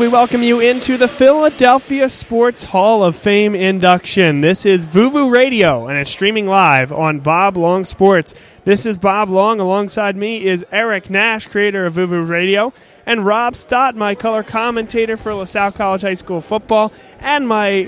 We 0.00 0.08
welcome 0.08 0.42
you 0.42 0.60
into 0.60 0.96
the 0.96 1.08
Philadelphia 1.08 2.08
Sports 2.08 2.64
Hall 2.64 3.04
of 3.04 3.14
Fame 3.14 3.54
induction. 3.54 4.40
This 4.40 4.64
is 4.64 4.86
Vuvu 4.86 5.30
Radio, 5.30 5.88
and 5.88 5.98
it's 5.98 6.10
streaming 6.10 6.46
live 6.46 6.90
on 6.90 7.20
Bob 7.20 7.58
Long 7.58 7.84
Sports. 7.84 8.34
This 8.64 8.86
is 8.86 8.96
Bob 8.96 9.28
Long. 9.28 9.60
Alongside 9.60 10.16
me 10.16 10.46
is 10.46 10.64
Eric 10.72 11.10
Nash, 11.10 11.46
creator 11.46 11.84
of 11.84 11.96
Vuvu 11.96 12.26
Radio, 12.26 12.72
and 13.04 13.26
Rob 13.26 13.54
Stott, 13.54 13.94
my 13.94 14.14
color 14.14 14.42
commentator 14.42 15.18
for 15.18 15.34
LaSalle 15.34 15.72
College 15.72 16.00
High 16.00 16.14
School 16.14 16.40
football, 16.40 16.94
and 17.18 17.46
my 17.46 17.86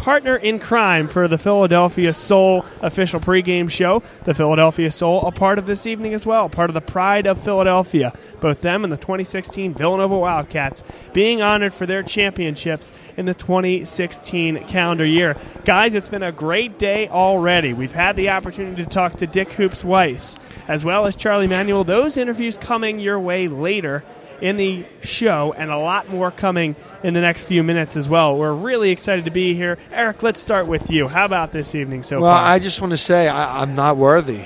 partner 0.00 0.34
in 0.34 0.58
crime 0.58 1.06
for 1.08 1.28
the 1.28 1.36
Philadelphia 1.36 2.14
Soul 2.14 2.64
official 2.80 3.20
pregame 3.20 3.70
show. 3.70 4.02
The 4.24 4.32
Philadelphia 4.32 4.90
Soul, 4.90 5.26
a 5.26 5.30
part 5.30 5.58
of 5.58 5.66
this 5.66 5.86
evening 5.86 6.14
as 6.14 6.24
well, 6.24 6.48
part 6.48 6.70
of 6.70 6.74
the 6.74 6.80
Pride 6.80 7.26
of 7.26 7.38
Philadelphia. 7.38 8.14
Both 8.40 8.62
them 8.62 8.82
and 8.82 8.90
the 8.90 8.96
2016 8.96 9.74
Villanova 9.74 10.16
Wildcats 10.16 10.84
being 11.12 11.42
honored 11.42 11.74
for 11.74 11.84
their 11.84 12.02
championships 12.02 12.90
in 13.18 13.26
the 13.26 13.34
2016 13.34 14.64
calendar 14.68 15.04
year. 15.04 15.36
Guys, 15.66 15.94
it's 15.94 16.08
been 16.08 16.22
a 16.22 16.32
great 16.32 16.78
day 16.78 17.06
already. 17.08 17.74
We've 17.74 17.92
had 17.92 18.16
the 18.16 18.30
opportunity 18.30 18.82
to 18.82 18.88
talk 18.88 19.16
to 19.16 19.26
Dick 19.26 19.52
Hoops 19.52 19.84
Weiss 19.84 20.38
as 20.66 20.82
well 20.82 21.06
as 21.06 21.14
Charlie 21.14 21.46
Manuel. 21.46 21.84
Those 21.84 22.16
interviews 22.16 22.56
coming 22.56 23.00
your 23.00 23.20
way 23.20 23.48
later 23.48 24.02
in 24.40 24.56
the 24.56 24.84
show, 25.02 25.52
and 25.52 25.70
a 25.70 25.78
lot 25.78 26.08
more 26.08 26.30
coming 26.30 26.76
in 27.02 27.14
the 27.14 27.20
next 27.20 27.44
few 27.44 27.62
minutes 27.62 27.96
as 27.96 28.08
well. 28.08 28.36
We're 28.36 28.52
really 28.52 28.90
excited 28.90 29.26
to 29.26 29.30
be 29.30 29.54
here. 29.54 29.78
Eric, 29.92 30.22
let's 30.22 30.40
start 30.40 30.66
with 30.66 30.90
you. 30.90 31.08
How 31.08 31.24
about 31.24 31.52
this 31.52 31.74
evening 31.74 32.02
so 32.02 32.20
well, 32.20 32.34
far? 32.34 32.46
I 32.46 32.58
just 32.58 32.80
want 32.80 32.92
to 32.92 32.96
say 32.96 33.28
I, 33.28 33.62
I'm 33.62 33.74
not 33.74 33.96
worthy 33.96 34.44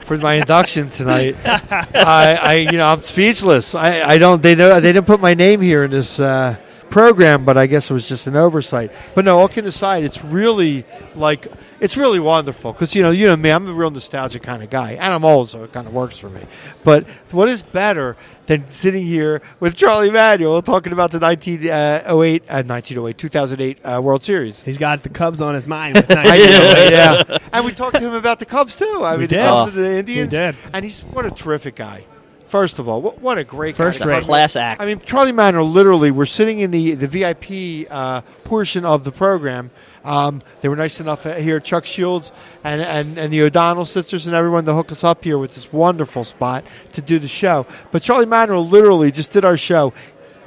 for 0.00 0.16
my 0.18 0.34
induction 0.34 0.90
tonight. 0.90 1.36
I, 1.44 2.38
I, 2.40 2.54
you 2.54 2.78
know, 2.78 2.88
I'm 2.88 3.02
speechless. 3.02 3.74
I, 3.74 4.02
I 4.02 4.18
don't. 4.18 4.42
They 4.42 4.54
know 4.54 4.80
they 4.80 4.92
didn't 4.92 5.06
put 5.06 5.20
my 5.20 5.34
name 5.34 5.60
here 5.60 5.84
in 5.84 5.90
this 5.90 6.18
uh, 6.18 6.56
program, 6.90 7.44
but 7.44 7.56
I 7.56 7.66
guess 7.66 7.90
it 7.90 7.94
was 7.94 8.08
just 8.08 8.26
an 8.26 8.36
oversight. 8.36 8.90
But 9.14 9.24
no, 9.24 9.38
all 9.38 9.48
kidding 9.48 9.68
aside, 9.68 10.04
it's 10.04 10.24
really 10.24 10.84
like 11.14 11.46
it's 11.80 11.96
really 11.96 12.18
wonderful 12.18 12.72
because 12.72 12.94
you 12.94 13.02
know, 13.02 13.10
you 13.10 13.26
know 13.26 13.36
me, 13.36 13.50
I'm 13.50 13.68
a 13.68 13.72
real 13.72 13.90
nostalgic 13.90 14.42
kind 14.42 14.62
of 14.62 14.70
guy, 14.70 14.92
and 14.92 15.12
I'm 15.12 15.24
old, 15.24 15.48
so 15.48 15.64
it 15.64 15.72
kind 15.72 15.86
of 15.86 15.92
works 15.94 16.18
for 16.18 16.28
me. 16.28 16.40
But 16.84 17.06
what 17.30 17.48
is 17.48 17.62
better 17.62 18.16
than 18.46 18.66
sitting 18.66 19.04
here 19.06 19.42
with 19.60 19.76
Charlie 19.76 20.10
Manuel 20.10 20.62
talking 20.62 20.92
about 20.92 21.10
the 21.10 21.18
1908, 21.18 22.42
uh, 22.48 22.62
1908, 22.62 23.18
2008 23.18 23.80
uh, 23.84 24.00
World 24.02 24.22
Series? 24.22 24.60
He's 24.62 24.78
got 24.78 25.02
the 25.02 25.08
Cubs 25.10 25.40
on 25.42 25.54
his 25.54 25.68
mind. 25.68 25.94
With 25.96 26.08
1908. 26.08 26.88
did, 26.88 26.92
yeah. 27.30 27.38
And 27.52 27.64
we 27.64 27.72
talked 27.72 27.96
to 27.96 28.00
him 28.00 28.14
about 28.14 28.38
the 28.38 28.46
Cubs 28.46 28.74
too. 28.76 29.02
I 29.04 29.12
We 29.12 29.20
mean, 29.20 29.28
did. 29.28 29.38
the 29.38 29.44
Cubs 29.44 29.72
Oh. 29.72 29.76
and 29.76 29.86
the 29.86 29.98
Indians. 29.98 30.34
And 30.72 30.84
he's 30.84 31.00
what 31.02 31.26
a 31.26 31.30
terrific 31.30 31.76
guy. 31.76 32.04
First 32.48 32.78
of 32.78 32.88
all, 32.88 33.02
what, 33.02 33.20
what 33.20 33.36
a 33.36 33.44
great 33.44 33.76
First 33.76 34.00
guy. 34.00 34.06
rate. 34.06 34.22
Class 34.22 34.56
act. 34.56 34.80
I 34.80 34.86
mean, 34.86 35.00
Charlie 35.00 35.32
Manuel 35.32 35.68
literally, 35.68 36.10
we're 36.10 36.24
sitting 36.24 36.60
in 36.60 36.70
the, 36.70 36.94
the 36.94 37.06
VIP 37.06 37.86
uh, 37.90 38.22
portion 38.44 38.86
of 38.86 39.04
the 39.04 39.12
program. 39.12 39.70
Um, 40.02 40.42
they 40.62 40.68
were 40.70 40.76
nice 40.76 40.98
enough 40.98 41.26
uh, 41.26 41.34
here, 41.34 41.60
Chuck 41.60 41.84
Shields 41.84 42.32
and, 42.64 42.80
and, 42.80 43.18
and 43.18 43.30
the 43.30 43.42
O'Donnell 43.42 43.84
sisters 43.84 44.26
and 44.26 44.34
everyone 44.34 44.64
to 44.64 44.72
hook 44.72 44.90
us 44.90 45.04
up 45.04 45.24
here 45.24 45.36
with 45.36 45.54
this 45.54 45.70
wonderful 45.70 46.24
spot 46.24 46.64
to 46.94 47.02
do 47.02 47.18
the 47.18 47.28
show. 47.28 47.66
But 47.92 48.02
Charlie 48.02 48.24
Manuel 48.24 48.66
literally 48.66 49.12
just 49.12 49.32
did 49.32 49.44
our 49.44 49.58
show. 49.58 49.92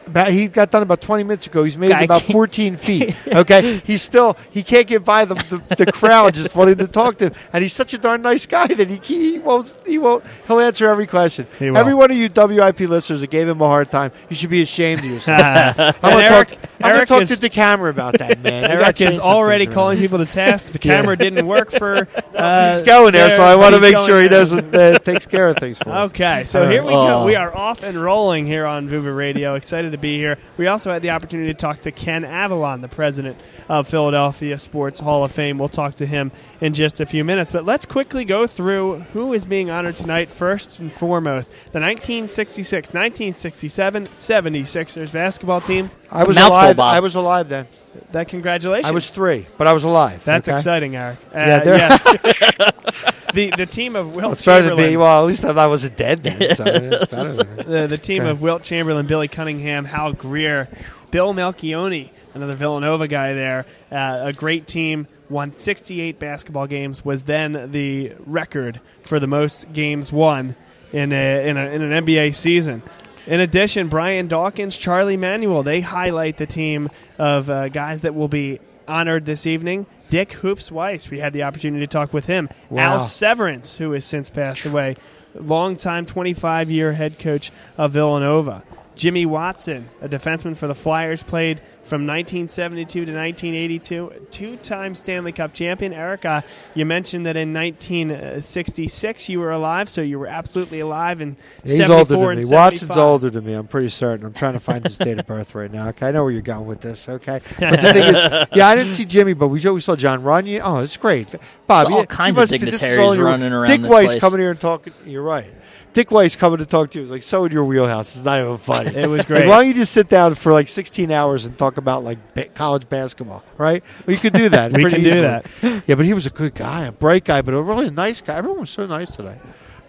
About, 0.08 0.32
he 0.32 0.48
got 0.48 0.72
done 0.72 0.82
about 0.82 1.00
20 1.02 1.24
minutes 1.24 1.48
ago. 1.48 1.64
He's 1.64 1.78
made 1.78 1.88
it 1.92 1.94
Guy 1.94 2.02
about 2.04 2.24
14 2.24 2.76
feet. 2.78 3.16
Okay, 3.28 3.78
he's 3.86 4.02
still 4.02 4.36
he 4.52 4.64
can't 4.64 4.88
get 4.88 5.06
by 5.06 5.26
the, 5.26 5.36
the, 5.36 5.76
the 5.86 5.92
crowd 5.92 6.34
just 6.34 6.56
wanting 6.56 6.78
to 6.78 6.88
talk 6.88 7.18
to 7.20 7.26
him, 7.28 7.34
and 7.54 7.62
he's 7.62 7.74
such 7.74 7.94
a 7.94 7.98
darn 7.98 8.22
nice 8.22 8.46
guy 8.46 8.68
that 8.68 8.90
he 8.90 8.98
he 8.98 9.40
won't 9.40 9.76
he 9.86 9.98
won't 9.98 10.26
he'll 10.48 10.60
answer 10.60 10.88
every 10.88 11.08
question. 11.08 11.46
He 11.60 11.70
will. 11.70 11.78
Every 11.78 11.94
one 11.94 12.12
of 12.12 12.18
you 12.18 12.30
WIP 12.36 12.80
listeners 12.82 13.22
that 13.22 13.30
gave 13.30 13.48
him 13.48 13.62
a 13.62 13.68
hard 13.68 13.92
time, 13.92 14.12
you 14.30 14.36
should 14.36 14.50
be 14.50 14.62
ashamed 14.62 15.00
of 15.02 15.06
yourself. 15.12 15.40
I'm 15.42 15.94
gonna 16.02 16.26
Eric- 16.26 16.50
talk. 16.50 16.58
I'm 16.84 16.92
gonna 16.94 17.06
talk 17.06 17.22
is- 17.22 17.30
to 17.30 17.36
the 17.40 17.50
camera 17.50 17.90
about 17.90 18.18
that, 18.18 18.40
man. 18.42 18.64
We 18.64 18.68
gotta 18.78 18.84
Eric 18.84 19.02
is 19.02 19.20
already 19.20 19.68
calling 19.68 19.98
people 20.00 20.18
to 20.18 20.26
task. 20.26 20.68
The 20.68 20.80
Yeah. 20.82 20.98
camera 21.02 21.16
didn't 21.16 21.46
work 21.46 21.72
for. 21.72 22.08
Uh, 22.36 22.74
He's 22.74 22.82
going 22.84 23.14
there, 23.14 23.30
so 23.30 23.44
I 23.44 23.56
want 23.56 23.76
to 23.76 23.80
make 23.82 23.96
going 23.96 24.08
sure 24.08 24.22
he 24.22 24.28
doesn't 24.30 24.74
uh, 24.76 24.98
takes 25.00 25.26
care 25.28 25.48
of 25.50 25.58
things 25.58 25.78
for 25.78 25.90
him. 25.92 25.98
Okay, 26.10 26.44
so 26.46 26.64
All 26.64 26.70
here 26.70 26.82
right. 26.82 26.88
we 26.88 26.94
go. 26.94 27.22
Oh. 27.22 27.26
We 27.26 27.36
are 27.36 27.56
off 27.56 27.84
and 27.84 28.02
rolling 28.02 28.46
here 28.48 28.66
on 28.66 28.90
Vuvu 28.90 29.16
Radio. 29.16 29.56
Excited 29.56 29.91
to 29.92 29.98
be 29.98 30.18
here. 30.18 30.38
We 30.58 30.68
also 30.68 30.92
had 30.92 31.02
the 31.02 31.12
opportunity 31.12 31.54
to 31.54 31.58
talk 31.58 31.80
to 31.82 31.92
Ken 31.92 32.24
Avallon, 32.24 32.82
the 32.82 32.88
president 32.88 33.38
of 33.70 33.88
Philadelphia 33.88 34.58
Sports 34.58 35.00
Hall 35.00 35.24
of 35.24 35.32
Fame. 35.32 35.58
We'll 35.58 35.70
talk 35.70 35.96
to 35.96 36.06
him 36.06 36.32
in 36.62 36.74
just 36.74 37.02
a 37.02 37.06
few 37.06 37.24
minutes. 37.24 37.52
But 37.52 37.66
let's 37.66 37.86
quickly 37.86 38.24
go 38.24 38.48
through 38.48 39.00
who 39.14 39.34
is 39.34 39.44
being 39.46 39.70
honored 39.70 39.96
tonight. 39.96 40.30
First 40.30 40.80
and 40.80 40.92
foremost, 40.94 41.50
the 41.72 41.80
1966 41.80 42.90
1967 42.90 44.08
76ers 44.08 45.12
basketball 45.12 45.60
team. 45.62 45.92
I 46.10 46.24
was 46.24 46.36
Mouthful, 46.36 46.56
alive. 46.56 46.78
Bob. 46.78 46.94
I 46.96 47.00
was 47.00 47.16
alive 47.16 47.50
then. 47.50 47.68
That 48.14 48.30
congratulations. 48.30 48.86
I 48.90 48.92
was 48.92 49.10
three, 49.10 49.48
but 49.58 49.68
I 49.68 49.74
was 49.74 49.84
alive. 49.84 50.24
That's 50.24 50.48
okay? 50.48 50.56
exciting, 50.56 50.96
Eric. 50.96 51.18
Uh, 51.34 51.40
Yeah, 51.40 51.64
yes. 51.66 52.04
the 53.34 53.52
the 53.58 53.66
team 53.66 53.98
of 53.98 54.16
Wilt 54.16 54.34
It's 54.34 54.46
better 54.46 54.62
than 54.64 54.78
Chamberlain. 54.78 55.00
Well, 55.00 55.22
at 55.24 55.28
least 55.28 55.44
I 55.44 55.68
wasn't 55.68 55.98
dead 55.98 56.24
then. 56.24 56.56
So 56.56 56.64
it's 56.66 57.08
better 57.08 57.34
than 57.34 57.56
the, 57.70 57.88
the 57.88 57.98
team 57.98 58.22
Okay. 58.22 58.30
of 58.32 58.42
Wilt 58.42 58.64
Chamberlain, 58.64 59.08
Billy 59.08 59.28
Cunningham, 59.28 59.84
Hal 59.86 60.14
Greer, 60.14 60.70
Bill 61.12 61.34
Melchionni, 61.34 62.10
another 62.34 62.56
Villanova 62.56 63.08
guy 63.08 63.34
there. 63.34 63.66
Uh, 63.92 64.22
a 64.24 64.34
great 64.34 64.68
team. 64.68 65.08
Won 65.30 65.56
68 65.56 66.20
basketball 66.20 66.68
games. 66.68 67.06
Was 67.06 67.24
then 67.24 67.72
the 67.72 68.14
record 68.26 68.82
for 69.04 69.20
the 69.20 69.28
most 69.28 69.72
games 69.72 70.12
won 70.12 70.56
in 70.92 71.14
a, 71.14 71.48
in, 71.48 71.58
a, 71.58 71.66
in 71.68 71.82
an 71.82 72.06
NBA 72.06 72.36
season. 72.36 72.82
In 73.28 73.40
addition, 73.40 73.88
Brian 73.88 74.28
Dawkins, 74.28 74.78
Charlie 74.78 75.18
Manuel, 75.18 75.64
they 75.64 75.82
highlight 75.82 76.38
the 76.38 76.48
team 76.48 76.90
of 77.20 77.50
uh, 77.50 77.70
guys 77.70 78.02
that 78.02 78.16
will 78.16 78.28
be 78.28 78.60
honored 78.88 79.26
this 79.26 79.46
evening. 79.46 79.86
Dick 80.10 80.34
Hoops 80.34 80.72
Weiss, 80.72 81.10
we 81.10 81.20
had 81.20 81.32
the 81.32 81.44
opportunity 81.44 81.86
to 81.86 81.88
talk 81.88 82.14
with 82.14 82.26
him. 82.26 82.50
Wow. 82.70 82.94
Al 82.94 83.00
Severance, 83.00 83.78
who 83.78 83.92
has 83.92 84.04
since 84.04 84.30
passed 84.30 84.66
away, 84.66 84.98
longtime 85.36 86.06
25 86.06 86.70
year 86.70 86.94
head 86.94 87.20
coach 87.20 87.52
of 87.78 87.92
Villanova. 87.92 88.64
Jimmy 88.96 89.26
Watson, 89.26 89.90
a 90.02 90.10
defenseman 90.10 90.56
for 90.56 90.68
the 90.68 90.76
Flyers, 90.76 91.24
played 91.24 91.62
from 91.92 92.08
1972 92.08 93.04
to 93.04 93.12
1982. 93.12 94.28
Two 94.32 94.56
time 94.56 94.96
Stanley 94.96 95.34
Cup 95.34 95.54
champion. 95.54 95.92
Erica, 95.92 96.42
you 96.74 96.86
mentioned 96.86 97.26
that 97.26 97.36
in 97.36 97.52
1966 97.54 99.28
you 99.28 99.42
were 99.42 99.52
alive, 99.52 99.90
so 99.90 100.02
you 100.02 100.18
were 100.18 100.28
absolutely 100.28 100.80
alive 100.80 101.20
And 101.20 101.36
He's 101.66 101.82
older 101.82 102.16
than 102.16 102.38
me. 102.38 102.46
Watson's 102.46 102.96
older 102.96 103.30
than 103.30 103.44
me. 103.44 103.52
I'm 103.52 103.68
pretty 103.68 103.90
certain. 103.90 104.26
I'm 104.26 104.32
trying 104.32 104.54
to 104.54 104.62
find 104.62 104.86
his 104.86 104.98
date 104.98 105.20
of 105.20 105.28
birth 105.28 105.54
right 105.54 105.70
now. 105.70 105.90
Okay, 105.90 106.08
I 106.08 106.12
know 106.12 106.24
where 106.24 106.32
you're 106.32 106.42
going 106.42 106.66
with 106.66 106.80
this. 106.80 107.10
Okay, 107.10 107.42
but 107.60 107.82
the 107.82 107.92
thing 107.92 108.08
is, 108.08 108.48
yeah, 108.56 108.70
I 108.70 108.76
didn't 108.76 108.94
see 108.94 109.04
Jimmy, 109.04 109.34
but 109.34 109.50
we, 109.50 109.60
we 109.60 109.82
saw 109.82 109.98
Jon 109.98 110.24
Runyan. 110.24 110.62
Oh, 110.64 110.78
it's 110.78 110.96
great, 110.96 111.28
Bob. 111.68 111.88
There's 111.88 111.94
all 111.94 112.02
you- 112.04 112.08
kinds 112.08 112.38
you 112.38 112.44
of 112.44 112.50
must- 112.52 112.52
this 112.52 112.62
is 112.62 112.80
dignitaries 112.80 113.20
running 113.20 113.52
around 113.52 113.68
Dick 113.68 113.82
Weiss 113.82 114.12
place. 114.12 114.22
coming 114.22 114.40
here 114.40 114.52
and 114.52 114.62
talking. 114.62 114.94
You're 115.06 115.24
right. 115.24 115.52
Dick 115.94 116.10
Weiss 116.10 116.36
coming 116.38 116.60
to 116.60 116.66
talk 116.66 116.92
to 116.92 117.00
you 117.00 117.04
is 117.04 117.12
like 117.12 117.24
so 117.24 117.44
in 117.46 117.52
your 117.52 117.66
wheelhouse. 117.66 118.16
It's 118.16 118.24
not 118.24 118.40
even 118.40 118.58
funny. 118.58 118.96
It 118.96 119.08
was 119.08 119.20
Like, 119.20 119.28
great. 119.28 119.48
why 119.48 119.58
don't 119.58 119.68
you 119.68 119.74
just 119.74 119.92
sit 119.92 120.08
down 120.08 120.36
for 120.36 120.54
like 120.54 120.68
16 120.70 121.12
hours 121.12 121.46
and 121.46 121.58
talk 121.58 121.78
about 121.78 122.04
like 122.04 122.18
ba- 122.34 122.46
college 122.50 122.88
basketball, 122.88 123.44
right? 123.58 123.84
Well, 124.06 124.14
you 124.16 124.20
could 124.20 124.34
do 124.34 124.50
that. 124.50 124.72
We 124.82 124.90
can 124.90 125.04
do 125.04 125.22
that. 125.22 125.46
Yeah, 125.88 125.96
but 125.96 126.06
he 126.06 126.14
was 126.14 126.26
a 126.26 126.30
good 126.30 126.56
guy, 126.56 126.86
a 126.86 126.92
bright 126.92 127.26
guy, 127.26 127.42
but 127.42 127.54
a 127.54 127.62
really 127.62 127.90
nice 127.90 128.22
guy. 128.22 128.36
Everyone 128.36 128.62
was 128.62 128.70
so 128.70 128.86
nice 128.88 129.12
today. 129.16 129.38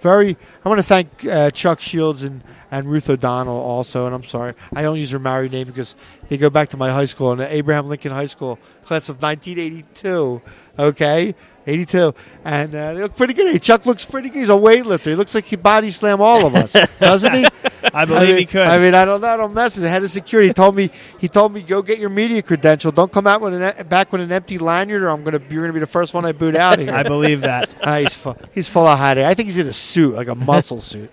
Very. 0.00 0.36
I 0.64 0.68
want 0.68 0.80
to 0.80 0.82
thank 0.86 1.24
uh, 1.24 1.52
Chuck 1.52 1.80
Shields 1.80 2.24
and, 2.24 2.42
and 2.72 2.90
Ruth 2.90 3.08
O'Donnell 3.08 3.56
also. 3.60 4.04
And 4.06 4.12
I'm 4.14 4.24
sorry, 4.24 4.54
I 4.74 4.82
don't 4.82 4.96
use 4.98 5.12
her 5.12 5.20
married 5.20 5.52
name 5.52 5.68
because 5.68 5.94
they 6.28 6.36
go 6.36 6.50
back 6.50 6.70
to 6.70 6.76
my 6.76 6.90
high 6.90 7.04
school 7.04 7.30
and 7.30 7.40
Abraham 7.40 7.86
Lincoln 7.88 8.10
High 8.10 8.26
School 8.26 8.58
class 8.84 9.08
of 9.08 9.22
1982. 9.22 10.42
Okay. 10.78 11.34
82, 11.66 12.14
and 12.44 12.74
uh, 12.74 12.94
they 12.94 13.02
look 13.02 13.16
pretty 13.16 13.34
good. 13.34 13.52
Hey, 13.52 13.58
Chuck 13.58 13.86
looks 13.86 14.04
pretty 14.04 14.28
good. 14.30 14.38
He's 14.40 14.48
a 14.48 14.52
weightlifter. 14.52 15.04
He 15.06 15.14
looks 15.14 15.34
like 15.34 15.44
he 15.44 15.56
body 15.56 15.90
slam 15.90 16.20
all 16.20 16.46
of 16.46 16.54
us, 16.54 16.72
doesn't 16.98 17.32
he? 17.32 17.46
I 17.94 18.04
believe 18.04 18.28
mean, 18.28 18.38
he 18.38 18.46
could. 18.46 18.62
I 18.62 18.78
mean, 18.78 18.94
I 18.94 19.04
don't 19.04 19.20
know. 19.20 19.28
I 19.28 19.36
don't 19.36 19.54
mess 19.54 19.76
with 19.76 19.84
it. 19.84 19.88
Head 19.88 20.02
of 20.02 20.10
security 20.10 20.48
he 20.48 20.54
told 20.54 20.74
me. 20.74 20.90
He 21.18 21.28
told 21.28 21.52
me 21.52 21.62
go 21.62 21.82
get 21.82 21.98
your 21.98 22.10
media 22.10 22.42
credential. 22.42 22.90
Don't 22.92 23.12
come 23.12 23.26
out 23.26 23.40
with 23.40 23.54
an 23.60 23.86
back 23.88 24.12
with 24.12 24.20
an 24.20 24.32
empty 24.32 24.58
lanyard, 24.58 25.02
or 25.02 25.08
I'm 25.10 25.22
gonna. 25.24 25.40
You're 25.50 25.62
gonna 25.62 25.72
be 25.72 25.80
the 25.80 25.86
first 25.86 26.14
one 26.14 26.24
I 26.24 26.32
boot 26.32 26.56
out 26.56 26.78
of 26.78 26.80
here. 26.86 26.94
I 26.94 27.02
believe 27.02 27.42
that. 27.42 27.70
Ah, 27.84 27.98
he's 27.98 28.14
full, 28.14 28.36
he's 28.52 28.68
full 28.68 28.86
of 28.86 28.96
hiding. 28.96 29.24
I 29.24 29.34
think 29.34 29.46
he's 29.46 29.56
in 29.58 29.66
a 29.66 29.72
suit, 29.72 30.14
like 30.14 30.28
a 30.28 30.34
muscle 30.36 30.80
suit. 30.80 31.12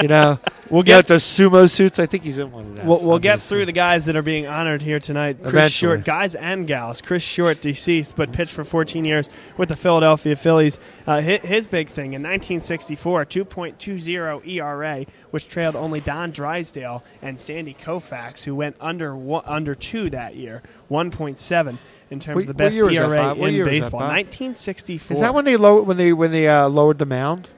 You 0.00 0.08
know, 0.08 0.38
We'll 0.70 0.82
You 0.86 0.94
know, 0.94 0.98
get 1.00 1.06
those 1.08 1.22
sumo 1.24 1.68
suits. 1.68 1.98
I 1.98 2.06
think 2.06 2.24
he's 2.24 2.38
in 2.38 2.50
one 2.50 2.66
of 2.66 2.76
them. 2.76 2.86
We'll, 2.86 3.00
we'll 3.00 3.18
get 3.18 3.40
through 3.40 3.66
the 3.66 3.72
guys 3.72 4.06
that 4.06 4.16
are 4.16 4.22
being 4.22 4.46
honored 4.46 4.80
here 4.80 4.98
tonight. 4.98 5.36
Chris 5.40 5.52
Eventually. 5.52 5.96
Short, 5.96 6.04
guys 6.04 6.34
and 6.34 6.66
gals. 6.66 7.00
Chris 7.00 7.22
Short, 7.22 7.60
deceased, 7.60 8.16
but 8.16 8.32
pitched 8.32 8.52
for 8.52 8.64
14 8.64 9.04
years 9.04 9.28
with 9.56 9.68
the 9.68 9.76
Philadelphia 9.76 10.36
Phillies. 10.36 10.78
Uh, 11.06 11.20
his, 11.20 11.40
his 11.42 11.66
big 11.66 11.88
thing 11.88 12.14
in 12.14 12.22
1964, 12.22 13.26
2.20 13.26 14.46
ERA, 14.48 15.06
which 15.30 15.48
trailed 15.48 15.76
only 15.76 16.00
Don 16.00 16.30
Drysdale 16.30 17.04
and 17.20 17.38
Sandy 17.38 17.74
Koufax, 17.74 18.44
who 18.44 18.54
went 18.54 18.76
under 18.80 19.14
one, 19.14 19.44
under 19.46 19.74
two 19.74 20.08
that 20.10 20.34
year, 20.34 20.62
1.7 20.90 21.78
in 22.10 22.20
terms 22.20 22.36
What- 22.36 22.42
of 22.42 22.46
the 22.48 22.54
best 22.54 22.76
that, 22.76 22.92
ERA 22.92 23.34
in 23.34 23.64
baseball. 23.64 24.00
Bob? 24.00 24.10
1964. 24.10 25.14
Is 25.14 25.20
that 25.20 25.34
when 25.34 25.44
they 25.44 25.56
lower 25.56 25.82
when 25.82 25.96
they 25.96 26.12
when 26.12 26.30
they 26.30 26.48
uh, 26.48 26.68
lowered 26.68 26.98
the 26.98 27.06
mound? 27.06 27.48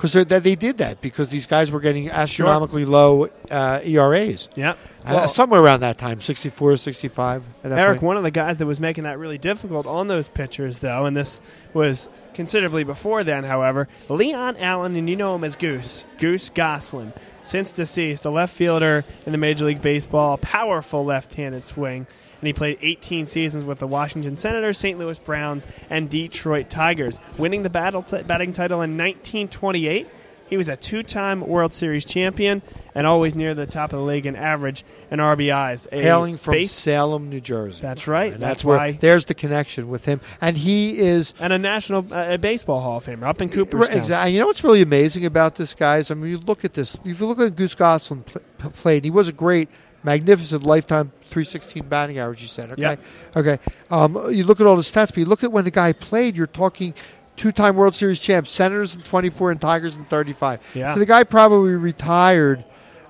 Because 0.00 0.14
they, 0.14 0.38
they 0.38 0.54
did 0.54 0.78
that 0.78 1.02
because 1.02 1.28
these 1.28 1.44
guys 1.44 1.70
were 1.70 1.78
getting 1.78 2.08
astronomically 2.08 2.86
low 2.86 3.28
uh, 3.50 3.80
ERAs. 3.84 4.48
Yeah. 4.56 4.76
Uh, 5.04 5.26
somewhere 5.26 5.60
around 5.60 5.80
that 5.80 5.98
time, 5.98 6.22
64, 6.22 6.78
65. 6.78 7.42
At 7.62 7.68
that 7.68 7.78
Eric, 7.78 7.98
point. 7.98 8.02
one 8.04 8.16
of 8.16 8.22
the 8.22 8.30
guys 8.30 8.56
that 8.58 8.66
was 8.66 8.80
making 8.80 9.04
that 9.04 9.18
really 9.18 9.36
difficult 9.36 9.86
on 9.86 10.08
those 10.08 10.28
pitchers, 10.28 10.78
though, 10.78 11.04
and 11.04 11.14
this 11.14 11.42
was 11.74 12.08
considerably 12.32 12.82
before 12.82 13.24
then, 13.24 13.44
however, 13.44 13.88
Leon 14.08 14.56
Allen, 14.56 14.96
and 14.96 15.08
you 15.08 15.16
know 15.16 15.34
him 15.34 15.44
as 15.44 15.54
Goose, 15.54 16.06
Goose 16.16 16.48
Goslin, 16.48 17.12
since 17.44 17.72
deceased, 17.72 18.24
a 18.24 18.30
left 18.30 18.54
fielder 18.54 19.04
in 19.26 19.32
the 19.32 19.38
Major 19.38 19.66
League 19.66 19.82
Baseball, 19.82 20.38
powerful 20.38 21.04
left 21.04 21.34
handed 21.34 21.62
swing. 21.62 22.06
And 22.40 22.46
he 22.46 22.52
played 22.52 22.78
18 22.80 23.26
seasons 23.26 23.64
with 23.64 23.78
the 23.80 23.86
Washington 23.86 24.36
Senators, 24.36 24.78
St. 24.78 24.98
Louis 24.98 25.18
Browns, 25.18 25.66
and 25.90 26.08
Detroit 26.08 26.70
Tigers, 26.70 27.20
winning 27.36 27.62
the 27.62 27.70
battle 27.70 28.02
t- 28.02 28.22
batting 28.22 28.52
title 28.52 28.80
in 28.80 28.96
1928. 28.96 30.08
He 30.48 30.56
was 30.56 30.68
a 30.68 30.76
two 30.76 31.04
time 31.04 31.46
World 31.46 31.72
Series 31.72 32.04
champion 32.04 32.62
and 32.92 33.06
always 33.06 33.36
near 33.36 33.54
the 33.54 33.66
top 33.66 33.92
of 33.92 34.00
the 34.00 34.04
league 34.04 34.26
in 34.26 34.34
average 34.34 34.84
and 35.08 35.20
RBIs. 35.20 35.88
Hailing 35.92 36.38
from 36.38 36.52
base- 36.54 36.72
Salem, 36.72 37.30
New 37.30 37.40
Jersey. 37.40 37.80
That's 37.80 38.08
right. 38.08 38.32
And 38.32 38.42
That's 38.42 38.50
that's, 38.50 38.64
where 38.64 38.78
why- 38.78 38.92
there's 38.92 39.26
the 39.26 39.34
connection 39.34 39.88
with 39.88 40.06
him, 40.06 40.20
and 40.40 40.56
he 40.58 40.98
is 40.98 41.34
and 41.38 41.52
a 41.52 41.58
national 41.58 42.12
uh, 42.12 42.32
a 42.32 42.38
baseball 42.38 42.80
Hall 42.80 42.96
of 42.96 43.04
Famer 43.06 43.28
up 43.28 43.40
in 43.40 43.48
Cooperstown. 43.48 43.98
Exactly. 43.98 44.32
You 44.32 44.40
know 44.40 44.46
what's 44.46 44.64
really 44.64 44.82
amazing 44.82 45.24
about 45.24 45.54
this, 45.54 45.72
guy 45.72 45.98
is 45.98 46.10
I 46.10 46.14
mean, 46.14 46.30
you 46.32 46.38
look 46.38 46.64
at 46.64 46.74
this. 46.74 46.96
If 47.04 47.20
you 47.20 47.26
look 47.26 47.38
at 47.38 47.54
Goose 47.54 47.76
Goslin 47.76 48.24
pl- 48.24 48.40
played, 48.72 49.04
he 49.04 49.10
was 49.10 49.28
a 49.28 49.32
great, 49.32 49.68
magnificent 50.02 50.64
lifetime 50.64 51.12
316 51.30 51.84
batting 51.88 52.18
average. 52.18 52.42
You 52.42 52.48
said, 52.48 52.70
okay, 52.72 52.82
Yep. 52.82 53.00
okay. 53.36 53.58
Um, 53.90 54.30
you 54.32 54.44
look 54.44 54.60
at 54.60 54.66
all 54.66 54.76
the 54.76 54.82
stats, 54.82 55.08
but 55.08 55.18
you 55.18 55.24
look 55.24 55.42
at 55.44 55.52
when 55.52 55.64
the 55.64 55.70
guy 55.70 55.92
played. 55.92 56.36
You're 56.36 56.46
talking 56.46 56.94
two-time 57.36 57.76
World 57.76 57.94
Series 57.94 58.20
champs, 58.20 58.50
Senators 58.50 58.94
in 58.94 59.00
24 59.02 59.52
and 59.52 59.60
Tigers 59.60 59.96
in 59.96 60.04
35. 60.04 60.60
Yeah. 60.74 60.92
So 60.92 60.98
the 61.00 61.06
guy 61.06 61.24
probably 61.24 61.72
retired, 61.74 62.64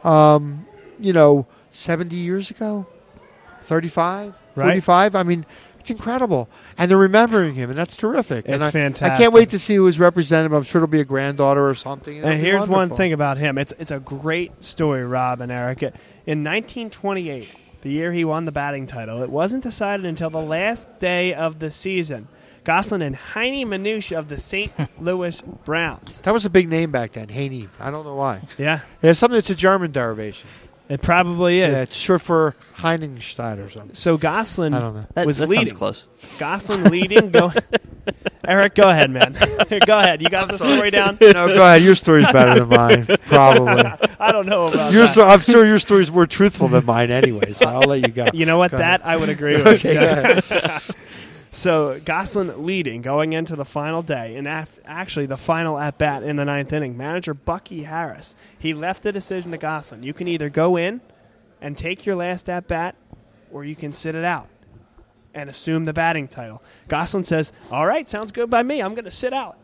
um, 0.05 0.67
you 0.99 1.13
know, 1.13 1.47
70 1.71 2.15
years 2.17 2.51
ago, 2.51 2.87
35, 3.63 4.35
Right. 4.55 4.65
45. 4.83 5.17
I 5.17 5.23
mean. 5.23 5.47
It's 5.79 5.89
incredible, 5.89 6.51
and 6.77 6.91
they're 6.91 6.99
remembering 6.99 7.55
him, 7.55 7.71
and 7.71 7.79
that's 7.79 7.97
terrific. 7.97 8.45
It's 8.47 8.63
I, 8.63 8.69
I 8.69 8.71
fantastic. 8.71 9.17
can't 9.19 9.33
wait 9.33 9.49
to 9.49 9.59
see 9.59 9.77
who 9.77 9.87
is 9.87 9.99
represented. 9.99 10.53
I'm 10.53 10.63
sure 10.63 10.81
it'll 10.81 10.93
be 10.93 11.01
a 11.01 11.07
granddaughter 11.07 11.67
or 11.67 11.73
something. 11.75 12.23
And 12.23 12.39
here's 12.39 12.69
one 12.69 12.91
thing 12.95 13.15
about 13.15 13.39
him. 13.39 13.57
It's 13.57 13.73
it's 13.79 13.91
a 13.91 13.99
great 13.99 14.63
story, 14.63 15.07
Rob 15.07 15.41
and 15.41 15.51
Eric. 15.51 15.81
In 16.27 16.45
1928, 16.45 17.49
the 17.83 17.91
year 17.91 18.13
he 18.13 18.25
won 18.25 18.45
the 18.45 18.53
batting 18.53 18.87
title, 18.87 19.23
it 19.23 19.31
wasn't 19.31 19.63
decided 19.63 20.07
until 20.07 20.31
the 20.31 20.41
last 20.43 20.99
day 20.99 21.35
of 21.35 21.59
the 21.59 21.71
season. 21.71 22.29
Goslin 22.65 23.01
and 23.01 23.17
Heinie 23.17 23.65
Manush 23.65 24.17
of 24.17 24.29
the 24.29 24.37
St. 24.37 24.73
Louis 25.01 25.41
Browns. 25.65 26.21
That 26.23 26.35
was 26.35 26.45
a 26.45 26.51
big 26.51 26.69
name 26.69 26.91
back 26.91 27.13
then, 27.13 27.29
Haney. 27.29 27.69
I 27.79 27.91
don't 27.91 28.05
know 28.05 28.17
why. 28.17 28.43
Yeah, 28.59 28.81
Yeah, 29.03 29.13
something 29.13 29.37
that's 29.37 29.51
a 29.51 29.55
German 29.55 29.93
derivation. 29.93 30.49
It 30.91 31.01
probably 31.03 31.61
is. 31.61 31.77
Yeah, 31.77 31.83
it's 31.85 31.97
short 31.97 32.21
for 32.21 32.55
Heiningstein 32.77 33.65
or 33.65 33.71
something. 33.71 33.95
So 33.95 34.17
Goslin 34.19 34.75
I 34.75 34.81
don't 34.81 34.95
know. 34.95 35.07
That, 35.15 35.27
was 35.27 35.39
that 35.39 35.49
leading. 35.49 35.69
sounds 35.69 35.79
close. 35.79 36.07
Goslin 36.39 36.85
leading. 36.85 37.31
Go, 37.31 37.53
Eric, 38.45 38.75
go 38.75 38.83
ahead, 38.85 39.11
man. 39.11 39.33
go 39.87 39.99
ahead. 39.99 40.21
You 40.23 40.29
got 40.29 40.49
the 40.49 40.59
story 40.59 40.91
down. 40.91 41.19
No, 41.21 41.33
go 41.49 41.63
ahead. 41.63 41.83
Your 41.83 41.95
story's 41.95 42.27
better 42.27 42.59
than 42.65 42.69
mine, 42.69 43.07
probably. 43.27 43.85
I 44.19 44.33
don't 44.33 44.47
know 44.47 44.67
about 44.67 44.93
Your 44.93 45.05
that. 45.05 45.13
sto- 45.13 45.29
I'm 45.29 45.41
sure 45.41 45.65
your 45.65 45.79
story's 45.79 46.11
more 46.11 46.27
truthful 46.27 46.69
than 46.69 46.85
mine 46.85 47.11
anyway, 47.11 47.53
so 47.53 47.67
I'll 47.69 47.81
let 47.83 48.01
you 48.01 48.09
go. 48.09 48.29
You 48.33 48.47
know 48.47 48.59
what? 48.59 48.71
Go 48.73 48.79
ahead. 48.79 49.03
That 49.03 49.07
I 49.07 49.17
would 49.17 49.29
agree 49.29 49.57
with. 49.57 49.67
Okay, 49.67 49.95
go 49.95 50.01
ahead. 50.01 50.83
So 51.61 52.01
Goslin 52.03 52.65
leading 52.65 53.03
going 53.03 53.35
into 53.35 53.55
the 53.55 53.67
final 53.67 54.01
day, 54.01 54.37
and 54.37 54.49
af- 54.49 54.79
actually 54.87 55.27
the 55.27 55.37
final 55.37 55.79
at 55.79 55.99
bat 55.99 56.23
in 56.23 56.37
the 56.37 56.45
ninth 56.47 56.73
inning. 56.73 56.97
Manager 56.97 57.35
Bucky 57.35 57.83
Harris 57.83 58.35
he 58.59 58.73
left 58.73 59.03
the 59.03 59.13
decision 59.13 59.51
to 59.51 59.59
Goslin. 59.59 60.03
You 60.03 60.15
can 60.15 60.27
either 60.27 60.49
go 60.49 60.79
in 60.79 61.03
and 61.61 61.77
take 61.77 62.07
your 62.07 62.17
last 62.17 62.49
at 62.49 62.67
bat, 62.67 62.95
or 63.53 63.63
you 63.63 63.77
can 63.77 63.93
sit 63.93 64.15
it 64.15 64.25
out 64.25 64.49
and 65.35 65.51
assume 65.51 65.85
the 65.85 65.93
batting 65.93 66.29
title. 66.29 66.63
Goslin 66.89 67.25
says, 67.25 67.53
"All 67.71 67.87
right, 67.87 68.09
sounds 68.09 68.33
good 68.33 68.49
by 68.49 68.63
me. 68.63 68.81
I'm 68.81 68.95
going 68.95 69.05
to 69.05 69.11
sit 69.11 69.35
out." 69.35 69.59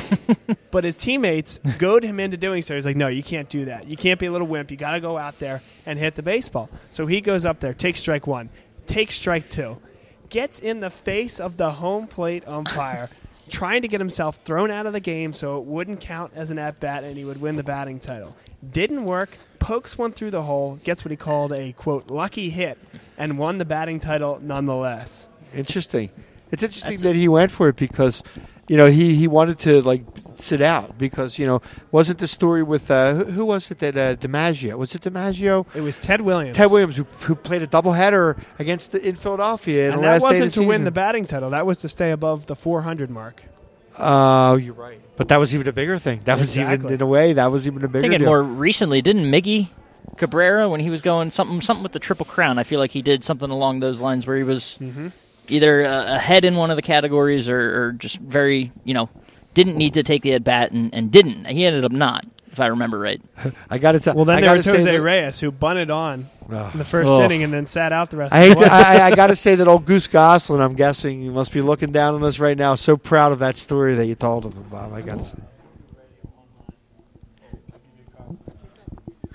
but 0.70 0.84
his 0.84 0.98
teammates 0.98 1.60
goad 1.78 2.04
him 2.04 2.20
into 2.20 2.36
doing 2.36 2.60
so. 2.60 2.74
He's 2.74 2.84
like, 2.84 2.94
"No, 2.94 3.08
you 3.08 3.22
can't 3.22 3.48
do 3.48 3.64
that. 3.64 3.88
You 3.88 3.96
can't 3.96 4.20
be 4.20 4.26
a 4.26 4.32
little 4.32 4.46
wimp. 4.46 4.70
You 4.70 4.76
got 4.76 4.90
to 4.90 5.00
go 5.00 5.16
out 5.16 5.38
there 5.38 5.62
and 5.86 5.98
hit 5.98 6.14
the 6.14 6.22
baseball." 6.22 6.68
So 6.92 7.06
he 7.06 7.22
goes 7.22 7.46
up 7.46 7.58
there, 7.58 7.72
takes 7.72 8.00
strike 8.00 8.26
one, 8.26 8.50
takes 8.84 9.16
strike 9.16 9.48
two, 9.48 9.78
gets 10.32 10.58
in 10.58 10.80
the 10.80 10.90
face 10.90 11.38
of 11.38 11.58
the 11.58 11.70
home 11.72 12.08
plate 12.08 12.42
umpire, 12.48 13.10
trying 13.50 13.82
to 13.82 13.88
get 13.88 14.00
himself 14.00 14.40
thrown 14.44 14.70
out 14.70 14.86
of 14.86 14.94
the 14.94 15.00
game 15.00 15.32
so 15.34 15.58
it 15.58 15.64
wouldn't 15.64 16.00
count 16.00 16.32
as 16.34 16.50
an 16.50 16.58
at 16.58 16.80
bat 16.80 17.04
and 17.04 17.16
he 17.16 17.24
would 17.24 17.40
win 17.40 17.54
the 17.54 17.62
batting 17.62 18.00
title. 18.00 18.34
Didn't 18.68 19.04
work. 19.04 19.36
Pokes 19.58 19.96
one 19.96 20.10
through 20.10 20.30
the 20.30 20.42
hole, 20.42 20.80
gets 20.82 21.04
what 21.04 21.10
he 21.10 21.16
called 21.16 21.52
a 21.52 21.72
quote 21.72 22.10
lucky 22.10 22.50
hit, 22.50 22.78
and 23.18 23.38
won 23.38 23.58
the 23.58 23.64
batting 23.64 24.00
title 24.00 24.40
nonetheless. 24.42 25.28
Interesting. 25.54 26.10
It's 26.50 26.62
interesting 26.62 26.96
that 26.98 27.14
he 27.14 27.28
went 27.28 27.52
for 27.52 27.68
it 27.68 27.76
because, 27.76 28.22
you 28.68 28.76
know, 28.76 28.86
he, 28.86 29.14
he 29.14 29.28
wanted 29.28 29.58
to 29.60 29.82
like 29.82 30.02
sit 30.42 30.60
out 30.60 30.98
because 30.98 31.38
you 31.38 31.46
know 31.46 31.62
wasn't 31.90 32.18
the 32.18 32.26
story 32.28 32.62
with 32.62 32.90
uh, 32.90 33.14
who, 33.14 33.24
who 33.24 33.44
was 33.44 33.70
it 33.70 33.78
that 33.78 33.96
uh, 33.96 34.16
DiMaggio 34.16 34.76
was 34.76 34.94
it 34.94 35.02
DiMaggio 35.02 35.66
It 35.74 35.80
was 35.82 35.98
Ted 35.98 36.20
Williams. 36.22 36.56
Ted 36.56 36.70
Williams 36.70 36.96
who, 36.96 37.04
who 37.20 37.34
played 37.34 37.62
a 37.62 37.66
doubleheader 37.66 38.38
against 38.58 38.92
the, 38.92 39.06
in 39.06 39.16
Philadelphia 39.16 39.86
in 39.88 39.92
and 39.94 40.02
the 40.02 40.06
that 40.06 40.12
last 40.12 40.20
day 40.22 40.26
of 40.26 40.30
wasn't 40.42 40.54
the 40.54 40.60
to 40.62 40.66
win 40.66 40.84
the 40.84 40.90
batting 40.90 41.26
title. 41.26 41.50
That 41.50 41.66
was 41.66 41.80
to 41.80 41.88
stay 41.88 42.10
above 42.10 42.46
the 42.46 42.56
400 42.56 43.10
mark. 43.10 43.42
Oh, 43.98 44.56
you're 44.56 44.74
right. 44.74 45.00
But 45.16 45.28
that 45.28 45.36
was 45.38 45.54
even 45.54 45.68
a 45.68 45.72
bigger 45.72 45.98
thing. 45.98 46.20
That 46.24 46.38
was 46.38 46.58
even 46.58 46.86
in 46.90 47.00
a 47.02 47.06
way 47.06 47.34
that 47.34 47.50
was 47.50 47.66
even 47.66 47.84
a 47.84 47.88
bigger 47.88 48.00
Thinking 48.00 48.20
deal. 48.20 48.28
more 48.28 48.42
recently, 48.42 49.02
didn't 49.02 49.24
Miggy 49.30 49.68
Cabrera 50.16 50.68
when 50.68 50.80
he 50.80 50.88
was 50.90 51.02
going 51.02 51.30
something 51.30 51.60
something 51.60 51.82
with 51.82 51.92
the 51.92 51.98
Triple 51.98 52.26
Crown? 52.26 52.58
I 52.58 52.62
feel 52.64 52.80
like 52.80 52.90
he 52.90 53.02
did 53.02 53.22
something 53.22 53.50
along 53.50 53.80
those 53.80 54.00
lines 54.00 54.26
where 54.26 54.36
he 54.36 54.42
was 54.44 54.78
Mm-hmm. 54.80 55.08
either 55.48 55.84
uh, 55.84 56.14
ahead 56.16 56.44
in 56.46 56.56
one 56.56 56.70
of 56.70 56.76
the 56.76 56.82
categories 56.82 57.48
or, 57.50 57.84
or 57.88 57.92
just 57.92 58.16
very 58.18 58.72
you 58.84 58.94
know 58.94 59.10
didn't 59.54 59.76
need 59.76 59.94
to 59.94 60.02
take 60.02 60.22
the 60.22 60.32
at 60.34 60.44
bat 60.44 60.70
and, 60.72 60.94
and 60.94 61.10
didn't. 61.10 61.46
He 61.46 61.64
ended 61.64 61.84
up 61.84 61.92
not, 61.92 62.24
if 62.50 62.60
I 62.60 62.66
remember 62.68 62.98
right. 62.98 63.20
I 63.70 63.78
got 63.78 63.92
to 63.92 64.00
tell. 64.00 64.14
Well, 64.14 64.24
then 64.24 64.38
I 64.38 64.40
there 64.42 64.52
was 64.52 64.64
Jose 64.64 64.82
that- 64.82 65.00
Reyes 65.00 65.40
who 65.40 65.50
bunted 65.50 65.90
on 65.90 66.26
Ugh. 66.50 66.72
in 66.72 66.78
the 66.78 66.84
first 66.84 67.10
Ugh. 67.10 67.20
inning 67.22 67.42
and 67.42 67.52
then 67.52 67.66
sat 67.66 67.92
out 67.92 68.10
the 68.10 68.16
rest 68.16 68.34
I 68.34 68.40
of 68.40 68.48
hate 68.48 68.58
the 68.58 68.64
to. 68.64 68.72
I, 68.72 69.06
I 69.06 69.14
got 69.14 69.28
to 69.28 69.36
say 69.44 69.54
that 69.54 69.68
old 69.68 69.84
Goose 69.84 70.06
Goslin. 70.08 70.60
I'm 70.60 70.74
guessing 70.74 71.22
you 71.22 71.30
must 71.32 71.52
be 71.52 71.60
looking 71.60 71.92
down 71.92 72.14
on 72.14 72.24
us 72.24 72.38
right 72.38 72.56
now. 72.56 72.74
So 72.74 72.96
proud 72.96 73.32
of 73.32 73.38
that 73.40 73.56
story 73.56 73.94
that 73.96 74.06
you 74.06 74.14
told 74.14 74.44
him, 74.44 74.62
Bob. 74.70 74.92
I 74.92 75.02
got 75.02 75.18
to 75.18 75.24
say. 75.24 75.38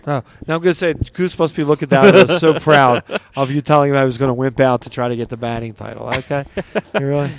Oh, 0.09 0.23
now 0.47 0.55
I'm 0.55 0.61
going 0.61 0.73
to 0.73 0.73
say 0.73 0.93
Goose 0.93 1.37
must 1.37 1.53
be 1.53 1.65
looking 1.65 1.89
down 1.89 2.05
at 2.07 2.15
us, 2.15 2.39
so 2.39 2.57
proud 2.61 3.03
of 3.35 3.51
you 3.51 3.61
telling 3.61 3.89
him 3.89 3.97
I 3.97 4.05
was 4.05 4.17
going 4.17 4.29
to 4.29 4.33
wimp 4.33 4.57
out 4.61 4.83
to 4.83 4.89
try 4.89 5.09
to 5.09 5.17
get 5.17 5.27
the 5.27 5.35
batting 5.35 5.73
title. 5.73 6.07
Okay, 6.07 6.45
you 6.97 7.05
really? 7.05 7.31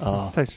Oh, 0.00 0.30
Thanks. 0.30 0.54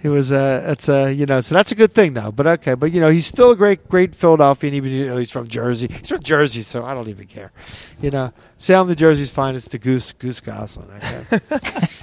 He 0.00 0.08
was. 0.08 0.32
Uh, 0.32 0.62
that's 0.64 0.88
uh, 0.88 1.06
you 1.06 1.26
know. 1.26 1.40
So 1.40 1.54
that's 1.54 1.72
a 1.72 1.74
good 1.74 1.92
thing, 1.92 2.14
though. 2.14 2.32
But 2.32 2.46
okay. 2.46 2.74
But 2.74 2.92
you 2.92 3.00
know, 3.00 3.10
he's 3.10 3.26
still 3.26 3.50
a 3.50 3.56
great, 3.56 3.86
great 3.88 4.14
Philadelphian. 4.14 4.72
Even 4.74 4.90
you 4.92 5.06
know, 5.06 5.18
he's 5.18 5.30
from 5.30 5.46
Jersey. 5.48 5.88
He's 5.88 6.08
from 6.08 6.22
Jersey, 6.22 6.62
so 6.62 6.84
I 6.84 6.94
don't 6.94 7.08
even 7.08 7.26
care. 7.26 7.52
You 8.00 8.10
know, 8.10 8.32
Salem, 8.56 8.88
New 8.88 8.94
Jersey's 8.94 9.30
finest, 9.30 9.70
the 9.70 9.78
Goose, 9.78 10.12
Goose 10.12 10.40
Goslin. 10.40 10.88
Okay. 10.96 11.38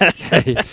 okay. 0.00 0.64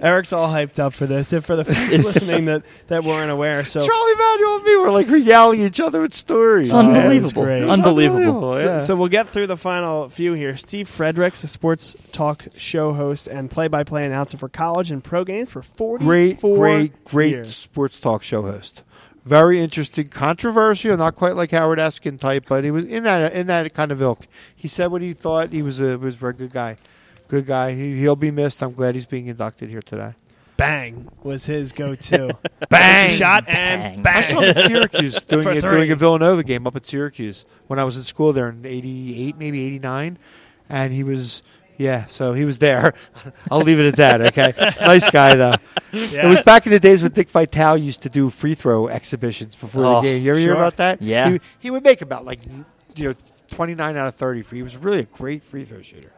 Eric's 0.00 0.32
all 0.32 0.48
hyped 0.48 0.78
up 0.78 0.94
for 0.94 1.06
this. 1.06 1.32
If 1.32 1.44
for 1.44 1.56
the 1.56 1.64
fans 1.64 2.04
listening 2.04 2.46
that, 2.46 2.64
that 2.88 3.04
weren't 3.04 3.30
aware, 3.30 3.64
so 3.64 3.78
Charlie 3.78 4.14
Manuel 4.16 4.56
and 4.56 4.64
me 4.64 4.76
were 4.76 4.90
like 4.90 5.08
regaling 5.08 5.60
each 5.60 5.80
other 5.80 6.00
with 6.00 6.12
stories. 6.12 6.70
it's 6.70 6.74
man. 6.74 6.96
unbelievable, 6.96 7.44
great. 7.44 7.62
It's 7.62 7.70
unbelievable. 7.70 8.52
So, 8.52 8.58
yeah. 8.58 8.78
so 8.78 8.96
we'll 8.96 9.08
get 9.08 9.28
through 9.28 9.46
the 9.46 9.56
final 9.56 10.08
few 10.08 10.32
here. 10.32 10.56
Steve 10.56 10.88
Fredericks, 10.88 11.44
a 11.44 11.48
sports 11.48 11.96
talk 12.10 12.46
show 12.56 12.92
host 12.92 13.28
and 13.28 13.50
play-by-play 13.50 14.04
announcer 14.04 14.36
for 14.36 14.48
college 14.48 14.90
and 14.90 15.04
pro 15.04 15.24
games 15.24 15.50
for 15.50 15.62
44 15.62 15.98
great, 15.98 16.40
great, 16.40 17.04
great 17.04 17.30
years. 17.30 17.56
sports 17.56 18.00
talk 18.00 18.22
show 18.22 18.42
host. 18.42 18.82
Very 19.24 19.60
interesting, 19.60 20.08
controversial, 20.08 20.96
not 20.96 21.14
quite 21.14 21.36
like 21.36 21.52
Howard 21.52 21.78
Eskin 21.78 22.18
type, 22.18 22.46
but 22.48 22.64
he 22.64 22.72
was 22.72 22.84
in 22.86 23.04
that 23.04 23.32
in 23.32 23.46
that 23.46 23.72
kind 23.72 23.92
of 23.92 24.02
ilk. 24.02 24.26
He 24.54 24.66
said 24.66 24.90
what 24.90 25.00
he 25.00 25.12
thought. 25.12 25.52
He 25.52 25.62
was 25.62 25.78
a 25.78 25.96
was 25.96 26.16
a 26.16 26.18
very 26.18 26.32
good 26.32 26.52
guy. 26.52 26.76
Good 27.32 27.46
guy. 27.46 27.72
He, 27.72 27.98
he'll 27.98 28.14
be 28.14 28.30
missed. 28.30 28.62
I'm 28.62 28.74
glad 28.74 28.94
he's 28.94 29.06
being 29.06 29.26
inducted 29.26 29.70
here 29.70 29.80
today. 29.80 30.12
Bang 30.58 31.08
was 31.22 31.46
his 31.46 31.72
go-to. 31.72 32.36
Bang! 32.68 33.08
Shot 33.08 33.48
and 33.48 33.80
bang. 33.80 34.02
Bang. 34.02 34.16
I 34.16 34.20
saw 34.20 34.40
him 34.40 34.50
at 34.50 34.58
Syracuse 34.58 35.24
doing 35.24 35.42
For 35.42 35.50
a, 35.52 35.60
doing 35.62 35.90
a 35.90 35.96
Villanova 35.96 36.44
game 36.44 36.66
up 36.66 36.76
at 36.76 36.84
Syracuse 36.84 37.46
when 37.68 37.78
I 37.78 37.84
was 37.84 37.96
in 37.96 38.02
school 38.02 38.34
there 38.34 38.50
in 38.50 38.66
'88, 38.66 39.38
maybe 39.38 39.64
'89, 39.64 40.18
and 40.68 40.92
he 40.92 41.02
was. 41.02 41.42
Yeah, 41.78 42.04
so 42.04 42.34
he 42.34 42.44
was 42.44 42.58
there. 42.58 42.92
I'll 43.50 43.62
leave 43.62 43.80
it 43.80 43.86
at 43.86 43.96
that. 43.96 44.20
Okay, 44.20 44.52
nice 44.82 45.08
guy 45.08 45.34
though. 45.34 45.54
It 45.90 46.28
was 46.28 46.44
back 46.44 46.66
in 46.66 46.72
the 46.72 46.78
days 46.78 47.02
when 47.02 47.12
Dick 47.12 47.30
Vitale 47.30 47.78
used 47.78 48.02
to 48.02 48.10
do 48.10 48.28
free 48.28 48.54
throw 48.54 48.88
exhibitions 48.88 49.56
before 49.56 49.80
the 49.82 49.88
Oh, 49.88 50.02
game. 50.02 50.22
You 50.22 50.32
ever 50.32 50.38
hear 50.38 50.52
about 50.52 50.76
that? 50.76 51.00
Yeah. 51.00 51.30
He, 51.30 51.40
he 51.60 51.70
would 51.70 51.82
make 51.82 52.02
about 52.02 52.26
like 52.26 52.40
you 52.94 53.08
know 53.08 53.14
29 53.48 53.96
out 53.96 54.06
of 54.06 54.14
30. 54.16 54.42
For, 54.42 54.54
he 54.54 54.62
was 54.62 54.76
really 54.76 54.98
a 54.98 55.04
great 55.04 55.42
free 55.42 55.64
throw 55.64 55.80
shooter. 55.80 56.12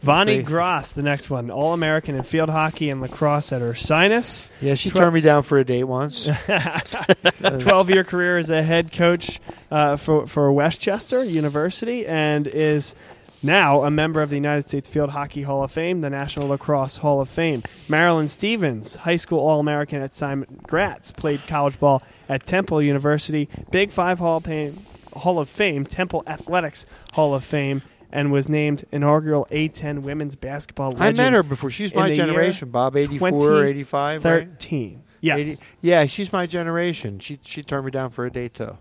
Vonnie. 0.00 0.42
Gros, 0.42 0.92
the 0.92 1.02
next 1.02 1.28
one, 1.30 1.50
All 1.50 1.72
American 1.72 2.14
in 2.14 2.22
field 2.22 2.48
hockey 2.50 2.88
and 2.90 3.00
lacrosse 3.00 3.52
at 3.52 3.60
Ursinus. 3.62 4.48
Yeah, 4.60 4.74
she 4.74 4.90
Twelve- 4.90 5.04
turned 5.04 5.14
me 5.14 5.20
down 5.20 5.42
for 5.42 5.58
a 5.58 5.64
date 5.64 5.84
once. 5.84 6.28
12 7.40 7.90
year 7.90 8.04
career 8.04 8.38
as 8.38 8.50
a 8.50 8.62
head 8.62 8.92
coach 8.92 9.40
uh, 9.70 9.96
for, 9.96 10.26
for 10.26 10.50
West 10.52 10.80
Chester 10.80 11.24
University 11.24 12.06
and 12.06 12.46
is 12.46 12.94
now 13.42 13.84
a 13.84 13.90
member 13.90 14.20
of 14.22 14.28
the 14.30 14.36
United 14.36 14.68
States 14.68 14.88
Field 14.88 15.10
Hockey 15.10 15.42
Hall 15.42 15.64
of 15.64 15.70
Fame, 15.72 16.00
the 16.02 16.10
National 16.10 16.48
Lacrosse 16.48 16.98
Hall 16.98 17.20
of 17.20 17.28
Fame. 17.28 17.62
Marilyn 17.88 18.28
Stephens, 18.28 18.96
high 18.96 19.16
school 19.16 19.38
All 19.40 19.60
American 19.60 20.02
at 20.02 20.12
Simon 20.12 20.60
Gratz, 20.66 21.10
played 21.12 21.46
college 21.46 21.78
ball 21.80 22.02
at 22.28 22.44
Temple 22.44 22.82
University, 22.82 23.48
Big 23.70 23.90
Five 23.90 24.18
Hall 24.18 24.38
of 24.38 24.44
Fame, 24.44 24.78
Hall 25.14 25.38
of 25.38 25.48
Fame 25.48 25.84
Temple 25.86 26.22
Athletics 26.26 26.86
Hall 27.12 27.34
of 27.34 27.42
Fame. 27.44 27.82
And 28.12 28.32
was 28.32 28.48
named 28.48 28.84
inaugural 28.90 29.46
A10 29.52 30.02
women's 30.02 30.34
basketball 30.34 30.90
League. 30.90 31.00
I 31.00 31.06
legend. 31.06 31.18
met 31.18 31.32
her 31.32 31.42
before. 31.44 31.70
She's 31.70 31.92
in 31.92 31.98
my 31.98 32.08
the 32.08 32.16
year 32.16 32.26
generation, 32.26 32.70
Bob. 32.70 32.96
84 32.96 33.30
or 33.30 33.64
85, 33.64 34.24
right? 34.24 34.48
13. 34.48 35.02
Yes. 35.20 35.38
80 35.38 35.62
yeah, 35.80 36.06
she's 36.06 36.32
my 36.32 36.46
generation. 36.46 37.18
She 37.20 37.38
she 37.44 37.62
turned 37.62 37.84
me 37.84 37.90
down 37.90 38.10
for 38.10 38.26
a 38.26 38.30
date 38.30 38.54
too. 38.54 38.76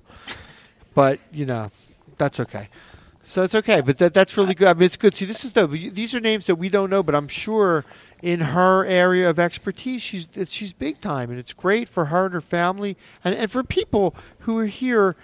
But 0.94 1.20
you 1.32 1.46
know, 1.46 1.70
that's 2.18 2.40
okay. 2.40 2.70
So 3.28 3.44
it's 3.44 3.54
okay. 3.54 3.82
But 3.82 4.00
that 4.00 4.14
that's 4.14 4.36
really 4.38 4.56
good. 4.56 4.68
I 4.68 4.74
mean, 4.74 4.84
it's 4.84 4.98
good. 4.98 5.16
See, 5.16 5.26
this 5.26 5.46
is 5.46 5.52
the 5.52 5.68
these 5.68 6.16
are 6.16 6.20
names 6.20 6.48
that 6.48 6.56
we 6.56 6.68
don't 6.68 6.90
know, 6.90 7.04
but 7.04 7.14
I'm 7.14 7.28
sure 7.28 7.86
in 8.22 8.40
her 8.40 8.86
area 8.86 9.30
of 9.30 9.40
expertise, 9.40 10.02
she's 10.02 10.28
she's 10.48 10.74
big 10.74 11.00
time, 11.00 11.30
and 11.30 11.40
it's 11.40 11.54
great 11.54 11.88
for 11.88 12.06
her 12.06 12.26
and 12.26 12.34
her 12.34 12.42
family, 12.42 12.98
and 13.24 13.36
and 13.36 13.52
for 13.52 13.64
people 13.64 14.16
who 14.40 14.58
are 14.58 14.66
here. 14.66 15.16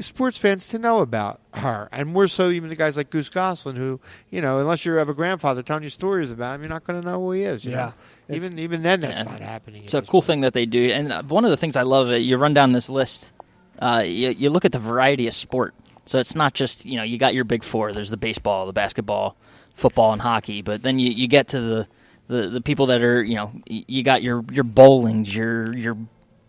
Sports 0.00 0.38
fans 0.38 0.68
to 0.68 0.78
know 0.78 1.00
about 1.00 1.40
her, 1.54 1.88
and 1.92 2.08
more 2.08 2.26
so 2.28 2.48
even 2.50 2.68
the 2.68 2.76
guys 2.76 2.96
like 2.96 3.10
Goose 3.10 3.28
Goslin, 3.28 3.76
who 3.76 4.00
you 4.30 4.40
know, 4.40 4.58
unless 4.58 4.84
you 4.86 4.92
have 4.94 5.08
a 5.08 5.14
grandfather 5.14 5.62
telling 5.62 5.82
you 5.82 5.88
stories 5.90 6.30
about 6.30 6.54
him, 6.54 6.62
you're 6.62 6.70
not 6.70 6.84
going 6.84 7.00
to 7.02 7.06
know 7.06 7.20
who 7.20 7.32
he 7.32 7.42
is. 7.42 7.64
You 7.64 7.72
Yeah. 7.72 7.76
know? 7.76 7.92
It's- 8.28 8.36
even 8.44 8.58
even 8.58 8.82
then, 8.82 9.00
that's 9.00 9.20
Yeah. 9.24 9.30
not 9.32 9.40
happening. 9.40 9.84
It's 9.84 9.94
a 9.94 10.02
cool 10.02 10.22
thing 10.22 10.40
that 10.42 10.54
they 10.54 10.64
do, 10.66 10.90
and 10.90 11.12
uh, 11.12 11.22
one 11.24 11.44
of 11.44 11.50
the 11.50 11.56
things 11.56 11.76
I 11.76 11.82
love, 11.82 12.08
uh, 12.08 12.12
you 12.14 12.36
run 12.38 12.54
down 12.54 12.72
this 12.72 12.88
list, 12.88 13.32
uh, 13.80 14.02
you, 14.06 14.30
you 14.30 14.48
look 14.50 14.64
at 14.64 14.72
the 14.72 14.78
variety 14.78 15.26
of 15.26 15.34
sport. 15.34 15.74
So 16.06 16.18
it's 16.18 16.34
not 16.34 16.54
just 16.54 16.84
you 16.86 16.96
know 16.96 17.02
you 17.04 17.18
got 17.18 17.34
your 17.34 17.44
big 17.44 17.62
four. 17.62 17.92
There's 17.92 18.10
the 18.10 18.16
baseball, 18.16 18.66
the 18.66 18.72
basketball, 18.72 19.36
football, 19.74 20.12
and 20.12 20.22
hockey. 20.22 20.62
But 20.62 20.82
then 20.82 20.98
you, 20.98 21.12
you 21.12 21.28
get 21.28 21.48
to 21.48 21.60
the, 21.60 21.88
the 22.28 22.48
the 22.48 22.60
people 22.60 22.86
that 22.86 23.02
are 23.02 23.22
you 23.22 23.36
know 23.36 23.52
you 23.66 24.02
got 24.02 24.22
your 24.22 24.44
your 24.50 24.64
bowlings, 24.64 25.34
your 25.34 25.72
your 25.76 25.96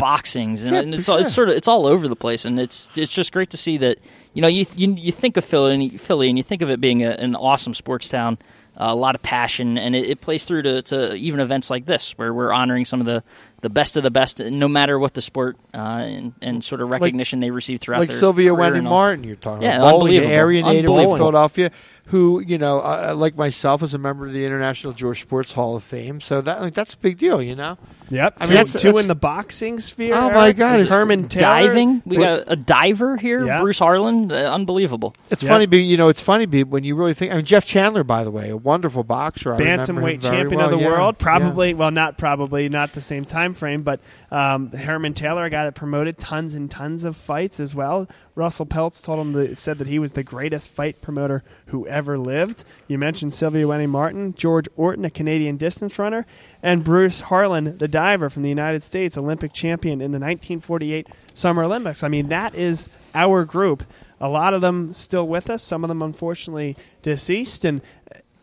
boxings, 0.03 0.63
and, 0.63 0.73
Yeah, 0.73 0.79
and 0.81 0.93
it's 0.93 1.07
all, 1.07 1.17
it's 1.17 1.33
sort 1.33 1.49
of 1.49 1.55
it's 1.55 1.67
all 1.67 1.85
over 1.85 2.07
the 2.07 2.15
place, 2.15 2.45
and 2.45 2.59
it's 2.59 2.89
it's 2.95 3.11
just 3.11 3.31
great 3.31 3.49
to 3.51 3.57
see 3.57 3.77
that 3.77 3.99
you 4.33 4.41
know 4.41 4.47
you 4.47 4.65
you, 4.75 4.93
you 4.95 5.11
think 5.11 5.37
of 5.37 5.45
Philly 5.45 5.73
and, 5.75 6.01
Philly 6.01 6.27
and 6.29 6.37
you 6.37 6.43
think 6.43 6.61
of 6.61 6.69
it 6.69 6.81
being 6.81 7.03
a, 7.03 7.11
an 7.11 7.35
awesome 7.35 7.73
sports 7.73 8.09
town, 8.09 8.37
uh, 8.75 8.85
a 8.89 8.95
lot 8.95 9.15
of 9.15 9.21
passion, 9.21 9.77
and 9.77 9.95
it, 9.95 10.09
it 10.09 10.21
plays 10.21 10.45
through 10.45 10.63
to, 10.63 10.81
to 10.81 11.13
even 11.15 11.39
events 11.39 11.69
like 11.69 11.85
this 11.85 12.17
where 12.17 12.33
we're 12.33 12.51
honoring 12.51 12.85
some 12.85 12.99
of 12.99 13.05
the, 13.05 13.23
the 13.61 13.69
best 13.69 13.95
of 13.97 14.03
the 14.03 14.11
best, 14.11 14.39
no 14.39 14.67
matter 14.67 14.97
what 14.97 15.13
the 15.13 15.21
sport 15.21 15.57
uh, 15.73 15.77
and, 15.77 16.33
and 16.41 16.63
sort 16.63 16.81
of 16.81 16.89
recognition 16.89 17.39
they 17.39 17.51
receive 17.51 17.79
throughout 17.79 17.99
like 17.99 18.11
Sylvia 18.11 18.51
Wene. 18.51 18.83
Martin, 18.83 19.23
you're 19.23 19.35
talking 19.35 19.63
Yeah, 19.63 19.77
about. 19.77 19.91
Bowling, 19.91 20.19
the 20.19 20.25
area 20.25 20.63
native 20.63 20.89
of 20.91 21.17
Philadelphia, 21.17 21.71
who 22.07 22.41
you 22.41 22.57
know, 22.57 22.79
uh, 22.79 23.13
like 23.15 23.35
myself, 23.37 23.83
is 23.83 23.93
a 23.93 23.97
member 23.99 24.25
of 24.25 24.33
the 24.33 24.45
International 24.45 24.91
Jewish 24.91 25.21
Sports 25.21 25.53
Hall 25.53 25.75
of 25.75 25.83
Fame. 25.83 26.19
So 26.19 26.41
that 26.41 26.61
like, 26.61 26.73
that's 26.73 26.95
a 26.95 26.97
big 26.97 27.17
deal, 27.19 27.41
you 27.41 27.55
know. 27.55 27.77
Yep. 28.13 28.37
I 28.39 28.43
two, 28.45 28.49
mean, 28.49 28.55
that's- 28.55 28.71
two 28.73 28.79
that's- 28.89 29.01
in 29.01 29.07
the 29.07 29.15
boxing 29.15 29.79
sphere. 29.79 30.13
Oh, 30.15 30.29
my 30.29 30.45
Eric. 30.45 30.57
God, 30.57 30.75
it's- 30.79 30.89
Herman 30.91 31.27
Taylor. 31.29 31.41
Diving, 31.67 32.01
we 32.05 32.17
got 32.17 32.43
a 32.47 32.55
diver 32.55 33.17
here, 33.17 33.45
Yeah. 33.45 33.57
Bruce 33.59 33.79
Harlan, 33.79 34.31
uh, 34.31 34.35
unbelievable. 34.35 35.15
It's 35.31 35.41
Yeah. 35.43 35.49
funny, 35.49 35.65
but 35.65 35.77
you 35.77 35.97
know, 35.97 36.09
it's 36.09 36.21
funny 36.21 36.45
be- 36.45 36.63
when 36.63 36.83
you 36.83 36.95
really 36.95 37.13
think. 37.13 37.31
I 37.31 37.37
mean, 37.37 37.45
Jeff 37.45 37.65
Chandler, 37.65 38.03
by 38.03 38.23
the 38.23 38.31
way, 38.31 38.49
a 38.49 38.57
wonderful 38.57 39.03
boxer. 39.03 39.53
I 39.53 39.57
remember 39.57 39.83
him 39.83 39.97
bantamweight 39.97 40.21
champion 40.21 40.57
well, 40.57 40.65
of 40.65 40.71
the 40.71 40.83
yeah, 40.83 40.87
world. 40.87 41.15
yeah. 41.19 41.23
Probably, 41.23 41.73
well, 41.73 41.91
not 41.91 42.17
probably, 42.17 42.69
not 42.69 42.93
the 42.93 43.01
same 43.01 43.25
time 43.25 43.53
frame, 43.53 43.81
but 43.81 43.99
um, 44.33 44.71
Herman 44.71 45.13
Taylor, 45.13 45.45
a 45.45 45.49
guy 45.51 45.63
that 45.63 45.75
promoted 45.75 46.17
tons 46.17 46.55
and 46.55 46.69
tons 46.69 47.05
of 47.05 47.15
fights 47.15 47.59
as 47.59 47.75
well. 47.75 48.07
Russell 48.33 48.65
Peltz 48.65 49.03
told 49.03 49.19
him 49.19 49.33
that, 49.33 49.59
said 49.59 49.77
that 49.77 49.87
he 49.87 49.99
was 49.99 50.13
the 50.13 50.23
greatest 50.23 50.71
fight 50.71 50.99
promoter 51.01 51.43
who 51.67 51.85
ever 51.85 52.17
lived. 52.17 52.63
You 52.87 52.97
mentioned 52.97 53.35
Sylvia 53.35 53.67
Wene 53.67 53.87
Martin, 53.87 54.33
George 54.33 54.67
Orton, 54.75 55.05
a 55.05 55.11
Canadian 55.11 55.57
distance 55.57 55.99
runner, 55.99 56.25
and 56.63 56.83
Bruce 56.83 57.21
Harlan, 57.21 57.77
the 57.77 57.87
diver 57.87 58.27
from 58.27 58.41
the 58.41 58.49
United 58.49 58.81
States, 58.81 59.19
Olympic 59.19 59.53
champion 59.53 60.01
in 60.01 60.11
the 60.11 60.19
1948 60.19 61.07
Summer 61.35 61.63
Olympics. 61.63 62.01
I 62.01 62.07
mean, 62.07 62.29
that 62.29 62.55
is 62.55 62.89
our 63.13 63.45
group. 63.45 63.83
A 64.19 64.29
lot 64.29 64.55
of 64.55 64.61
them 64.61 64.95
still 64.95 65.27
with 65.27 65.47
us. 65.47 65.61
Some 65.61 65.83
of 65.83 65.89
them, 65.89 66.01
unfortunately, 66.01 66.75
deceased, 67.03 67.65
and 67.65 67.81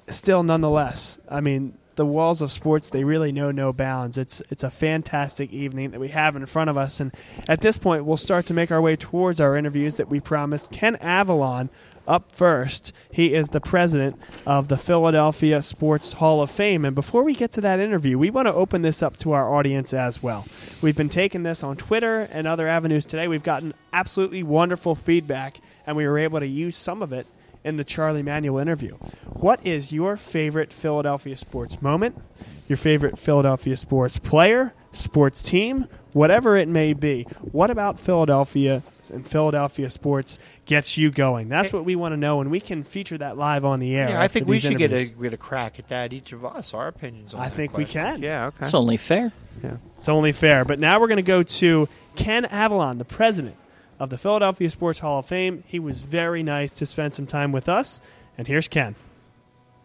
still 0.08 0.42
nonetheless 0.42 1.20
i 1.28 1.40
mean 1.40 1.72
the 2.00 2.06
walls 2.06 2.40
of 2.40 2.50
sports 2.50 2.88
they 2.88 3.04
really 3.04 3.30
know 3.30 3.50
no 3.50 3.74
bounds. 3.74 4.16
It's 4.16 4.40
it's 4.48 4.64
a 4.64 4.70
fantastic 4.70 5.52
evening 5.52 5.90
that 5.90 6.00
we 6.00 6.08
have 6.08 6.34
in 6.34 6.46
front 6.46 6.70
of 6.70 6.78
us. 6.78 6.98
And 6.98 7.12
at 7.46 7.60
this 7.60 7.76
point 7.76 8.06
we'll 8.06 8.16
start 8.16 8.46
to 8.46 8.54
make 8.54 8.70
our 8.70 8.80
way 8.80 8.96
towards 8.96 9.38
our 9.38 9.54
interviews 9.54 9.96
that 9.96 10.08
we 10.08 10.18
promised 10.18 10.70
ken 10.70 10.96
avallon 10.96 11.68
up 12.08 12.32
first. 12.32 12.94
He 13.12 13.34
is 13.34 13.50
the 13.50 13.60
president 13.60 14.18
of 14.46 14.68
the 14.68 14.78
philadelphia 14.78 15.60
sports 15.60 16.14
hall 16.14 16.40
of 16.40 16.50
fame. 16.50 16.86
And 16.86 16.94
before 16.94 17.22
we 17.22 17.34
get 17.34 17.52
to 17.52 17.60
that 17.60 17.80
interview 17.80 18.16
we 18.16 18.30
want 18.30 18.48
to 18.48 18.54
open 18.54 18.80
this 18.80 19.02
up 19.02 19.18
to 19.18 19.32
our 19.32 19.54
audience 19.54 19.92
as 19.92 20.22
well. 20.22 20.46
We've 20.80 20.96
been 20.96 21.10
taking 21.10 21.42
this 21.42 21.62
on 21.62 21.76
twitter 21.76 22.20
and 22.32 22.46
other 22.46 22.66
avenues 22.66 23.04
today. 23.04 23.28
We've 23.28 23.42
gotten 23.42 23.74
absolutely 23.92 24.42
wonderful 24.42 24.94
feedback 24.94 25.60
and 25.86 25.98
we 25.98 26.08
were 26.08 26.18
able 26.18 26.40
to 26.40 26.46
use 26.46 26.76
some 26.76 27.02
of 27.02 27.12
it 27.12 27.26
in 27.64 27.76
the 27.76 27.84
Charlie 27.84 28.22
Manuel 28.22 28.58
interview. 28.58 28.96
What 29.26 29.64
is 29.66 29.92
your 29.92 30.16
favorite 30.16 30.72
Philadelphia 30.72 31.36
sports 31.36 31.80
moment? 31.82 32.20
Your 32.68 32.76
favorite 32.76 33.18
Philadelphia 33.18 33.76
sports 33.76 34.18
player, 34.18 34.72
sports 34.92 35.42
team, 35.42 35.86
whatever 36.12 36.56
it 36.56 36.68
may 36.68 36.92
be? 36.92 37.24
What 37.52 37.70
about 37.70 37.98
Philadelphia 37.98 38.82
and 39.12 39.26
Philadelphia 39.26 39.90
sports 39.90 40.38
gets 40.66 40.96
you 40.96 41.10
going? 41.10 41.48
That's 41.48 41.72
what 41.72 41.84
we 41.84 41.96
want 41.96 42.12
to 42.12 42.16
know, 42.16 42.40
and 42.40 42.50
we 42.50 42.60
can 42.60 42.84
feature 42.84 43.18
that 43.18 43.36
live 43.36 43.64
on 43.64 43.80
the 43.80 43.96
air. 43.96 44.10
Yeah, 44.10 44.20
I 44.20 44.28
think 44.28 44.46
we 44.46 44.56
these 44.56 44.62
should 44.62 44.78
get 44.78 44.92
a, 44.92 45.06
get 45.06 45.32
a 45.32 45.36
crack 45.36 45.78
at 45.78 45.88
that. 45.88 46.12
Each 46.12 46.32
of 46.32 46.44
us, 46.44 46.72
our 46.74 46.88
opinions. 46.88 47.34
on 47.34 47.40
I 47.40 47.48
that 47.48 47.56
think 47.56 47.76
we 47.76 47.84
can. 47.84 48.22
Yeah, 48.22 48.46
okay. 48.46 48.66
It's 48.66 48.74
only 48.74 48.96
fair. 48.96 49.32
Yeah. 49.62 49.76
It's 49.98 50.08
only 50.08 50.32
fair. 50.32 50.64
But 50.64 50.78
now 50.78 51.00
we're 51.00 51.08
going 51.08 51.16
to 51.16 51.22
go 51.22 51.42
to 51.42 51.88
Ken 52.16 52.44
Avallon, 52.44 52.98
the 52.98 53.04
president 53.04 53.56
of 54.00 54.08
the 54.08 54.18
Philadelphia 54.18 54.70
Sports 54.70 54.98
Hall 54.98 55.20
of 55.20 55.26
Fame. 55.26 55.62
He 55.66 55.78
was 55.78 56.02
very 56.02 56.42
nice 56.42 56.72
to 56.72 56.86
spend 56.86 57.14
some 57.14 57.26
time 57.26 57.52
with 57.52 57.68
us. 57.68 58.00
And 58.36 58.48
here's 58.48 58.66
Ken. 58.66 58.96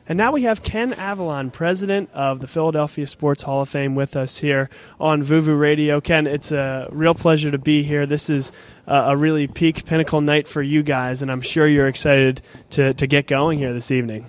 And 0.08 0.18
now 0.18 0.32
we 0.32 0.44
have 0.44 0.64
Ken 0.64 0.94
Avallon, 0.94 1.52
president 1.52 2.12
of 2.14 2.40
the 2.40 2.48
Philadelphia 2.48 3.08
Sports 3.08 3.44
Hall 3.44 3.62
of 3.62 3.70
Fame, 3.70 3.96
with 3.96 4.16
us 4.16 4.38
here 4.38 4.70
on 5.00 5.22
Vuvu 5.24 5.60
Radio. 5.60 6.00
Ken, 6.00 6.28
it's 6.28 6.52
a 6.52 6.88
real 6.92 7.16
pleasure 7.16 7.50
to 7.52 7.58
be 7.58 7.84
here. 7.84 8.06
This 8.06 8.30
is 8.30 8.52
a, 8.88 9.18
really 9.18 9.48
peak 9.48 9.84
pinnacle 9.84 10.22
night 10.22 10.48
for 10.48 10.62
you 10.62 10.84
guys, 10.84 11.24
and 11.24 11.32
I'm 11.32 11.42
sure 11.42 11.68
you're 11.68 11.88
excited 11.88 12.44
to, 12.72 12.94
to 12.94 13.08
get 13.08 13.26
going 13.26 13.58
here 13.58 13.74
this 13.74 13.90
evening. 13.90 14.28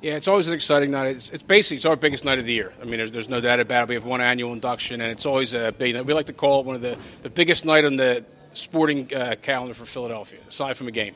Yeah, 0.00 0.14
it's 0.14 0.28
always 0.28 0.48
an 0.48 0.54
exciting 0.54 0.92
night. 0.92 1.08
It's, 1.08 1.28
it's 1.28 1.42
basically 1.42 1.76
it's 1.76 1.84
our 1.84 1.96
biggest 1.96 2.24
night 2.24 2.38
of 2.38 2.46
the 2.46 2.52
year. 2.54 2.72
I 2.80 2.84
mean, 2.84 2.96
there's, 2.96 3.12
there's 3.12 3.28
no 3.28 3.40
doubt 3.40 3.60
about 3.60 3.82
it. 3.82 3.88
We 3.90 3.94
have 3.96 4.04
one 4.04 4.22
annual 4.22 4.54
induction, 4.54 5.02
and 5.02 5.12
it's 5.12 5.26
always 5.26 5.52
a 5.52 5.74
big. 5.76 5.94
night. 5.94 6.06
We 6.06 6.14
like 6.14 6.26
to 6.26 6.32
call 6.32 6.60
it 6.60 6.66
one 6.66 6.76
of 6.76 6.82
the, 6.82 6.96
the 7.22 7.30
biggest 7.30 7.66
night 7.66 7.84
on 7.84 7.96
the 7.96 8.24
sporting 8.52 9.12
uh, 9.14 9.36
calendar 9.40 9.74
for 9.74 9.84
Philadelphia, 9.84 10.40
aside 10.48 10.76
from 10.76 10.88
a 10.88 10.92
game. 10.92 11.14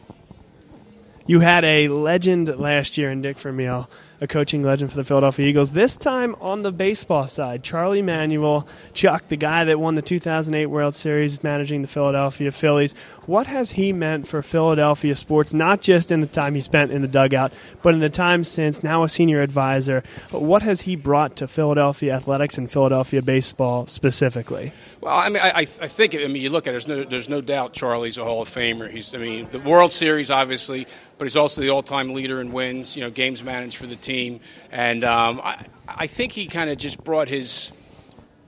You 1.26 1.40
had 1.40 1.64
a 1.64 1.88
legend 1.88 2.48
last 2.58 2.98
year 2.98 3.10
in 3.10 3.22
Dick 3.22 3.36
Vermeil, 3.38 3.88
a 4.22 4.28
coaching 4.28 4.62
legend 4.62 4.88
for 4.88 4.96
the 4.96 5.04
Philadelphia 5.04 5.48
Eagles. 5.48 5.72
This 5.72 5.96
time 5.96 6.36
on 6.40 6.62
the 6.62 6.70
baseball 6.70 7.26
side, 7.26 7.64
Charlie 7.64 8.02
Manuel, 8.02 8.68
Chuck, 8.94 9.26
the 9.26 9.36
guy 9.36 9.64
that 9.64 9.80
won 9.80 9.96
the 9.96 10.02
2008 10.02 10.66
World 10.66 10.94
Series 10.94 11.42
managing 11.42 11.82
the 11.82 11.88
Philadelphia 11.88 12.52
Phillies. 12.52 12.94
What 13.26 13.48
has 13.48 13.72
he 13.72 13.92
meant 13.92 14.28
for 14.28 14.40
Philadelphia 14.40 15.16
sports, 15.16 15.52
not 15.52 15.80
just 15.80 16.12
in 16.12 16.20
the 16.20 16.28
time 16.28 16.54
he 16.54 16.60
spent 16.60 16.92
in 16.92 17.02
the 17.02 17.08
dugout, 17.08 17.52
but 17.82 17.94
in 17.94 18.00
the 18.00 18.08
time 18.08 18.44
since, 18.44 18.84
now 18.84 19.02
a 19.02 19.08
senior 19.08 19.42
advisor? 19.42 20.04
What 20.30 20.62
has 20.62 20.82
he 20.82 20.94
brought 20.94 21.34
to 21.36 21.48
Philadelphia 21.48 22.14
athletics 22.14 22.56
and 22.58 22.70
Philadelphia 22.70 23.22
baseball 23.22 23.88
specifically? 23.88 24.72
Well, 25.00 25.16
I 25.16 25.30
mean, 25.30 25.42
I, 25.42 25.50
I 25.50 25.64
think 25.64 26.14
I 26.14 26.28
mean 26.28 26.42
you 26.42 26.50
look 26.50 26.68
at 26.68 26.70
it, 26.70 26.72
there's 26.74 26.86
no 26.86 27.02
there's 27.02 27.28
no 27.28 27.40
doubt 27.40 27.72
Charlie's 27.72 28.18
a 28.18 28.24
Hall 28.24 28.42
of 28.42 28.48
Famer. 28.48 28.88
He's 28.88 29.12
I 29.16 29.18
mean 29.18 29.48
the 29.50 29.58
World 29.58 29.92
Series 29.92 30.30
obviously, 30.30 30.86
but 31.22 31.26
he's 31.26 31.36
also 31.36 31.60
the 31.60 31.70
all-time 31.70 32.14
leader 32.14 32.40
in 32.40 32.50
wins. 32.50 32.96
You 32.96 33.04
know, 33.04 33.10
games 33.10 33.44
managed 33.44 33.76
for 33.76 33.86
the 33.86 33.94
team, 33.94 34.40
and 34.72 35.04
um, 35.04 35.40
I 35.40 35.66
I 35.86 36.08
think 36.08 36.32
he 36.32 36.48
kind 36.48 36.68
of 36.68 36.78
just 36.78 37.04
brought 37.04 37.28
his 37.28 37.70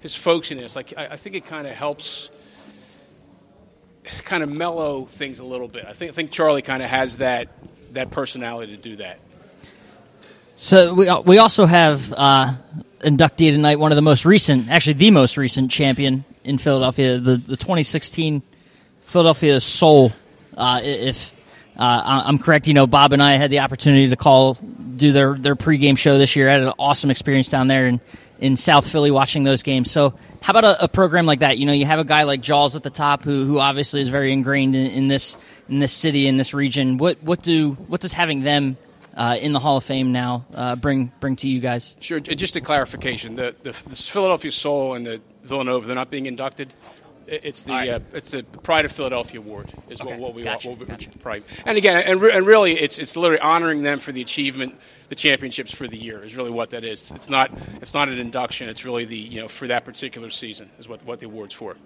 his 0.00 0.12
folksiness. 0.16 0.74
Like 0.74 0.92
I, 0.96 1.06
I 1.12 1.16
think 1.16 1.36
it 1.36 1.46
kind 1.46 1.68
of 1.68 1.74
helps 1.74 2.32
kind 4.24 4.42
of 4.42 4.48
mellow 4.48 5.04
things 5.04 5.38
a 5.38 5.44
little 5.44 5.68
bit. 5.68 5.84
I 5.86 5.92
think 5.92 6.10
I 6.10 6.14
think 6.14 6.32
Charlie 6.32 6.62
kind 6.62 6.82
of 6.82 6.90
has 6.90 7.18
that 7.18 7.46
that 7.92 8.10
personality 8.10 8.74
to 8.74 8.82
do 8.82 8.96
that. 8.96 9.20
So 10.56 10.94
we 10.94 11.08
we 11.26 11.38
also 11.38 11.66
have 11.66 12.12
uh, 12.12 12.56
inductee 13.02 13.52
tonight, 13.52 13.78
one 13.78 13.92
of 13.92 13.96
the 13.96 14.02
most 14.02 14.24
recent, 14.24 14.68
actually 14.68 14.94
the 14.94 15.12
most 15.12 15.36
recent 15.36 15.70
champion 15.70 16.24
in 16.42 16.58
Philadelphia, 16.58 17.18
the 17.18 17.36
the 17.36 17.56
2016 17.56 18.42
Philadelphia 19.04 19.60
Soul. 19.60 20.12
Uh, 20.56 20.80
if 20.82 21.33
uh, 21.76 22.22
I'm 22.26 22.38
correct, 22.38 22.68
you 22.68 22.74
know 22.74 22.86
Bob 22.86 23.12
and 23.12 23.22
I 23.22 23.36
had 23.36 23.50
the 23.50 23.60
opportunity 23.60 24.08
to 24.10 24.16
call, 24.16 24.54
do 24.54 25.04
do 25.04 25.12
their 25.12 25.34
their 25.34 25.56
pregame 25.56 25.98
show 25.98 26.18
this 26.18 26.36
year. 26.36 26.48
I 26.48 26.52
had 26.52 26.62
an 26.62 26.72
awesome 26.78 27.10
experience 27.10 27.48
down 27.48 27.68
there 27.68 27.86
in 27.86 28.00
in 28.40 28.56
South 28.56 28.88
Philly 28.88 29.10
watching 29.10 29.44
those 29.44 29.62
games. 29.62 29.90
So 29.90 30.14
how 30.40 30.50
about 30.50 30.64
a, 30.64 30.84
a 30.84 30.88
program 30.88 31.26
like 31.26 31.40
that? 31.40 31.58
You 31.58 31.66
know, 31.66 31.72
you 31.72 31.86
have 31.86 31.98
a 31.98 32.04
guy 32.04 32.24
like 32.24 32.40
Jaws 32.40 32.76
at 32.76 32.82
the 32.82 32.90
top 32.90 33.22
who 33.22 33.44
who 33.44 33.58
obviously 33.58 34.00
is 34.00 34.08
very 34.08 34.32
ingrained 34.32 34.76
in, 34.76 34.86
in 34.86 35.08
this 35.08 35.36
in 35.68 35.78
this 35.78 35.92
city 35.92 36.26
in 36.26 36.36
this 36.36 36.54
region. 36.54 36.98
What 36.98 37.22
what 37.22 37.42
do 37.42 37.72
what 37.72 38.00
does 38.00 38.12
having 38.12 38.42
them 38.42 38.76
uh, 39.16 39.36
in 39.40 39.52
the 39.52 39.60
Hall 39.60 39.76
of 39.76 39.84
Fame 39.84 40.12
now 40.12 40.44
uh, 40.54 40.76
bring 40.76 41.12
bring 41.20 41.36
to 41.36 41.48
you 41.48 41.60
guys? 41.60 41.96
Sure. 42.00 42.20
Just 42.20 42.56
a 42.56 42.60
clarification: 42.60 43.36
the, 43.36 43.54
the, 43.62 43.70
the 43.70 43.96
Philadelphia 43.96 44.52
Soul 44.52 44.94
and 44.94 45.06
the 45.06 45.20
Villanova 45.44 45.86
they're 45.86 45.94
not 45.94 46.10
being 46.10 46.26
inducted. 46.26 46.72
It's 47.26 47.62
the 47.62 47.72
right. 47.72 47.88
uh, 47.90 48.00
it's 48.12 48.32
the 48.32 48.42
Pride 48.42 48.84
of 48.84 48.92
Philadelphia 48.92 49.40
Award 49.40 49.70
is 49.88 50.00
Okay. 50.00 50.10
what, 50.10 50.18
what 50.20 50.34
we 50.34 50.42
Gotcha. 50.42 50.68
what 50.68 50.78
we 50.78 50.86
Gotcha. 50.86 51.10
Pride. 51.18 51.42
And 51.64 51.78
again, 51.78 52.02
and, 52.06 52.20
re- 52.20 52.32
and 52.32 52.46
really, 52.46 52.78
it's 52.78 52.98
it's 52.98 53.16
literally 53.16 53.40
honoring 53.40 53.82
them 53.82 53.98
for 53.98 54.12
the 54.12 54.20
achievement, 54.22 54.78
the 55.08 55.14
championships 55.14 55.74
for 55.74 55.86
the 55.88 55.96
year 55.96 56.22
is 56.22 56.36
really 56.36 56.50
what 56.50 56.70
that 56.70 56.84
is. 56.84 57.12
It's 57.12 57.30
not 57.30 57.50
it's 57.80 57.94
not 57.94 58.08
an 58.08 58.18
induction. 58.18 58.68
It's 58.68 58.84
really 58.84 59.04
the 59.04 59.16
you 59.16 59.40
know 59.40 59.48
for 59.48 59.66
that 59.68 59.84
particular 59.84 60.30
season 60.30 60.70
is 60.78 60.88
what 60.88 61.04
what 61.04 61.20
the 61.20 61.26
award's 61.26 61.54
for. 61.54 61.76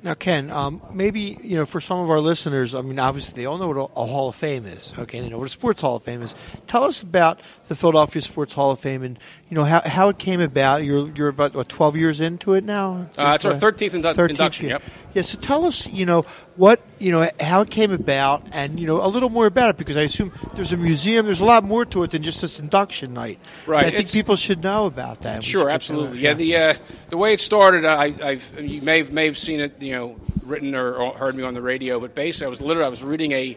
Now, 0.00 0.14
Ken, 0.14 0.48
um, 0.52 0.80
maybe 0.92 1.36
you 1.42 1.56
know 1.56 1.66
for 1.66 1.80
some 1.80 1.98
of 1.98 2.08
our 2.08 2.20
listeners, 2.20 2.72
I 2.72 2.82
mean, 2.82 3.00
obviously 3.00 3.34
they 3.34 3.46
all 3.46 3.58
know 3.58 3.66
what 3.66 3.76
a, 3.76 4.00
a 4.00 4.06
Hall 4.06 4.28
of 4.28 4.36
Fame 4.36 4.64
is. 4.64 4.94
Okay, 4.96 5.18
they 5.20 5.28
know 5.28 5.38
what 5.38 5.46
a 5.46 5.48
Sports 5.48 5.80
Hall 5.80 5.96
of 5.96 6.04
Fame 6.04 6.22
is. 6.22 6.36
Tell 6.68 6.84
us 6.84 7.02
about 7.02 7.40
the 7.66 7.74
Philadelphia 7.74 8.22
Sports 8.22 8.52
Hall 8.52 8.70
of 8.70 8.78
Fame 8.78 9.02
and 9.02 9.18
you 9.50 9.54
know 9.54 9.64
how, 9.64 9.80
how 9.84 10.08
it 10.10 10.18
came 10.18 10.40
about. 10.40 10.84
You're 10.84 11.08
you're 11.14 11.28
about 11.28 11.54
what 11.54 11.68
twelve 11.68 11.96
years 11.96 12.20
into 12.20 12.54
it 12.54 12.64
now. 12.64 13.06
Uh, 13.16 13.32
it's 13.34 13.44
our 13.44 13.52
13th 13.54 13.92
indu- 13.92 14.14
13th 14.14 14.30
induction, 14.30 14.66
year. 14.66 14.74
yep. 14.76 14.82
Yeah. 15.14 15.22
So 15.22 15.38
tell 15.38 15.64
us, 15.64 15.86
you 15.86 16.04
know, 16.04 16.22
what 16.56 16.80
you 16.98 17.10
know, 17.12 17.28
how 17.40 17.62
it 17.62 17.70
came 17.70 17.90
about, 17.90 18.46
and 18.52 18.78
you 18.78 18.86
know, 18.86 19.02
a 19.04 19.08
little 19.08 19.30
more 19.30 19.46
about 19.46 19.70
it 19.70 19.76
because 19.78 19.96
I 19.96 20.02
assume 20.02 20.32
there's 20.54 20.72
a 20.72 20.76
museum. 20.76 21.24
There's 21.24 21.40
a 21.40 21.44
lot 21.46 21.64
more 21.64 21.84
to 21.86 22.02
it 22.02 22.10
than 22.10 22.22
just 22.22 22.42
this 22.42 22.60
induction 22.60 23.14
night. 23.14 23.38
Right, 23.66 23.78
And 23.78 23.86
I 23.86 23.90
think 23.90 24.00
it's- 24.02 24.14
people 24.14 24.36
should 24.36 24.62
know 24.62 24.86
about 24.86 25.22
that. 25.22 25.42
Sure, 25.42 25.70
absolutely. 25.70 26.18
it. 26.18 26.22
Yeah, 26.22 26.34
the 26.34 26.56
uh, 26.56 26.74
the 27.08 27.16
way 27.16 27.32
it 27.32 27.40
started, 27.40 27.84
I, 27.86 28.14
I've 28.22 28.60
you 28.60 28.82
may 28.82 28.98
have, 28.98 29.12
may 29.12 29.24
have 29.24 29.38
seen 29.38 29.60
it, 29.60 29.80
you 29.80 29.92
know, 29.92 30.16
written 30.44 30.74
or, 30.74 30.94
or 30.94 31.16
heard 31.16 31.34
me 31.34 31.42
on 31.42 31.54
the 31.54 31.62
radio. 31.62 31.98
But 32.00 32.14
basically, 32.14 32.46
I 32.46 32.50
was 32.50 32.60
literally 32.60 32.86
I 32.86 32.90
was 32.90 33.02
reading 33.02 33.32
a 33.32 33.56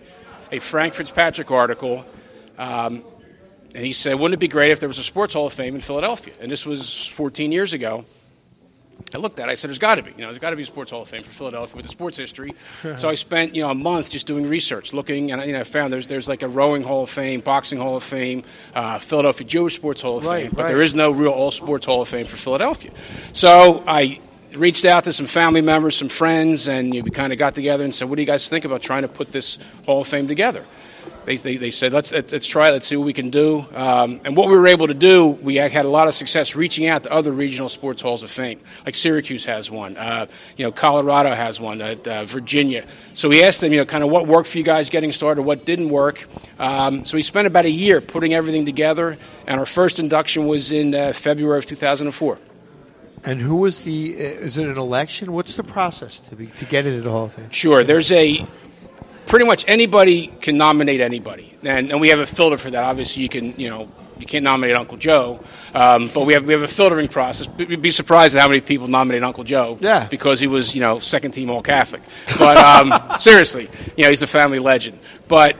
a 0.53 0.59
Frank 0.59 0.93
Fitzpatrick 0.93 1.51
article, 1.51 2.05
um, 2.57 3.03
and 3.75 3.85
he 3.85 3.93
said, 3.93 4.15
"Wouldn't 4.15 4.33
it 4.33 4.39
be 4.39 4.47
great 4.47 4.71
if 4.71 4.79
there 4.79 4.89
was 4.89 4.99
a 4.99 5.03
Sports 5.03 5.33
Hall 5.33 5.45
of 5.45 5.53
Fame 5.53 5.75
in 5.75 5.81
Philadelphia?" 5.81 6.33
And 6.39 6.51
this 6.51 6.65
was 6.65 7.07
14 7.07 7.51
years 7.51 7.73
ago. 7.73 8.05
I 9.13 9.17
looked 9.17 9.39
at 9.39 9.49
it. 9.49 9.51
I 9.51 9.55
said, 9.55 9.69
"There's 9.69 9.79
got 9.79 9.95
to 9.95 10.03
be. 10.03 10.11
You 10.11 10.21
know, 10.21 10.27
there's 10.27 10.39
got 10.39 10.51
to 10.51 10.55
be 10.55 10.63
a 10.63 10.65
Sports 10.65 10.91
Hall 10.91 11.01
of 11.01 11.09
Fame 11.09 11.23
for 11.23 11.31
Philadelphia 11.31 11.75
with 11.75 11.85
the 11.85 11.91
sports 11.91 12.17
history." 12.17 12.53
so 12.97 13.09
I 13.09 13.15
spent 13.15 13.55
you 13.55 13.61
know 13.61 13.69
a 13.69 13.75
month 13.75 14.11
just 14.11 14.27
doing 14.27 14.47
research, 14.47 14.93
looking, 14.93 15.31
and 15.31 15.41
you 15.45 15.53
know, 15.53 15.61
I 15.61 15.63
found 15.63 15.91
there's 15.91 16.07
there's 16.07 16.29
like 16.29 16.43
a 16.43 16.47
rowing 16.47 16.83
Hall 16.83 17.03
of 17.03 17.09
Fame, 17.09 17.41
boxing 17.41 17.79
Hall 17.79 17.95
of 17.95 18.03
Fame, 18.03 18.43
uh, 18.73 18.99
Philadelphia 18.99 19.47
Jewish 19.47 19.75
Sports 19.75 20.01
Hall 20.01 20.17
of 20.17 20.25
Right, 20.25 20.43
Fame, 20.43 20.51
but 20.55 20.63
right. 20.63 20.67
there 20.69 20.81
is 20.81 20.95
no 20.95 21.11
real 21.11 21.31
all 21.31 21.51
sports 21.51 21.85
Hall 21.85 22.01
of 22.01 22.07
Fame 22.07 22.25
for 22.25 22.37
Philadelphia. 22.37 22.91
So 23.33 23.83
I 23.87 24.19
reached 24.53 24.85
out 24.85 25.05
to 25.05 25.13
some 25.13 25.25
family 25.25 25.61
members, 25.61 25.95
some 25.95 26.09
friends, 26.09 26.67
and 26.67 26.93
you 26.93 27.01
know, 27.01 27.05
we 27.05 27.11
kind 27.11 27.33
of 27.33 27.39
got 27.39 27.53
together 27.53 27.83
and 27.83 27.93
said, 27.93 28.09
"What 28.09 28.15
do 28.15 28.21
you 28.21 28.27
guys 28.27 28.47
think 28.47 28.65
about 28.65 28.81
trying 28.81 29.01
to 29.01 29.07
put 29.07 29.31
this 29.31 29.57
Hall 29.85 30.01
of 30.01 30.07
Fame 30.07 30.27
together?" 30.27 30.65
They, 31.25 31.37
they, 31.37 31.57
they 31.57 31.71
said, 31.71 31.93
let's, 31.93 32.11
let's, 32.11 32.33
let's 32.33 32.47
try 32.47 32.69
it. 32.69 32.71
Let's 32.71 32.87
see 32.87 32.95
what 32.95 33.05
we 33.05 33.13
can 33.13 33.29
do. 33.29 33.65
Um, 33.73 34.21
and 34.25 34.35
what 34.35 34.49
we 34.49 34.55
were 34.55 34.67
able 34.67 34.87
to 34.87 34.93
do, 34.93 35.27
we 35.27 35.55
had 35.55 35.85
a 35.85 35.89
lot 35.89 36.07
of 36.07 36.13
success 36.13 36.55
reaching 36.55 36.87
out 36.87 37.03
to 37.03 37.11
other 37.11 37.31
regional 37.31 37.69
sports 37.69 38.01
halls 38.01 38.23
of 38.23 38.31
fame. 38.31 38.59
Like 38.85 38.95
Syracuse 38.95 39.45
has 39.45 39.69
one. 39.69 39.97
Uh, 39.97 40.25
you 40.57 40.65
know, 40.65 40.71
Colorado 40.71 41.33
has 41.35 41.59
one. 41.59 41.81
Uh, 41.81 41.95
uh, 42.07 42.25
Virginia. 42.25 42.85
So 43.13 43.29
we 43.29 43.43
asked 43.43 43.61
them, 43.61 43.71
you 43.71 43.79
know, 43.79 43.85
kind 43.85 44.03
of 44.03 44.09
what 44.09 44.27
worked 44.27 44.49
for 44.49 44.57
you 44.57 44.63
guys 44.63 44.89
getting 44.89 45.11
started, 45.11 45.43
what 45.43 45.65
didn't 45.65 45.89
work. 45.89 46.27
Um, 46.59 47.05
so 47.05 47.17
we 47.17 47.21
spent 47.21 47.47
about 47.47 47.65
a 47.65 47.71
year 47.71 48.01
putting 48.01 48.33
everything 48.33 48.65
together. 48.65 49.17
And 49.47 49.59
our 49.59 49.65
first 49.65 49.99
induction 49.99 50.47
was 50.47 50.71
in 50.71 50.93
uh, 50.95 51.13
February 51.13 51.57
of 51.57 51.65
2004. 51.65 52.39
And 53.23 53.39
who 53.39 53.57
was 53.57 53.83
the? 53.83 54.15
Uh, 54.15 54.19
is 54.19 54.57
it 54.57 54.67
an 54.67 54.77
election? 54.77 55.31
What's 55.31 55.55
the 55.55 55.63
process 55.63 56.19
to 56.21 56.35
be 56.35 56.47
to 56.47 56.65
get 56.65 56.87
into 56.87 57.01
the 57.01 57.11
Hall 57.11 57.25
of 57.25 57.33
Fame? 57.33 57.51
Sure. 57.51 57.83
There's 57.83 58.11
a 58.11 58.47
pretty 59.31 59.45
much 59.45 59.63
anybody 59.67 60.27
can 60.41 60.57
nominate 60.57 60.99
anybody, 60.99 61.57
and, 61.63 61.89
and 61.89 62.01
we 62.01 62.09
have 62.09 62.19
a 62.19 62.25
filter 62.25 62.57
for 62.57 62.69
that. 62.69 62.83
Obviously, 62.83 63.23
you 63.23 63.29
can 63.29 63.53
you 63.57 63.69
know 63.69 63.89
you 64.19 64.25
can't 64.25 64.43
nominate 64.43 64.75
Uncle 64.75 64.97
Joe, 64.97 65.39
um, 65.73 66.09
but 66.13 66.25
we 66.25 66.33
have 66.33 66.45
we 66.45 66.51
have 66.53 66.63
a 66.63 66.67
filtering 66.67 67.07
process. 67.07 67.47
You'd 67.57 67.81
be 67.81 67.91
surprised 67.91 68.35
at 68.35 68.41
how 68.41 68.49
many 68.49 68.59
people 68.59 68.87
nominate 68.87 69.23
Uncle 69.23 69.45
Joe. 69.45 69.77
Yeah. 69.79 70.05
because 70.11 70.41
he 70.41 70.47
was 70.47 70.75
you 70.75 70.81
know 70.81 70.99
second 70.99 71.31
team 71.31 71.49
All 71.49 71.61
Catholic. 71.61 72.01
But 72.37 72.57
um, 72.57 72.93
seriously, 73.19 73.69
you 73.95 74.03
know 74.03 74.09
he's 74.09 74.21
a 74.21 74.27
family 74.27 74.59
legend. 74.59 74.99
But 75.29 75.55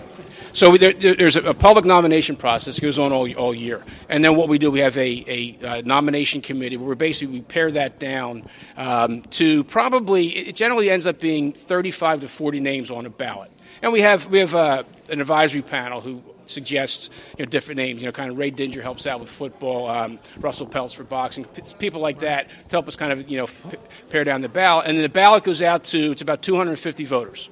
so 0.54 0.76
there, 0.76 0.92
there- 0.92 1.16
there's 1.16 1.38
a, 1.38 1.42
a 1.44 1.54
public 1.54 1.86
nomination 1.86 2.36
process 2.36 2.78
goes 2.78 3.00
on 3.00 3.14
all, 3.14 3.32
all 3.36 3.56
year, 3.56 3.82
and 4.10 4.22
then 4.22 4.36
what 4.36 4.50
we 4.50 4.58
do, 4.58 4.70
we 4.70 4.82
have 4.82 4.98
a, 4.98 5.24
a, 5.28 5.66
uh 5.66 5.82
nomination 5.86 6.42
committee 6.42 6.76
where 6.76 6.90
we 6.90 6.96
basically 6.96 7.36
we 7.36 7.42
pare 7.42 7.72
that 7.72 8.00
down 8.00 8.44
um, 8.76 9.22
to 9.40 9.64
probably 9.64 10.28
it 10.50 10.56
generally 10.58 10.90
ends 10.92 11.08
up 11.08 11.20
being 11.22 11.54
35 11.54 12.22
to 12.22 12.28
40 12.28 12.60
names 12.60 12.92
on 12.92 13.06
a 13.06 13.10
ballot, 13.10 13.50
and 13.82 13.92
we 13.92 14.02
have 14.02 14.28
we 14.28 14.40
have 14.40 14.56
uh, 14.56 14.84
an 15.10 15.22
advisory 15.22 15.62
panel 15.62 16.02
who 16.02 16.22
suggests 16.46 17.10
you 17.38 17.46
know 17.46 17.50
different 17.50 17.78
names. 17.78 18.02
You 18.02 18.08
know, 18.08 18.12
kind 18.12 18.32
of 18.32 18.38
Ray 18.38 18.52
Didinger 18.52 18.82
helps 18.82 19.08
out 19.08 19.20
with 19.20 19.30
football, 19.30 19.90
um, 19.90 20.20
Russell 20.40 20.68
Peltz 20.68 20.94
for 20.94 21.04
boxing, 21.04 21.46
p- 21.46 21.64
people 21.80 22.02
like 22.02 22.20
that 22.20 22.50
to 22.50 22.70
help 22.70 22.88
us 22.88 22.96
kind 22.96 23.12
of 23.12 23.30
you 23.30 23.40
know 23.40 23.48
p- 23.48 23.78
pare 24.10 24.24
down 24.24 24.42
the 24.42 24.50
ballot, 24.50 24.88
and 24.88 24.98
then 24.98 25.04
the 25.04 25.10
ballot 25.10 25.44
goes 25.44 25.62
out 25.62 25.86
to 25.86 26.12
it's 26.12 26.22
about 26.22 26.42
250 26.42 27.06
voters 27.06 27.50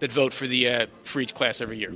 that 0.00 0.12
vote 0.12 0.32
for 0.32 0.46
the 0.46 0.68
uh, 0.68 0.86
for 1.02 1.20
each 1.20 1.34
class 1.34 1.60
every 1.60 1.78
year. 1.78 1.94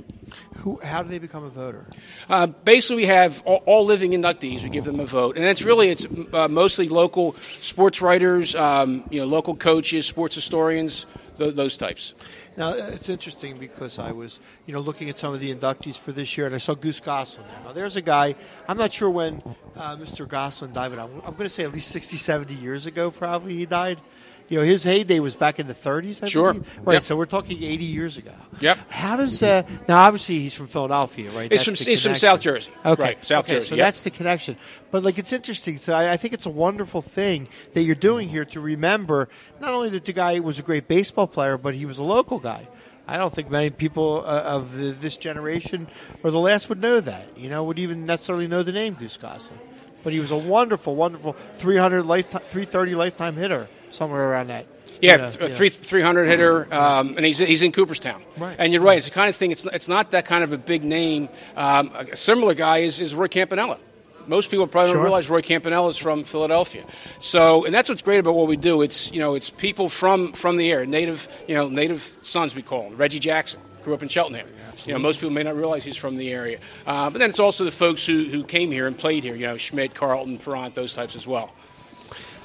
Who? 0.57 0.79
How 0.83 1.03
do 1.03 1.09
they 1.09 1.19
become 1.19 1.43
a 1.43 1.49
voter? 1.49 1.85
Uh, 2.27 2.47
basically, 2.47 3.03
we 3.03 3.05
have 3.05 3.41
all, 3.45 3.63
all 3.65 3.85
living 3.85 4.11
inductees. 4.11 4.63
We 4.63 4.69
give 4.69 4.83
them 4.83 4.99
a 4.99 5.05
vote, 5.05 5.37
and 5.37 5.45
it's 5.45 5.61
really 5.61 5.89
it's 5.89 6.05
uh, 6.33 6.47
mostly 6.47 6.89
local 6.89 7.33
sports 7.61 8.01
writers, 8.01 8.55
um, 8.55 9.03
you 9.09 9.21
know, 9.21 9.27
local 9.27 9.55
coaches, 9.55 10.05
sports 10.05 10.35
historians, 10.35 11.05
th- 11.37 11.55
those 11.55 11.77
types. 11.77 12.13
Now 12.59 12.73
it's 12.73 13.07
interesting 13.07 13.57
because 13.57 13.99
I 13.99 14.11
was, 14.11 14.41
you 14.65 14.73
know, 14.73 14.81
looking 14.81 15.09
at 15.09 15.17
some 15.17 15.33
of 15.33 15.39
the 15.39 15.55
inductees 15.55 15.97
for 15.97 16.11
this 16.11 16.37
year, 16.37 16.45
and 16.45 16.53
I 16.53 16.57
saw 16.57 16.73
Goose 16.73 16.99
Goslin 16.99 17.47
there. 17.47 17.59
Now 17.63 17.71
there's 17.71 17.95
a 17.95 18.01
guy. 18.01 18.35
I'm 18.67 18.77
not 18.77 18.91
sure 18.91 19.09
when 19.09 19.41
uh, 19.77 19.95
Mr. 19.95 20.27
Goslin 20.27 20.73
died, 20.73 20.89
but 20.89 20.99
I'm, 20.99 21.21
I'm 21.25 21.35
going 21.35 21.45
to 21.45 21.49
say 21.49 21.63
at 21.63 21.71
least 21.71 21.87
60, 21.87 22.17
70 22.17 22.53
years 22.55 22.85
ago, 22.85 23.11
probably 23.11 23.55
he 23.55 23.65
died. 23.65 24.01
You 24.49 24.57
know, 24.59 24.65
his 24.65 24.83
heyday 24.83 25.19
was 25.19 25.35
back 25.35 25.59
in 25.59 25.67
the 25.67 25.73
30s. 25.75 26.23
I 26.23 26.27
Sure. 26.27 26.53
believe. 26.53 26.67
Right. 26.83 26.93
Yep. 26.95 27.03
So 27.03 27.15
we're 27.15 27.27
talking 27.27 27.61
80 27.63 27.85
years 27.85 28.17
ago. 28.17 28.31
Yep. 28.59 28.79
How 28.89 29.15
does 29.15 29.41
uh, 29.43 29.61
now? 29.87 29.99
Obviously, 29.99 30.39
he's 30.39 30.55
from 30.55 30.65
Philadelphia, 30.67 31.29
right? 31.31 31.51
He's 31.51 31.63
from- 31.63 31.75
he's 31.75 32.01
from. 32.03 32.15
South 32.15 32.41
Jersey. 32.41 32.71
Okay, 32.83 33.01
Right, 33.01 33.23
South 33.25 33.45
okay, 33.45 33.57
Jersey, 33.57 33.69
So 33.69 33.75
yep. 33.75 33.85
that's 33.87 34.01
the 34.01 34.09
connection. 34.09 34.57
But 34.91 35.03
like, 35.03 35.19
it's 35.19 35.31
interesting. 35.31 35.77
So 35.77 35.93
I, 35.93 36.13
I 36.13 36.17
think 36.17 36.33
it's 36.33 36.47
a 36.47 36.49
wonderful 36.49 37.01
thing 37.03 37.47
that 37.73 37.83
you're 37.83 37.95
doing 37.95 38.27
here 38.27 38.43
to 38.45 38.59
remember 38.59 39.29
not 39.61 39.71
only 39.73 39.89
that 39.91 40.05
the 40.05 40.13
guy 40.13 40.39
was 40.39 40.57
a 40.57 40.63
great 40.63 40.87
baseball 40.87 41.27
player, 41.27 41.57
but 41.57 41.75
he 41.75 41.85
was 41.85 41.99
a 41.99 42.03
local 42.03 42.39
guy. 42.39 42.67
I 43.07 43.17
don't 43.17 43.33
think 43.33 43.49
many 43.49 43.69
people 43.69 44.23
uh, 44.25 44.41
of 44.41 44.75
the, 44.77 44.91
this 44.91 45.17
generation 45.17 45.87
or 46.23 46.31
the 46.31 46.39
last 46.39 46.69
would 46.69 46.79
know 46.81 46.99
that. 46.99 47.37
You 47.37 47.49
know, 47.49 47.63
would 47.63 47.79
even 47.79 48.05
necessarily 48.05 48.47
know 48.47 48.63
the 48.63 48.71
name 48.71 48.95
Goose 48.95 49.17
Goslin. 49.17 49.59
But 50.03 50.13
he 50.13 50.19
was 50.19 50.31
a 50.31 50.37
wonderful, 50.37 50.95
wonderful 50.95 51.33
300 51.55 52.03
lifetime, 52.05 52.41
330 52.41 52.95
lifetime 52.95 53.35
hitter 53.35 53.67
somewhere 53.91 54.29
around 54.29 54.47
that. 54.47 54.65
Yeah, 55.01 55.17
th- 55.17 55.37
yeah. 55.39 55.47
three 55.47 55.69
three 55.69 56.01
hundred 56.01 56.25
hitter, 56.25 56.73
um, 56.73 57.15
and 57.15 57.25
he's 57.25 57.37
he's 57.37 57.63
in 57.63 57.71
Cooperstown. 57.71 58.21
Right. 58.37 58.55
And 58.59 58.73
you're 58.73 58.81
right; 58.81 58.97
it's 58.97 59.07
the 59.07 59.13
kind 59.13 59.29
of 59.29 59.35
thing. 59.35 59.51
It's 59.51 59.63
it's 59.65 59.87
not 59.87 60.11
that 60.11 60.25
kind 60.25 60.43
of 60.43 60.51
a 60.51 60.57
big 60.57 60.83
name. 60.83 61.29
Um, 61.55 61.91
a 61.95 62.15
similar 62.17 62.53
guy 62.53 62.79
is, 62.79 62.99
is 62.99 63.15
Roy 63.15 63.29
Campanella. 63.29 63.77
Most 64.27 64.51
people 64.51 64.67
probably 64.67 64.89
Sure. 64.89 64.97
don't 64.97 65.03
realize 65.03 65.29
Roy 65.29 65.41
Campanella 65.41 65.89
is 65.89 65.97
from 65.97 66.23
Philadelphia. 66.23 66.83
So, 67.19 67.65
and 67.65 67.73
that's 67.73 67.89
what's 67.89 68.01
great 68.01 68.19
about 68.19 68.35
what 68.35 68.47
we 68.47 68.57
do. 68.57 68.81
It's 68.81 69.11
you 69.13 69.19
know 69.19 69.35
it's 69.35 69.49
people 69.49 69.87
from 69.87 70.33
from 70.33 70.57
the 70.57 70.69
area, 70.69 70.85
native 70.85 71.27
you 71.47 71.55
know 71.55 71.69
native 71.69 72.15
sons 72.21 72.53
we 72.53 72.61
call 72.61 72.83
them. 72.89 72.97
Reggie 72.97 73.19
Jackson 73.19 73.61
grew 73.83 73.93
up 73.93 74.03
in 74.03 74.09
Cheltenham. 74.09 74.47
You 74.85 74.93
know, 74.93 74.99
most 74.99 75.19
people 75.19 75.31
may 75.31 75.43
not 75.43 75.55
realize 75.55 75.83
he's 75.83 75.97
from 75.97 76.15
the 76.17 76.31
area. 76.31 76.59
Uh, 76.87 77.09
but 77.09 77.19
then 77.19 77.29
it's 77.29 77.39
also 77.39 77.65
the 77.65 77.71
folks 77.71 78.05
who, 78.05 78.25
who 78.29 78.43
came 78.45 78.71
here 78.71 78.87
and 78.87 78.97
played 78.97 79.23
here. 79.25 79.35
You 79.35 79.47
know, 79.47 79.57
Schmidt, 79.57 79.93
Carlton, 79.93 80.37
Parent, 80.37 80.73
those 80.73 80.93
types 80.93 81.17
as 81.17 81.27
well. 81.27 81.53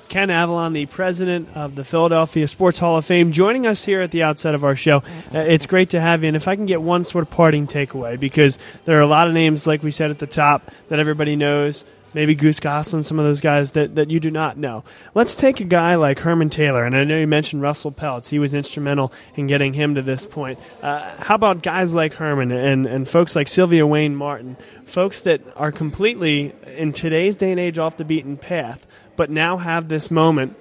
Ken 0.08 0.28
Avallon, 0.28 0.72
the 0.72 0.86
president 0.86 1.48
of 1.54 1.74
the 1.74 1.84
Philadelphia 1.84 2.46
Sports 2.46 2.78
Hall 2.78 2.96
of 2.96 3.04
Fame, 3.04 3.32
joining 3.32 3.66
us 3.66 3.84
here 3.84 4.00
at 4.00 4.10
the 4.10 4.22
outset 4.22 4.54
of 4.54 4.64
our 4.64 4.76
show. 4.76 5.02
Uh, 5.34 5.38
it's 5.38 5.66
great 5.66 5.90
to 5.90 6.00
have 6.00 6.22
you. 6.22 6.28
And 6.28 6.36
if 6.36 6.46
I 6.48 6.56
can 6.56 6.66
get 6.66 6.82
one 6.82 7.04
sort 7.04 7.22
of 7.22 7.30
parting 7.30 7.66
takeaway, 7.66 8.18
because 8.18 8.58
there 8.84 8.96
are 8.98 9.02
a 9.02 9.06
lot 9.06 9.28
of 9.28 9.34
names, 9.34 9.66
like 9.66 9.82
we 9.82 9.90
said 9.90 10.10
at 10.10 10.18
the 10.18 10.26
top, 10.26 10.70
that 10.88 10.98
everybody 10.98 11.36
knows. 11.36 11.84
Maybe 12.12 12.36
Goose 12.36 12.60
Goslin, 12.60 13.02
some 13.02 13.18
of 13.18 13.24
those 13.24 13.40
guys 13.40 13.72
that, 13.72 13.96
that 13.96 14.08
you 14.08 14.20
do 14.20 14.30
not 14.30 14.56
know. 14.56 14.84
Let's 15.16 15.34
take 15.34 15.58
a 15.58 15.64
guy 15.64 15.96
like 15.96 16.20
Herman 16.20 16.48
Taylor, 16.48 16.84
and 16.84 16.96
I 16.96 17.02
know 17.02 17.18
you 17.18 17.26
mentioned 17.26 17.60
Russell 17.60 17.90
Peltz. 17.90 18.28
He 18.28 18.38
was 18.38 18.54
instrumental 18.54 19.12
in 19.34 19.48
getting 19.48 19.72
him 19.72 19.96
to 19.96 20.02
this 20.02 20.24
point. 20.24 20.60
Uh, 20.80 21.10
how 21.18 21.34
about 21.34 21.64
guys 21.64 21.92
like 21.92 22.14
Herman 22.14 22.52
and, 22.52 22.86
and 22.86 23.08
folks 23.08 23.34
like 23.34 23.48
Sylvia 23.48 23.82
Wene 23.82 24.14
Martin, 24.14 24.56
folks 24.84 25.22
that 25.22 25.40
are 25.56 25.72
completely, 25.72 26.52
in 26.76 26.92
today's 26.92 27.34
day 27.34 27.50
and 27.50 27.58
age, 27.58 27.78
off 27.78 27.96
the 27.96 28.04
beaten 28.04 28.36
path, 28.36 28.86
but 29.16 29.30
now 29.30 29.56
have 29.56 29.88
this 29.88 30.10
moment, 30.10 30.56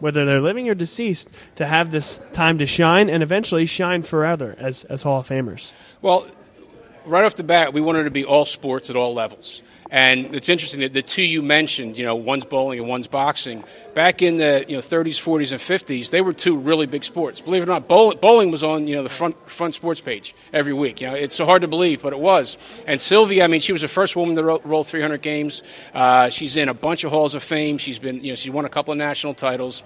whether 0.00 0.24
they're 0.24 0.40
living 0.40 0.68
or 0.68 0.74
deceased, 0.74 1.30
to 1.56 1.66
have 1.66 1.90
this 1.90 2.20
time 2.32 2.58
to 2.58 2.66
shine 2.66 3.10
and 3.10 3.22
eventually 3.22 3.66
shine 3.66 4.02
forever 4.02 4.54
as, 4.58 4.84
as 4.84 5.02
Hall 5.02 5.20
of 5.20 5.28
Famers. 5.28 5.70
Well, 6.02 6.26
right 7.04 7.24
off 7.24 7.36
the 7.36 7.42
bat, 7.42 7.72
we 7.72 7.80
wanted 7.80 8.04
to 8.04 8.10
be 8.10 8.24
all 8.24 8.46
sports 8.46 8.90
at 8.90 8.96
all 8.96 9.14
levels. 9.14 9.62
And 9.90 10.34
it's 10.34 10.50
interesting 10.50 10.80
that 10.80 10.92
the 10.92 11.00
two 11.00 11.22
you 11.22 11.40
mentioned, 11.40 11.96
you 11.96 12.04
know, 12.04 12.14
one's 12.14 12.44
bowling 12.44 12.78
and 12.78 12.86
one's 12.86 13.06
boxing. 13.06 13.64
Back 13.94 14.20
in 14.20 14.36
the 14.36 14.64
you 14.68 14.76
know 14.76 14.82
30s, 14.82 15.16
40s, 15.16 15.52
and 15.52 15.60
50s, 15.60 16.10
they 16.10 16.20
were 16.20 16.34
two 16.34 16.58
really 16.58 16.84
big 16.86 17.04
sports. 17.04 17.40
Believe 17.40 17.62
it 17.62 17.64
or 17.64 17.68
not, 17.68 17.88
bowling, 17.88 18.18
bowling 18.18 18.50
was 18.50 18.62
on 18.62 18.86
you 18.86 18.96
know 18.96 19.02
the 19.02 19.08
front 19.08 19.50
front 19.50 19.74
sports 19.74 20.00
page 20.02 20.34
every 20.52 20.74
week. 20.74 21.00
You 21.00 21.08
know, 21.08 21.14
it's 21.14 21.34
so 21.34 21.46
hard 21.46 21.62
to 21.62 21.68
believe, 21.68 22.02
but 22.02 22.12
it 22.12 22.18
was. 22.18 22.58
And 22.86 23.00
Sylvia, 23.00 23.44
I 23.44 23.46
mean, 23.46 23.62
she 23.62 23.72
was 23.72 23.80
the 23.80 23.88
first 23.88 24.14
woman 24.14 24.36
to 24.36 24.42
roll, 24.42 24.60
roll 24.62 24.84
300 24.84 25.22
games. 25.22 25.62
Uh, 25.94 26.28
she's 26.28 26.58
in 26.58 26.68
a 26.68 26.74
bunch 26.74 27.04
of 27.04 27.10
halls 27.10 27.34
of 27.34 27.42
fame. 27.42 27.78
She's 27.78 27.98
been 27.98 28.22
you 28.22 28.32
know 28.32 28.36
she 28.36 28.50
won 28.50 28.66
a 28.66 28.70
couple 28.70 28.92
of 28.92 28.98
national 28.98 29.34
titles. 29.34 29.82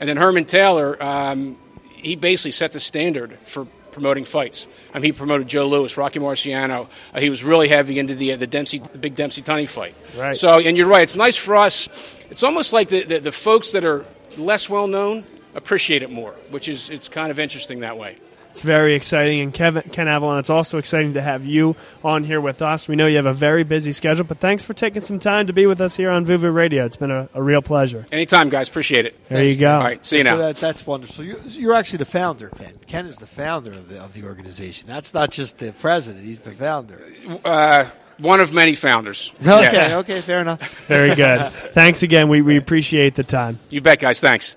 And 0.00 0.08
then 0.08 0.16
Herman 0.16 0.46
Taylor, 0.46 1.00
um, 1.00 1.56
he 1.94 2.16
basically 2.16 2.52
set 2.52 2.72
the 2.72 2.80
standard 2.80 3.38
for 3.44 3.68
promoting 3.94 4.24
fights. 4.24 4.66
I 4.92 4.98
mean, 4.98 5.06
he 5.06 5.12
promoted 5.12 5.48
Joe 5.48 5.68
Louis, 5.68 5.96
Rocky 5.96 6.18
Marciano. 6.18 6.88
Uh, 7.14 7.20
he 7.20 7.30
was 7.30 7.42
really 7.42 7.68
heavy 7.68 7.98
into 7.98 8.14
the 8.14 8.32
uh, 8.32 8.36
the 8.36 8.46
Dempsey, 8.46 8.78
the 8.78 8.98
big 8.98 9.14
Dempsey 9.14 9.40
Tunney 9.40 9.68
fight. 9.68 9.94
Right. 10.16 10.36
So, 10.36 10.58
and 10.58 10.76
you're 10.76 10.88
right. 10.88 11.02
It's 11.02 11.16
nice 11.16 11.36
for 11.36 11.56
us. 11.56 11.88
It's 12.28 12.42
almost 12.42 12.72
like 12.72 12.88
the, 12.88 13.04
the, 13.04 13.20
the 13.20 13.32
folks 13.32 13.72
that 13.72 13.84
are 13.84 14.04
less 14.36 14.68
well 14.68 14.86
known 14.86 15.24
appreciate 15.54 16.02
it 16.02 16.10
more, 16.10 16.32
which 16.50 16.68
is 16.68 16.90
it's 16.90 17.08
kind 17.08 17.30
of 17.30 17.38
interesting 17.38 17.80
that 17.80 17.96
way. 17.96 18.18
It's 18.54 18.60
very 18.60 18.94
exciting. 18.94 19.40
And 19.40 19.52
Kevin, 19.52 19.82
Ken 19.90 20.06
Avallon, 20.06 20.38
it's 20.38 20.48
also 20.48 20.78
exciting 20.78 21.14
to 21.14 21.20
have 21.20 21.44
you 21.44 21.74
on 22.04 22.22
here 22.22 22.40
with 22.40 22.62
us. 22.62 22.86
We 22.86 22.94
know 22.94 23.08
you 23.08 23.16
have 23.16 23.26
a 23.26 23.32
very 23.34 23.64
busy 23.64 23.92
schedule, 23.92 24.22
but 24.24 24.38
thanks 24.38 24.62
for 24.62 24.74
taking 24.74 25.02
some 25.02 25.18
time 25.18 25.48
to 25.48 25.52
be 25.52 25.66
with 25.66 25.80
us 25.80 25.96
here 25.96 26.08
on 26.08 26.24
Vuvu 26.24 26.54
Radio. 26.54 26.84
It's 26.84 26.94
been 26.94 27.10
a, 27.10 27.28
a 27.34 27.42
real 27.42 27.62
pleasure. 27.62 28.04
Anytime, 28.12 28.50
guys. 28.50 28.68
Appreciate 28.68 29.06
it. 29.06 29.26
There 29.26 29.42
you 29.44 29.56
go. 29.56 29.74
All 29.74 29.80
right. 29.82 30.06
See 30.06 30.18
you 30.18 30.22
So 30.22 30.30
now. 30.30 30.36
that, 30.36 30.56
that's 30.58 30.86
wonderful. 30.86 31.24
You're, 31.24 31.40
you're 31.48 31.74
actually 31.74 31.96
the 31.98 32.04
founder, 32.04 32.48
Ken. 32.50 32.74
Ken 32.86 33.06
is 33.06 33.16
the 33.16 33.26
founder 33.26 33.72
of 33.72 33.88
the, 33.88 34.00
of 34.00 34.12
the 34.14 34.22
organization. 34.22 34.86
That's 34.86 35.12
not 35.12 35.32
just 35.32 35.58
the 35.58 35.72
president; 35.72 36.24
he's 36.24 36.42
the 36.42 36.52
founder. 36.52 37.12
Uh, 37.44 37.86
one 38.18 38.38
of 38.38 38.52
many 38.52 38.76
founders. 38.76 39.32
Okay, 39.40 39.48
Yes. 39.62 39.94
okay, 39.94 40.20
fair 40.20 40.38
enough. 40.38 40.60
Very 40.86 41.16
good. 41.16 41.40
thanks 41.74 42.04
again. 42.04 42.28
We, 42.28 42.40
we 42.40 42.56
appreciate 42.56 43.16
the 43.16 43.24
time. 43.24 43.58
You 43.70 43.80
bet, 43.80 43.98
guys. 43.98 44.20
Thanks. 44.20 44.54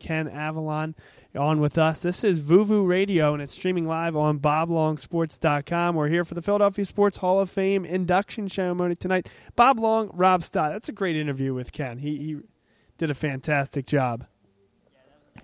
Ken 0.00 0.28
Avallon 0.28 0.94
on 1.36 1.60
with 1.60 1.78
us. 1.78 2.00
This 2.00 2.24
is 2.24 2.40
Vuvu 2.40 2.86
Radio, 2.86 3.32
and 3.32 3.42
it's 3.42 3.52
streaming 3.52 3.86
live 3.86 4.16
on 4.16 4.38
BobLongSports.com. 4.38 5.94
We're 5.94 6.08
here 6.08 6.24
for 6.24 6.34
the 6.34 6.42
Philadelphia 6.42 6.84
Sports 6.84 7.18
Hall 7.18 7.40
of 7.40 7.50
Fame 7.50 7.84
induction 7.84 8.48
ceremony 8.48 8.94
tonight. 8.94 9.28
Bob 9.54 9.78
Long, 9.78 10.10
Rob 10.12 10.42
Stott. 10.42 10.72
That's 10.72 10.88
a 10.88 10.92
great 10.92 11.16
interview 11.16 11.54
with 11.54 11.72
Ken. 11.72 11.98
He, 11.98 12.16
he 12.16 12.36
did 12.98 13.10
a 13.10 13.14
fantastic 13.14 13.86
job. 13.86 14.26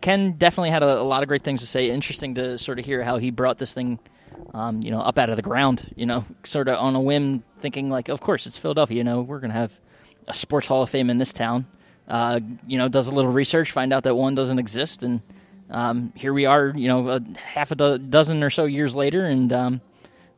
Ken 0.00 0.32
definitely 0.32 0.70
had 0.70 0.82
a, 0.82 1.00
a 1.00 1.02
lot 1.02 1.22
of 1.22 1.28
great 1.28 1.42
things 1.42 1.60
to 1.60 1.66
say. 1.66 1.90
Interesting 1.90 2.34
to 2.36 2.58
sort 2.58 2.78
of 2.78 2.84
hear 2.84 3.02
how 3.02 3.18
he 3.18 3.30
brought 3.30 3.58
this 3.58 3.72
thing, 3.72 3.98
um, 4.54 4.82
you 4.82 4.90
know, 4.90 5.00
up 5.00 5.18
out 5.18 5.30
of 5.30 5.36
the 5.36 5.42
ground. 5.42 5.92
You 5.96 6.06
know, 6.06 6.24
sort 6.44 6.68
of 6.68 6.78
on 6.78 6.94
a 6.96 7.00
whim, 7.00 7.44
thinking 7.60 7.90
like, 7.90 8.08
of 8.08 8.20
course 8.20 8.46
it's 8.46 8.58
Philadelphia. 8.58 8.96
You 8.96 9.04
know, 9.04 9.22
we're 9.22 9.40
going 9.40 9.50
to 9.50 9.58
have 9.58 9.78
a 10.26 10.34
sports 10.34 10.66
hall 10.66 10.82
of 10.82 10.90
fame 10.90 11.10
in 11.10 11.18
this 11.18 11.32
town. 11.32 11.66
Uh, 12.08 12.40
you 12.66 12.78
know, 12.78 12.88
does 12.88 13.06
a 13.06 13.12
little 13.12 13.30
research, 13.30 13.70
find 13.70 13.92
out 13.92 14.02
that 14.04 14.14
one 14.14 14.34
doesn't 14.34 14.58
exist, 14.58 15.02
and 15.02 15.20
um, 15.72 16.12
here 16.14 16.32
we 16.32 16.46
are. 16.46 16.72
You 16.76 16.88
know, 16.88 17.08
a 17.08 17.20
half 17.38 17.70
a 17.72 17.74
do- 17.74 17.98
dozen 17.98 18.42
or 18.44 18.50
so 18.50 18.64
years 18.64 18.94
later, 18.94 19.24
and 19.24 19.52
um, 19.52 19.80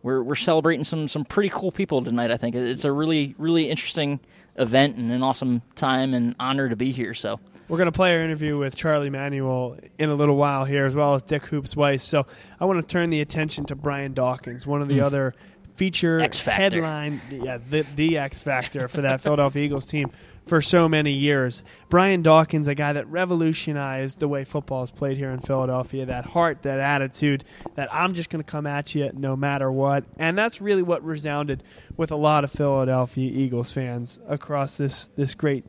we're 0.03 0.23
we're 0.23 0.35
celebrating 0.37 0.85
some 0.85 1.09
some 1.09 1.25
pretty 1.25 1.51
cool 1.51 1.73
people 1.73 2.03
tonight. 2.03 2.31
I 2.31 2.37
think 2.37 2.55
it's 2.55 2.85
a 2.85 2.93
really 2.93 3.35
really 3.37 3.69
interesting 3.69 4.21
event 4.57 4.97
and 4.97 5.11
an 5.11 5.23
awesome 5.23 5.63
time 5.75 6.15
and 6.15 6.35
honor 6.41 6.69
to 6.69 6.77
be 6.77 6.93
here. 6.93 7.13
So. 7.13 7.39
We're 7.67 7.79
going 7.79 7.87
to 7.87 7.93
play 7.93 8.15
our 8.15 8.23
interview 8.23 8.59
with 8.59 8.77
Charlie 8.77 9.09
Manuel 9.09 9.79
in 9.99 10.11
a 10.11 10.15
little 10.15 10.37
while 10.37 10.67
here, 10.67 10.85
as 10.85 10.95
well 10.95 11.15
as 11.15 11.23
Dick 11.23 11.47
Hoops 11.47 11.75
Weiss. 11.75 12.05
So 12.05 12.27
I 12.61 12.67
want 12.67 12.79
to 12.83 12.87
turn 12.87 13.09
the 13.09 13.23
attention 13.23 13.65
to 13.67 13.75
Brian 13.75 14.13
Dawkins, 14.13 14.67
one 14.67 14.83
of 14.83 14.89
the 14.89 15.01
other 15.01 15.35
feature 15.75 16.19
headline, 16.83 17.23
yeah, 17.31 17.57
the, 17.71 17.87
the 17.97 18.19
X 18.19 18.39
Factor 18.39 18.87
for 18.87 19.01
that 19.01 19.21
Philadelphia 19.23 19.63
Eagles 19.63 19.87
team 19.87 20.11
for 20.47 20.61
so 20.61 20.89
many 20.89 21.13
years. 21.13 21.63
Brian 21.89 22.23
Dawkins, 22.23 22.69
a 22.69 22.75
guy 22.75 22.93
that 22.93 23.07
revolutionized 23.09 24.19
the 24.19 24.29
way 24.29 24.45
football 24.45 24.83
is 24.83 24.91
played 24.91 25.17
here 25.17 25.31
in 25.31 25.41
Philadelphia, 25.41 26.07
that 26.07 26.27
heart, 26.27 26.63
that 26.63 26.81
attitude, 26.81 27.45
that 27.77 27.93
I'm 27.93 28.15
just 28.15 28.31
going 28.31 28.43
to 28.43 28.51
come 28.51 28.67
at 28.67 28.95
you 28.95 29.11
no 29.15 29.37
matter 29.37 29.71
what. 29.71 30.05
And 30.19 30.37
that's 30.37 30.61
really 30.61 30.83
what 30.83 31.05
resounded 31.05 31.63
with 31.97 32.11
a 32.11 32.17
lot 32.17 32.45
of 32.45 32.51
Philadelphia 32.51 33.31
Eagles 33.31 33.73
fans 33.73 34.21
across 34.29 34.77
this, 34.77 35.11
this 35.17 35.35
great 35.35 35.65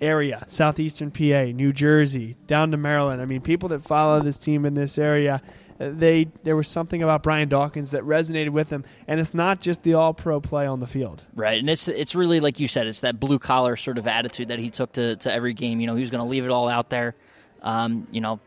area, 0.00 0.44
southeastern 0.46 1.10
PA, 1.10 1.44
New 1.52 1.72
Jersey, 1.72 2.36
down 2.46 2.70
to 2.70 2.76
Maryland. 2.76 3.20
I 3.20 3.24
mean, 3.24 3.40
people 3.40 3.68
that 3.70 3.82
follow 3.82 4.20
this 4.20 4.38
team 4.38 4.64
in 4.64 4.74
this 4.74 4.98
area, 4.98 5.42
they 5.80 6.28
there 6.42 6.56
was 6.56 6.68
something 6.68 7.02
about 7.02 7.22
Brian 7.22 7.48
Dawkins 7.48 7.92
that 7.92 8.02
resonated 8.02 8.50
with 8.50 8.68
them, 8.68 8.84
and 9.08 9.18
it's 9.18 9.32
not 9.32 9.60
just 9.62 9.82
the 9.82 9.94
All-Pro 9.94 10.40
play 10.40 10.66
on 10.66 10.80
the 10.80 10.86
field. 10.86 11.24
Right, 11.34 11.58
and 11.58 11.70
it's 11.70 11.88
it's 11.88 12.14
really 12.14 12.38
like 12.38 12.60
you 12.60 12.68
said, 12.68 12.86
it's 12.86 13.00
that 13.00 13.18
blue 13.18 13.38
collar 13.38 13.76
sort 13.76 13.96
of 13.96 14.06
attitude 14.06 14.48
that 14.48 14.58
he 14.58 14.68
took 14.68 14.92
to, 14.92 15.16
to 15.16 15.32
every 15.32 15.54
game. 15.54 15.80
You 15.80 15.86
know, 15.86 15.94
he 15.94 16.02
was 16.02 16.10
going 16.10 16.22
to 16.22 16.28
leave 16.28 16.44
it 16.44 16.50
all 16.50 16.68
out 16.68 16.90
there. 16.90 17.14
Um, 17.62 18.06
you 18.10 18.20
know, 18.20 18.40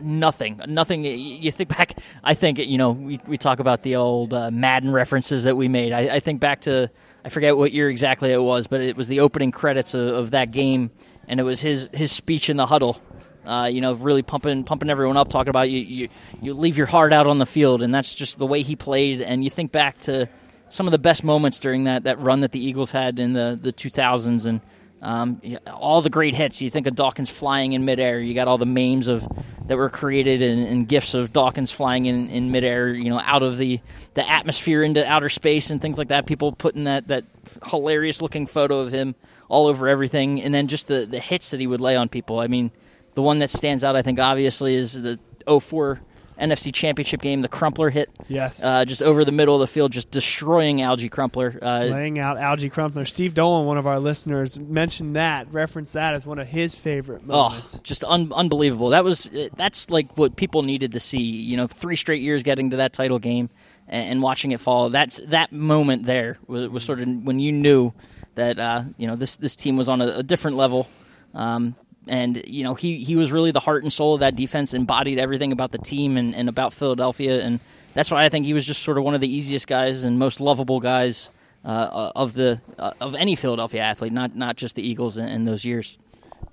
nothing, 0.00 0.60
nothing. 0.66 1.04
You 1.04 1.50
think 1.52 1.68
back, 1.68 1.98
I 2.24 2.34
think 2.34 2.58
you 2.58 2.78
know 2.78 2.90
we 2.90 3.20
we 3.26 3.38
talk 3.38 3.60
about 3.60 3.84
the 3.84 3.96
old 3.96 4.34
uh, 4.34 4.50
Madden 4.50 4.92
references 4.92 5.44
that 5.44 5.56
we 5.56 5.68
made. 5.68 5.92
I, 5.92 6.16
I 6.16 6.20
think 6.20 6.40
back 6.40 6.62
to 6.62 6.90
I 7.24 7.28
forget 7.28 7.56
what 7.56 7.72
year 7.72 7.88
exactly 7.88 8.32
it 8.32 8.42
was, 8.42 8.66
but 8.66 8.80
it 8.80 8.96
was 8.96 9.06
the 9.06 9.20
opening 9.20 9.52
credits 9.52 9.94
of, 9.94 10.08
of 10.08 10.30
that 10.32 10.50
game, 10.50 10.90
and 11.28 11.38
it 11.38 11.44
was 11.44 11.60
his 11.60 11.90
his 11.92 12.10
speech 12.10 12.50
in 12.50 12.56
the 12.56 12.66
huddle. 12.66 13.00
Uh, 13.46 13.66
you 13.66 13.80
know, 13.80 13.94
really 13.94 14.22
pumping 14.22 14.64
pumping 14.64 14.90
everyone 14.90 15.16
up, 15.16 15.28
talking 15.28 15.50
about 15.50 15.70
you, 15.70 15.80
you 15.80 16.08
you 16.42 16.52
leave 16.52 16.76
your 16.76 16.86
heart 16.86 17.12
out 17.12 17.26
on 17.26 17.38
the 17.38 17.46
field, 17.46 17.82
and 17.82 17.94
that's 17.94 18.14
just 18.14 18.38
the 18.38 18.46
way 18.46 18.62
he 18.62 18.74
played. 18.74 19.20
And 19.20 19.44
you 19.44 19.50
think 19.50 19.70
back 19.72 19.98
to 20.00 20.28
some 20.68 20.86
of 20.86 20.92
the 20.92 20.98
best 20.98 21.24
moments 21.24 21.60
during 21.60 21.84
that, 21.84 22.04
that 22.04 22.20
run 22.20 22.40
that 22.40 22.52
the 22.52 22.60
Eagles 22.60 22.90
had 22.90 23.18
in 23.18 23.32
the, 23.32 23.58
the 23.60 23.72
2000s 23.72 24.46
and 24.46 24.60
um, 25.02 25.40
all 25.72 26.02
the 26.02 26.10
great 26.10 26.34
hits. 26.34 26.60
You 26.60 26.70
think 26.70 26.86
of 26.86 26.94
Dawkins 26.94 27.30
flying 27.30 27.72
in 27.72 27.84
midair. 27.84 28.18
You 28.18 28.34
got 28.34 28.48
all 28.48 28.58
the 28.58 28.66
memes 28.66 29.08
of 29.08 29.26
that 29.66 29.76
were 29.76 29.90
created 29.90 30.42
and, 30.42 30.66
and 30.66 30.88
gifs 30.88 31.14
of 31.14 31.32
Dawkins 31.32 31.70
flying 31.70 32.06
in, 32.06 32.30
in 32.30 32.50
midair. 32.50 32.92
You 32.92 33.10
know, 33.10 33.20
out 33.20 33.42
of 33.42 33.58
the, 33.58 33.80
the 34.14 34.28
atmosphere 34.28 34.82
into 34.82 35.06
outer 35.06 35.28
space 35.28 35.70
and 35.70 35.80
things 35.82 35.98
like 35.98 36.08
that. 36.08 36.26
People 36.26 36.52
putting 36.52 36.84
that 36.84 37.08
that 37.08 37.24
hilarious 37.66 38.22
looking 38.22 38.46
photo 38.46 38.80
of 38.80 38.90
him 38.90 39.14
all 39.48 39.66
over 39.66 39.86
everything, 39.86 40.42
and 40.42 40.52
then 40.52 40.66
just 40.66 40.88
the 40.88 41.06
the 41.06 41.20
hits 41.20 41.50
that 41.50 41.60
he 41.60 41.66
would 41.66 41.80
lay 41.80 41.94
on 41.94 42.08
people. 42.08 42.40
I 42.40 42.46
mean, 42.46 42.70
the 43.16 43.22
one 43.22 43.40
that 43.40 43.50
stands 43.50 43.82
out, 43.82 43.96
I 43.96 44.02
think, 44.02 44.20
obviously, 44.20 44.74
is 44.74 44.92
the 44.92 45.18
04 45.46 46.00
NFC 46.38 46.72
Championship 46.72 47.22
game, 47.22 47.40
the 47.40 47.48
Crumpler 47.48 47.88
hit. 47.88 48.10
Yes. 48.28 48.62
Uh, 48.62 48.84
just 48.84 49.02
over 49.02 49.24
the 49.24 49.32
middle 49.32 49.54
of 49.54 49.60
the 49.60 49.66
field, 49.66 49.90
just 49.90 50.10
destroying 50.10 50.78
Alge 50.78 51.10
Crumpler. 51.10 51.58
Uh, 51.62 51.84
Laying 51.84 52.18
out 52.18 52.36
Alge 52.36 52.70
Crumpler. 52.70 53.06
Steve 53.06 53.32
Dolan, 53.32 53.64
one 53.64 53.78
of 53.78 53.86
our 53.86 53.98
listeners, 53.98 54.58
mentioned 54.58 55.16
that, 55.16 55.50
referenced 55.50 55.94
that 55.94 56.12
as 56.12 56.26
one 56.26 56.38
of 56.38 56.46
his 56.46 56.74
favorite 56.74 57.26
moments. 57.26 57.32
oh, 57.34 57.48
moments. 57.56 57.78
just 57.78 58.04
un- 58.04 58.32
unbelievable. 58.34 58.90
That 58.90 59.02
was 59.02 59.30
that's 59.56 59.88
like 59.88 60.18
what 60.18 60.36
people 60.36 60.62
needed 60.62 60.92
to 60.92 61.00
see. 61.00 61.22
You 61.22 61.56
know, 61.56 61.66
three 61.66 61.96
straight 61.96 62.20
years 62.20 62.42
getting 62.42 62.68
to 62.70 62.76
that 62.76 62.92
title 62.92 63.18
game 63.18 63.48
and, 63.88 64.10
and 64.10 64.22
watching 64.22 64.52
it 64.52 64.60
fall. 64.60 64.90
That's 64.90 65.22
that 65.28 65.52
moment 65.52 66.04
there 66.04 66.36
was, 66.46 66.68
was 66.68 66.84
sort 66.84 67.00
of 67.00 67.08
when 67.08 67.40
you 67.40 67.50
knew 67.50 67.94
that 68.34 68.58
uh, 68.58 68.84
you 68.98 69.06
know 69.06 69.16
this 69.16 69.36
this 69.36 69.56
team 69.56 69.78
was 69.78 69.88
on 69.88 70.02
a, 70.02 70.18
a 70.18 70.22
different 70.22 70.58
level. 70.58 70.86
Um, 71.32 71.76
and 72.06 72.42
you 72.46 72.64
know 72.64 72.74
he 72.74 72.98
he 72.98 73.16
was 73.16 73.32
really 73.32 73.50
the 73.50 73.60
heart 73.60 73.82
and 73.82 73.92
soul 73.92 74.14
of 74.14 74.20
that 74.20 74.36
defense, 74.36 74.74
embodied 74.74 75.18
everything 75.18 75.52
about 75.52 75.72
the 75.72 75.78
team 75.78 76.16
and, 76.16 76.34
and 76.34 76.48
about 76.48 76.72
Philadelphia, 76.74 77.42
and 77.42 77.60
that's 77.94 78.10
why 78.10 78.24
I 78.24 78.28
think 78.28 78.46
he 78.46 78.52
was 78.54 78.66
just 78.66 78.82
sort 78.82 78.98
of 78.98 79.04
one 79.04 79.14
of 79.14 79.20
the 79.20 79.28
easiest 79.28 79.66
guys 79.66 80.04
and 80.04 80.18
most 80.18 80.40
lovable 80.40 80.80
guys 80.80 81.30
uh, 81.64 82.12
of 82.14 82.34
the 82.34 82.60
uh, 82.78 82.92
of 83.00 83.14
any 83.14 83.34
Philadelphia 83.34 83.80
athlete, 83.80 84.12
not 84.12 84.36
not 84.36 84.56
just 84.56 84.74
the 84.76 84.88
Eagles 84.88 85.16
in, 85.16 85.28
in 85.28 85.44
those 85.44 85.64
years. 85.64 85.98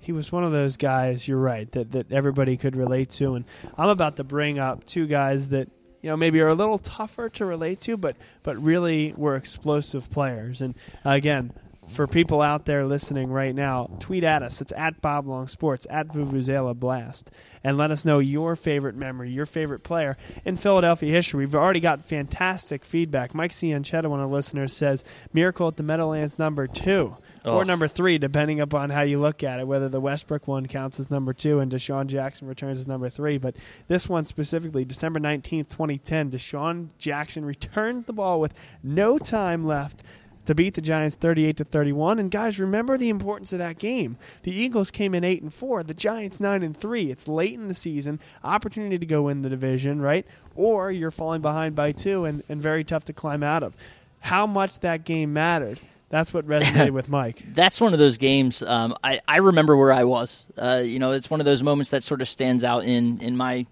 he 0.00 0.12
was 0.12 0.30
one 0.32 0.44
of 0.44 0.52
those 0.52 0.76
guys. 0.76 1.26
You're 1.28 1.38
right 1.38 1.70
that 1.72 1.92
that 1.92 2.12
everybody 2.12 2.56
could 2.56 2.76
relate 2.76 3.10
to, 3.10 3.34
and 3.34 3.44
I'm 3.78 3.88
about 3.88 4.16
to 4.16 4.24
bring 4.24 4.58
up 4.58 4.84
two 4.84 5.06
guys 5.06 5.48
that 5.48 5.68
you 6.02 6.10
know 6.10 6.16
maybe 6.16 6.40
are 6.40 6.48
a 6.48 6.54
little 6.54 6.78
tougher 6.78 7.28
to 7.30 7.44
relate 7.44 7.80
to, 7.82 7.96
but 7.96 8.16
but 8.42 8.60
really 8.62 9.14
were 9.16 9.36
explosive 9.36 10.10
players. 10.10 10.60
And 10.60 10.74
again, 11.04 11.52
for 11.88 12.06
people 12.06 12.40
out 12.40 12.64
there 12.64 12.84
listening 12.84 13.30
right 13.30 13.54
now, 13.54 13.90
tweet 14.00 14.24
at 14.24 14.42
us. 14.42 14.60
It's 14.60 14.72
at 14.76 15.00
Bob 15.00 15.26
Long 15.26 15.48
Sports 15.48 15.86
at 15.90 16.08
Vuvuzela 16.08 16.74
Blast, 16.74 17.30
and 17.62 17.76
let 17.76 17.90
us 17.90 18.04
know 18.04 18.18
your 18.18 18.56
favorite 18.56 18.96
memory, 18.96 19.30
your 19.30 19.46
favorite 19.46 19.82
player 19.82 20.16
in 20.44 20.56
Philadelphia 20.56 21.12
history. 21.12 21.44
We've 21.44 21.54
already 21.54 21.80
got 21.80 22.04
fantastic 22.04 22.84
feedback. 22.84 23.34
Mike 23.34 23.52
Cianchetta, 23.52 24.06
one 24.06 24.20
of 24.20 24.30
the 24.30 24.34
listeners, 24.34 24.72
says 24.72 25.04
Miracle 25.32 25.68
at 25.68 25.76
the 25.76 25.82
Meadowlands 25.82 26.38
number 26.38 26.66
two. 26.66 27.16
Oh. 27.46 27.56
Or 27.56 27.64
number 27.66 27.86
three, 27.88 28.16
depending 28.16 28.60
upon 28.60 28.88
how 28.88 29.02
you 29.02 29.20
look 29.20 29.42
at 29.42 29.60
it, 29.60 29.66
whether 29.66 29.90
the 29.90 30.00
Westbrook 30.00 30.48
one 30.48 30.66
counts 30.66 30.98
as 30.98 31.10
number 31.10 31.34
two 31.34 31.60
and 31.60 31.70
DeSean 31.70 32.06
Jackson 32.06 32.48
returns 32.48 32.80
as 32.80 32.88
number 32.88 33.10
three. 33.10 33.36
But 33.36 33.54
this 33.86 34.08
one 34.08 34.24
specifically, 34.24 34.86
December 34.86 35.20
19th, 35.20 35.68
2010, 35.68 36.30
DeSean 36.30 36.88
Jackson 36.96 37.44
returns 37.44 38.06
the 38.06 38.14
ball 38.14 38.40
with 38.40 38.54
no 38.82 39.18
time 39.18 39.66
left. 39.66 40.02
To 40.46 40.54
beat 40.54 40.74
the 40.74 40.80
Giants 40.80 41.16
38 41.16 41.56
to 41.58 41.64
31. 41.64 42.18
And 42.18 42.30
guys, 42.30 42.58
remember 42.58 42.96
the 42.98 43.08
importance 43.08 43.52
of 43.52 43.58
that 43.58 43.78
game. 43.78 44.16
The 44.42 44.54
Eagles 44.54 44.90
came 44.90 45.14
in 45.14 45.24
8 45.24 45.42
and 45.42 45.54
4, 45.54 45.82
the 45.82 45.94
Giants 45.94 46.40
9 46.40 46.62
and 46.62 46.76
3. 46.76 47.10
It's 47.10 47.28
late 47.28 47.54
in 47.54 47.68
the 47.68 47.74
season, 47.74 48.20
opportunity 48.42 48.98
to 48.98 49.06
go 49.06 49.22
win 49.22 49.42
the 49.42 49.48
division, 49.48 50.00
right? 50.00 50.26
Or 50.54 50.90
you're 50.90 51.10
falling 51.10 51.42
behind 51.42 51.74
by 51.74 51.92
2 51.92 52.24
and, 52.24 52.42
and 52.48 52.60
very 52.60 52.84
tough 52.84 53.04
to 53.04 53.12
climb 53.12 53.42
out 53.42 53.62
of. 53.62 53.74
How 54.20 54.46
much 54.46 54.80
that 54.80 55.04
game 55.04 55.32
mattered. 55.32 55.80
That's 56.08 56.32
what 56.32 56.46
resonated 56.46 56.90
with 56.92 57.08
Mike. 57.08 57.42
That's 57.52 57.80
one 57.80 57.92
of 57.92 57.98
those 57.98 58.18
games. 58.18 58.62
Um, 58.62 58.96
I 59.02 59.20
I 59.26 59.38
remember 59.38 59.76
where 59.76 59.92
I 59.92 60.04
was. 60.04 60.44
Uh, 60.56 60.82
you 60.84 60.98
know, 60.98 61.10
it's 61.10 61.28
one 61.28 61.40
of 61.40 61.46
those 61.46 61.62
moments 61.62 61.90
that 61.90 62.04
sort 62.04 62.22
of 62.22 62.28
stands 62.28 62.62
out 62.62 62.84
in 62.84 63.20
in 63.20 63.36
my 63.36 63.66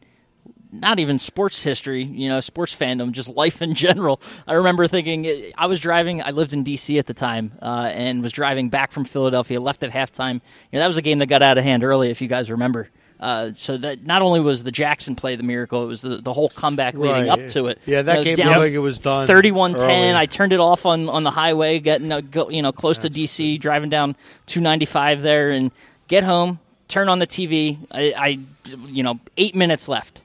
not 0.72 0.98
even 0.98 1.18
sports 1.18 1.62
history, 1.62 2.02
you 2.02 2.28
know, 2.28 2.40
sports 2.40 2.74
fandom, 2.74 3.12
just 3.12 3.28
life 3.28 3.60
in 3.62 3.74
general. 3.74 4.20
I 4.46 4.54
remember 4.54 4.86
thinking 4.88 5.52
I 5.56 5.66
was 5.66 5.78
driving. 5.80 6.22
I 6.22 6.30
lived 6.30 6.52
in 6.52 6.62
D.C. 6.62 6.98
at 6.98 7.06
the 7.06 7.14
time, 7.14 7.52
uh, 7.60 7.90
and 7.92 8.22
was 8.22 8.32
driving 8.32 8.68
back 8.70 8.90
from 8.90 9.04
Philadelphia. 9.04 9.60
Left 9.60 9.82
at 9.82 9.90
halftime. 9.90 10.34
You 10.70 10.78
know, 10.78 10.78
that 10.80 10.86
was 10.86 10.96
a 10.96 11.02
game 11.02 11.18
that 11.18 11.26
got 11.26 11.42
out 11.42 11.58
of 11.58 11.64
hand 11.64 11.84
early, 11.84 12.10
if 12.10 12.20
you 12.22 12.28
guys 12.28 12.50
remember. 12.50 12.88
Uh, 13.20 13.52
so 13.54 13.76
that 13.76 14.04
not 14.04 14.20
only 14.20 14.40
was 14.40 14.64
the 14.64 14.72
Jackson 14.72 15.14
play 15.14 15.36
the 15.36 15.44
miracle, 15.44 15.84
it 15.84 15.86
was 15.86 16.02
the, 16.02 16.16
the 16.16 16.32
whole 16.32 16.48
comeback 16.48 16.94
leading 16.94 17.28
Right. 17.28 17.28
up 17.28 17.48
to 17.50 17.68
it. 17.68 17.78
Yeah, 17.86 18.02
that 18.02 18.24
game 18.24 18.34
down 18.36 18.48
looked 18.48 18.58
like 18.58 18.72
it 18.72 18.78
was 18.80 18.98
done 18.98 19.28
31-10. 19.28 20.16
I 20.16 20.26
turned 20.26 20.52
it 20.52 20.58
off 20.58 20.86
on, 20.86 21.08
on 21.08 21.22
the 21.22 21.30
highway, 21.30 21.78
getting 21.78 22.10
uh, 22.10 22.20
go, 22.20 22.48
you 22.50 22.62
know 22.62 22.72
close 22.72 22.98
to 22.98 23.08
DC, 23.08 23.60
driving 23.60 23.90
down 23.90 24.16
295 24.46 25.22
there, 25.22 25.50
and 25.50 25.70
get 26.08 26.24
home, 26.24 26.58
turn 26.88 27.08
on 27.08 27.20
the 27.20 27.26
TV. 27.28 27.78
I, 27.92 28.12
I 28.16 28.38
you 28.88 29.04
know 29.04 29.20
eight 29.36 29.54
minutes 29.54 29.86
left, 29.86 30.22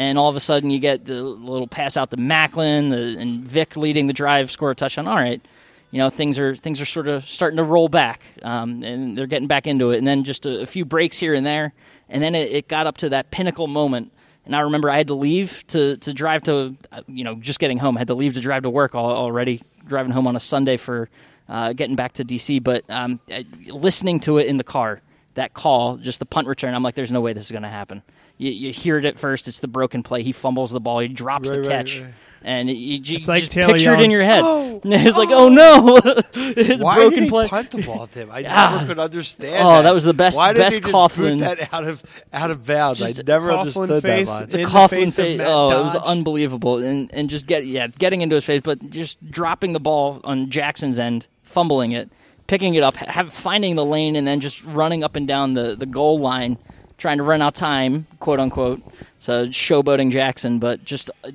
and 0.00 0.16
all 0.16 0.30
of 0.30 0.34
a 0.34 0.40
sudden 0.40 0.70
you 0.70 0.78
get 0.78 1.04
the 1.04 1.22
little 1.22 1.66
pass 1.66 1.98
out 1.98 2.10
to 2.10 2.16
Maclin, 2.16 2.88
the, 2.88 3.20
and 3.20 3.44
Vic 3.44 3.76
leading 3.76 4.06
the 4.06 4.14
drive, 4.14 4.50
score 4.50 4.70
a 4.70 4.74
touchdown. 4.74 5.06
All 5.06 5.14
right, 5.14 5.42
you 5.90 5.98
know 5.98 6.08
things 6.08 6.38
are 6.38 6.56
things 6.56 6.80
are 6.80 6.86
sort 6.86 7.06
of 7.06 7.28
starting 7.28 7.58
to 7.58 7.64
roll 7.64 7.90
back, 7.90 8.22
um, 8.42 8.82
and 8.82 9.16
they're 9.16 9.26
getting 9.26 9.46
back 9.46 9.66
into 9.66 9.90
it. 9.90 9.98
And 9.98 10.06
then 10.06 10.24
just 10.24 10.46
a, 10.46 10.62
a 10.62 10.66
few 10.66 10.86
breaks 10.86 11.18
here 11.18 11.34
and 11.34 11.44
there, 11.44 11.74
and 12.08 12.22
then 12.22 12.34
it, 12.34 12.50
it 12.50 12.66
got 12.66 12.86
up 12.86 12.96
to 12.98 13.10
that 13.10 13.30
pinnacle 13.30 13.66
moment. 13.66 14.10
And 14.46 14.56
I 14.56 14.60
remember 14.60 14.88
I 14.88 14.96
had 14.96 15.08
to 15.08 15.14
leave 15.14 15.66
to, 15.66 15.98
to 15.98 16.14
drive 16.14 16.44
to, 16.44 16.74
uh, 16.90 17.02
you 17.06 17.22
know, 17.22 17.34
just 17.34 17.60
getting 17.60 17.76
home. 17.76 17.98
I 17.98 18.00
had 18.00 18.08
to 18.08 18.14
leave 18.14 18.32
to 18.34 18.40
drive 18.40 18.62
to 18.62 18.70
work 18.70 18.94
already, 18.94 19.60
driving 19.86 20.12
home 20.12 20.26
on 20.26 20.34
a 20.34 20.40
Sunday 20.40 20.78
for 20.78 21.10
uh, 21.46 21.74
getting 21.74 21.94
back 21.94 22.14
to 22.14 22.24
DC. 22.24 22.62
But 22.64 22.84
um, 22.88 23.20
listening 23.66 24.18
to 24.20 24.38
it 24.38 24.46
in 24.46 24.56
the 24.56 24.64
car, 24.64 25.02
that 25.34 25.52
call, 25.52 25.98
just 25.98 26.20
the 26.20 26.26
punt 26.26 26.48
return, 26.48 26.74
I'm 26.74 26.82
like, 26.82 26.94
there's 26.94 27.12
no 27.12 27.20
way 27.20 27.34
this 27.34 27.44
is 27.44 27.50
going 27.52 27.62
to 27.64 27.68
happen. 27.68 28.02
You, 28.40 28.50
you 28.52 28.72
hear 28.72 28.96
it 28.98 29.04
at 29.04 29.18
first, 29.18 29.46
it's 29.48 29.60
the 29.60 29.68
broken 29.68 30.02
play. 30.02 30.22
He 30.22 30.32
fumbles 30.32 30.70
the 30.70 30.80
ball, 30.80 31.00
he 31.00 31.08
drops 31.08 31.48
Right, 31.48 31.56
the 31.56 31.60
right, 31.62 31.68
catch. 31.68 32.00
right. 32.00 32.14
And 32.42 32.70
you, 32.70 32.74
you 33.04 33.18
It's 33.18 33.28
like 33.28 33.40
just 33.40 33.52
Taylor 33.52 33.74
picture 33.74 33.92
it 33.92 34.00
in 34.00 34.10
your 34.10 34.22
head. 34.22 34.40
"Oh, 34.42 34.80
it's 34.84 35.18
like, 35.18 35.28
oh 35.30 35.50
no, 35.50 36.00
it's 36.32 36.82
Why 36.82 36.94
broken 36.94 37.10
did 37.18 37.22
he 37.24 37.28
play. 37.28 37.48
punt 37.48 37.70
the 37.70 37.82
ball 37.82 38.06
to 38.06 38.18
him? 38.18 38.30
I 38.32 38.44
Ah. 38.48 38.76
never 38.76 38.86
could 38.86 38.98
understand. 38.98 39.56
Oh, 39.62 39.68
that. 39.74 39.82
that 39.82 39.92
was 39.94 40.04
the 40.04 40.14
best- 40.14 40.38
Why 40.38 40.54
did 40.54 40.60
best 40.60 40.76
he 40.76 40.80
just 40.80 40.94
Coughlin- 40.94 41.36
boot 41.36 41.38
that 41.40 41.70
out 41.74 41.84
of 41.86 42.02
out 42.32 42.50
of 42.50 42.64
bounds? 42.66 43.02
I 43.02 43.12
never 43.26 43.50
Coughlin 43.50 43.58
understood 43.60 44.02
face 44.02 44.28
that. 44.28 44.32
Line. 44.32 44.42
in 44.44 44.48
the 44.48 44.68
Coughlin 44.70 44.88
face 44.88 45.18
of 45.18 45.24
face. 45.26 45.36
Matt 45.38 45.46
Oh, 45.48 45.80
it 45.80 45.84
was 45.84 45.94
unbelievable, 45.96 46.78
and 46.78 47.10
and 47.12 47.28
just 47.28 47.46
get 47.46 47.66
yeah, 47.66 47.88
getting 47.88 48.22
into 48.22 48.36
his 48.36 48.44
face, 48.46 48.62
but 48.64 48.88
just 48.88 49.30
dropping 49.30 49.74
the 49.74 49.80
ball 49.80 50.22
on 50.24 50.48
Jackson's 50.48 50.98
end, 50.98 51.26
fumbling 51.42 51.92
it, 51.92 52.08
picking 52.46 52.74
it 52.74 52.82
up, 52.82 52.96
have 52.96 53.34
finding 53.34 53.74
the 53.74 53.84
lane, 53.84 54.16
and 54.16 54.26
then 54.26 54.40
just 54.40 54.64
running 54.64 55.04
up 55.04 55.14
and 55.14 55.28
down 55.28 55.52
the 55.52 55.76
the 55.76 55.84
goal 55.84 56.18
line, 56.18 56.56
trying 57.00 57.16
to 57.18 57.24
run 57.24 57.42
out 57.42 57.56
time, 57.56 58.06
quote 58.20 58.38
unquote. 58.38 58.80
So 59.18 59.46
showboating 59.46 60.12
Jackson, 60.12 60.58
but 60.58 60.84
just. 60.84 61.10
Uh, 61.24 61.30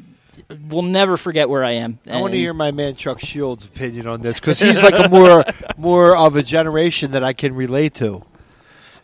We'll 0.67 0.81
never 0.83 1.15
forget 1.17 1.49
where 1.49 1.63
I 1.63 1.71
am. 1.71 1.97
I 2.05 2.19
want 2.19 2.33
to 2.33 2.37
hear 2.37 2.53
my 2.53 2.69
man 2.69 2.95
Chuck 2.95 3.19
Shields' 3.19 3.65
opinion 3.65 4.05
on 4.05 4.21
this 4.21 4.39
because 4.39 4.59
he's 4.59 4.83
like 4.83 4.93
a 4.99 5.07
more 5.09 5.43
more 5.77 6.15
of 6.15 6.35
a 6.35 6.43
generation 6.43 7.11
that 7.11 7.23
I 7.23 7.31
can 7.33 7.55
relate 7.55 7.95
to. 7.95 8.21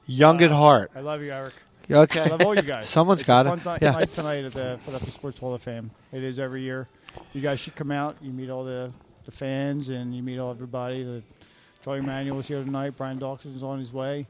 Young 0.05 0.41
at 0.43 0.51
heart. 0.51 0.91
I 0.93 0.99
love 0.99 1.23
you, 1.23 1.31
Eric. 1.31 1.53
Okay. 1.89 2.19
I 2.19 2.25
love 2.27 2.41
all 2.41 2.53
you 2.53 2.61
guys. 2.61 2.87
Someone's 2.89 3.21
it's 3.21 3.27
got 3.27 3.47
a 3.47 3.53
it. 3.53 3.61
fun 3.61 3.79
Yeah. 3.81 3.91
night 3.91 4.11
tonight 4.11 4.43
at 4.45 4.51
the 4.53 4.77
Philadelphia 4.83 5.11
Sports 5.11 5.39
Hall 5.39 5.53
of 5.55 5.61
Fame. 5.63 5.89
It 6.11 6.21
is 6.21 6.37
every 6.37 6.61
year. 6.63 6.87
You 7.33 7.41
guys 7.41 7.59
should 7.61 7.75
come 7.75 7.91
out. 7.91 8.17
You 8.21 8.31
meet 8.31 8.49
all 8.49 8.65
the, 8.65 8.91
the 9.25 9.31
fans 9.31 9.89
and 9.89 10.13
you 10.13 10.21
meet 10.21 10.37
all 10.37 10.51
everybody. 10.51 11.03
The 11.03 11.23
Charlie 11.83 12.01
Manuel 12.01 12.39
is 12.39 12.47
here 12.49 12.63
tonight. 12.63 12.93
Brian 12.97 13.17
Dawson's 13.17 13.63
on 13.63 13.79
his 13.79 13.93
way. 13.93 14.27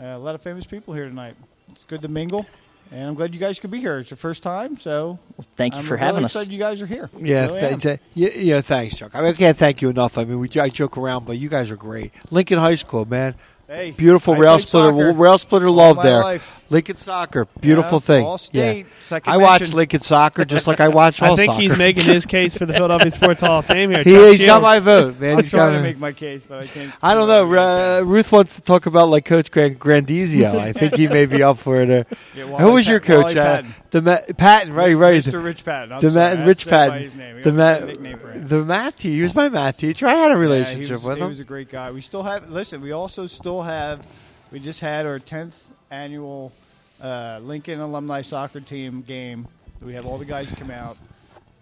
Uh, 0.00 0.04
a 0.04 0.18
lot 0.18 0.34
of 0.34 0.42
famous 0.42 0.66
people 0.66 0.92
here 0.94 1.06
tonight. 1.08 1.34
It's 1.70 1.84
good 1.84 2.02
to 2.02 2.08
mingle, 2.08 2.46
and 2.92 3.08
I'm 3.08 3.14
glad 3.14 3.34
you 3.34 3.40
guys 3.40 3.58
could 3.58 3.70
be 3.70 3.80
here. 3.80 3.98
It's 3.98 4.10
your 4.10 4.16
first 4.18 4.42
time, 4.42 4.76
so 4.76 5.18
Thank 5.56 5.74
you 5.74 5.80
I'm 5.80 5.86
for 5.86 5.94
really 5.94 6.04
having 6.06 6.24
us. 6.24 6.32
excited 6.32 6.52
you 6.52 6.58
guys 6.58 6.82
are 6.82 6.86
here. 6.86 7.10
Yeah, 7.18 7.46
Really 7.46 7.60
th- 7.60 7.80
th- 7.82 8.00
yeah, 8.14 8.28
yeah, 8.36 8.60
thanks, 8.60 8.96
Chuck. 8.98 9.12
I, 9.14 9.20
mean, 9.20 9.30
I 9.30 9.32
can't 9.32 9.56
thank 9.56 9.80
you 9.82 9.88
enough. 9.88 10.18
I 10.18 10.24
mean, 10.24 10.38
we 10.38 10.48
I 10.60 10.68
joke 10.68 10.96
around, 10.98 11.24
but 11.26 11.38
you 11.38 11.48
guys 11.48 11.70
are 11.70 11.76
great. 11.76 12.12
Lincoln 12.30 12.58
High 12.58 12.74
School, 12.76 13.04
man, 13.06 13.34
Hey, 13.66 13.90
beautiful 13.90 14.34
I 14.34 14.38
rail 14.38 14.58
splitter, 14.58 14.90
soccer 14.90 15.12
rail 15.12 15.38
splitter 15.38 15.66
all 15.66 15.74
love 15.74 15.96
my 15.96 16.02
there. 16.04 16.22
life. 16.22 16.64
Lincoln 16.68 16.96
soccer, 16.96 17.46
beautiful 17.60 17.98
Yeah, 17.98 18.00
thing. 18.00 18.24
All 18.26 18.38
state. 18.38 18.78
Yeah. 18.86 18.92
Second 19.02 19.32
I 19.32 19.36
watch 19.36 19.60
mention. 19.60 19.76
Lincoln 19.76 20.00
soccer 20.00 20.44
just 20.44 20.66
like 20.66 20.80
I 20.80 20.88
watch 20.88 21.22
all 21.22 21.34
I 21.34 21.36
think 21.36 21.50
soccer. 21.50 21.62
he's 21.62 21.78
making 21.78 22.04
his 22.04 22.26
case 22.26 22.56
for 22.56 22.66
the 22.66 22.72
Philadelphia 22.74 23.10
Sports 23.10 23.40
Hall 23.40 23.60
of 23.60 23.66
Fame 23.66 23.90
here. 23.90 24.02
He, 24.02 24.10
Chuck 24.12 24.32
has 24.32 24.44
got 24.44 24.62
my 24.62 24.78
vote, 24.80 25.20
man. 25.20 25.32
I'm 25.32 25.36
He's 25.38 25.50
trying 25.50 25.72
to 25.74 25.78
my- 25.78 25.82
make 25.82 25.98
my 25.98 26.12
case, 26.12 26.44
but 26.46 26.64
I 26.64 26.66
can't. 26.66 26.92
I 27.02 27.14
don't 27.14 27.28
know. 27.28 27.54
Uh, 27.54 28.02
Ruth 28.02 28.32
wants 28.32 28.56
to 28.56 28.60
talk 28.62 28.86
about 28.86 29.08
like 29.10 29.24
Coach 29.24 29.50
Grand- 29.50 29.78
Grandizio. 29.78 30.56
I 30.56 30.72
think 30.72 30.96
he 30.96 31.06
may 31.08 31.26
be 31.26 31.42
up 31.42 31.58
for 31.58 31.80
it. 31.80 31.90
Uh, 31.90 32.04
Yeah, 32.34 32.44
who 32.46 32.50
Wally 32.52 32.72
was 32.72 32.88
your 32.88 33.00
Pat- 33.00 33.16
Wally 33.18 33.34
coach? 33.34 33.36
Uh, 33.36 33.62
the 33.90 34.02
Ma- 34.02 34.18
Patton, 34.36 34.72
right, 34.74 34.94
right. 34.94 35.22
Mr. 35.22 35.42
Rich 35.42 35.64
Patton. 35.64 35.92
I'm 35.92 36.00
the 36.00 36.10
sorry, 36.10 36.36
Ma- 36.36 36.42
I 36.42 36.46
Rich 36.46 36.64
had 36.64 36.64
to 36.64 36.64
say 36.64 36.70
by 36.70 36.88
Patton. 36.88 37.02
his 37.04 37.14
name. 37.14 37.42
The, 37.42 37.50
almost 37.50 37.80
ma- 37.80 37.86
nickname 37.86 38.18
for 38.18 38.30
him. 38.32 38.48
the 38.48 38.64
Matthew. 38.64 39.12
He 39.12 39.22
was 39.22 39.34
my 39.34 39.48
math 39.48 39.76
teacher. 39.78 40.06
I 40.08 40.14
had 40.16 40.32
a 40.32 40.36
relationship 40.36 40.86
he 40.86 40.92
was, 40.92 41.04
with 41.04 41.18
he 41.18 41.24
was 41.24 41.40
a 41.40 41.44
great 41.44 41.70
guy. 41.70 41.92
We 41.92 42.00
still 42.00 42.24
have. 42.24 42.50
Listen, 42.50 42.80
we 42.80 42.90
also 42.92 43.28
still 43.28 43.62
have. 43.62 44.04
We 44.52 44.58
just 44.58 44.80
had 44.80 45.06
our 45.06 45.18
tenth 45.20 45.70
annual 45.90 46.52
uh, 47.00 47.40
Lincoln 47.42 47.80
alumni 47.80 48.22
soccer 48.22 48.60
team 48.60 49.02
game. 49.02 49.46
We 49.82 49.94
have 49.94 50.06
all 50.06 50.18
the 50.18 50.24
guys 50.24 50.50
come 50.52 50.70
out, 50.70 50.96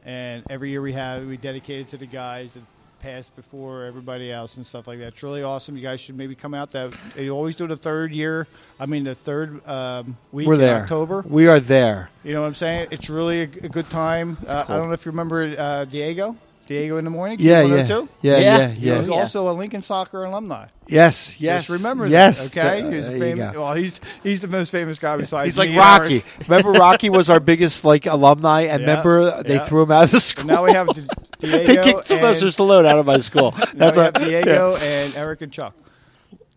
and 0.05 0.45
every 0.49 0.71
year 0.71 0.83
we 0.83 0.93
have 0.93 1.27
we 1.27 1.37
dedicate 1.37 1.81
it 1.81 1.91
to 1.91 1.97
the 1.97 2.07
guys 2.07 2.55
that 2.55 2.63
passed 3.01 3.37
before 3.37 3.85
everybody 3.85 4.33
else 4.33 4.57
and 4.57 4.65
stuff 4.65 4.87
like 4.87 4.99
that. 4.99 5.09
It's 5.09 5.23
really 5.23 5.43
awesome. 5.43 5.77
You 5.77 5.83
guys 5.83 6.01
should 6.01 6.17
maybe 6.17 6.35
come 6.35 6.55
out. 6.55 6.71
That 6.71 6.95
they 7.15 7.29
always 7.29 7.55
do 7.55 7.67
the 7.67 7.77
third 7.77 8.13
year. 8.13 8.47
I 8.81 8.87
mean 8.87 9.05
the 9.05 9.15
third 9.15 9.67
um, 9.69 10.17
week 10.33 10.47
We're 10.47 10.55
in 10.55 10.61
there. 10.61 10.83
October. 10.83 11.23
We 11.27 11.47
are 11.47 11.61
there. 11.61 12.09
You 12.23 12.33
know 12.33 12.41
what 12.41 12.47
I'm 12.47 12.55
saying? 12.55 12.89
It's 12.91 13.11
really 13.11 13.41
a, 13.41 13.45
a 13.45 13.69
good 13.69 13.91
time. 13.91 14.39
Uh, 14.47 14.65
I 14.67 14.77
don't 14.77 14.89
know 14.89 14.95
if 14.95 15.05
you 15.05 15.13
remember 15.13 15.55
uh, 15.59 15.85
Diego. 15.85 16.37
Diego 16.67 16.97
in 16.97 17.05
the 17.05 17.11
morning. 17.11 17.37
Yeah, 17.41 17.63
yeah, 17.63 17.75
yeah, 17.87 18.01
Yeah. 18.23 18.39
yeah, 18.39 18.69
He 18.69 18.87
yeah. 18.89 18.97
was 18.99 19.09
Yeah. 19.09 19.15
also 19.15 19.49
a 19.51 19.53
Lincoln 19.53 19.83
Soccer 19.83 20.25
alumni. 20.25 20.67
Yes, 20.87 21.41
yes. 21.41 21.67
Just 21.67 21.81
remember 21.81 22.07
yes, 22.07 22.53
that. 22.53 22.67
Okay, 22.67 22.81
th- 22.83 22.85
uh, 22.85 22.91
he's 22.97 23.07
there 23.07 23.15
you 23.17 23.21
famous. 23.23 23.53
go. 23.55 23.63
Well, 23.63 23.75
he's 23.75 24.01
he's 24.23 24.41
the 24.41 24.49
most 24.49 24.71
famous 24.71 24.99
guy 24.99 25.17
besides. 25.17 25.47
He's 25.47 25.59
like 25.59 25.71
me 25.71 25.79
Rocky. 25.79 26.13
Eric. 26.15 26.49
remember, 26.49 26.73
Rocky 26.79 27.11
was 27.11 27.31
our 27.31 27.41
biggest 27.41 27.85
like 27.85 28.07
alumni, 28.07 28.63
and 28.63 28.83
Yeah, 28.83 28.89
remember 28.89 29.43
they 29.43 29.55
yeah. 29.55 29.65
through 29.65 29.83
him 29.85 29.93
out 29.93 30.05
of 30.05 30.11
the 30.13 30.21
school. 30.21 30.47
now 30.47 30.65
we 30.65 30.73
have 30.73 30.87
Di- 30.95 31.03
Diego. 31.41 31.65
they 31.67 31.83
kicked 31.83 32.07
Sylvester 32.07 32.47
and, 32.47 32.55
Stallone 32.55 32.87
out 32.87 32.99
of 32.99 33.07
my 33.07 33.19
school. 33.19 33.53
now 33.59 33.65
That's 33.75 33.97
we 33.97 34.03
a, 34.03 34.05
have 34.05 34.15
Diego 34.15 34.77
and 34.77 35.15
Eric 35.17 35.43
and 35.43 35.53
Chuck. 35.53 35.75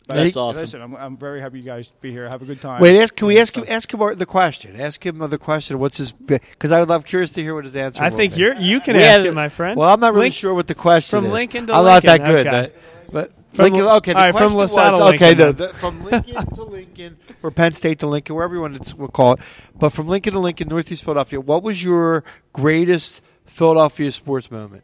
But 0.08 0.15
That's 0.15 0.38
awesome. 0.38 0.62
Listen, 0.62 0.82
I'm, 0.82 0.96
I'm 0.96 1.17
very 1.17 1.41
happy 1.41 1.60
you 1.60 1.65
guys 1.65 1.91
be 2.00 2.12
here. 2.12 2.30
Have 2.30 2.41
a 2.41 2.46
good 2.46 2.62
time. 2.62 2.82
Wait, 2.82 2.98
ask, 2.98 3.13
can 3.13 3.28
we 3.28 3.38
ask 3.39 3.54
him? 3.58 3.65
Ask 3.67 3.93
him 3.93 4.00
the 4.17 4.26
question. 4.26 4.80
Ask 4.80 5.06
him 5.06 5.17
the 5.20 5.38
question. 5.38 5.80
What's 5.80 5.98
his? 5.98 6.13
Because 6.13 6.72
I 6.72 6.80
would 6.80 6.88
love 6.88 7.04
curious 7.04 7.34
to 7.34 7.41
hear 7.43 7.54
what 7.54 7.65
his 7.65 7.76
answer. 7.76 8.06
Is. 8.06 8.13
I 8.13 8.15
think 8.15 8.38
you're 8.38 8.54
you 8.56 8.80
can 8.80 8.96
We 8.96 9.04
ask 9.04 9.17
have- 9.17 9.26
it, 9.26 9.34
my 9.34 9.50
friend. 9.50 9.78
Well, 9.78 9.93
I'm 9.93 10.00
not 10.00 10.13
really 10.13 10.28
Link- 10.28 10.36
sure 10.36 10.54
what 10.54 10.67
the 10.67 10.76
question 10.76 11.17
is. 11.17 11.24
from 11.24 11.26
is. 11.26 11.34
Lincoln 11.34 11.67
to 11.67 11.74
I'm 11.74 11.84
not 11.84 12.04
that 12.04 12.24
good. 12.24 12.48
okay. 12.48 12.50
that- 12.50 12.74
but 13.12 13.34
From 13.52 13.63
Lincoln, 13.65 13.82
okay. 13.84 14.13
The 14.13 14.17
all 14.20 14.24
right, 14.26 14.32
from 14.32 14.38
question 14.39 14.58
was 14.58 14.76
LaSalle 14.76 14.98
to 15.00 15.04
okay. 15.15 15.28
Lincoln, 15.36 15.46
The, 15.48 15.67
the, 15.67 15.74
from 15.74 16.04
Lincoln 16.06 16.56
to 16.56 16.63
Lincoln, 16.63 17.17
or 17.43 17.52
Penn 17.52 17.74
State 17.74 18.00
to 18.00 18.08
Lincoln, 18.08 18.36
wherever 18.36 18.56
you 18.56 18.62
want 18.62 18.82
to 18.86 18.96
we'll 18.96 19.08
call 19.10 19.34
it. 19.34 19.39
But 19.76 19.89
from 19.89 20.08
Lincoln 20.08 20.34
to 20.34 20.39
Lincoln, 20.39 20.70
Northeast 20.70 21.04
Philadelphia. 21.04 21.41
What 21.41 21.63
was 21.63 21.84
your 21.84 22.24
greatest 22.54 23.22
Philadelphia 23.46 24.12
sports 24.13 24.50
moment? 24.52 24.84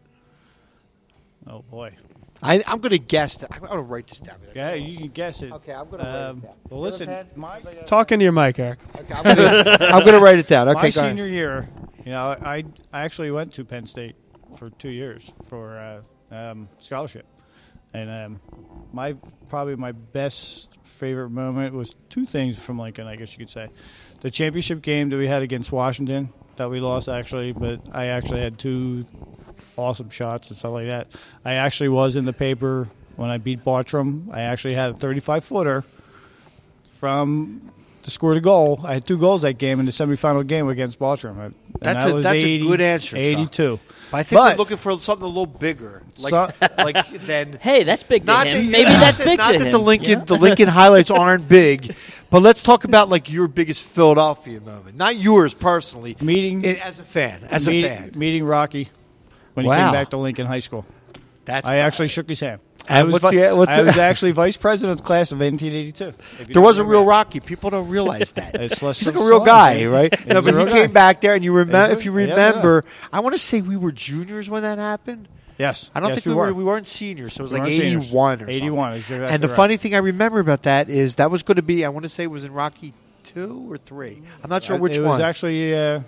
Oh 1.47 1.61
boy. 1.61 1.93
I, 2.43 2.63
I'm 2.67 2.79
going 2.79 2.91
to 2.91 2.99
guess 2.99 3.35
that. 3.37 3.51
I'm 3.53 3.59
going 3.59 3.71
to 3.73 3.81
write 3.81 4.07
this 4.07 4.19
down. 4.19 4.35
Yeah, 4.55 4.73
you 4.73 4.97
can 4.97 5.07
guess 5.09 5.41
it. 5.41 5.51
Okay, 5.53 5.73
I'm 5.73 5.89
gonna 5.89 6.03
write 6.03 6.11
it 6.13 6.29
Um, 6.29 6.39
down. 6.41 6.51
well, 6.69 6.81
listen, 6.81 7.25
my 7.35 7.59
Talk 7.85 8.11
into 8.11 8.23
your 8.23 8.31
mic, 8.31 8.59
Eric. 8.59 8.79
Okay, 8.95 9.13
I'm 9.13 9.23
gonna, 9.23 9.77
I'm 9.79 10.05
gonna 10.05 10.19
write 10.19 10.39
it 10.39 10.47
down. 10.47 10.67
Okay, 10.69 10.75
my 10.75 10.89
go 10.91 10.99
ahead. 11.01 11.11
senior 11.11 11.27
year, 11.27 11.69
you 12.05 12.11
know, 12.11 12.19
I 12.19 12.63
I 12.91 13.01
actually 13.01 13.31
went 13.31 13.53
to 13.53 13.65
Penn 13.65 13.85
State 13.87 14.15
for 14.57 14.69
two 14.71 14.89
years 14.89 15.31
for 15.47 15.77
uh, 16.31 16.35
um, 16.35 16.69
scholarship, 16.79 17.25
and 17.93 18.09
um, 18.09 18.41
my 18.91 19.13
probably 19.49 19.75
my 19.75 19.91
best 19.91 20.77
favorite 20.83 21.29
moment 21.31 21.73
was 21.73 21.95
two 22.09 22.25
things 22.25 22.59
from 22.59 22.77
Lincoln. 22.79 23.07
I 23.07 23.15
guess 23.15 23.31
you 23.33 23.39
could 23.39 23.49
say, 23.49 23.69
the 24.21 24.29
championship 24.31 24.81
game 24.81 25.09
that 25.09 25.17
we 25.17 25.27
had 25.27 25.41
against 25.41 25.71
Washington 25.71 26.31
that 26.57 26.69
we 26.69 26.79
lost 26.79 27.09
actually, 27.09 27.51
but 27.51 27.81
I 27.91 28.07
actually 28.07 28.41
had 28.41 28.57
two 28.59 29.05
awesome 29.77 30.09
shots 30.09 30.49
and 30.49 30.57
stuff 30.57 30.71
like 30.73 30.87
that. 30.87 31.07
I 31.45 31.53
actually 31.55 31.89
was 31.89 32.15
in 32.15 32.25
the 32.25 32.33
paper 32.33 32.87
when 33.15 33.29
I 33.29 33.37
beat 33.37 33.63
Bartram. 33.63 34.29
I 34.33 34.41
actually 34.41 34.73
had 34.75 34.89
a 34.91 34.93
35 34.93 35.43
footer 35.43 35.83
from 36.99 37.71
to 38.03 38.11
score 38.11 38.33
the 38.33 38.41
goal. 38.41 38.81
I 38.83 38.95
had 38.95 39.07
two 39.07 39.17
goals 39.17 39.43
that 39.43 39.53
game 39.57 39.79
in 39.79 39.85
the 39.85 39.91
semifinal 39.91 40.45
game 40.45 40.67
against 40.67 40.99
Bartram. 40.99 41.39
And 41.39 41.55
That's 41.79 42.03
that 42.03 42.11
a- 42.11 42.13
was 42.15 42.23
that's 42.23 42.39
a 42.41 42.59
good 42.59 42.81
answer, 42.81 43.15
82. 43.17 43.79
But 44.11 44.17
I 44.17 44.23
think 44.23 44.39
But- 44.39 44.53
we're 44.53 44.57
looking 44.57 44.77
for 44.77 44.99
something 44.99 45.23
a 45.23 45.27
little 45.27 45.45
bigger, 45.45 46.03
like 46.19 46.29
So- 46.31 46.67
like 46.83 47.09
than 47.25 47.53
Hey, 47.61 47.83
that's 47.83 48.03
big 48.03 48.23
to 48.23 48.27
not 48.27 48.47
him. 48.47 48.65
that- 48.65 48.71
Maybe 48.71 48.89
that's 48.89 49.17
that- 49.17 49.25
big 49.25 49.37
not 49.37 49.51
to 49.53 49.59
that 49.59 49.65
him. 49.67 49.71
the 49.71 49.77
Lincoln 49.79 50.09
you 50.09 50.15
know? 50.17 50.25
the 50.25 50.35
Lincoln 50.37 50.67
highlights 50.69 51.09
aren't 51.11 51.47
big, 51.47 51.95
but 52.29 52.41
let's 52.41 52.61
talk 52.61 52.83
about 52.83 53.09
like 53.09 53.31
your 53.31 53.47
biggest 53.47 53.83
Philadelphia 53.83 54.59
moment, 54.59 54.97
not 54.97 55.15
yours 55.15 55.53
personally. 55.53 56.17
Meeting- 56.21 56.65
as 56.65 56.99
a 56.99 57.03
fan, 57.03 57.43
as 57.49 57.67
meeting, 57.67 57.91
a 57.91 57.95
fan. 57.95 58.11
meeting 58.15 58.43
Rocky 58.43 58.89
when 59.53 59.65
he 59.65 59.69
Wow. 59.69 59.85
came 59.85 59.93
back 59.93 60.09
to 60.11 60.17
Lincoln 60.17 60.45
High 60.47 60.59
School. 60.59 60.85
That's 61.45 61.67
I 61.67 61.77
actually 61.77 62.07
shook 62.07 62.29
his 62.29 62.39
hand. 62.39 62.61
And 62.87 62.97
I 62.99 63.03
was, 63.03 63.13
what's 63.13 63.31
the- 63.35 63.51
what's 63.55 63.71
I 63.71 63.81
was 63.81 63.97
actually 64.09 64.31
vice 64.31 64.55
president 64.57 64.91
of 64.93 64.97
the 64.99 65.07
class 65.07 65.31
of 65.31 65.39
1982. 65.39 66.53
There 66.53 66.61
was 66.61 66.77
a 66.79 66.83
real 66.85 67.01
that. 67.01 67.07
Rocky. 67.09 67.39
People 67.41 67.69
don't 67.69 67.89
realize 67.89 68.31
that. 68.33 68.55
It's 68.61 68.81
less 68.81 68.99
He's 68.99 69.07
like 69.07 69.15
a 69.17 69.19
real 69.19 69.39
song, 69.39 69.45
guy, 69.45 69.75
man. 69.75 69.89
right? 69.89 70.27
No, 70.27 70.41
but 70.41 70.53
he 70.53 70.57
real 70.59 70.67
came 70.67 70.87
guy. 70.87 70.93
back 70.93 71.21
there, 71.21 71.33
and 71.35 71.43
you 71.43 71.53
remember. 71.53 71.93
If 71.93 72.05
you 72.05 72.15
he 72.15 72.23
is 72.25 72.29
a- 72.29 72.31
remember, 72.31 72.85
I 73.11 73.19
want 73.19 73.35
to 73.35 73.39
say 73.39 73.61
we 73.61 73.75
were 73.77 73.91
juniors 73.91 74.49
when 74.49 74.61
that 74.63 74.77
happened. 74.77 75.27
Yes, 75.57 75.89
I 75.93 75.99
don't 75.99 76.09
yes, 76.09 76.15
think 76.19 76.25
we, 76.27 76.31
we, 76.31 76.35
were. 76.37 76.45
were. 76.47 76.53
We 76.53 76.63
weren't 76.63 76.87
seniors, 76.87 77.33
so 77.33 77.41
it 77.41 77.43
was 77.43 77.51
We 77.53 77.59
like 77.59 77.67
weren't 77.67 77.75
seniors. 77.81 78.05
eighty-one 78.05 78.35
or 78.35 78.39
something. 78.39 78.55
81. 78.55 78.93
Exactly 78.93 79.27
And 79.27 79.43
the 79.43 79.47
right. 79.49 79.55
funny 79.55 79.77
thing 79.77 79.95
I 79.95 79.99
remember 79.99 80.39
about 80.39 80.63
that 80.63 80.89
is 80.89 81.15
that 81.15 81.29
was 81.29 81.43
going 81.43 81.57
to 81.57 81.61
be. 81.61 81.85
I 81.85 81.89
want 81.89 82.03
to 82.03 82.09
say 82.09 82.23
it 82.23 82.27
was 82.31 82.43
in 82.43 82.53
Rocky 82.53 82.93
two 83.23 83.67
or 83.71 83.77
three. 83.77 84.21
I'm 84.43 84.49
not 84.49 84.63
sure 84.63 84.77
Uh, 84.77 84.79
which 84.79 84.95
it 84.95 85.01
one. 85.01 85.09
was 85.11 85.19
actually 85.19 85.75
uh, 85.75 86.01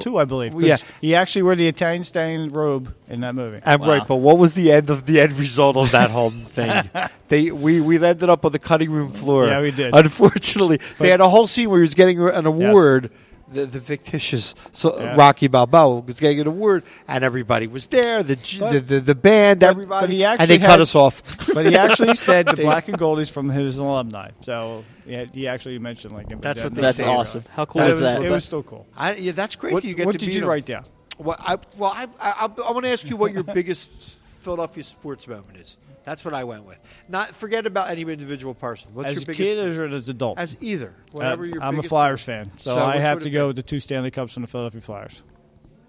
two, 0.00 0.18
I 0.18 0.24
believe. 0.24 0.52
'cause 0.52 0.62
Yeah. 0.62 0.76
he 1.00 1.14
actually 1.14 1.42
wore 1.42 1.54
the 1.56 1.66
Italian 1.68 2.04
stained 2.04 2.54
robe 2.54 2.94
in 3.08 3.20
that 3.20 3.34
movie. 3.34 3.60
I'm 3.64 3.80
Wow. 3.80 3.88
right, 3.88 4.06
but 4.06 4.16
what 4.16 4.38
was 4.38 4.54
the 4.54 4.72
end 4.72 4.90
of 4.90 5.06
the 5.06 5.20
end 5.20 5.32
result 5.38 5.76
of 5.76 5.90
that 5.92 6.10
whole 6.10 6.30
thing? 6.30 6.90
They 7.28 7.50
we 7.50 7.80
we 7.82 7.96
ended 8.02 8.30
up 8.30 8.46
on 8.46 8.52
the 8.52 8.58
cutting 8.58 8.90
room 8.90 9.12
floor. 9.12 9.48
Yeah, 9.48 9.60
we 9.60 9.70
did. 9.70 9.94
Unfortunately, 9.94 10.78
But- 10.78 11.04
they 11.04 11.10
had 11.10 11.20
a 11.20 11.28
whole 11.28 11.46
scene 11.46 11.68
where 11.68 11.78
he 11.80 11.82
was 11.82 11.94
getting 11.94 12.18
an 12.20 12.46
award. 12.46 13.10
The, 13.50 13.64
the 13.64 13.80
fictitious 13.80 14.54
so, 14.72 14.90
uh, 14.90 15.00
Yeah. 15.00 15.14
Rocky 15.16 15.46
Balboa 15.48 16.00
was 16.00 16.20
getting 16.20 16.40
an 16.40 16.46
award, 16.46 16.82
and 17.08 17.24
everybody 17.24 17.66
was 17.66 17.86
there. 17.86 18.22
The 18.22 18.36
G- 18.36 18.58
But- 18.60 18.72
the, 18.72 18.80
the, 18.80 19.00
the 19.00 19.14
band, 19.14 19.60
but- 19.60 19.70
everybody, 19.70 20.02
but 20.06 20.10
he 20.10 20.22
and 20.24 20.38
actually 20.38 20.58
they 20.58 20.60
cut 20.60 20.70
had- 20.72 20.80
us 20.82 20.94
off. 20.94 21.22
But 21.54 21.64
he 21.64 21.74
actually 21.74 22.14
said 22.28 22.44
the 22.44 22.56
black 22.56 22.88
and 22.88 22.98
gold 22.98 23.20
is 23.20 23.30
from 23.30 23.48
his 23.48 23.78
alumni. 23.78 24.30
So 24.42 24.84
yeah, 25.08 25.24
he 25.32 25.48
actually 25.48 25.78
mentioned 25.78 26.14
like 26.14 26.28
him. 26.30 26.40
That's 26.40 26.62
what 26.62 26.74
they 26.74 26.82
That's 26.82 26.98
say. 26.98 27.06
awesome. 27.06 27.44
How 27.54 27.64
cool 27.64 27.82
It 27.82 27.86
is 27.86 27.90
was, 27.92 28.00
that? 28.02 28.22
it 28.24 28.30
was 28.30 28.44
still 28.44 28.62
cool. 28.62 28.86
I, 28.96 29.14
yeah, 29.14 29.32
that's 29.32 29.56
great. 29.56 29.72
What, 29.72 29.82
that 29.82 29.88
you 29.88 29.94
get 29.94 30.06
what 30.06 30.12
to 30.12 30.18
did 30.18 30.26
beat 30.26 30.34
you 30.36 30.42
him. 30.42 30.48
write 30.48 30.66
down? 30.66 30.84
Well, 31.18 31.36
I, 31.40 31.58
well, 31.76 31.90
I, 31.92 32.06
I, 32.20 32.44
I 32.46 32.70
want 32.72 32.84
to 32.84 32.90
ask 32.92 33.08
you 33.08 33.16
what 33.16 33.32
your 33.32 33.42
biggest 33.42 33.90
Philadelphia 33.90 34.84
sports 34.84 35.26
moment 35.26 35.56
is. 35.56 35.76
That's 36.04 36.24
what 36.24 36.32
I 36.32 36.44
went 36.44 36.64
with. 36.64 36.78
Not 37.08 37.28
forget 37.30 37.66
about 37.66 37.90
any 37.90 38.02
individual 38.02 38.54
person. 38.54 38.92
What's 38.94 39.08
As 39.08 39.14
your 39.16 39.22
a 39.24 39.26
biggest? 39.26 39.38
kid 39.42 39.58
or 39.58 39.86
as 39.94 40.08
an 40.08 40.14
adult? 40.14 40.38
as 40.38 40.56
either, 40.60 40.94
whatever 41.12 41.42
Uh, 41.42 41.46
your. 41.48 41.62
I'm 41.62 41.68
a 41.74 41.78
biggest- 41.78 41.88
Flyers 41.88 42.22
fan, 42.22 42.50
so, 42.56 42.74
So 42.74 42.78
I 42.78 42.94
which 42.94 43.00
have 43.02 43.16
would 43.16 43.22
to 43.24 43.28
it 43.28 43.32
go 43.32 43.44
be? 43.44 43.46
with 43.48 43.56
the 43.56 43.62
two 43.62 43.80
Stanley 43.80 44.10
Cups 44.10 44.32
from 44.32 44.42
the 44.42 44.46
Philadelphia 44.46 44.80
Flyers. 44.80 45.22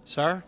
Sir, 0.05 0.43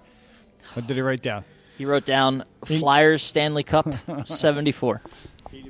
What 0.74 0.88
did 0.88 0.96
he 0.96 1.02
write 1.02 1.22
down? 1.22 1.46
He 1.78 1.86
wrote 1.86 2.06
down 2.06 2.44
Flyers 2.66 3.22
Stanley 3.24 3.64
Cup 3.64 3.88
74. 4.28 5.02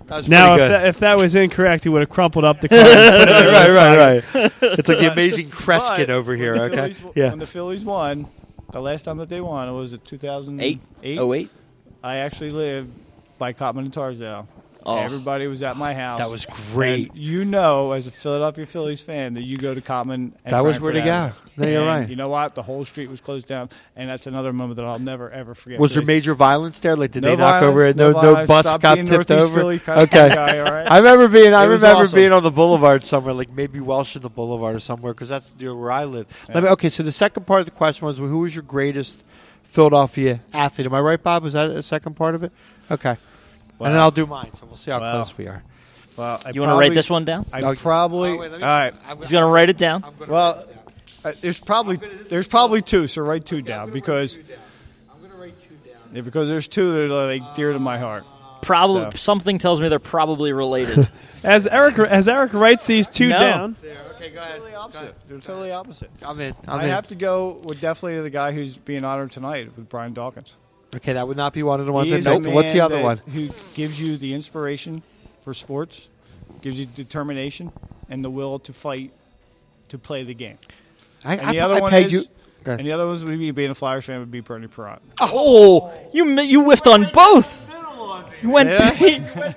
That 0.07 0.27
Now, 0.27 0.53
if 0.55 0.59
that, 0.59 0.85
if 0.87 0.99
that 0.99 1.17
was 1.17 1.35
incorrect, 1.35 1.83
he 1.83 1.89
would 1.89 2.01
have 2.01 2.09
crumpled 2.09 2.43
up 2.45 2.61
the 2.61 2.69
card. 2.69 2.81
and 2.85 3.19
put 3.19 3.29
it 3.29 3.37
in 3.37 3.45
his 3.45 3.73
right, 3.73 3.97
right, 3.97 4.33
right. 4.33 4.51
It's 4.79 4.89
like 4.89 4.99
the 4.99 5.11
amazing 5.11 5.49
Kreskin 5.49 5.97
But 5.97 6.09
over 6.09 6.35
here. 6.35 6.55
Okay, 6.55 6.91
Phillies- 6.91 7.15
yeah. 7.15 7.29
When 7.29 7.39
the 7.39 7.47
Phillies 7.47 7.83
won, 7.85 8.25
the 8.71 8.81
last 8.81 9.03
time 9.03 9.17
that 9.17 9.29
they 9.29 9.41
won, 9.41 9.67
it 9.67 9.71
was 9.71 9.93
it 9.93 10.03
2008. 10.05 10.79
Eight? 11.03 11.17
Oh, 11.19 11.27
wait. 11.27 11.49
I 12.03 12.17
actually 12.17 12.51
lived 12.51 12.89
by 13.37 13.53
Cottman 13.53 13.79
and 13.79 13.93
Tarzell. 13.93 14.47
Oh. 14.83 14.97
Everybody 14.97 15.47
was 15.47 15.61
at 15.63 15.77
my 15.77 15.93
house. 15.93 16.19
That 16.19 16.29
was 16.29 16.45
great. 16.73 17.09
And 17.11 17.19
you 17.19 17.45
know, 17.45 17.91
as 17.91 18.07
a 18.07 18.11
Philadelphia 18.11 18.65
Phillies 18.65 19.01
fan, 19.01 19.35
that 19.35 19.43
you 19.43 19.57
go 19.57 19.73
to 19.73 19.81
Cottman. 19.81 20.13
And 20.13 20.33
That 20.45 20.63
was 20.63 20.79
where 20.79 20.91
Frankford 20.91 21.33
to 21.33 21.33
go. 21.55 21.63
No, 21.63 21.67
you're 21.67 21.85
right. 21.85 22.09
You 22.09 22.15
know 22.15 22.29
what? 22.29 22.55
The 22.55 22.63
whole 22.63 22.83
street 22.85 23.09
was 23.09 23.21
closed 23.21 23.47
down, 23.47 23.69
and 23.95 24.09
that's 24.09 24.25
another 24.25 24.53
moment 24.53 24.77
that 24.77 24.85
I'll 24.85 24.99
never 24.99 25.29
ever 25.29 25.53
forget. 25.53 25.79
Was 25.79 25.93
there 25.93 26.03
major 26.03 26.33
violence 26.33 26.79
there? 26.79 26.95
Like, 26.95 27.11
did 27.11 27.23
no 27.23 27.31
they 27.31 27.35
knock 27.35 27.61
violence, 27.61 27.69
over 27.69 27.85
it? 27.85 27.95
No, 27.95 28.11
No, 28.11 28.21
no 28.21 28.45
bus 28.45 28.65
Stop 28.65 28.81
got 28.81 28.95
being 28.95 29.05
tipped 29.05 29.29
Northeast 29.29 29.51
over. 29.51 29.59
Philly 29.59 29.79
kind 29.79 29.99
of 30.01 30.09
okay, 30.09 30.33
guy, 30.33 30.59
all 30.59 30.71
right? 30.71 30.87
I 30.89 30.97
remember 30.97 31.27
being. 31.27 31.53
I 31.53 31.63
remember 31.63 32.03
awesome. 32.03 32.15
being 32.15 32.31
on 32.31 32.43
the 32.43 32.51
boulevard 32.51 33.03
somewhere, 33.03 33.33
like 33.33 33.51
maybe 33.51 33.79
Welsh 33.79 34.15
in 34.15 34.21
the 34.21 34.29
Boulevard 34.29 34.75
or 34.75 34.79
somewhere, 34.79 35.13
because 35.13 35.29
that's 35.29 35.53
you 35.59 35.75
where 35.75 35.91
I 35.91 36.05
live. 36.05 36.27
Let 36.53 36.63
me, 36.63 36.69
okay, 36.69 36.89
so 36.89 37.03
the 37.03 37.11
second 37.11 37.45
part 37.45 37.59
of 37.59 37.65
the 37.65 37.71
question 37.71 38.07
was, 38.07 38.17
who 38.17 38.39
was 38.39 38.55
your 38.55 38.63
greatest 38.63 39.23
Philadelphia 39.63 40.41
athlete? 40.53 40.87
Am 40.87 40.93
I 40.93 40.99
right, 41.01 41.21
Bob? 41.21 41.43
Was 41.43 41.53
that 41.53 41.69
a 41.69 41.83
second 41.83 42.15
part 42.15 42.35
of 42.35 42.43
it? 42.43 42.51
Okay, 42.89 43.17
and 43.87 43.93
then 43.95 44.01
I'll 44.01 44.11
do 44.11 44.25
mine. 44.25 44.53
So 44.53 44.65
we'll 44.65 44.77
see 44.77 44.91
how 44.91 44.99
Wow. 44.99 45.11
close 45.11 45.37
we 45.37 45.47
are. 45.47 45.63
Well, 46.17 46.41
I 46.45 46.49
You 46.51 46.61
want 46.61 46.69
to 46.69 46.73
probably- 46.73 46.89
write 46.89 46.93
this 46.95 47.09
one 47.09 47.25
down? 47.25 47.45
I 47.53 47.61
Okay. 47.61 47.81
probably. 47.81 48.31
Oh, 48.31 48.37
wait, 48.37 48.51
let 48.51 48.59
me- 48.59 48.65
all 48.67 48.77
right. 48.77 48.93
I'm 49.07 49.17
He's 49.19 49.31
going 49.31 49.43
to 49.43 49.49
write 49.49 49.69
it 49.69 49.77
down. 49.77 50.03
I'm 50.03 50.13
gonna 50.19 50.31
Well, 50.31 50.53
write 50.55 50.63
it 50.63 50.67
down. 51.23 51.31
uh, 51.33 51.35
there's 51.41 51.59
probably 51.61 51.95
there's 52.29 52.47
probably 52.47 52.81
two, 52.81 53.07
so 53.07 53.21
write 53.21 53.45
two 53.45 53.61
down 53.61 53.91
because 53.91 54.37
I'm 54.37 55.21
gonna 55.21 55.41
write 55.41 55.53
two 55.61 55.75
down. 55.89 55.97
yeah, 56.13 56.21
because 56.21 56.49
there's 56.49 56.67
two 56.67 56.91
that 56.93 57.13
are 57.13 57.25
like 57.27 57.55
dear 57.55 57.71
to 57.73 57.79
my 57.79 57.97
heart. 57.97 58.23
Probably 58.61 59.03
So. 59.11 59.17
something 59.17 59.57
tells 59.57 59.79
me 59.81 59.89
they're 59.89 59.97
probably 59.99 60.51
related. 60.53 61.07
As 61.43 61.65
Eric 61.65 61.97
as 61.97 62.27
Eric 62.27 62.53
writes 62.53 62.85
these 62.85 63.09
two 63.09 63.29
No. 63.29 63.39
down, 63.39 63.75
There. 63.81 63.97
Okay, 64.15 64.29
go 64.29 64.41
ahead. 64.41 64.51
Totally 64.57 64.75
opposite. 64.75 65.15
They're 65.27 65.37
totally 65.39 65.71
opposite. 65.71 66.11
I'm 66.21 66.39
in. 66.39 66.53
I'm 66.67 66.81
I 66.81 66.83
in. 66.83 66.89
have 66.91 67.07
to 67.07 67.15
go 67.15 67.59
with 67.63 67.81
definitely 67.81 68.21
the 68.21 68.29
guy 68.29 68.51
who's 68.51 68.75
being 68.77 69.03
honored 69.03 69.31
tonight 69.31 69.71
with 69.75 69.89
Brian 69.89 70.13
Dawkins. 70.13 70.55
Okay, 70.95 71.13
that 71.13 71.27
would 71.27 71.37
not 71.37 71.53
be 71.53 71.63
one 71.63 71.79
of 71.79 71.85
the 71.85 71.91
ones. 71.93 72.09
He 72.09 72.15
I 72.15 72.17
is 72.17 72.25
a 72.27 72.37
nope. 72.39 72.53
What's 72.53 72.71
the 72.71 72.77
man 72.79 72.85
other 72.85 72.95
that- 72.97 73.03
one? 73.03 73.17
Who 73.19 73.49
gives 73.75 73.99
you 73.99 74.17
the 74.17 74.33
inspiration 74.33 75.03
for 75.43 75.53
sports, 75.53 76.09
gives 76.61 76.79
you 76.79 76.85
determination 76.85 77.71
and 78.09 78.23
the 78.25 78.29
will 78.29 78.59
to 78.59 78.73
fight 78.73 79.11
to 79.89 79.97
play 79.97 80.23
the 80.23 80.33
game. 80.33 80.57
I, 81.23 81.35
And 81.37 81.47
I, 81.47 81.51
the 81.53 81.59
other 81.61 81.75
I 81.75 81.79
one 81.81 81.91
pegged 81.91 82.07
is, 82.07 82.13
you. 82.13 82.23
Go 82.63 82.73
and 82.73 82.85
the 82.85 82.91
other 82.91 83.07
ones 83.07 83.23
would 83.25 83.39
be 83.39 83.51
being 83.51 83.71
a 83.71 83.75
Flyers 83.75 84.05
fan 84.05 84.19
would 84.19 84.29
be 84.31 84.39
Bernie 84.41 84.67
Parent. 84.67 85.01
oh, 85.19 85.91
you 86.13 86.25
mi- 86.25 86.43
you 86.43 86.63
whiffed 86.63 86.85
on 86.87 87.09
both. 87.13 87.67
You 88.43 88.49
went 88.51 88.69
Yeah. 88.69 89.53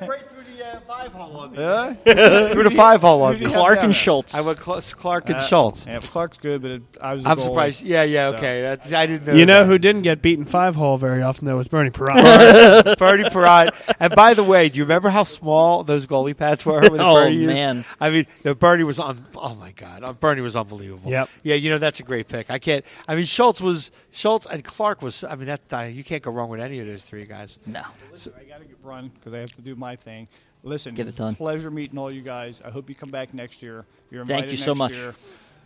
Five 0.95 1.13
hole 1.13 1.37
on 1.39 1.51
me. 1.53 1.59
Yeah, 1.59 2.53
through 2.53 2.63
the 2.65 2.71
five 2.71 3.01
hole 3.01 3.23
on 3.23 3.35
Who 3.37 3.45
me. 3.45 3.51
Clark 3.51 3.77
down 3.77 3.85
and 3.87 3.95
there? 3.95 3.99
Schultz. 4.01 4.35
I 4.35 4.41
went 4.43 4.59
Cl- 4.63 4.81
Clark 4.81 5.29
and 5.29 5.37
Uh, 5.39 5.41
Schultz. 5.41 5.85
Yeah, 5.87 5.99
Clark's 5.99 6.39
good, 6.39 6.63
but 6.63 6.71
it, 6.71 6.83
I 7.01 7.15
was. 7.15 7.25
the 7.25 7.31
I'm 7.31 7.37
goalie. 7.39 7.43
surprised. 7.43 7.83
Yeah, 7.83 8.03
yeah, 8.05 8.31
So- 8.31 8.37
okay. 8.37 8.63
That's, 8.63 8.93
I 8.93 9.07
didn't 9.07 9.27
know. 9.27 9.35
you 9.35 9.45
know 9.45 9.61
that. 9.61 9.67
who 9.67 9.79
didn't 9.79 10.03
get 10.03 10.23
beaten 10.23 10.45
five 10.45 10.77
hole 10.77 10.97
very 10.97 11.23
often 11.23 11.47
though 11.47 11.57
was 11.57 11.69
Bernie 11.69 11.91
Parent. 11.91 12.99
Bernie 12.99 13.29
Parent. 13.31 13.75
And 13.99 14.15
by 14.15 14.35
the 14.35 14.45
way, 14.45 14.69
do 14.69 14.79
you 14.79 14.85
remember 14.85 15.09
how 15.11 15.25
small 15.25 15.83
those 15.85 16.07
goalie 16.07 16.37
pads 16.37 16.65
were? 16.65 16.81
When 16.89 17.01
Oh, 17.01 17.15
Bernie 17.15 17.37
used? 17.37 17.53
man. 17.55 17.85
I 18.01 18.11
mean, 18.11 18.27
the 18.43 18.55
Bernie 18.55 18.85
was 18.85 18.99
on. 19.01 19.27
Oh 19.37 19.55
my 19.57 19.73
God, 19.73 20.05
uh, 20.05 20.13
Bernie 20.13 20.43
was 20.43 20.55
unbelievable. 20.57 21.11
Yep. 21.11 21.29
Yeah, 21.43 21.57
you 21.57 21.71
know 21.71 21.79
that's 21.79 21.99
a 22.01 22.05
great 22.05 22.29
pick. 22.29 22.51
I 22.51 22.59
can't. 22.59 22.85
I 23.09 23.15
mean, 23.17 23.25
Schultz 23.25 23.61
was 23.61 23.91
Schultz 24.13 24.47
and 24.47 24.63
Clark 24.65 25.03
was. 25.03 25.25
I 25.25 25.35
mean, 25.35 25.47
that 25.47 25.61
uh, 25.73 25.81
you 25.83 26.05
can't 26.05 26.23
go 26.23 26.31
wrong 26.31 26.49
with 26.49 26.61
any 26.61 26.79
of 26.79 26.87
those 26.87 27.05
three 27.05 27.25
guys. 27.25 27.59
no. 27.67 27.83
So 28.15 28.31
I 28.41 28.45
got 28.45 28.61
to 28.61 28.65
get 28.65 28.77
run 28.83 29.09
because 29.09 29.35
I 29.35 29.41
have 29.41 29.53
to 29.55 29.61
do 29.61 29.75
my 29.75 29.97
thing. 29.97 30.29
Listen, 30.65 30.95
Get 30.95 31.09
it 31.09 31.17
done. 31.17 31.35
Pleasure 31.37 31.71
meeting 31.71 31.99
all 31.99 32.11
you 32.11 32.23
guys. 32.23 32.63
I 32.65 32.71
hope 32.71 32.89
you 32.89 32.95
come 32.95 33.11
back 33.11 33.35
next 33.35 33.63
year. 33.63 33.85
You're 34.11 34.25
Thank 34.25 34.45
invited 34.47 34.51
you 34.53 34.57
so 34.57 34.73
next 34.73 34.79
much. 34.79 34.93
Year. 34.95 35.15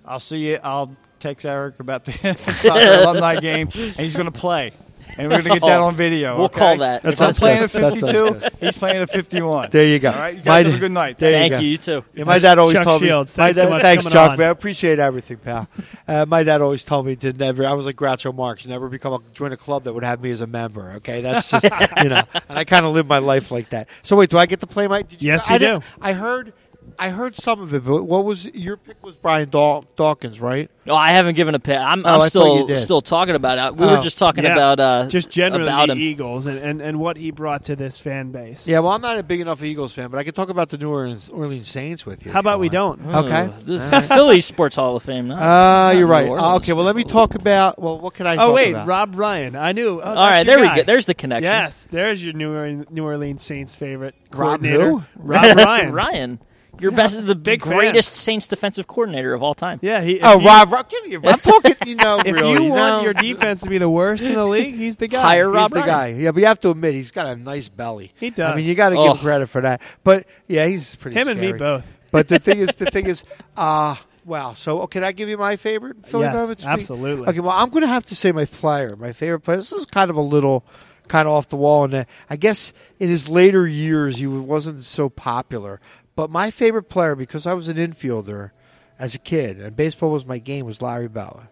I'll 0.05 0.21
see 0.21 0.51
you. 0.51 0.59
I'll 0.63 0.95
text 1.21 1.47
Eric 1.47 1.79
about 1.81 2.05
the 2.05 2.13
soccer 2.39 3.03
alumni 3.03 3.37
game, 3.41 3.69
and 3.75 3.97
he's 3.97 4.17
going 4.17 4.31
to 4.31 4.39
play. 4.39 4.73
And 5.17 5.29
we're 5.29 5.43
going 5.43 5.45
to 5.45 5.51
get 5.51 5.63
that 5.63 5.81
Oh, 5.81 5.85
on 5.85 5.97
video. 5.97 6.37
we'll 6.37 6.45
okay? 6.47 6.59
call 6.59 6.77
that. 6.79 7.05
If 7.05 7.21
I'm 7.21 7.35
playing 7.35 7.67
good. 7.67 7.75
a 7.83 7.91
52, 7.91 8.49
he's 8.61 8.77
playing 8.79 9.03
a 9.03 9.07
51. 9.07 9.71
There 9.71 9.85
you 9.85 9.99
go. 9.99 10.11
All 10.11 10.19
right, 10.19 10.37
you 10.37 10.43
guys 10.43 10.65
My- 10.65 10.71
have 10.71 10.79
a 10.79 10.81
good 10.81 10.93
night. 10.93 11.19
There 11.19 11.33
Thank 11.33 11.53
go. 11.55 11.59
you, 11.61 11.69
you 11.71 11.79
too. 11.79 12.05
Yeah, 12.15 12.25
my 12.25 12.39
dad 12.39 12.59
always 12.59 12.77
Chuck 12.77 12.85
told 12.85 13.03
Shields, 13.03 13.37
me. 13.37 13.43
my 13.43 13.47
thanks 13.53 13.59
so 13.59 13.65
dad- 13.65 13.71
much 13.71 13.83
thanks, 13.83 14.05
Chuck. 14.07 14.31
on. 14.33 14.39
Man, 14.39 14.49
I 14.49 14.51
appreciate 14.51 14.99
everything, 14.99 15.39
pal. 15.39 15.69
Uh, 16.07 16.27
my 16.27 16.43
dad 16.43 16.61
always 16.61 16.85
told 16.85 17.07
me 17.07 17.17
to 17.17 17.33
never. 17.33 17.67
I 17.67 17.73
was 17.73 17.87
like 17.87 17.97
Groucho 17.97 18.35
Marx, 18.35 18.67
never 18.67 18.89
become 18.89 19.13
a 19.15 19.21
join 19.33 19.53
a 19.53 19.57
club 19.57 19.85
that 19.85 19.93
would 19.93 20.05
have 20.05 20.21
me 20.23 20.31
as 20.31 20.41
a 20.41 20.47
member. 20.47 20.93
Okay, 20.97 21.21
that's 21.21 21.51
just 21.51 21.65
you 22.03 22.09
know. 22.09 22.23
And 22.49 22.59
I 22.59 22.65
kind 22.65 22.85
of 22.87 22.93
live 22.95 23.07
my 23.07 23.19
life 23.19 23.51
like 23.51 23.71
that. 23.71 23.89
So 24.03 24.17
wait, 24.17 24.31
do 24.31 24.39
I 24.39 24.47
get 24.47 24.61
to 24.61 24.67
play 24.67 24.87
my? 24.89 25.03
Did 25.03 25.23
Yes, 25.23 25.49
I 25.49 25.55
you 25.55 25.59
didn't- 25.59 25.81
do. 25.81 25.87
I 26.01 26.13
heard. 26.13 26.53
I 26.99 27.11
heard 27.11 27.35
some 27.37 27.61
of 27.61 27.73
it, 27.75 27.85
but 27.85 28.05
what 28.05 28.25
was 28.25 28.47
your 28.55 28.77
pick? 28.77 29.05
Was 29.05 29.17
Brian 29.17 29.49
Daw- 29.51 29.83
Dawkins, 29.97 30.41
right? 30.41 30.69
No, 30.85 30.95
I 30.97 31.11
haven't 31.13 31.35
given 31.37 31.55
a 31.55 31.59
pick. 31.59 31.79
I'm, 31.79 32.05
Oh, 32.05 32.15
I'm 32.15 32.21
I 32.23 32.29
thought 32.29 32.69
you 32.71 32.77
still 32.77 32.77
still 32.79 33.03
talking 33.03 33.35
about 33.35 33.59
it. 33.59 33.77
We 33.79 33.87
Oh. 33.87 33.97
were 33.97 34.03
just 34.03 34.19
talking 34.19 34.45
Yeah. 34.45 34.53
about 34.53 34.81
uh, 34.81 35.07
Just 35.09 35.31
generally 35.31 35.65
about 35.65 35.87
the 35.89 35.93
him. 35.93 35.99
Eagles 36.01 36.47
and, 36.47 36.59
and, 36.59 36.81
and 36.81 36.99
what 36.99 37.17
he 37.19 37.31
brought 37.31 37.65
to 37.65 37.77
this 37.77 38.01
fan 38.01 38.31
base. 38.33 38.67
Yeah. 38.67 38.79
Well, 38.81 38.93
I'm 38.93 39.01
not 39.03 39.19
a 39.19 39.23
big 39.23 39.41
enough 39.41 39.63
Eagles 39.63 39.93
fan, 39.95 40.09
but 40.11 40.19
I 40.19 40.25
can 40.25 40.35
talk 40.35 40.49
about 40.49 40.71
the 40.71 40.79
New 40.79 40.91
Orleans, 40.91 41.29
Orleans 41.29 41.69
Saints 41.69 42.05
with 42.07 42.25
you. 42.27 42.33
How 42.33 42.39
if 42.41 42.45
you 42.45 42.49
about 42.51 42.61
we 42.61 42.69
don't? 42.69 43.01
Okay. 43.15 43.47
Ooh, 43.47 43.53
This 43.65 43.93
is 43.93 44.07
Philly 44.09 44.41
Sports 44.41 44.77
Hall 44.77 44.97
of 44.97 45.03
Fame. 45.03 45.29
No? 45.29 45.37
Uh, 45.37 45.93
you're 45.97 46.07
right. 46.07 46.29
Uh, 46.29 46.57
okay, 46.57 46.73
well, 46.73 46.85
let 46.87 46.97
me 46.97 47.05
talk 47.05 47.35
about. 47.35 47.79
Well, 47.79 47.99
what 48.01 48.15
can 48.15 48.27
I? 48.27 48.35
Oh 48.35 48.49
talk 48.49 48.55
wait, 48.55 48.71
about? 48.71 48.87
Rob 48.89 49.15
Ryan. 49.19 49.55
I 49.57 49.73
knew. 49.73 50.01
Oh, 50.01 50.03
All 50.03 50.15
right, 50.15 50.45
there 50.45 50.59
your 50.59 50.69
we 50.71 50.77
go. 50.77 50.83
There's 50.85 51.07
the 51.07 51.15
connection. 51.15 51.45
Yes, 51.53 51.87
there's 51.91 52.25
your 52.25 52.33
New 52.33 52.55
Orleans, 52.55 52.87
New 52.91 53.05
Orleans 53.05 53.43
Saints 53.43 53.75
favorite 53.75 54.15
Rob 54.33 54.63
coordinator, 54.63 54.91
who? 54.91 55.03
Rob 55.17 55.57
Ryan. 55.59 55.93
Ryan, 55.93 56.39
your 56.81 56.91
best, 56.93 57.27
the 57.27 57.35
Big 57.35 57.63
fan. 57.65 57.73
greatest 57.73 58.15
Saints 58.15 58.47
defensive 58.47 58.87
coordinator 58.87 59.35
of 59.35 59.43
all 59.43 59.55
time. 59.55 59.79
Yeah, 59.83 60.01
he. 60.01 60.17
if 60.17 60.25
Oh, 60.25 60.39
you- 60.39 60.47
Rob, 60.47 60.73
Rob, 60.73 60.89
give 60.89 61.05
me. 61.07 61.15
a- 61.15 61.31
I'm 61.33 61.39
talking. 61.41 61.75
You 61.87 61.95
know, 61.97 62.19
If 62.25 62.35
really, 62.35 62.65
you 62.65 62.71
want 62.71 63.05
your 63.05 63.15
defense 63.15 63.63
to 63.63 63.69
be 63.71 63.79
the 63.79 63.89
worst 63.89 64.25
in 64.25 64.35
the 64.35 64.45
league, 64.47 64.75
he's 64.75 64.97
the 64.97 65.09
guy. 65.09 65.21
Hire 65.21 65.47
He's 65.49 65.55
Rob 65.55 65.71
the 65.71 65.81
Ryan. 65.81 65.87
guy. 65.89 66.07
Yeah, 66.23 66.31
but 66.33 66.41
you 66.41 66.47
have 66.47 66.61
to 66.61 66.71
admit 66.71 66.95
he's 66.95 67.11
got 67.11 67.27
a 67.27 67.37
nice 67.37 67.69
belly. 67.69 68.13
He 68.19 68.31
does. 68.31 68.53
I 68.53 68.57
mean, 68.57 68.65
you 68.67 68.75
got 68.75 68.91
to 68.91 68.97
give 68.97 69.13
him 69.13 69.17
credit 69.19 69.49
for 69.49 69.61
that. 69.63 69.83
But 70.05 70.27
yeah, 70.47 70.67
he's 70.67 70.95
pretty. 70.97 71.19
Him 71.19 71.29
and 71.29 71.41
me 71.41 71.53
both. 71.53 71.85
But 72.11 72.29
the 72.29 72.39
thing 72.39 72.59
is, 72.59 72.71
the 72.77 72.87
thing 72.91 73.07
is, 73.07 73.25
uh 73.57 73.97
wow. 74.25 74.53
So, 74.55 74.81
oh, 74.83 74.87
can 74.87 75.05
I 75.05 75.13
give 75.13 75.29
you 75.29 75.39
my 75.39 75.57
favorite 75.57 76.07
Philly 76.07 76.25
Yes, 76.25 76.35
moment? 76.35 76.61
Speak- 76.61 76.71
absolutely. 76.71 77.29
Okay, 77.29 77.41
well, 77.41 77.53
I'm 77.57 77.71
going 77.71 77.81
to 77.83 77.87
have 77.89 78.05
to 78.07 78.15
say 78.15 78.31
my 78.33 78.45
player, 78.45 78.95
my 78.97 79.13
favorite 79.13 79.41
player. 79.41 79.57
This 79.57 79.73
is 79.73 79.87
kind 79.87 80.11
of 80.11 80.17
a 80.17 80.21
little, 80.23 80.65
kind 81.09 81.27
of 81.27 81.33
off 81.33 81.49
the 81.49 81.57
wall, 81.57 81.85
and 81.85 82.05
I 82.29 82.37
guess 82.37 82.73
in 82.99 83.09
his 83.09 83.29
later 83.29 83.67
years, 83.67 84.19
he 84.19 84.27
wasn't 84.27 84.83
so 84.83 85.09
popular. 85.09 85.81
But 86.19 86.31
my 86.31 86.51
favorite 86.51 86.89
player, 86.89 87.15
because 87.15 87.47
I 87.47 87.53
was 87.53 87.69
an 87.69 87.77
infielder 87.77 88.51
as 88.99 89.15
a 89.15 89.21
kid, 89.21 89.61
and 89.61 89.77
baseball 89.77 90.11
was 90.11 90.27
my 90.27 90.39
game, 90.39 90.67
was 90.67 90.83
Larry 90.83 91.07
Bowa. 91.07 91.49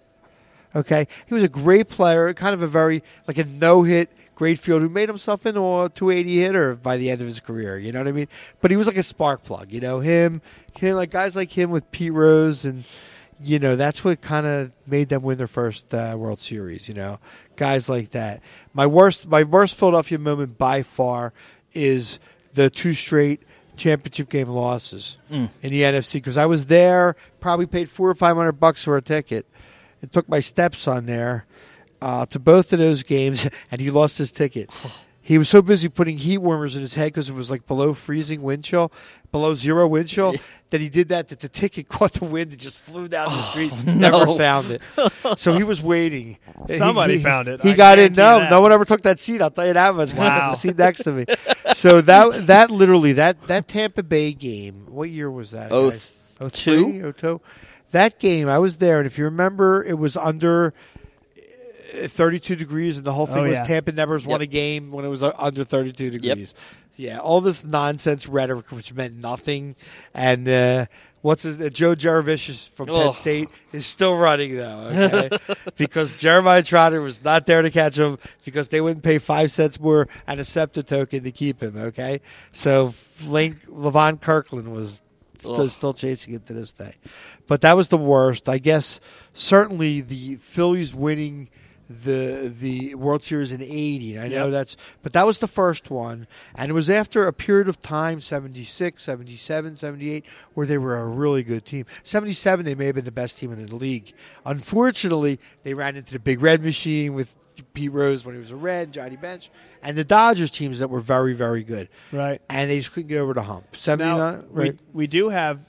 Okay, 0.75 1.07
he 1.25 1.35
was 1.35 1.45
a 1.45 1.49
great 1.49 1.89
player, 1.89 2.35
kind 2.35 2.53
of 2.53 2.63
a 2.63 2.67
very 2.67 3.05
like 3.29 3.39
a 3.39 3.45
no 3.45 3.85
hit 3.85 4.11
great 4.35 4.59
fielder 4.59 4.87
who 4.87 4.93
made 4.93 5.09
himself 5.09 5.47
into 5.47 5.61
a 5.61 5.89
280 5.89 6.39
hitter 6.39 6.75
by 6.75 6.97
the 6.97 7.13
end 7.13 7.21
of 7.21 7.29
his 7.29 7.39
career. 7.39 7.79
You 7.79 7.93
know 7.93 8.01
what 8.01 8.09
I 8.09 8.13
mean? 8.13 8.27
But 8.61 8.73
he 8.73 8.77
was 8.77 8.89
like 8.89 8.97
a 8.97 9.05
spark 9.05 9.45
plug. 9.45 9.71
You 9.71 9.79
know 9.79 10.01
him, 10.01 10.43
him 10.77 10.97
like 10.97 11.13
guys 11.13 11.37
like 11.37 11.53
him 11.53 11.71
with 11.71 11.89
Pete 11.93 12.13
Rose 12.13 12.65
and. 12.65 12.83
You 13.39 13.59
know 13.59 13.77
that's 13.77 14.03
what 14.03 14.23
kind 14.23 14.47
of 14.47 14.73
made 14.87 15.11
them 15.11 15.21
win 15.23 15.37
their 15.37 15.47
first 15.47 15.93
uh, 15.93 16.15
World 16.17 16.41
Series. 16.41 16.89
You 16.89 16.95
know, 16.95 17.19
guys 17.57 17.87
like 17.87 18.13
that. 18.13 18.41
My 18.73 18.87
worst, 18.87 19.29
my 19.29 19.43
worst 19.43 19.77
Philadelphia 19.77 20.19
moment 20.19 20.57
by 20.57 20.83
far 20.83 21.35
is 21.75 22.19
the 22.55 22.71
two 22.71 22.95
straight 22.95 23.43
championship 23.77 24.29
game 24.29 24.49
losses 24.49 25.17
in 25.63 25.71
the 25.71 25.83
NFC 25.83 26.15
because 26.15 26.37
I 26.37 26.47
was 26.47 26.67
there, 26.67 27.17
probably 27.41 27.67
paid 27.67 27.89
four 27.89 28.09
or 28.09 28.15
five 28.15 28.37
hundred 28.37 28.53
bucks 28.53 28.85
for 28.85 28.97
a 28.97 29.03
ticket, 29.03 29.47
and 30.03 30.13
took 30.13 30.29
my 30.29 30.41
steps 30.41 30.89
on 30.89 31.07
there 31.07 31.47
uh, 32.01 32.27
to 32.27 32.39
both 32.39 32.73
of 32.73 32.79
those 32.79 33.03
games, 33.03 33.49
and 33.71 33.81
he 33.81 33.91
lost 33.91 34.19
his 34.19 34.31
ticket. 34.31 34.71
He 35.27 35.39
was 35.39 35.49
so 35.49 35.61
busy 35.61 35.89
putting 35.89 36.19
heat 36.19 36.39
warmers 36.39 36.77
in 36.77 36.83
his 36.83 36.95
head 36.95 37.07
because 37.07 37.29
it 37.29 37.35
was 37.35 37.51
like 37.51 37.67
below 37.67 37.95
freezing 37.95 38.43
wind 38.43 38.63
chill, 38.63 38.93
below 39.33 39.55
zero 39.55 39.89
wind 39.89 40.07
chill, 40.09 40.37
that 40.71 40.81
he 40.81 40.89
did 40.89 41.09
that. 41.09 41.27
That 41.29 41.41
the 41.41 41.49
ticket 41.49 41.89
caught 41.97 42.13
the 42.13 42.27
wind 42.27 42.53
and 42.53 42.61
just 42.61 42.79
flew 42.79 43.09
down 43.09 43.31
the 43.31 43.37
oh, 43.37 43.41
street. 43.51 43.73
Never 43.85 44.25
no. 44.25 44.39
found 44.39 44.71
it. 44.71 44.83
So 45.37 45.55
he 45.57 45.65
was 45.65 45.83
waiting. 45.83 46.39
Somebody 46.67 47.15
He- 47.15 47.19
he- 47.19 47.25
found 47.25 47.49
it. 47.49 47.61
He 47.61 47.71
I 47.73 47.75
got 47.75 47.99
in. 47.99 48.13
No, 48.13 48.39
that. 48.39 48.51
no 48.51 48.61
one 48.61 48.71
ever 48.73 48.85
took 48.85 49.03
that 49.03 49.19
seat. 49.19 49.43
I'll 49.43 49.51
tell 49.51 49.67
you 49.67 49.73
that 49.73 49.97
much. 49.97 50.11
'cause 50.13 50.21
I 50.21 50.27
Wow. 50.39 50.51
was 50.51 50.63
the 50.63 50.69
seat 50.69 50.79
next 50.79 51.03
to 51.03 51.13
me. 51.13 51.25
So 51.75 52.01
that 52.03 52.47
that 52.47 52.71
literally 52.71 53.13
that 53.15 53.49
that 53.49 53.67
Tampa 53.67 54.05
Bay 54.05 54.33
game. 54.33 54.87
What 54.89 55.11
year 55.11 55.29
was 55.29 55.51
that? 55.51 55.73
Oh, 55.73 55.91
guys? 55.91 56.37
th- 56.39 56.53
03? 56.53 57.03
02? 57.13 57.41
That 57.91 58.19
game, 58.21 58.49
I 58.49 58.59
was 58.59 58.77
there, 58.77 58.99
and 58.99 59.07
if 59.07 59.17
you 59.19 59.25
remember, 59.25 59.83
it 59.83 59.99
was 59.99 60.17
under 60.17 60.73
32 61.93 62.57
degrees, 62.57 62.97
and 62.97 63.07
the 63.07 63.13
whole 63.13 63.27
thing 63.27 63.45
Oh, 63.45 63.49
was 63.49 63.59
yeah. 63.59 63.65
Tampa 63.67 63.93
never 63.93 64.19
won 64.19 64.41
a 64.41 64.47
game 64.47 64.93
when 64.93 65.05
it 65.05 65.09
was 65.09 65.23
uh, 65.23 65.33
under 65.39 65.65
32 65.65 66.11
degrees. 66.11 66.55
Yeah, 66.97 67.19
all 67.19 67.41
this 67.41 67.63
nonsense 67.63 68.27
rhetoric, 68.27 68.73
which 68.73 68.95
meant 68.95 69.17
nothing, 69.17 69.77
and 70.15 70.49
uh, 70.49 70.87
what's 71.21 71.43
his 71.43 71.61
uh, 71.61 71.69
Joe 71.69 71.95
Jurevicius 71.95 72.71
from 72.71 72.87
Penn 72.87 73.09
Ugh. 73.09 73.15
State 73.15 73.49
is 73.75 73.85
still 73.85 74.17
running 74.17 74.57
though, 74.57 74.91
okay? 74.95 75.39
because 75.77 76.17
Jeremiah 76.17 76.63
Trotter 76.63 77.03
was 77.03 77.23
not 77.23 77.45
there 77.45 77.61
to 77.61 77.71
catch 77.71 77.99
him 77.99 78.19
because 78.47 78.69
they 78.69 78.81
wouldn't 78.81 79.05
pay 79.05 79.19
five 79.19 79.53
cents 79.53 79.79
more 79.79 80.09
and 80.27 80.41
a 80.41 80.45
scepter 80.45 80.83
token 80.83 81.23
to 81.25 81.31
keep 81.31 81.63
him. 81.63 81.77
Okay, 81.77 82.23
so 82.53 82.95
Link 83.27 83.67
Levon 83.67 84.19
Kirkland 84.19 84.73
was 84.73 85.03
still, 85.37 85.69
still 85.69 85.93
chasing 85.93 86.33
it 86.33 86.47
to 86.47 86.55
this 86.55 86.73
day, 86.73 86.95
but 87.47 87.61
that 87.61 87.77
was 87.77 87.89
the 87.89 87.99
worst. 87.99 88.49
I 88.49 88.57
guess 88.57 89.01
certainly 89.35 90.01
the 90.01 90.37
Phillies 90.37 90.95
winning 90.95 91.51
the 91.89 92.53
the 92.59 92.95
World 92.97 93.23
Series 93.23 93.53
in 93.53 93.63
80. 93.63 94.19
I 94.19 94.29
know 94.29 94.45
Yep. 94.47 94.53
that's 94.53 94.77
but 95.03 95.13
that 95.13 95.25
was 95.27 95.39
the 95.39 95.47
first 95.49 95.91
one 95.91 96.27
and 96.55 96.71
it 96.71 96.75
was 96.75 96.91
after 96.91 97.27
a 97.27 97.33
period 97.33 97.69
of 97.69 97.79
time 97.81 98.21
76, 98.21 99.03
77, 99.03 99.77
78 99.77 100.25
where 100.55 100.67
they 100.67 100.79
were 100.79 100.97
a 100.97 101.07
really 101.07 101.43
good 101.45 101.65
team. 101.65 101.87
77 102.03 102.65
they 102.65 102.75
may 102.75 102.87
have 102.87 102.95
been 102.97 103.05
the 103.05 103.11
best 103.13 103.39
team 103.39 103.53
in 103.53 103.65
the 103.67 103.77
league. 103.77 104.13
Unfortunately, 104.45 105.39
they 105.63 105.75
ran 105.75 105.97
into 105.97 106.13
the 106.13 106.19
big 106.19 106.43
red 106.43 106.63
machine 106.63 107.15
with 107.15 107.35
Pete 107.73 107.93
Rose 107.93 108.25
when 108.25 108.35
he 108.35 108.41
was 108.41 108.51
a 108.51 108.57
red, 108.57 108.93
Johnny 108.93 109.17
Bench, 109.17 109.51
and 109.83 109.97
the 109.97 110.05
Dodgers 110.05 110.51
teams 110.51 110.79
that 110.81 110.89
were 110.89 111.01
very 111.01 111.35
very 111.35 111.63
good. 111.63 111.89
Right. 112.11 112.41
And 112.51 112.69
they 112.71 112.79
just 112.79 112.93
couldn't 112.93 113.09
get 113.09 113.19
over 113.19 113.33
the 113.35 113.43
hump. 113.43 113.77
79 113.77 114.19
Now, 114.19 114.45
right. 114.51 114.73
we, 114.93 115.03
we 115.03 115.07
do 115.07 115.29
have 115.29 115.61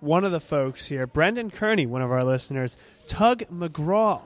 one 0.00 0.24
of 0.24 0.32
the 0.32 0.40
folks 0.40 0.86
here, 0.86 1.06
Brendan 1.06 1.50
Kearney, 1.50 1.86
one 1.86 2.02
of 2.02 2.10
our 2.10 2.24
listeners, 2.24 2.76
Tug 3.06 3.44
McGraw, 3.52 4.20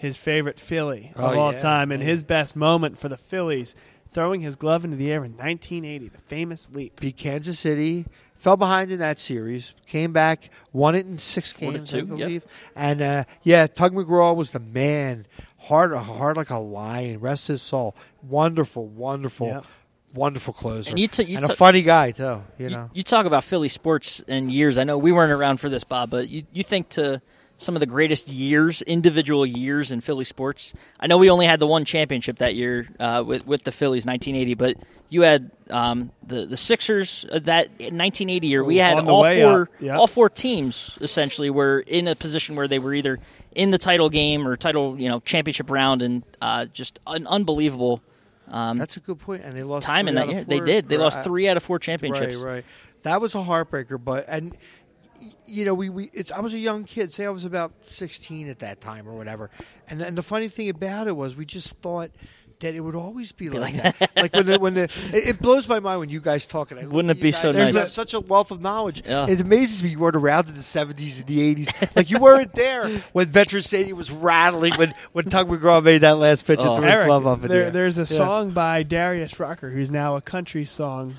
his 0.00 0.16
favorite 0.16 0.58
Philly 0.58 1.12
of 1.14 1.36
Oh, 1.36 1.38
all 1.38 1.52
yeah, 1.52 1.58
time, 1.58 1.92
and 1.92 2.00
man. 2.00 2.08
his 2.08 2.22
best 2.24 2.56
moment 2.56 2.98
for 2.98 3.08
the 3.10 3.18
Phillies, 3.18 3.76
throwing 4.12 4.40
his 4.40 4.56
glove 4.56 4.84
into 4.84 4.96
the 4.96 5.10
air 5.12 5.22
in 5.24 5.32
1980, 5.36 6.08
the 6.08 6.18
famous 6.18 6.68
leap. 6.72 6.98
beat 6.98 7.16
Kansas 7.18 7.58
City, 7.58 8.06
fell 8.34 8.56
behind 8.56 8.90
in 8.90 8.98
that 9.00 9.18
series, 9.18 9.74
came 9.86 10.12
back, 10.12 10.48
won 10.72 10.94
it 10.94 11.04
in 11.06 11.18
six 11.18 11.52
Four 11.52 11.72
to 11.72 11.78
games, 11.78 11.94
I 11.94 12.00
two, 12.00 12.06
yep. 12.06 12.18
believe. 12.18 12.44
And 12.74 13.02
uh, 13.02 13.24
yeah, 13.42 13.66
Tug 13.66 13.92
McGraw 13.92 14.34
was 14.34 14.52
the 14.52 14.58
man, 14.60 15.26
hard, 15.58 15.94
hard 15.94 16.36
like 16.38 16.48
a 16.50 16.56
lion. 16.58 17.20
Rest 17.20 17.48
his 17.48 17.60
soul. 17.60 17.94
Wonderful, 18.22 18.86
wonderful, 18.86 19.48
Yep. 19.48 19.64
wonderful 20.14 20.54
closer, 20.54 20.90
And 20.90 20.98
you 20.98 21.08
t- 21.08 21.24
you 21.24 21.36
and 21.36 21.44
a 21.44 21.48
t- 21.48 21.54
funny 21.56 21.82
guy 21.82 22.12
too. 22.12 22.22
You 22.22 22.64
You, 22.64 22.70
know, 22.70 22.90
you 22.94 23.02
talk 23.02 23.26
about 23.26 23.44
Philly 23.44 23.68
sports 23.68 24.22
and 24.26 24.50
years. 24.50 24.78
I 24.78 24.84
know 24.84 24.96
we 24.96 25.12
weren't 25.12 25.30
around 25.32 25.58
for 25.58 25.68
this, 25.68 25.84
Bob, 25.84 26.08
but 26.10 26.28
you, 26.30 26.44
you 26.52 26.64
think 26.64 26.88
to 26.90 27.20
some 27.60 27.76
of 27.76 27.80
the 27.80 27.86
greatest 27.86 28.28
years, 28.28 28.82
individual 28.82 29.44
years 29.44 29.90
in 29.90 30.00
Philly 30.00 30.24
sports. 30.24 30.72
I 30.98 31.06
know 31.06 31.18
we 31.18 31.30
only 31.30 31.46
had 31.46 31.60
the 31.60 31.66
one 31.66 31.84
championship 31.84 32.38
that 32.38 32.54
year 32.54 32.88
uh, 32.98 33.22
with 33.26 33.46
with 33.46 33.64
the 33.64 33.72
Phillies, 33.72 34.06
1980, 34.06 34.54
but 34.54 34.76
you 35.08 35.22
had 35.22 35.50
um, 35.70 36.10
the 36.26 36.46
the 36.46 36.56
Sixers 36.56 37.24
uh, 37.30 37.38
that 37.40 37.68
1980 37.70 38.46
year. 38.46 38.64
We 38.64 38.78
had 38.78 38.98
On 38.98 39.08
all 39.08 39.22
way 39.22 39.42
four 39.42 39.62
up, 39.62 39.68
yep. 39.80 39.98
all 39.98 40.06
four 40.06 40.28
teams 40.28 40.98
essentially 41.00 41.50
were 41.50 41.80
in 41.80 42.08
a 42.08 42.14
position 42.14 42.56
where 42.56 42.68
they 42.68 42.78
were 42.78 42.94
either 42.94 43.18
in 43.52 43.70
the 43.70 43.78
title 43.78 44.08
game 44.08 44.46
or 44.46 44.56
title 44.56 44.98
you 44.98 45.08
know 45.08 45.20
championship 45.20 45.70
round, 45.70 46.02
and 46.02 46.22
uh, 46.40 46.66
just 46.66 46.98
an 47.06 47.26
unbelievable 47.26 48.02
that's 48.50 48.96
a 48.96 49.00
good 49.00 49.18
point. 49.18 49.42
And 49.44 49.56
they 49.56 49.62
lost 49.62 49.86
time 49.86 50.08
in 50.08 50.14
that 50.14 50.22
out 50.22 50.28
of 50.28 50.34
year. 50.34 50.44
They 50.44 50.60
did. 50.60 50.88
They 50.88 50.96
lost 50.96 51.22
three 51.22 51.48
out 51.48 51.56
of 51.56 51.62
four 51.62 51.78
championships. 51.78 52.36
Right, 52.36 52.54
right. 52.54 52.64
That 53.02 53.20
was 53.20 53.34
a 53.34 53.38
heartbreaker, 53.38 54.02
but 54.02 54.26
and 54.28 54.52
y- 54.52 54.58
you 55.46 55.64
know, 55.64 55.74
we, 55.74 55.88
we 55.90 56.10
it's 56.12 56.30
I 56.30 56.40
was 56.40 56.54
a 56.54 56.58
young 56.58 56.84
kid. 56.84 57.12
Say 57.12 57.26
I 57.26 57.30
was 57.30 57.44
about 57.44 57.72
sixteen 57.82 58.48
at 58.48 58.60
that 58.60 58.80
time 58.80 59.08
or 59.08 59.14
whatever. 59.14 59.50
And 59.88 60.00
and 60.00 60.16
the 60.16 60.22
funny 60.22 60.48
thing 60.48 60.68
about 60.68 61.08
it 61.08 61.16
was 61.16 61.36
we 61.36 61.44
just 61.46 61.74
thought 61.80 62.10
that 62.60 62.74
it 62.74 62.80
would 62.80 62.94
always 62.94 63.32
be, 63.32 63.48
like, 63.48 63.74
that. 63.76 64.10
like 64.14 64.34
when 64.34 64.44
the, 64.44 64.58
when 64.58 64.74
the 64.74 64.82
it, 65.14 65.28
it 65.28 65.40
blows 65.40 65.66
my 65.66 65.80
mind 65.80 65.98
when 66.00 66.10
you 66.10 66.20
guys 66.20 66.46
talk 66.46 66.70
and 66.70 66.78
I 66.78 66.84
Wouldn't 66.84 67.10
it 67.10 67.18
be 67.18 67.30
guys, 67.32 67.40
so 67.40 67.52
There's 67.52 67.72
nice? 67.72 67.86
a- 67.86 67.88
such 67.90 68.12
a 68.12 68.20
wealth 68.20 68.50
of 68.50 68.60
knowledge. 68.60 69.02
Yeah. 69.06 69.26
It 69.28 69.40
amazes 69.40 69.82
me 69.82 69.88
you 69.88 69.98
weren't 69.98 70.14
around 70.14 70.46
in 70.50 70.56
the 70.56 70.62
seventies 70.62 71.20
and 71.20 71.26
the 71.26 71.40
eighties. 71.40 71.70
like 71.96 72.10
you 72.10 72.18
weren't 72.18 72.52
there 72.54 72.90
when 73.14 73.28
Veterans 73.28 73.64
Stadium 73.66 73.96
was 73.96 74.10
rattling 74.10 74.74
when 74.74 74.92
when 75.12 75.24
Tug 75.30 75.48
McGraw 75.48 75.82
made 75.82 76.02
that 76.02 76.18
last 76.18 76.46
pitch 76.46 76.60
Oh. 76.62 76.74
and 76.74 76.82
threw 76.82 76.90
his 76.92 77.06
glove 77.06 77.26
up 77.26 77.42
in 77.42 77.48
there, 77.48 77.64
the 77.66 77.70
there's 77.70 77.96
a 77.98 78.02
Yeah. 78.02 78.04
song 78.18 78.50
by 78.50 78.82
Darius 78.82 79.40
Rucker, 79.40 79.70
who's 79.70 79.90
now 79.90 80.16
a 80.16 80.20
country 80.20 80.66
song 80.66 81.16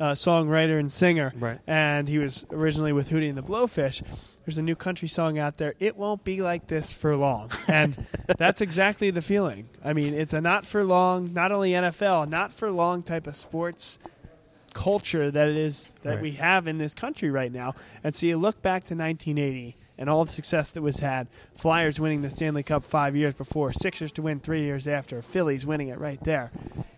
uh, 0.00 0.12
songwriter 0.12 0.80
and 0.80 0.90
singer, 0.90 1.32
Right. 1.38 1.58
and 1.66 2.08
he 2.08 2.18
was 2.18 2.44
originally 2.50 2.92
with 2.92 3.10
Hootie 3.10 3.28
and 3.28 3.38
the 3.38 3.42
Blowfish. 3.42 4.02
There's 4.46 4.56
a 4.58 4.62
new 4.62 4.74
country 4.74 5.06
song 5.06 5.38
out 5.38 5.58
there. 5.58 5.74
It 5.78 5.96
won't 5.96 6.24
be 6.24 6.40
like 6.40 6.66
this 6.66 6.92
for 6.92 7.14
long, 7.16 7.50
and 7.68 8.06
that's 8.38 8.60
exactly 8.62 9.10
the 9.10 9.20
feeling. 9.22 9.68
I 9.84 9.92
mean, 9.92 10.14
it's 10.14 10.32
a 10.32 10.40
not 10.40 10.66
for 10.66 10.82
long, 10.82 11.32
not 11.34 11.52
only 11.52 11.72
NFL, 11.72 12.28
not 12.28 12.50
for 12.52 12.70
long 12.70 13.02
type 13.02 13.26
of 13.26 13.36
sports 13.36 13.98
culture 14.72 15.30
that 15.30 15.48
it 15.48 15.56
is 15.56 15.92
that 16.02 16.14
Right. 16.14 16.22
we 16.22 16.32
have 16.32 16.66
in 16.66 16.78
this 16.78 16.94
country 16.94 17.28
right 17.30 17.52
now. 17.52 17.74
And 18.04 18.14
so 18.14 18.26
you 18.26 18.38
look 18.38 18.62
back 18.62 18.84
to 18.84 18.94
1980 18.94 19.76
and 20.00 20.10
all 20.10 20.24
the 20.24 20.30
success 20.32 20.70
that 20.70 20.82
was 20.82 20.98
had. 20.98 21.28
Flyers 21.54 22.00
winning 22.00 22.22
the 22.22 22.30
Stanley 22.30 22.62
Cup 22.64 22.84
five 22.84 23.14
years 23.14 23.34
before, 23.34 23.72
Sixers 23.72 24.10
to 24.12 24.22
win 24.22 24.40
three 24.40 24.62
years 24.62 24.88
after, 24.88 25.22
Phillies 25.22 25.64
winning 25.64 25.88
it 25.88 25.98
right 26.00 26.22
there. 26.24 26.50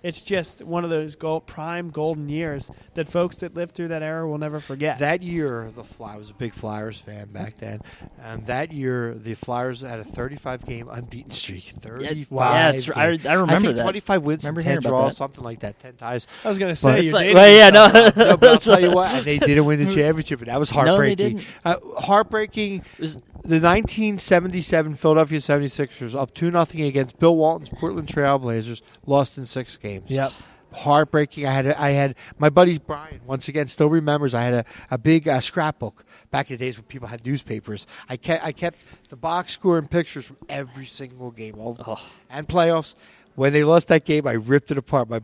It's 0.02 0.22
just 0.22 0.62
one 0.64 0.82
of 0.84 0.90
those 0.90 1.14
gold, 1.16 1.46
prime 1.46 1.90
golden 1.90 2.28
years 2.28 2.70
that 2.94 3.08
folks 3.08 3.36
that 3.38 3.54
lived 3.54 3.74
through 3.74 3.88
that 3.88 4.02
era 4.02 4.26
will 4.26 4.38
never 4.38 4.58
forget. 4.60 4.98
That 4.98 5.22
year, 5.22 5.70
the 5.76 5.84
Fly 5.84 6.14
I 6.14 6.16
was 6.16 6.30
a 6.30 6.34
big 6.34 6.52
Flyers 6.52 7.00
fan 7.00 7.28
back 7.32 7.56
then. 7.58 7.80
Um, 8.24 8.44
that 8.46 8.72
year, 8.72 9.14
the 9.14 9.34
Flyers 9.34 9.80
had 9.80 9.98
a 10.00 10.04
35 10.04 10.64
game 10.64 10.88
unbeaten 10.88 11.30
streak. 11.30 11.64
35. 11.80 12.50
Yeah, 12.54 12.68
it's- 12.70 12.90
I- 12.96 13.10
games. 13.12 13.26
I 13.26 13.32
remember 13.34 13.60
think 13.68 13.76
that. 13.76 13.82
25 13.82 14.22
wins, 14.24 14.44
Remember 14.44 14.62
10 14.62 14.80
draws, 14.82 15.16
something 15.16 15.44
like 15.44 15.60
that, 15.60 15.78
10 15.80 15.94
ties. 15.94 16.26
I 16.44 16.48
was 16.48 16.58
going 16.58 16.72
to 16.72 16.76
say, 16.76 16.98
it's 17.00 17.04
you're 17.06 17.14
like- 17.14 17.34
well, 17.34 17.50
yeah, 17.50 17.70
no. 17.70 17.86
No, 18.16 18.36
but 18.36 18.48
I'll 18.48 18.58
tell 18.58 18.80
you 18.80 18.90
what, 18.92 19.10
and 19.14 19.24
they 19.24 19.38
didn't 19.38 19.64
win 19.64 19.82
the 19.84 19.92
championship, 19.92 20.40
and 20.40 20.48
that 20.48 20.58
was 20.58 20.70
No, 20.72 20.82
they 20.82 20.88
heartbreaking. 20.88 21.36
didn't. 21.38 21.44
Uh, 21.64 21.76
heartbreaking. 22.00 22.84
Was- 22.98 23.16
The 23.44 23.58
1977 23.60 24.94
Philadelphia 24.94 25.38
76ers 25.38 26.14
up 26.14 26.34
2 26.34 26.50
nothing 26.50 26.82
against 26.82 27.18
Bill 27.18 27.36
Walton's 27.36 27.70
Portland 27.70 28.08
Trailblazers 28.08 28.82
lost 29.06 29.38
in 29.38 29.44
6 29.46 29.76
games 29.78 30.10
Yep. 30.10 30.32
heartbreaking. 30.72 31.46
I 31.46 31.52
had 31.52 31.66
a, 31.66 31.80
I 31.80 31.90
had 31.90 32.14
my 32.38 32.48
buddy 32.48 32.78
Brian 32.78 33.20
once 33.26 33.48
again 33.48 33.66
still 33.66 33.88
remembers. 33.88 34.34
I 34.34 34.42
had 34.42 34.54
a, 34.54 34.64
a 34.90 34.98
big 34.98 35.28
uh, 35.28 35.40
scrapbook 35.40 36.04
back 36.30 36.50
in 36.50 36.56
the 36.56 36.64
days 36.64 36.78
when 36.78 36.84
people 36.84 37.08
had 37.08 37.24
newspapers. 37.26 37.86
I 38.08 38.16
kept 38.16 38.44
I 38.44 38.52
kept 38.52 38.84
the 39.08 39.16
box 39.16 39.52
score 39.52 39.76
and 39.78 39.90
pictures 39.90 40.24
from 40.26 40.38
every 40.48 40.86
single 40.86 41.30
game, 41.30 41.56
all 41.58 41.76
Oh. 41.86 42.02
and 42.30 42.48
playoffs. 42.48 42.94
When 43.34 43.52
they 43.54 43.64
lost 43.64 43.88
that 43.88 44.04
game, 44.04 44.26
I 44.26 44.32
ripped 44.32 44.70
it 44.70 44.78
apart. 44.78 45.08
My 45.08 45.20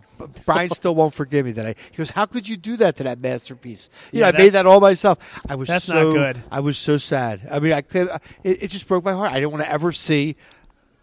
Brian 0.47 0.71
still 0.71 0.95
won't 0.95 1.13
forgive 1.13 1.45
me 1.45 1.53
that 1.53 1.67
I. 1.67 1.75
He 1.91 1.97
goes, 1.97 2.11
"How 2.11 2.25
could 2.25 2.49
you 2.49 2.57
do 2.57 2.77
that 2.79 2.97
to 2.97 3.03
that 3.03 3.21
masterpiece?" 3.21 3.91
You 4.13 4.21
Yeah, 4.21 4.31
know, 4.31 4.39
I 4.39 4.41
made 4.41 4.49
that 4.51 4.65
all 4.65 4.81
myself. 4.81 5.19
I 5.47 5.57
was 5.57 5.69
that's 5.69 5.89
not 5.89 5.95
so 5.95 6.13
good. 6.13 6.43
I 6.51 6.61
was 6.61 6.79
so 6.79 6.97
sad. 6.97 7.47
I 7.51 7.59
mean, 7.59 7.73
I 7.73 7.83
could. 7.83 8.09
It, 8.43 8.63
it 8.63 8.69
just 8.69 8.89
broke 8.89 9.05
my 9.05 9.13
heart. 9.13 9.33
I 9.33 9.35
didn't 9.35 9.53
want 9.53 9.65
to 9.65 9.71
ever 9.71 9.93
see 9.93 10.37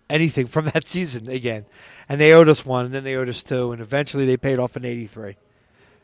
anything 0.10 0.47
from 0.47 0.66
that 0.66 0.88
season 0.88 1.30
again. 1.30 1.66
And 2.10 2.20
they 2.20 2.34
owed 2.34 2.49
us 2.49 2.66
one, 2.66 2.86
and 2.86 2.93
then 2.93 3.03
they 3.03 3.16
owed 3.16 3.30
us 3.30 3.43
two, 3.43 3.72
and 3.72 3.82
eventually 3.82 4.26
they 4.26 4.38
paid 4.38 4.58
off 4.58 4.76
in 4.76 4.86
'83. 4.86 5.36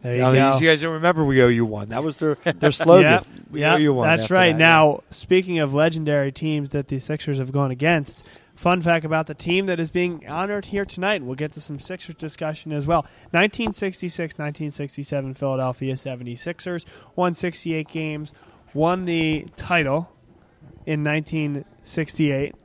There 0.02 0.16
you 0.16 0.22
Now. 0.22 0.58
You 0.58 0.68
guys 0.68 0.82
don't 0.82 0.93
remember 0.93 1.24
we 1.26 1.41
owe 1.43 1.47
you 1.47 1.66
one. 1.66 1.89
That 1.89 2.04
was 2.04 2.18
their 2.18 2.36
their 2.43 2.72
slogan. 2.72 3.12
Yep, 3.12 3.28
we 3.52 3.60
yep, 3.62 3.74
owe 3.74 3.78
you 3.78 3.93
one. 3.93 4.08
That's 4.08 4.32
right. 4.32 4.52
that, 4.52 4.58
now, 4.58 5.04
speaking 5.12 5.60
of 5.60 5.74
legendary 5.74 6.32
teams 6.32 6.70
that 6.70 6.88
the 6.88 6.99
Sixers 6.99 7.38
have 7.38 7.52
gone 7.52 7.72
against, 7.72 8.28
fun 8.56 8.82
fact 8.82 9.06
about 9.06 9.28
the 9.28 9.34
team 9.34 9.66
that 9.66 9.80
is 9.80 9.89
being 9.89 10.28
honored 10.28 10.66
here 10.66 10.86
tonight, 10.86 11.24
we'll 11.24 11.36
get 11.36 11.54
to 11.54 11.62
some 11.62 11.80
Sixers 11.80 12.16
discussion 12.16 12.72
as 12.72 12.86
well. 12.86 13.02
1966 13.32 14.34
1967 14.34 15.34
Philadelphia 15.34 15.93
76ers 15.93 16.86
won 17.16 17.34
68 17.34 17.88
games, 17.88 18.34
won 18.74 19.06
the 19.06 19.45
title 19.56 20.12
in 20.86 21.04
1968. 21.04 22.56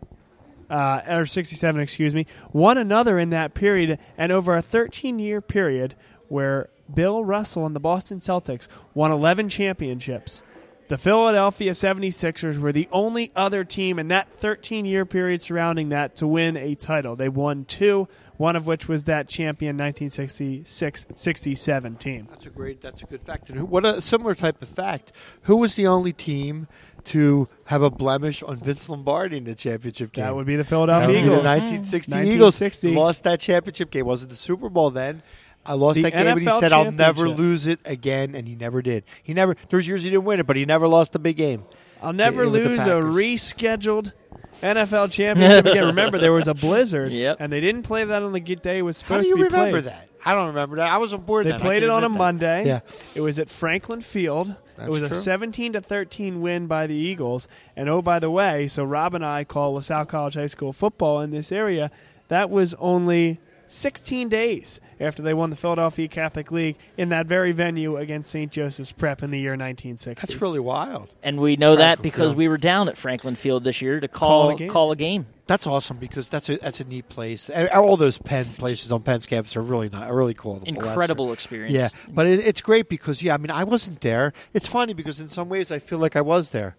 Uh, 0.69 1.01
or 1.09 1.25
67, 1.25 1.81
excuse 1.81 2.13
me, 2.13 2.27
won 2.53 2.77
another 2.77 3.21
in 3.21 3.31
that 3.31 3.55
period, 3.55 4.01
and 4.19 4.33
over 4.33 4.57
a 4.57 4.63
13 4.63 5.21
year 5.21 5.41
period 5.41 5.95
where 6.27 6.69
Bill 6.93 7.25
Russell 7.25 7.67
and 7.67 7.77
the 7.77 7.81
Boston 7.81 8.19
Celtics 8.19 8.67
won 8.93 9.13
11 9.13 9.49
championships. 9.49 10.43
The 10.89 10.99
Philadelphia 10.99 11.73
76ers 11.73 12.59
were 12.59 12.71
the 12.71 12.89
only 12.93 13.33
other 13.35 13.65
team 13.65 13.99
in 13.99 14.09
that 14.09 14.29
13 14.39 14.85
year 14.85 15.05
period 15.05 15.43
surrounding 15.43 15.89
that 15.89 16.15
to 16.17 16.29
win 16.29 16.57
a 16.57 16.77
title. 16.77 17.17
They 17.17 17.29
won 17.29 17.65
two, 17.65 18.07
one 18.37 18.55
of 18.55 18.69
which 18.69 18.87
was 18.87 19.05
that 19.05 19.29
champion 19.29 19.77
1966 19.77 21.07
67 21.15 21.97
team. 21.97 22.29
That's 22.31 22.47
a 22.47 22.51
great. 22.51 22.81
That's 22.81 23.03
a 23.03 23.07
good 23.07 23.23
fact. 23.23 23.51
And 23.51 23.69
what 23.69 23.85
a 23.85 24.01
similar 24.01 24.37
type 24.37 24.63
of 24.63 24.69
fact. 24.69 25.11
Who 25.43 25.57
was 25.57 25.75
the 25.75 25.89
only 25.89 26.13
team 26.13 26.69
to 27.07 27.49
have 27.65 27.83
a 27.83 27.91
blemish 27.91 28.45
on 28.45 28.57
Vince 28.57 28.89
Lombardi 28.89 29.39
in 29.39 29.45
the 29.45 29.57
championship 29.57 30.13
game? 30.13 30.25
That 30.25 30.37
would 30.37 30.47
be 30.47 30.55
the 30.55 30.65
Philadelphia 30.65 31.09
be 31.09 31.15
the 31.15 31.21
Eagles. 31.21 31.45
1960 31.45 32.13
1960. 32.13 32.89
Hmm. 32.89 32.93
Eagles 32.93 32.97
lost 32.97 33.25
that 33.25 33.41
championship 33.41 33.91
game. 33.91 34.07
Wasn't 34.07 34.31
the 34.31 34.37
Super 34.37 34.69
Bowl 34.69 34.91
then? 34.91 35.23
I 35.67 35.75
lost 35.75 35.97
The 35.97 36.03
that 36.03 36.13
game, 36.13 36.27
and 36.27 36.39
he 36.41 36.49
said, 36.51 36.73
"I'll 36.73 36.91
never 36.93 37.29
lose 37.29 37.67
it 37.67 37.81
again," 37.85 38.35
and 38.35 38.47
he 38.49 38.55
never 38.55 38.83
did. 38.83 39.05
He 39.23 39.35
never. 39.35 39.57
There's 39.69 39.87
years 39.87 40.03
he 40.03 40.11
didn't 40.11 40.25
win 40.25 40.41
it, 40.41 40.47
but 40.47 40.57
he 40.57 40.65
never 40.65 40.87
lost 40.89 41.15
a 41.15 41.19
big 41.19 41.37
game. 41.37 41.65
I'll 42.03 42.13
never 42.13 42.45
the 42.45 42.51
lose 42.51 42.87
a 42.87 42.91
rescheduled 43.01 44.13
NFL 44.63 45.11
championship 45.13 45.67
again. 45.67 45.87
Remember, 45.87 46.19
there 46.19 46.33
was 46.33 46.47
a 46.49 46.55
blizzard, 46.55 47.13
Yep. 47.13 47.39
and 47.41 47.53
they 47.53 47.61
didn't 47.61 47.83
play 47.83 48.05
that 48.05 48.23
on 48.23 48.33
the 48.33 48.41
day 48.41 48.79
it 48.79 48.83
was 48.83 49.01
How 49.03 49.09
supposed 49.09 49.25
do 49.25 49.29
you 49.31 49.37
to 49.45 49.51
be 49.51 49.55
remember 49.57 49.81
played. 49.83 49.85
that? 49.93 50.09
I 50.25 50.35
don't 50.35 50.49
remember 50.49 50.77
that. 50.77 50.91
I 50.91 50.99
was 50.99 51.15
on 51.15 51.23
board. 51.23 51.47
They 51.47 51.51
then. 51.53 51.61
Played 51.61 51.83
it 51.85 51.91
on 51.91 52.03
a 52.05 52.09
that. 52.09 52.19
Monday. 52.19 52.67
Yeah. 52.67 52.81
It 53.15 53.21
was 53.21 53.39
at 53.39 53.49
Franklin 53.49 54.01
Field. 54.01 54.57
That's 54.77 54.89
it 54.89 54.91
was 54.91 55.09
true. 55.09 55.17
a 55.17 55.21
17 55.21 55.75
to 55.75 55.81
13 55.81 56.41
win 56.43 56.67
by 56.67 56.87
the 56.87 56.95
Eagles. 56.95 57.49
And 57.77 57.89
oh, 57.89 58.03
by 58.03 58.19
the 58.19 58.31
way, 58.31 58.67
so 58.67 58.83
Rob 58.85 59.15
and 59.15 59.25
I 59.25 59.45
call 59.45 59.75
LaSalle 59.75 60.05
College 60.07 60.35
High 60.35 60.47
School 60.47 60.73
football 60.73 61.21
in 61.21 61.31
this 61.31 61.53
area. 61.53 61.91
That 62.29 62.51
was 62.51 62.75
only 62.75 63.39
16 63.69 64.29
days 64.29 64.81
after 65.01 65.23
they 65.23 65.35
won 65.35 65.51
the 65.51 65.57
Philadelphia 65.57 66.09
Catholic 66.09 66.51
League 66.51 66.77
in 66.97 67.11
that 67.11 67.27
very 67.27 67.53
venue 67.53 67.97
against 67.97 68.31
St. 68.31 68.51
Joseph's 68.51 68.93
Prep 68.93 69.23
in 69.23 69.31
the 69.31 69.39
year 69.39 69.53
1960. 69.53 70.27
That's 70.27 70.41
really 70.41 70.61
wild. 70.61 71.09
And 71.23 71.41
we 71.41 71.57
know 71.57 71.77
that 71.77 72.01
because 72.03 72.29
Field. 72.31 72.37
we 72.37 72.49
were 72.49 72.59
down 72.59 72.89
at 72.89 72.97
Franklin 72.97 73.35
Field 73.35 73.65
this 73.65 73.83
year 73.83 74.01
to 74.01 74.09
Call 74.09 74.29
call 74.29 74.51
a 74.51 74.59
game. 74.59 74.69
call 74.69 74.93
a 74.93 74.97
game. 74.97 75.27
That's 75.47 75.67
awesome 75.67 75.99
because 75.99 76.29
that's 76.29 76.49
a 76.49 76.57
that's 76.57 76.81
a 76.81 76.85
neat 76.85 77.09
place. 77.09 77.49
All 77.73 77.97
those 77.97 78.19
Penn 78.19 78.47
places 78.47 78.91
on 78.91 79.03
Penn's 79.03 79.27
campus 79.27 79.57
are 79.57 79.63
really 79.63 79.89
not 79.89 80.11
really 80.13 80.35
cool. 80.35 80.61
Incredible 80.65 81.33
experience. 81.33 81.73
Yeah, 81.73 81.91
but 82.09 82.27
it, 82.27 82.41
it's 82.41 82.61
great 82.61 82.89
because 82.89 83.23
yeah, 83.23 83.35
I 83.35 83.37
mean, 83.37 83.53
I 83.53 83.63
wasn't 83.63 84.01
there. 84.01 84.33
It's 84.55 84.67
funny 84.67 84.93
because 84.93 85.21
in 85.21 85.29
some 85.29 85.49
ways 85.49 85.71
I 85.71 85.79
feel 85.79 85.99
like 86.01 86.17
I 86.17 86.21
was 86.21 86.51
there. 86.51 86.75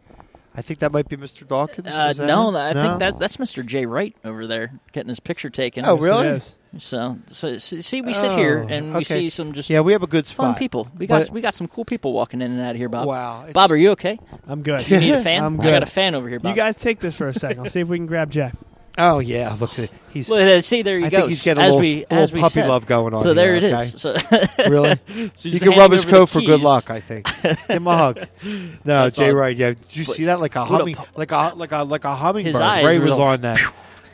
I 0.58 0.64
think 0.64 0.80
that 0.80 0.91
might 0.91 1.08
be 1.08 1.16
Mr. 1.16 1.47
Dawkins. 1.47 1.88
Uh, 1.88 2.08
Is 2.10 2.18
that 2.18 2.26
no, 2.26 2.49
him? 2.49 2.55
I 2.55 2.74
No? 2.74 2.82
think 2.84 2.99
that's 2.99 3.16
that's 3.18 3.38
Mr. 3.38 3.64
Jay 3.64 3.86
Wright 3.86 4.16
over 4.26 4.47
there 4.47 4.72
getting 4.91 5.10
his 5.10 5.20
picture 5.20 5.51
taken. 5.51 5.86
Oh, 5.86 5.93
Yes, 5.95 6.03
really? 6.03 6.28
is. 6.30 6.55
So, 6.80 7.18
so 7.30 7.58
see, 7.60 7.82
see, 7.84 8.01
we 8.01 8.14
sit 8.14 8.32
here 8.34 8.66
Oh, 8.68 8.74
and 8.74 8.89
we 8.93 8.97
okay. 9.01 9.03
see 9.20 9.30
some 9.30 9.53
just 9.53 9.70
yeah, 9.70 9.82
we 9.82 9.93
have 9.93 10.01
a 10.03 10.08
good 10.08 10.26
spot. 10.26 10.47
fun 10.47 10.55
people. 10.60 10.88
We 10.97 11.05
got 11.05 11.22
But- 11.26 11.30
we 11.30 11.41
got 11.41 11.53
some 11.53 11.68
cool 11.68 11.86
people 11.86 12.12
walking 12.12 12.41
in 12.41 12.51
and 12.51 12.60
out 12.60 12.72
of 12.72 12.78
here, 12.78 12.89
Bob. 12.89 13.08
Wow, 13.08 13.45
Bob, 13.53 13.72
are 13.72 13.78
you 13.78 13.91
okay? 13.91 14.20
I'm 14.47 14.64
good. 14.64 14.89
You 14.89 14.99
need 14.99 15.12
a 15.14 15.22
fan? 15.22 15.43
I'm 15.45 15.58
good. 15.58 15.68
I 15.68 15.72
got 15.72 15.84
a 15.84 15.86
fan 15.86 16.16
over 16.16 16.28
here, 16.28 16.39
Bob. 16.39 16.49
You 16.49 16.55
guys 16.62 16.76
take 16.76 16.99
this 16.99 17.16
for 17.16 17.28
a 17.28 17.34
second. 17.36 17.60
I'll 17.64 17.70
see 17.70 17.80
if 17.82 17.88
we 17.88 17.97
can 17.97 18.08
grab 18.08 18.32
Jack. 18.32 18.55
Oh 18.98 19.20
yeah, 19.20 19.56
look 19.60 19.74
at 19.74 19.80
it. 19.86 19.91
He's 20.10 20.28
Look 20.30 20.39
at 20.41 20.45
that. 20.45 20.64
See, 20.64 20.82
there 20.82 20.98
he 20.98 21.06
I 21.06 21.10
goes. 21.10 21.20
think 21.20 21.30
he's 21.30 21.41
getting 21.43 21.62
a 21.62 21.66
as 21.68 21.76
little- 21.76 21.82
we, 21.82 22.06
a 22.10 22.20
little 22.22 22.36
we 22.36 22.41
puppy 22.41 22.54
said. 22.54 22.68
love 22.68 22.86
going 22.88 23.14
on 23.14 23.22
So 23.22 23.34
here, 23.34 23.36
there 23.36 23.56
it 23.56 23.64
is. 23.64 24.06
okay? 24.06 24.18
So 24.58 24.64
really. 24.70 25.00
so 25.36 25.50
he 25.50 25.60
can 25.60 25.78
rub 25.78 25.91
his 25.91 26.06
coat 26.06 26.28
for 26.28 26.41
good 26.41 26.62
luck. 26.62 26.89
I 26.89 27.00
think. 27.00 27.28
Give 27.43 27.58
him 27.60 27.86
a 27.88 27.95
hug. 27.98 28.28
No, 28.43 28.64
That's 28.84 29.16
Jay 29.18 29.30
all- 29.30 29.36
Wright. 29.36 29.56
Yeah, 29.56 29.70
did 29.74 29.95
you 29.95 30.06
But 30.06 30.16
see 30.16 30.24
that? 30.26 30.39
Like 30.39 30.56
a 30.56 30.62
what 30.66 30.72
a 30.72 30.78
humming, 30.78 30.95
like 31.16 31.32
a 31.32 31.54
like 31.56 31.72
a 31.72 31.84
like 31.84 32.06
a 32.06 32.16
hummingbird. 32.16 32.56
Ray 32.86 32.98
was 33.00 33.12
on 33.12 33.41
that. 33.41 33.60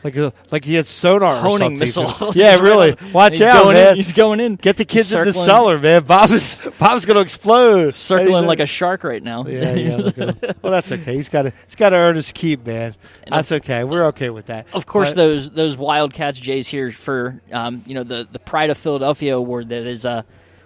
Like 0.03 0.15
a, 0.17 0.33
like 0.51 0.65
he 0.65 0.73
had 0.75 0.85
sonar 0.85 1.35
or 1.35 1.39
Honing 1.39 1.77
missile. 1.77 2.11
Yeah, 2.35 2.59
really. 2.59 2.97
Watch 3.13 3.39
out, 3.41 3.63
going 3.63 3.75
man. 3.75 3.91
In, 3.91 3.95
he's 3.95 4.11
going 4.11 4.39
in. 4.39 4.55
Get 4.55 4.77
the 4.77 4.85
kids 4.85 5.13
in 5.13 5.23
the 5.23 5.33
cellar, 5.33 5.79
man. 5.79 6.03
Bob's 6.07 6.61
Bob's 6.79 7.05
going 7.05 7.15
to 7.15 7.21
explode. 7.21 7.93
circling 7.93 8.45
like 8.45 8.59
a 8.59 8.63
a 8.63 8.65
shark 8.65 9.03
right 9.03 9.21
now. 9.21 9.45
yeah, 9.45 9.73
yeah. 9.73 10.09
him. 10.15 10.37
Well, 10.61 10.71
that's 10.71 10.91
okay. 10.91 11.15
He's 11.15 11.29
got 11.29 11.43
to 11.43 11.53
he's 11.65 11.75
got 11.75 11.89
to 11.89 11.97
earn 11.97 12.15
his 12.15 12.31
keep, 12.31 12.65
man. 12.65 12.95
That's 13.27 13.51
okay. 13.51 13.83
We're 13.83 14.05
okay 14.07 14.29
with 14.29 14.45
that. 14.47 14.67
Of 14.73 14.85
course, 14.85 15.09
But- 15.11 15.17
those 15.17 15.49
those 15.51 15.77
Wildcats 15.77 16.39
Jays 16.39 16.67
here 16.67 16.91
for 16.91 17.41
um, 17.51 17.83
you 17.85 17.93
know 17.93 18.03
the 18.03 18.27
the 18.31 18.39
Pride 18.39 18.69
of 18.69 18.77
Philadelphia 18.77 19.35
award 19.37 19.69
that 19.69 19.85
is 19.85 20.05
uh, 20.05 20.23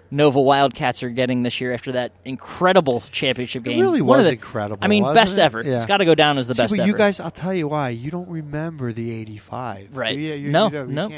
Nova 0.10 0.40
Wildcats 0.42 1.04
are 1.04 1.10
getting 1.10 1.44
this 1.44 1.60
year 1.60 1.74
after 1.74 1.92
that 1.94 2.14
incredible 2.26 3.02
championship 3.12 3.64
game. 3.64 3.80
really 3.80 4.02
One 4.02 4.20
of 4.20 4.26
was 4.26 4.28
the- 4.32 4.34
incredible, 4.34 4.84
I 4.84 4.88
mean, 4.88 5.04
best 5.14 5.38
it? 5.38 5.42
ever. 5.42 5.62
Yeah. 5.64 5.78
It's 5.78 5.86
got 5.86 5.98
to 5.98 6.06
go 6.06 6.16
down 6.16 6.38
as 6.38 6.48
the 6.48 6.56
See, 6.56 6.62
best 6.64 6.72
but 6.74 6.80
ever. 6.80 6.88
you 6.88 6.96
guys, 6.98 7.20
I'll 7.20 7.32
tell 7.32 7.54
you 7.54 7.68
why. 7.68 7.90
You 7.90 8.10
don't 8.12 8.30
remember 8.30 8.94
the 8.94 9.12
'85, 9.12 9.90
Right. 9.96 10.18
Yeah, 10.18 10.34
you? 10.36 10.50
No, 10.52 10.72
you 10.72 10.80
you 10.80 10.86
no. 10.88 11.10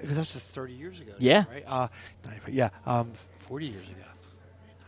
Because 0.00 0.16
that's 0.16 0.32
just 0.32 0.54
30 0.54 0.74
years 0.74 1.00
ago. 1.00 1.12
Yeah. 1.18 1.44
Right. 1.50 1.64
Uh, 1.66 1.88
yeah. 2.48 2.68
Um, 2.86 3.12
40 3.48 3.66
years 3.66 3.84
ago. 3.88 3.94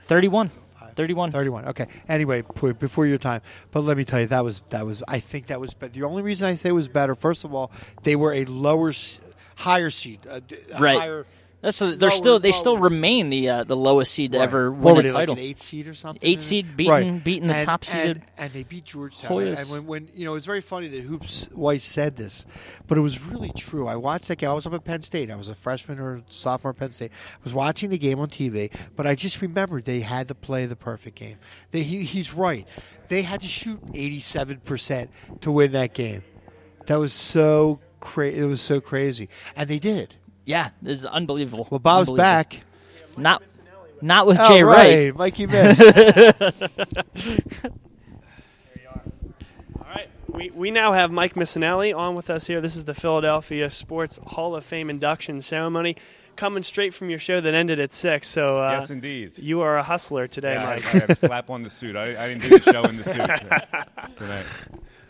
31. 0.02 0.50
31. 0.96 1.30
31. 1.32 1.64
Okay. 1.68 1.86
Anyway, 2.08 2.42
before 2.78 3.06
your 3.06 3.18
time, 3.18 3.40
but 3.70 3.80
let 3.80 3.96
me 3.96 4.04
tell 4.04 4.20
you, 4.20 4.26
that 4.26 4.44
was 4.44 4.60
that 4.70 4.84
was. 4.84 5.02
I 5.08 5.18
think 5.20 5.46
that 5.46 5.60
was. 5.60 5.72
But 5.72 5.92
the 5.94 6.02
only 6.02 6.22
reason 6.22 6.48
I 6.48 6.56
say 6.56 6.70
it 6.70 6.72
was 6.72 6.88
better, 6.88 7.14
first 7.14 7.44
of 7.44 7.54
all, 7.54 7.70
they 8.02 8.16
were 8.16 8.32
a 8.34 8.44
lower, 8.44 8.92
higher 9.56 9.88
seed, 9.90 10.20
a 10.28 10.42
Right. 10.78 10.98
higher. 10.98 11.26
That's 11.62 11.80
a, 11.82 11.94
they're 11.94 12.08
Lower- 12.08 12.16
still 12.16 12.38
they 12.38 12.52
still 12.52 12.78
remain 12.78 13.28
the 13.28 13.48
uh, 13.50 13.64
the 13.64 13.76
lowest 13.76 14.12
seed 14.12 14.32
to 14.32 14.38
Right. 14.38 14.44
ever 14.44 14.72
What 14.72 14.92
were 14.92 14.94
win 14.96 15.04
they, 15.04 15.10
a 15.10 15.12
like 15.14 15.20
title. 15.22 15.34
an 15.34 15.40
eight 15.42 15.58
seed 15.58 15.88
or 15.88 15.94
something? 15.94 16.18
Eight 16.26 16.40
seed, 16.40 16.74
beaten 16.76 16.90
Right. 17.14 17.22
beating 17.24 17.48
the 17.48 17.54
and, 17.56 17.66
top 17.66 17.84
seeded 17.84 18.16
and, 18.16 18.22
and 18.38 18.52
they 18.54 18.62
beat 18.62 18.84
Georgetown. 18.86 19.30
Hoyas. 19.30 19.60
And 19.60 19.70
when, 19.70 19.86
when 19.86 20.08
you 20.14 20.24
know, 20.24 20.36
it's 20.36 20.46
very 20.46 20.62
funny 20.62 20.88
that 20.88 21.02
Hoops 21.02 21.48
Weiss 21.52 21.84
said 21.84 22.16
this, 22.16 22.46
but 22.86 22.96
it 22.96 23.02
was 23.02 23.22
really 23.26 23.52
true. 23.54 23.86
I 23.88 23.96
watched 23.96 24.28
that 24.28 24.36
game. 24.38 24.48
I 24.48 24.54
was 24.54 24.64
up 24.64 24.72
at 24.72 24.84
Penn 24.84 25.02
State. 25.02 25.30
I 25.30 25.36
was 25.36 25.48
a 25.48 25.54
freshman 25.54 25.98
or 26.00 26.22
sophomore 26.28 26.70
at 26.70 26.78
Penn 26.78 26.92
State. 26.92 27.10
I 27.34 27.38
was 27.44 27.52
watching 27.52 27.90
the 27.90 27.98
game 27.98 28.20
on 28.20 28.28
TV, 28.28 28.72
but 28.96 29.06
I 29.06 29.14
just 29.14 29.42
remembered 29.42 29.84
they 29.84 30.00
had 30.00 30.28
to 30.28 30.34
play 30.34 30.64
the 30.64 30.76
perfect 30.76 31.16
game. 31.16 31.36
They, 31.72 31.82
he, 31.82 32.04
he's 32.04 32.32
right. 32.32 32.66
They 33.08 33.20
had 33.20 33.42
to 33.42 33.48
shoot 33.48 33.80
eighty-seven 33.92 34.60
percent 34.60 35.10
to 35.42 35.50
win 35.52 35.72
that 35.72 35.92
game. 35.92 36.22
That 36.86 36.98
was 36.98 37.12
so 37.12 37.80
crazy. 38.00 38.38
It 38.38 38.44
was 38.46 38.62
so 38.62 38.80
crazy, 38.80 39.28
and 39.54 39.68
they 39.68 39.78
did. 39.78 40.14
Yeah, 40.44 40.70
this 40.82 40.98
is 40.98 41.06
unbelievable. 41.06 41.68
Well, 41.70 41.78
Bob's 41.78 42.08
Unbelievable. 42.08 42.16
back. 42.16 42.60
Not 43.16 43.42
not 44.02 44.26
with 44.26 44.38
Oh, 44.40 44.48
Jay 44.48 44.62
Wright. 44.62 45.14
right, 45.14 45.16
Mikey 45.16 45.46
Miss. 45.46 45.80
All 49.78 49.86
right. 49.94 50.08
We, 50.28 50.50
we 50.50 50.70
now 50.70 50.92
have 50.92 51.10
Mike 51.10 51.34
Missanelli 51.34 51.96
on 51.96 52.14
with 52.14 52.30
us 52.30 52.46
here. 52.46 52.60
This 52.60 52.76
is 52.76 52.84
the 52.84 52.94
Philadelphia 52.94 53.70
Sports 53.70 54.18
Hall 54.26 54.54
of 54.54 54.64
Fame 54.64 54.90
induction 54.90 55.40
ceremony 55.42 55.96
coming 56.36 56.62
straight 56.62 56.94
from 56.94 57.10
your 57.10 57.18
show 57.18 57.40
that 57.40 57.52
ended 57.54 57.78
at 57.80 57.92
6. 57.92 58.26
So 58.28 58.46
uh, 58.62 58.70
yes, 58.72 58.90
indeed. 58.90 59.32
you 59.36 59.60
are 59.60 59.76
a 59.76 59.82
hustler 59.82 60.26
today, 60.26 60.54
Yeah, 60.54 60.66
I, 60.68 60.74
Mike. 60.76 60.86
I 60.94 60.98
have 61.00 61.10
a 61.10 61.14
slap 61.16 61.50
on 61.50 61.62
the 61.62 61.70
suit. 61.70 61.96
I, 61.96 62.22
I 62.24 62.28
didn't 62.28 62.42
do 62.48 62.58
the 62.58 62.72
show 62.72 62.84
in 62.84 62.96
the 62.96 63.04
suit 63.04 63.16
tonight. 64.16 64.46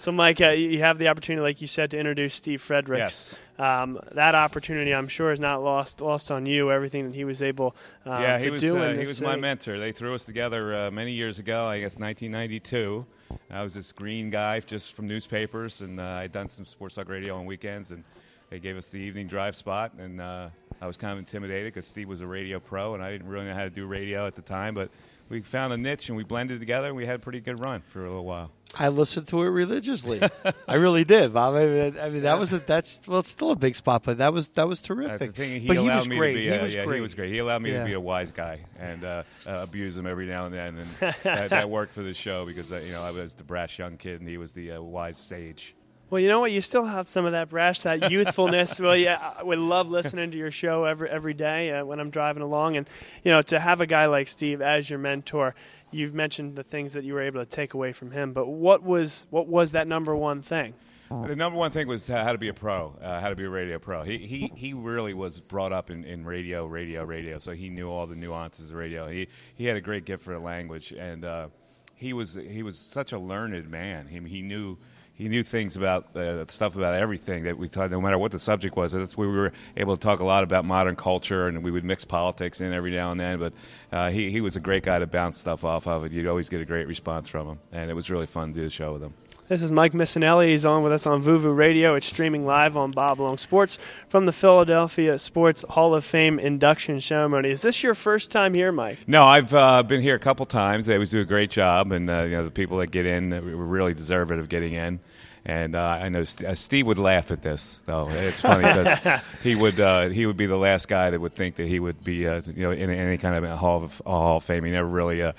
So, 0.00 0.12
Mike, 0.12 0.40
uh, 0.40 0.52
you 0.52 0.78
have 0.78 0.96
the 0.96 1.08
opportunity, 1.08 1.42
like 1.42 1.60
you 1.60 1.66
said, 1.66 1.90
to 1.90 1.98
introduce 1.98 2.34
Steve 2.34 2.62
Fredericks. 2.62 3.36
Yes. 3.58 3.62
Um, 3.82 4.00
that 4.12 4.34
opportunity, 4.34 4.94
I'm 4.94 5.08
sure, 5.08 5.30
is 5.30 5.38
not 5.38 5.62
lost 5.62 6.00
lost 6.00 6.30
on 6.30 6.46
you. 6.46 6.72
Everything 6.72 7.04
that 7.04 7.14
he 7.14 7.24
was 7.24 7.42
able 7.42 7.76
uh, 8.06 8.18
yeah, 8.18 8.38
to 8.38 8.42
he 8.42 8.48
was 8.48 8.62
do. 8.62 8.78
uh, 8.78 8.94
he 8.94 9.00
was 9.00 9.20
my 9.20 9.36
mentor. 9.36 9.78
They 9.78 9.92
threw 9.92 10.14
us 10.14 10.24
together 10.24 10.74
uh, 10.74 10.90
many 10.90 11.12
years 11.12 11.38
ago. 11.38 11.66
I 11.66 11.80
guess 11.80 11.98
1992. 11.98 13.04
I 13.50 13.62
was 13.62 13.74
this 13.74 13.92
green 13.92 14.30
guy 14.30 14.60
just 14.60 14.94
from 14.94 15.06
newspapers, 15.06 15.82
and 15.82 16.00
uh, 16.00 16.04
I'd 16.04 16.32
done 16.32 16.48
some 16.48 16.64
sports 16.64 16.94
talk 16.94 17.10
radio 17.10 17.36
on 17.36 17.44
weekends, 17.44 17.90
and 17.90 18.02
they 18.48 18.58
gave 18.58 18.78
us 18.78 18.88
the 18.88 19.00
evening 19.00 19.26
drive 19.26 19.54
spot, 19.54 19.92
and 19.98 20.18
uh, 20.18 20.48
I 20.80 20.86
was 20.86 20.96
kind 20.96 21.12
of 21.12 21.18
intimidated 21.18 21.74
because 21.74 21.86
Steve 21.86 22.08
was 22.08 22.22
a 22.22 22.26
radio 22.26 22.58
pro, 22.58 22.94
and 22.94 23.04
I 23.04 23.10
didn't 23.10 23.28
really 23.28 23.44
know 23.44 23.54
how 23.54 23.64
to 23.64 23.70
do 23.70 23.84
radio 23.84 24.26
at 24.26 24.34
the 24.34 24.42
time, 24.42 24.72
but. 24.72 24.88
We 25.28 25.42
found 25.42 25.72
a 25.72 25.76
niche 25.76 26.08
and 26.08 26.16
we 26.16 26.24
blended 26.24 26.58
together, 26.58 26.88
and 26.88 26.96
we 26.96 27.06
had 27.06 27.14
a 27.14 27.18
pretty 27.20 27.38
good 27.38 27.60
run 27.60 27.82
for 27.82 28.00
a 28.00 28.08
little 28.08 28.24
while. 28.24 28.50
I 28.78 28.86
listened 28.88 29.26
to 29.28 29.42
it 29.42 29.48
religiously. 29.48 30.20
I 30.68 30.74
really 30.74 31.02
did, 31.04 31.32
Bob. 31.34 31.54
I 31.56 31.66
mean, 31.66 31.98
I 32.00 32.08
mean 32.08 32.22
that 32.22 32.38
was 32.38 32.52
a 32.52 32.60
that's 32.60 33.00
well, 33.06 33.18
it's 33.18 33.28
still 33.28 33.50
a 33.50 33.56
big 33.56 33.74
spot, 33.74 34.02
but 34.04 34.18
that 34.18 34.32
was 34.32 34.46
that 34.50 34.68
was 34.68 34.80
Uh, 34.80 34.84
terrific. 34.86 35.34
thing, 35.34 35.60
he 35.60 35.66
but 35.66 35.76
he 35.78 35.88
was 35.88 36.08
me 36.08 36.16
great. 36.16 36.32
to 36.34 36.38
be, 36.38 36.44
he 36.44 36.50
uh, 36.52 36.62
was 36.62 36.74
yeah, 36.74 36.84
great. 36.84 36.96
he 36.96 37.00
was 37.02 37.14
great. 37.14 37.30
He 37.32 37.38
allowed 37.38 37.62
me 37.62 37.72
Yeah. 37.72 37.80
to 37.80 37.84
be 37.86 37.94
a 37.94 38.00
wise 38.00 38.30
guy 38.30 38.60
and 38.78 39.04
uh, 39.04 39.22
uh, 39.46 39.50
abuse 39.62 39.96
him 39.96 40.06
every 40.06 40.26
now 40.26 40.44
and 40.44 40.54
then, 40.54 40.76
and 40.78 41.14
that, 41.24 41.50
that 41.50 41.68
worked 41.68 41.94
for 41.94 42.02
the 42.02 42.14
show 42.14 42.46
because 42.46 42.70
uh, 42.70 42.76
you 42.76 42.92
know 42.92 43.02
I 43.02 43.10
was 43.10 43.34
the 43.34 43.44
brash 43.44 43.78
young 43.80 43.96
kid 43.96 44.20
and 44.20 44.28
he 44.28 44.36
was 44.38 44.52
the 44.52 44.72
uh, 44.72 44.80
wise 44.82 45.18
sage. 45.18 45.74
Well, 46.08 46.20
you 46.20 46.26
know 46.26 46.40
what? 46.40 46.50
You 46.50 46.60
still 46.60 46.84
have 46.86 47.08
some 47.08 47.24
of 47.24 47.32
that 47.32 47.48
brash, 47.50 47.82
that 47.82 48.10
youthfulness. 48.10 48.80
well, 48.80 48.96
yeah, 48.96 49.32
I 49.38 49.44
would 49.44 49.60
love 49.60 49.88
listening 49.90 50.32
to 50.32 50.36
your 50.36 50.50
show 50.52 50.84
every 50.84 51.08
every 51.10 51.34
day 51.34 51.70
uh, 51.72 51.84
when 51.84 51.98
I'm 52.00 52.10
driving 52.10 52.42
along, 52.42 52.76
and 52.76 52.88
you 53.24 53.30
know, 53.32 53.42
to 53.42 53.58
have 53.60 53.80
a 53.80 53.86
guy 53.86 54.06
like 54.06 54.28
Steve 54.28 54.62
as 54.62 54.88
your 54.90 54.98
mentor. 55.00 55.54
You've 55.92 56.14
mentioned 56.14 56.56
the 56.56 56.62
things 56.62 56.92
that 56.92 57.04
you 57.04 57.14
were 57.14 57.22
able 57.22 57.40
to 57.40 57.46
take 57.46 57.74
away 57.74 57.92
from 57.92 58.10
him, 58.10 58.32
but 58.32 58.46
what 58.46 58.82
was 58.82 59.26
what 59.30 59.46
was 59.46 59.72
that 59.72 59.86
number 59.86 60.14
one 60.14 60.42
thing? 60.42 60.74
The 61.10 61.34
number 61.34 61.58
one 61.58 61.72
thing 61.72 61.88
was 61.88 62.06
how 62.06 62.30
to 62.30 62.38
be 62.38 62.46
a 62.46 62.54
pro, 62.54 62.94
uh, 63.02 63.20
how 63.20 63.30
to 63.30 63.34
be 63.34 63.42
a 63.42 63.50
radio 63.50 63.80
pro. 63.80 64.04
He, 64.04 64.18
he, 64.18 64.52
he 64.54 64.72
really 64.74 65.12
was 65.12 65.40
brought 65.40 65.72
up 65.72 65.90
in, 65.90 66.04
in 66.04 66.24
radio, 66.24 66.66
radio, 66.66 67.02
radio, 67.02 67.38
so 67.38 67.50
he 67.50 67.68
knew 67.68 67.90
all 67.90 68.06
the 68.06 68.14
nuances 68.14 68.70
of 68.70 68.76
radio. 68.76 69.08
He, 69.08 69.26
he 69.56 69.64
had 69.64 69.76
a 69.76 69.80
great 69.80 70.04
gift 70.04 70.22
for 70.22 70.32
the 70.32 70.38
language, 70.38 70.92
and 70.92 71.24
uh, 71.24 71.48
he, 71.96 72.12
was, 72.12 72.34
he 72.34 72.62
was 72.62 72.78
such 72.78 73.10
a 73.10 73.18
learned 73.18 73.68
man. 73.68 74.06
He, 74.06 74.20
he 74.20 74.40
knew 74.40 74.78
he 75.20 75.28
knew 75.28 75.42
things 75.42 75.76
about 75.76 76.16
uh, 76.16 76.46
stuff 76.46 76.76
about 76.76 76.94
everything 76.94 77.44
that 77.44 77.58
we 77.58 77.68
thought, 77.68 77.90
no 77.90 78.00
matter 78.00 78.16
what 78.16 78.32
the 78.32 78.40
subject 78.40 78.74
was. 78.74 78.92
That's 78.92 79.18
where 79.18 79.28
we 79.28 79.36
were 79.36 79.52
able 79.76 79.94
to 79.94 80.02
talk 80.02 80.20
a 80.20 80.24
lot 80.24 80.44
about 80.44 80.64
modern 80.64 80.96
culture, 80.96 81.46
and 81.46 81.62
we 81.62 81.70
would 81.70 81.84
mix 81.84 82.06
politics 82.06 82.62
in 82.62 82.72
every 82.72 82.90
now 82.90 83.10
and 83.10 83.20
then. 83.20 83.38
But 83.38 83.52
uh, 83.92 84.08
he, 84.08 84.30
he 84.30 84.40
was 84.40 84.56
a 84.56 84.60
great 84.60 84.82
guy 84.82 84.98
to 84.98 85.06
bounce 85.06 85.36
stuff 85.36 85.62
off 85.62 85.86
of, 85.86 86.04
and 86.04 86.12
you'd 86.12 86.26
always 86.26 86.48
get 86.48 86.62
a 86.62 86.64
great 86.64 86.88
response 86.88 87.28
from 87.28 87.46
him. 87.46 87.58
And 87.70 87.90
it 87.90 87.94
was 87.94 88.08
really 88.08 88.24
fun 88.24 88.48
to 88.48 88.54
do 88.54 88.62
the 88.62 88.70
show 88.70 88.94
with 88.94 89.02
him. 89.02 89.12
This 89.50 89.62
is 89.62 89.72
Mike 89.72 89.92
Missanelli. 89.92 90.50
He's 90.50 90.64
on 90.64 90.84
with 90.84 90.92
us 90.92 91.06
on 91.06 91.24
Vuvu 91.24 91.54
Radio. 91.54 91.96
It's 91.96 92.06
streaming 92.06 92.46
live 92.46 92.76
on 92.76 92.92
Bob 92.92 93.18
Long 93.18 93.36
Sports 93.36 93.80
from 94.08 94.24
the 94.24 94.32
Philadelphia 94.32 95.18
Sports 95.18 95.64
Hall 95.70 95.92
of 95.92 96.04
Fame 96.04 96.38
induction 96.38 97.00
ceremony. 97.00 97.50
Is 97.50 97.60
this 97.60 97.82
your 97.82 97.94
first 97.94 98.30
time 98.30 98.54
here, 98.54 98.70
Mike? 98.70 98.98
No, 99.08 99.24
I've 99.24 99.52
uh, 99.52 99.82
been 99.82 100.02
here 100.02 100.14
a 100.14 100.20
couple 100.20 100.46
times. 100.46 100.86
They 100.86 100.94
always 100.94 101.10
do 101.10 101.20
a 101.20 101.24
great 101.24 101.50
job, 101.50 101.90
and 101.90 102.08
uh, 102.08 102.22
you 102.22 102.36
know 102.36 102.44
the 102.44 102.52
people 102.52 102.78
that 102.78 102.92
get 102.92 103.06
in 103.06 103.32
uh, 103.32 103.40
really 103.40 103.92
deserve 103.92 104.30
it 104.30 104.38
of 104.38 104.48
getting 104.48 104.74
in. 104.74 105.00
And 105.44 105.74
uh, 105.74 105.98
I 106.02 106.08
know 106.10 106.24
St- 106.24 106.50
uh, 106.50 106.54
Steve 106.54 106.86
would 106.86 106.98
laugh 106.98 107.30
at 107.30 107.42
this, 107.42 107.80
though. 107.86 108.08
It's 108.10 108.42
funny 108.42 108.62
because 108.62 109.22
he 109.42 109.54
would 109.54 109.80
uh, 109.80 110.08
he 110.10 110.26
would 110.26 110.36
be 110.36 110.46
the 110.46 110.58
last 110.58 110.86
guy 110.88 111.10
that 111.10 111.20
would 111.20 111.34
think 111.34 111.56
that 111.56 111.66
he 111.66 111.80
would 111.80 112.04
be 112.04 112.26
uh, 112.28 112.42
you 112.46 112.62
know 112.62 112.70
in 112.72 112.90
any 112.90 113.16
kind 113.16 113.34
of 113.34 113.44
a 113.44 113.56
hall 113.56 113.82
of 113.82 114.02
hall 114.04 114.36
of 114.36 114.44
fame. 114.44 114.64
He 114.64 114.70
never 114.70 114.88
really 114.88 115.22
uh, 115.22 115.32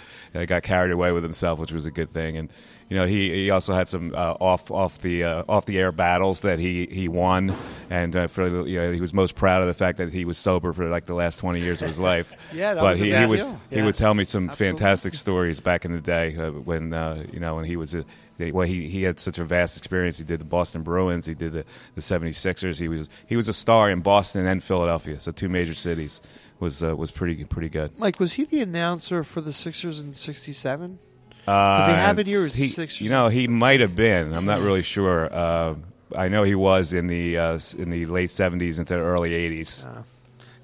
got 0.48 0.64
carried 0.64 0.92
away 0.92 1.12
with 1.12 1.24
himself, 1.24 1.60
which 1.60 1.72
was 1.72 1.86
a 1.86 1.92
good 1.92 2.12
thing. 2.12 2.36
And 2.36 2.50
you 2.90 2.98
know 2.98 3.06
he, 3.06 3.32
he 3.44 3.52
also 3.52 3.74
had 3.74 3.88
some 3.88 4.14
uh, 4.16 4.34
off 4.40 4.72
off 4.72 5.00
the 5.00 5.24
uh, 5.24 5.44
off 5.48 5.66
the 5.66 5.80
air 5.80 5.92
battles 5.92 6.42
that 6.42 6.58
he, 6.58 6.88
he 6.88 7.08
won, 7.08 7.56
and 7.90 8.16
uh, 8.16 8.28
for 8.28 8.66
you 8.68 8.80
know 8.80 8.92
he 8.92 9.00
was 9.00 9.14
most 9.14 9.36
proud 9.36 9.62
of 9.62 9.68
the 9.68 9.74
fact 9.76 10.00
that 10.00 10.12
he 10.12 10.26
was 10.26 10.38
sober 10.38 10.74
for 10.74 10.90
like 10.90 11.06
the 11.06 11.14
last 11.14 11.38
twenty 11.40 11.62
years 11.62 11.82
of 11.82 11.88
his 11.88 12.00
life. 12.00 12.34
Yeah, 12.54 12.74
that 12.74 12.82
but 12.82 12.92
was 12.92 13.02
a 13.02 13.06
he, 13.06 13.16
he 13.16 13.26
would 13.28 13.60
he 13.70 13.82
would 13.82 13.96
tell 13.96 14.14
me 14.14 14.26
some 14.26 14.50
Absolutely. 14.50 14.78
fantastic 14.80 15.14
stories 15.14 15.60
back 15.62 15.86
in 15.86 15.94
the 15.94 16.02
day 16.02 16.36
uh, 16.36 16.52
when 16.52 16.92
uh, 16.92 17.24
you 17.32 17.40
know 17.40 17.56
when 17.56 17.66
he 17.66 17.78
was 17.78 17.96
a, 17.96 18.04
they- 18.42 18.52
well 18.52 18.68
he, 18.68 18.90
he 18.90 19.04
had 19.04 19.20
such 19.20 19.38
a 19.40 19.44
vast 19.46 19.78
experience. 19.78 20.18
He 20.18 20.24
did 20.26 20.40
the 20.40 20.46
Boston 20.46 20.82
Bruins. 20.84 21.26
He 21.26 21.34
did 21.34 21.52
the, 21.54 21.66
the 21.96 22.02
76ers 22.02 22.80
he 22.80 22.88
was 22.88 23.10
he 23.28 23.36
was 23.36 23.48
a 23.48 23.54
star 23.54 23.90
in 23.90 24.02
Boston 24.02 24.46
and 24.48 24.64
Philadelphia. 24.64 25.20
So 25.20 25.32
two 25.32 25.50
major 25.50 25.74
cities 25.76 26.22
was 26.60 26.84
uh, 26.84 26.96
was 26.96 27.12
pretty 27.12 27.44
pretty 27.46 27.70
good. 27.70 27.98
Mike, 27.98 28.20
was 28.20 28.34
he 28.34 28.44
the 28.46 28.62
announcer 28.62 29.24
for 29.24 29.42
the 29.42 29.54
Sixers 29.54 30.00
in 30.00 30.14
'67? 30.16 31.00
uh, 31.48 31.88
they 31.88 31.94
have 31.94 32.20
it 32.20 32.28
here 32.28 32.42
as 32.42 32.54
he, 32.54 32.68
Sixers 32.68 33.02
you 33.02 33.10
know 33.10 33.28
he 33.28 33.48
might 33.48 33.80
have 33.80 33.96
been. 33.96 34.34
I'm 34.34 34.46
not 34.46 34.60
really 34.60 34.84
sure. 34.84 35.28
Uh, 35.34 35.76
I 36.16 36.28
know 36.28 36.44
he 36.44 36.56
was 36.56 36.94
in 36.94 37.08
the 37.08 37.38
uh, 37.38 37.60
in 37.78 37.90
the 37.90 38.06
late 38.06 38.30
70s 38.32 38.78
into 38.80 38.94
the 38.94 39.00
early 39.00 39.32
80s 39.32 40.04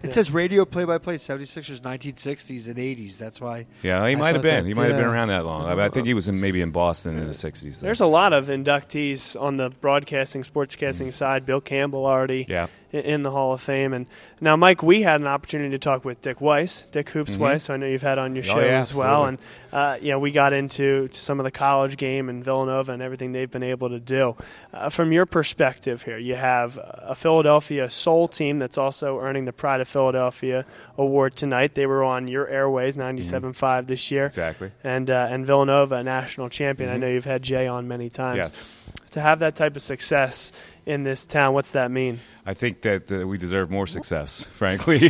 It 0.08 0.14
says 0.14 0.32
radio 0.32 0.66
play-by-play 0.66 1.18
76ers, 1.18 1.82
1960s 1.82 2.68
and 2.68 2.78
80s. 2.78 3.18
That's 3.18 3.42
why. 3.42 3.66
yeah 3.82 4.08
he 4.08 4.14
I 4.14 4.16
might 4.16 4.36
have 4.36 4.42
been 4.42 4.64
that, 4.64 4.68
he 4.68 4.74
might 4.74 4.88
have 4.88 4.98
been 4.98 5.06
uh, 5.06 5.12
around 5.12 5.28
that 5.30 5.46
long 5.46 5.66
I, 5.66 5.86
I 5.86 5.90
think 5.90 6.08
he 6.08 6.14
was 6.14 6.28
in, 6.28 6.40
maybe 6.40 6.62
in 6.62 6.72
Boston 6.72 7.18
in 7.18 7.26
the 7.28 7.34
60s 7.34 7.80
though. 7.80 7.86
There's 7.86 8.02
a 8.02 8.06
lot 8.06 8.34
of 8.34 8.48
inductees 8.48 9.40
on 9.40 9.58
the 9.58 9.70
broadcasting, 9.70 10.44
sportscasting 10.44 11.12
side. 11.14 11.46
Bill 11.46 11.62
Campbell 11.62 12.06
already 12.06 12.38
Mm. 12.38 12.50
Yeah. 12.50 12.68
In 12.92 13.24
the 13.24 13.32
Hall 13.32 13.54
of 13.54 13.62
Fame. 13.62 13.94
And 13.94 14.06
now, 14.40 14.56
Mike, 14.56 14.82
we 14.82 15.02
had 15.02 15.20
an 15.22 15.28
opportunity 15.28 15.72
to 15.72 15.80
talk 15.80 16.06
with 16.06 16.22
Dick 16.22 16.40
Weiss, 16.42 16.84
Dick 16.92 17.10
Hoops 17.10 17.36
Weiss, 17.36 17.68
who 17.68 17.74
I 17.74 17.78
know 17.78 17.86
you've 17.88 18.02
had 18.02 18.18
on 18.18 18.36
your 18.36 18.44
Oh, 18.46 18.48
show 18.48 18.60
yeah, 18.60 18.80
as 18.80 18.94
well. 18.94 19.26
And, 19.26 19.38
absolutely. 19.74 19.80
uh, 19.80 20.06
you 20.06 20.12
know, 20.12 20.20
we 20.20 20.32
got 20.32 20.54
into 20.54 21.10
some 21.12 21.40
of 21.40 21.44
the 21.44 21.52
college 21.52 21.98
game 21.98 22.30
and 22.30 22.44
Villanova 22.44 22.94
and 22.94 23.02
everything 23.02 23.32
they've 23.34 23.52
been 23.52 23.64
able 23.64 23.90
to 23.90 24.00
do. 24.00 24.36
Uh, 24.74 24.90
from 24.90 25.12
your 25.12 25.26
perspective 25.26 26.04
here, 26.04 26.18
you 26.18 26.36
have 26.36 26.80
a 26.84 27.16
Philadelphia 27.16 27.90
Soul 27.90 28.28
team 28.28 28.60
that's 28.60 28.78
also 28.78 29.20
earning 29.20 29.46
the 29.46 29.54
Pride 29.54 29.82
of 29.82 29.88
Philadelphia 29.88 30.66
award 30.98 31.36
tonight. 31.36 31.74
They 31.74 31.86
were 31.86 32.04
on 32.04 32.28
your 32.28 32.48
airways, 32.48 32.96
97.5 32.96 33.88
this 33.88 34.12
year. 34.12 34.28
exactly 34.28 34.72
And, 34.84 35.12
uh, 35.12 35.28
and 35.30 35.46
Villanova, 35.46 35.96
a 35.96 36.04
national 36.04 36.50
champion. 36.50 36.90
I 36.90 36.98
know 36.98 37.08
you've 37.08 37.26
had 37.26 37.42
Jay 37.44 37.68
on 37.68 37.88
many 37.88 38.10
times 38.10 38.38
yes 38.38 38.70
to 39.12 39.22
have 39.22 39.40
that 39.40 39.56
type 39.56 39.76
of 39.76 39.82
success 39.82 40.52
in 40.88 41.04
this 41.04 41.26
town, 41.26 41.54
what's 41.54 41.72
that 41.72 41.92
mean? 41.92 42.22
I 42.46 42.54
think 42.54 42.82
that 42.84 43.12
uh, 43.12 43.28
we 43.28 43.38
deserve 43.38 43.70
more 43.70 43.88
success, 43.88 44.46
frankly. 44.46 45.00
you 45.00 45.10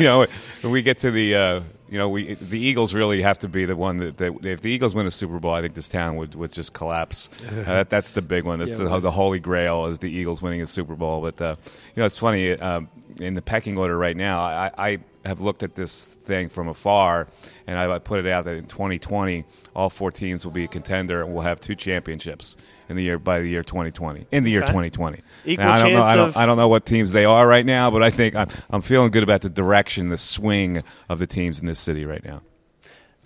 know, 0.00 0.26
when 0.60 0.72
we 0.72 0.82
get 0.82 0.98
to 0.98 1.12
the, 1.12 1.36
uh, 1.36 1.60
you 1.88 1.98
know, 1.98 2.08
we 2.08 2.34
the 2.34 2.58
Eagles 2.58 2.92
really 2.94 3.22
have 3.22 3.38
to 3.38 3.48
be 3.48 3.64
the 3.64 3.76
one 3.76 3.98
that, 3.98 4.16
that 4.18 4.44
if 4.44 4.60
the 4.60 4.70
Eagles 4.72 4.96
win 4.96 5.06
a 5.06 5.12
Super 5.12 5.38
Bowl, 5.38 5.52
I 5.52 5.62
think 5.62 5.74
this 5.74 5.88
town 5.88 6.16
would, 6.16 6.34
would 6.34 6.52
just 6.52 6.72
collapse. 6.72 7.30
Uh, 7.48 7.64
that, 7.64 7.90
that's 7.90 8.12
the 8.12 8.22
big 8.22 8.44
one. 8.44 8.60
That's 8.60 8.72
Yeah, 8.72 8.86
the, 8.88 9.00
the 9.00 9.10
holy 9.10 9.40
grail 9.40 9.86
is 9.86 9.98
the 9.98 10.10
Eagles 10.10 10.40
winning 10.40 10.62
a 10.62 10.66
Super 10.66 10.94
Bowl. 10.94 11.20
But 11.20 11.40
uh, 11.40 11.56
you 11.94 12.00
know, 12.00 12.06
it's 12.06 12.18
funny 12.18 12.52
um, 12.52 12.88
in 13.18 13.34
the 13.34 13.42
pecking 13.42 13.76
order 13.78 13.96
right 13.96 14.16
now. 14.16 14.40
I, 14.40 14.70
I 14.78 14.98
have 15.24 15.40
looked 15.40 15.62
at 15.62 15.74
this 15.74 16.06
thing 16.06 16.48
from 16.48 16.68
afar, 16.68 17.28
and 17.66 17.78
I, 17.78 17.90
I 17.92 17.98
put 17.98 18.24
it 18.24 18.30
out 18.30 18.44
that 18.46 18.56
in 18.56 18.66
2020, 18.66 19.44
all 19.74 19.90
four 19.90 20.10
teams 20.10 20.44
will 20.44 20.52
be 20.52 20.64
a 20.64 20.68
contender 20.68 21.22
and 21.22 21.32
we'll 21.32 21.42
have 21.42 21.60
two 21.60 21.74
championships 21.74 22.56
in 22.88 22.96
the 22.96 23.02
year 23.02 23.18
by 23.18 23.40
the 23.40 23.48
year 23.48 23.62
2020. 23.62 24.26
In 24.30 24.44
the 24.44 24.50
year 24.50 24.60
Okay. 24.60 24.68
2020. 24.68 25.22
Equal 25.44 25.64
Now, 25.64 25.72
I 25.72 25.78
don't 25.78 25.92
know. 25.92 26.02
I 26.02 26.16
don't, 26.16 26.36
I 26.36 26.46
don't 26.46 26.56
know 26.56 26.68
what 26.68 26.86
teams 26.86 27.12
they 27.12 27.24
are 27.24 27.46
right 27.46 27.66
now, 27.66 27.90
but 27.90 28.02
I 28.02 28.10
think 28.10 28.34
I'm, 28.34 28.48
I'm 28.70 28.82
feeling 28.82 29.10
good 29.10 29.22
about 29.22 29.42
the 29.42 29.50
direction, 29.50 30.08
the 30.08 30.18
swing 30.18 30.82
of 31.08 31.18
the 31.18 31.26
teams 31.26 31.60
in 31.60 31.66
this 31.66 31.80
city 31.80 32.04
right 32.04 32.24
now. 32.24 32.42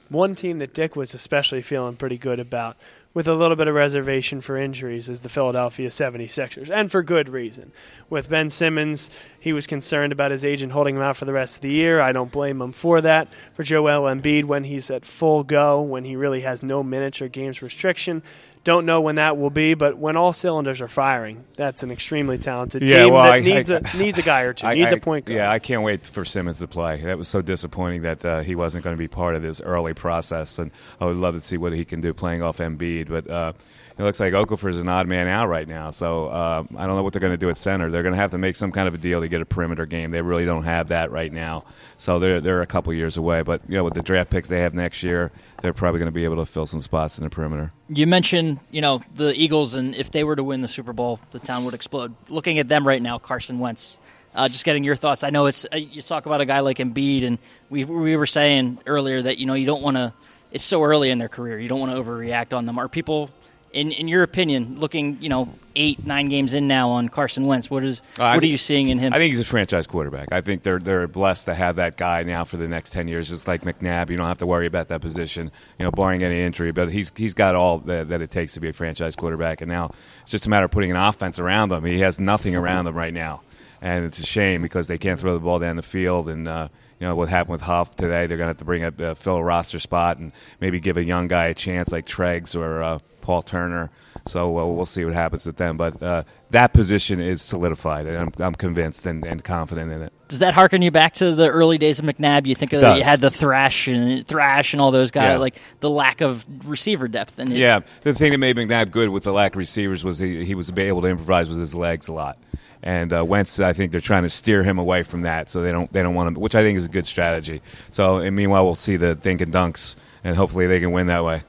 One 0.09 0.35
team 0.35 0.59
that 0.59 0.75
Dick 0.75 0.95
was 0.95 1.15
especially 1.15 1.63
feeling 1.63 1.97
pretty 1.97 2.19
good 2.19 2.39
about, 2.39 2.77
with 3.15 3.29
a 3.29 3.35
little 3.35 3.57
bit 3.57 3.69
of 3.69 3.75
reservation 3.75 4.41
for 4.41 4.57
injuries, 4.57 5.09
is 5.09 5.21
the 5.21 5.29
Philadelphia 5.29 5.89
76ers, 5.89 6.71
and 6.71 6.91
for 6.91 7.03
good 7.03 7.29
reason. 7.29 7.73
With 8.09 8.29
Ben 8.29 8.49
Simmons, 8.49 9.11
he 9.39 9.53
was 9.53 9.67
concerned 9.67 10.13
about 10.13 10.31
his 10.31 10.45
agent 10.45 10.73
holding 10.73 10.97
him 10.97 11.03
out 11.03 11.17
for 11.17 11.25
the 11.25 11.33
rest 11.33 11.57
of 11.57 11.63
the 11.63 11.71
year. 11.71 12.01
I 12.01 12.13
don't 12.13 12.33
blame 12.33 12.61
him 12.61 12.73
for 12.73 13.01
that. 13.01 13.29
For 13.55 13.63
Joel 13.63 14.03
Embiid, 14.03 14.45
when 14.45 14.65
he's 14.65 14.91
at 14.91 15.05
full 15.05 15.45
go, 15.45 15.81
when 15.81 16.05
he 16.05 16.17
really 16.17 16.41
has 16.41 16.63
no 16.63 16.83
minutes 16.83 17.21
or 17.21 17.29
games 17.29 17.61
restriction, 17.61 18.23
don't 18.65 18.87
know 18.87 19.01
when 19.01 19.17
that 19.17 19.37
will 19.37 19.51
be, 19.51 19.75
but 19.75 19.99
when 19.99 20.17
all 20.17 20.33
cylinders 20.33 20.81
are 20.81 20.89
firing, 20.89 21.45
that's 21.57 21.83
an 21.83 21.91
extremely 21.91 22.39
talented 22.39 22.83
Yeah, 22.83 23.05
team 23.05 23.15
well, 23.15 23.25
that 23.25 23.35
I- 23.35 23.39
needs 23.41 23.71
I- 23.71 23.81
a 23.85 23.97
needs 23.97 24.19
a 24.19 24.23
guy 24.23 24.43
or 24.43 24.53
two, 24.53 24.67
I- 24.67 24.75
needs 24.75 24.93
a 24.93 24.97
point 24.99 25.25
guard. 25.25 25.37
Yeah, 25.37 25.51
I 25.51 25.59
can't 25.59 25.83
wait 25.83 26.07
for 26.07 26.25
Simmons 26.25 26.59
to 26.61 26.69
play. 26.69 27.01
That 27.03 27.19
was 27.19 27.27
so 27.29 27.43
disappointing 27.43 28.03
that 28.03 28.25
uh, 28.25 28.41
he 28.43 28.55
wasn't 28.55 28.85
going 28.85 28.95
to 28.95 28.99
be 28.99 29.09
part 29.09 29.35
of 29.35 29.43
this 29.43 29.61
early 29.61 29.95
process, 29.95 30.59
and 30.59 30.71
I 31.01 31.07
would 31.07 31.17
love 31.17 31.35
to 31.35 31.41
see 31.41 31.57
what 31.57 31.73
he 31.73 31.85
can 31.85 32.01
do 32.01 32.15
playing 32.15 32.43
off 32.43 32.59
Embiid. 32.59 33.09
But 33.09 33.29
uh, 33.29 33.53
it 33.99 34.03
looks 34.03 34.21
like 34.21 34.33
Okafor's 34.33 34.81
an 34.81 34.89
odd 34.89 35.07
man 35.07 35.29
out 35.29 35.49
right 35.49 35.69
now, 35.69 35.91
so 35.91 36.29
uh, 36.29 36.65
I 36.77 36.87
don't 36.87 36.97
know 36.97 37.03
what 37.03 37.13
they're 37.13 37.21
going 37.21 37.33
to 37.33 37.37
do 37.37 37.51
at 37.51 37.59
center. 37.59 37.91
They're 37.91 38.03
going 38.03 38.15
to 38.15 38.21
have 38.21 38.31
to 38.31 38.39
make 38.39 38.57
some 38.57 38.73
kind 38.73 38.89
of 38.89 38.95
a 38.95 38.99
deal 38.99 39.21
to 39.21 39.29
get 39.29 39.41
a 39.41 39.45
perimeter 39.45 39.87
game. 39.87 40.11
They 40.11 40.23
really 40.23 40.45
don't 40.45 40.65
have 40.65 40.89
that 40.89 41.11
right 41.11 41.33
now, 41.33 41.65
so 41.99 42.19
they're 42.19 42.41
they're 42.41 42.63
a 42.63 42.67
couple 42.67 42.93
years 42.95 43.17
away. 43.17 43.43
But 43.43 43.63
you 43.69 43.77
know, 43.77 43.85
with 43.85 43.95
the 43.95 44.03
draft 44.03 44.31
picks 44.31 44.49
they 44.49 44.61
have 44.61 44.75
next 44.75 45.03
year, 45.03 45.31
they're 45.61 45.73
probably 45.73 45.99
going 45.99 46.09
to 46.09 46.13
be 46.13 46.25
able 46.25 46.37
to 46.37 46.47
fill 46.47 46.67
some 46.67 46.81
spots 46.81 47.19
in 47.19 47.25
the 47.25 47.31
perimeter. 47.31 47.73
You 47.89 48.07
mentioned, 48.07 48.61
you 48.71 48.81
know, 48.81 49.03
the 49.15 49.35
Eagles, 49.35 49.75
and 49.75 49.95
if 49.95 50.11
they 50.11 50.25
were 50.25 50.37
to 50.37 50.45
win 50.45 50.63
the 50.63 50.69
Super 50.69 50.93
Bowl, 50.93 51.21
the 51.31 51.39
town 51.39 51.65
would 51.65 51.75
explode. 51.75 52.15
Looking 52.29 52.59
at 52.59 52.69
them 52.69 52.87
right 52.87 53.03
now, 53.03 53.19
Carson 53.19 53.59
Wentz. 53.59 53.99
Uh, 54.35 54.49
just 54.49 54.65
getting 54.65 54.83
your 54.83 54.97
thoughts. 54.97 55.23
I 55.25 55.29
know 55.29 55.45
it's 55.45 55.67
uh, 55.73 55.77
you 55.77 56.01
talk 56.01 56.25
about 56.25 56.41
a 56.41 56.47
guy 56.47 56.61
like 56.61 56.79
Embiid, 56.79 57.27
and 57.27 57.39
we 57.69 57.85
we 57.85 58.17
were 58.17 58.27
saying 58.27 58.79
earlier 58.87 59.21
that 59.21 59.39
you 59.39 59.45
know 59.45 59.55
you 59.55 59.67
don't 59.67 59.83
want 59.83 59.99
to. 59.99 60.15
It's 60.51 60.65
so 60.65 60.83
early 60.83 61.11
in 61.11 61.19
their 61.19 61.29
career. 61.29 61.59
You 61.59 61.69
don't 61.69 61.81
want 61.81 61.93
to 61.93 62.03
overreact 62.03 62.57
on 62.57 62.65
them. 62.67 62.79
Are 62.79 62.89
people, 62.89 63.31
in 63.73 63.93
in 63.93 64.09
your 64.09 64.23
opinion, 64.23 64.79
looking 64.79 65.19
you 65.21 65.29
know 65.29 65.49
eight 65.75 66.05
nine 66.05 66.29
games 66.29 66.53
in 66.53 66.69
now 66.69 66.91
on 66.91 67.09
Carson 67.09 67.47
Wentz? 67.47 67.71
What 67.71 67.85
is 67.85 68.03
Uh, 68.19 68.33
what 68.33 68.43
are 68.43 68.47
you 68.47 68.59
seeing 68.59 68.89
in 68.89 68.99
him? 68.99 69.13
I 69.13 69.19
think 69.19 69.31
he's 69.31 69.41
a 69.41 69.45
franchise 69.45 69.87
quarterback. 69.87 70.33
I 70.33 70.41
think 70.41 70.63
they're 70.63 70.79
they're 70.79 71.09
blessed 71.09 71.47
to 71.47 71.55
have 71.55 71.77
that 71.77 71.97
guy 71.97 72.23
now 72.23 72.45
for 72.45 72.57
the 72.57 72.69
next 72.69 72.91
ten 72.91 73.09
years. 73.09 73.29
Just 73.29 73.49
like 73.49 73.63
McNabb, 73.63 74.11
you 74.11 74.17
don't 74.17 74.27
have 74.27 74.39
to 74.39 74.47
worry 74.47 74.67
about 74.67 74.89
that 74.89 75.01
position, 75.01 75.51
you 75.79 75.85
know, 75.85 75.91
barring 75.91 76.23
any 76.23 76.41
injury. 76.41 76.73
But 76.73 76.91
he's 76.91 77.13
he's 77.17 77.35
got 77.35 77.55
all 77.55 77.79
that, 77.79 78.09
that 78.09 78.21
it 78.21 78.31
takes 78.31 78.55
to 78.55 78.61
be 78.61 78.69
a 78.69 78.73
franchise 78.73 79.17
quarterback. 79.17 79.61
And 79.61 79.71
now 79.71 79.93
it's 80.23 80.31
just 80.31 80.47
a 80.47 80.51
matter 80.51 80.67
of 80.67 80.71
putting 80.71 80.91
an 80.91 80.97
offense 80.97 81.39
around 81.39 81.73
him. 81.73 81.85
He 81.85 82.01
has 82.01 82.21
nothing 82.21 82.55
around 82.55 82.87
him 82.87 82.95
right 82.95 83.15
now, 83.15 83.43
and 83.81 84.05
it's 84.05 84.19
a 84.19 84.27
shame 84.27 84.63
because 84.63 84.87
they 84.87 84.99
can't 84.99 85.19
throw 85.19 85.33
the 85.35 85.41
ball 85.41 85.59
down 85.59 85.77
the 85.77 85.83
field. 85.83 86.29
And 86.29 86.47
uh, 86.47 86.69
you 87.01 87.07
know 87.07 87.15
what 87.15 87.31
happened 87.31 87.53
with 87.53 87.63
Huff 87.63 87.97
today, 87.97 88.27
they're 88.27 88.37
going 88.37 88.47
to 88.47 88.51
have 88.51 88.59
to 88.59 88.65
bring 88.65 88.85
up 88.85 89.01
uh, 89.01 89.15
fill 89.15 89.37
a 89.37 89.43
roster 89.43 89.79
spot 89.79 90.19
and 90.19 90.33
maybe 90.61 90.79
give 90.81 90.97
a 90.99 91.05
young 91.05 91.29
guy 91.29 91.47
a 91.47 91.55
chance 91.55 91.91
like 91.91 92.07
Treggs 92.07 92.55
or. 92.55 92.83
Uh, 92.83 92.99
Paul 93.23 93.43
Turner. 93.43 93.91
So 94.27 94.59
uh, 94.59 94.67
we'll 94.67 94.87
see 94.87 95.05
what 95.05 95.15
happens 95.15 95.47
with 95.47 95.57
them. 95.57 95.77
But 95.77 96.01
uh, 96.03 96.23
that 96.51 96.73
position 96.75 97.19
is 97.21 97.41
solidified, 97.43 98.07
and 98.07 98.17
I'm, 98.19 98.33
I'm 98.39 98.55
convinced 98.55 99.07
and, 99.07 99.25
and 99.25 99.43
confident 99.43 99.91
in 99.91 100.03
it. 100.03 100.13
Does 100.29 100.39
that 100.41 100.55
harken 100.55 100.81
you 100.83 100.91
back 100.91 101.15
to 101.15 101.35
the 101.35 101.49
early 101.49 101.77
days 101.79 101.99
of 101.99 102.05
McNabb? 102.05 102.47
You 102.47 102.55
think 102.55 102.73
you 102.73 102.81
had 102.81 103.21
the 103.21 103.31
thrash 103.31 103.89
and 103.89 104.27
thrash 104.27 104.73
and 104.75 104.81
all 104.81 104.91
those 104.91 105.11
guys, 105.11 105.33
Yeah. 105.33 105.37
like 105.39 105.61
the 105.81 105.91
lack 105.91 106.21
of 106.21 106.45
receiver 106.69 107.09
depth. 107.09 107.39
And 107.39 107.49
Yeah, 107.51 107.81
the 108.03 108.15
thing 108.15 108.33
that 108.33 108.39
made 108.39 108.57
McNabb 108.57 108.91
good 108.91 109.09
with 109.09 109.25
the 109.25 109.33
lack 109.33 109.53
of 109.53 109.59
receivers 109.59 110.05
was 110.05 110.19
he, 110.19 110.45
he 110.45 110.55
was 110.55 110.71
able 110.77 111.03
to 111.03 111.09
improvise 111.09 111.49
with 111.49 111.59
his 111.59 111.75
legs 111.75 112.09
a 112.09 112.13
lot. 112.13 112.39
And 112.85 113.13
uh, 113.13 113.25
Wentz, 113.25 113.61
I 113.61 113.73
think 113.73 113.93
they're 113.93 114.01
trying 114.01 114.25
to 114.25 114.31
steer 114.31 114.63
him 114.65 114.79
away 114.79 115.05
from 115.05 115.23
that, 115.23 115.51
so 115.51 115.63
they 115.63 115.71
don't 115.71 115.93
they 115.93 116.03
don't 116.03 116.15
want 116.17 116.29
him, 116.29 116.35
which 116.35 116.57
I 116.57 116.63
think 116.63 116.77
is 116.79 116.87
a 116.87 116.89
good 116.89 117.07
strategy. 117.07 117.63
So, 117.93 118.19
and 118.19 118.35
meanwhile, 118.35 118.65
we'll 118.65 118.75
see 118.75 118.97
the 118.97 119.15
dink 119.15 119.41
and 119.41 119.53
dunks, 119.53 119.95
and 120.25 120.35
hopefully 120.37 120.67
they 120.67 120.81
can 120.81 120.91
win 120.91 121.07
that 121.07 121.25
way. 121.25 121.43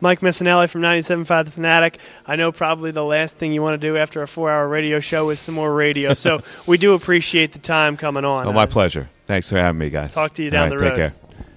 Mike 0.00 0.20
Missanelli 0.20 0.68
from 0.68 0.80
97.5 0.82 1.44
The 1.46 1.50
Fanatic. 1.50 1.98
I 2.26 2.36
know 2.36 2.52
probably 2.52 2.90
the 2.92 3.04
last 3.04 3.36
thing 3.36 3.52
you 3.52 3.62
want 3.62 3.80
to 3.80 3.84
do 3.86 3.96
after 3.96 4.22
a 4.22 4.28
four 4.28 4.50
hour 4.50 4.68
radio 4.68 5.00
show 5.00 5.30
is 5.30 5.40
some 5.40 5.54
more 5.56 5.74
radio. 5.74 6.14
So 6.18 6.40
we 6.66 6.78
do 6.78 6.94
appreciate 6.94 7.52
the 7.52 7.58
time 7.58 7.96
coming 7.96 8.24
on. 8.24 8.46
Oh, 8.46 8.52
my 8.52 8.62
Uh, 8.62 8.66
pleasure. 8.66 9.08
Thanks 9.26 9.48
for 9.50 9.56
having 9.58 9.78
me, 9.78 9.90
guys. 9.90 10.14
Talk 10.14 10.34
to 10.34 10.42
you 10.42 10.48
All 10.48 10.52
down 10.52 10.70
right, 10.70 10.78
the 10.78 10.84
road. 10.84 10.88
Take 10.90 10.96
care. 10.96 11.14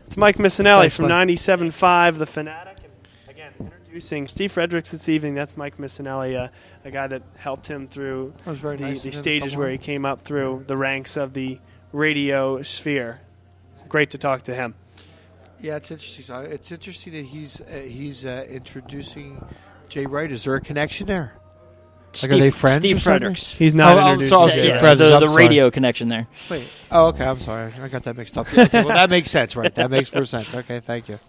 It's 0.08 0.18
Mike 0.18 0.38
Missanelli 0.38 0.82
Thanks, 0.82 0.96
from 0.98 1.08
Mike. 1.10 1.28
97.5 1.30 2.18
The 2.18 2.26
Fanatic. 2.26 2.78
And 2.84 3.30
again, 3.30 3.54
introducing 3.60 4.28
Steve 4.28 4.52
Fredericks 4.52 4.92
this 4.92 5.08
evening. 5.08 5.36
That's 5.36 5.56
Mike 5.56 5.78
Missanelli, 5.78 6.36
uh, 6.36 6.50
a 6.84 6.92
guy 6.92 7.08
that 7.08 7.22
helped 7.38 7.68
him 7.68 7.88
through 7.88 8.34
was 8.46 8.60
very 8.60 8.76
the, 8.78 8.84
nice 8.84 9.04
the 9.04 9.12
stages 9.12 9.56
where 9.56 9.68
on. 9.68 9.72
he 9.74 9.78
came 9.78 10.06
up 10.06 10.22
through 10.24 10.64
the 10.68 10.76
ranks 10.78 11.16
of 11.16 11.34
the 11.34 11.60
radio 11.94 12.62
sphere. 12.62 13.22
Great 13.88 14.10
to 14.12 14.18
talk 14.18 14.44
to 14.44 14.54
him. 14.56 14.74
Yeah, 15.62 15.76
it's 15.78 15.92
interesting. 15.92 16.26
So 16.26 16.40
it's 16.42 16.72
interesting 16.72 17.14
that 17.14 17.26
he's 17.26 17.62
uh, 17.62 17.66
he's 17.88 18.26
uh, 18.26 18.46
introducing 18.50 19.44
Jay 19.90 20.06
Wright. 20.06 20.32
Is 20.32 20.44
there 20.44 20.56
a 20.56 20.62
connection 20.62 21.08
there? 21.08 21.34
Steve, 22.14 22.32
are 22.32 22.38
they 22.40 22.50
friends 22.50 22.78
Steve 22.80 22.98
or? 22.98 23.02
Fredericks. 23.02 23.48
He's 23.52 23.74
not 23.74 23.98
Oh, 23.98 24.02
oh, 24.02 24.14
introducing 24.14 24.30
so- 24.38 24.46
Yeah, 24.48 24.52
Steve 24.52 24.66
yeah, 24.66 24.74
Jay. 24.74 24.80
Fredericks. 24.80 25.00
the, 25.10 25.16
I'm 25.16 25.22
the 25.22 25.28
sorry. 25.30 25.44
radio 25.46 25.72
connection 25.72 26.10
there. 26.10 26.28
Wait. 26.50 26.68
Oh, 26.92 27.06
okay. 27.08 27.24
I'm 27.26 27.40
sorry. 27.40 27.72
I 27.82 27.88
got 27.88 28.04
that 28.04 28.18
mixed 28.18 28.38
up. 28.38 28.48
Okay, 28.52 28.68
well, 28.84 28.88
that 28.90 29.10
makes 29.10 29.32
sense, 29.32 29.56
right? 29.56 29.74
That 29.76 29.90
makes 29.92 30.14
more 30.14 30.26
sense. 30.26 30.54
Okay, 30.54 30.82
thank 30.82 31.08
you. 31.08 31.20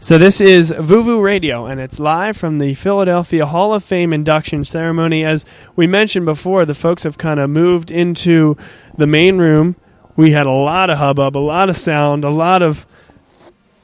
So 0.00 0.18
this 0.18 0.42
is 0.42 0.70
Vuvu 0.72 1.22
Radio, 1.22 1.64
and 1.64 1.80
it's 1.80 1.98
live 1.98 2.36
from 2.36 2.58
the 2.58 2.74
Philadelphia 2.74 3.46
Hall 3.46 3.72
of 3.72 3.82
Fame 3.82 4.12
induction 4.12 4.64
ceremony. 4.64 5.24
As 5.24 5.46
we 5.76 5.86
mentioned 5.86 6.26
before, 6.26 6.66
the 6.66 6.74
folks 6.74 7.04
have 7.04 7.16
kind 7.16 7.40
of 7.40 7.48
moved 7.48 7.90
into 7.90 8.58
the 8.98 9.06
main 9.06 9.38
room. 9.38 9.76
We 10.16 10.32
had 10.32 10.44
a 10.44 10.50
lot 10.50 10.90
of 10.90 10.98
hubbub, 10.98 11.34
a 11.34 11.38
lot 11.38 11.70
of 11.70 11.78
sound, 11.78 12.24
a 12.24 12.30
lot 12.30 12.60
of 12.60 12.84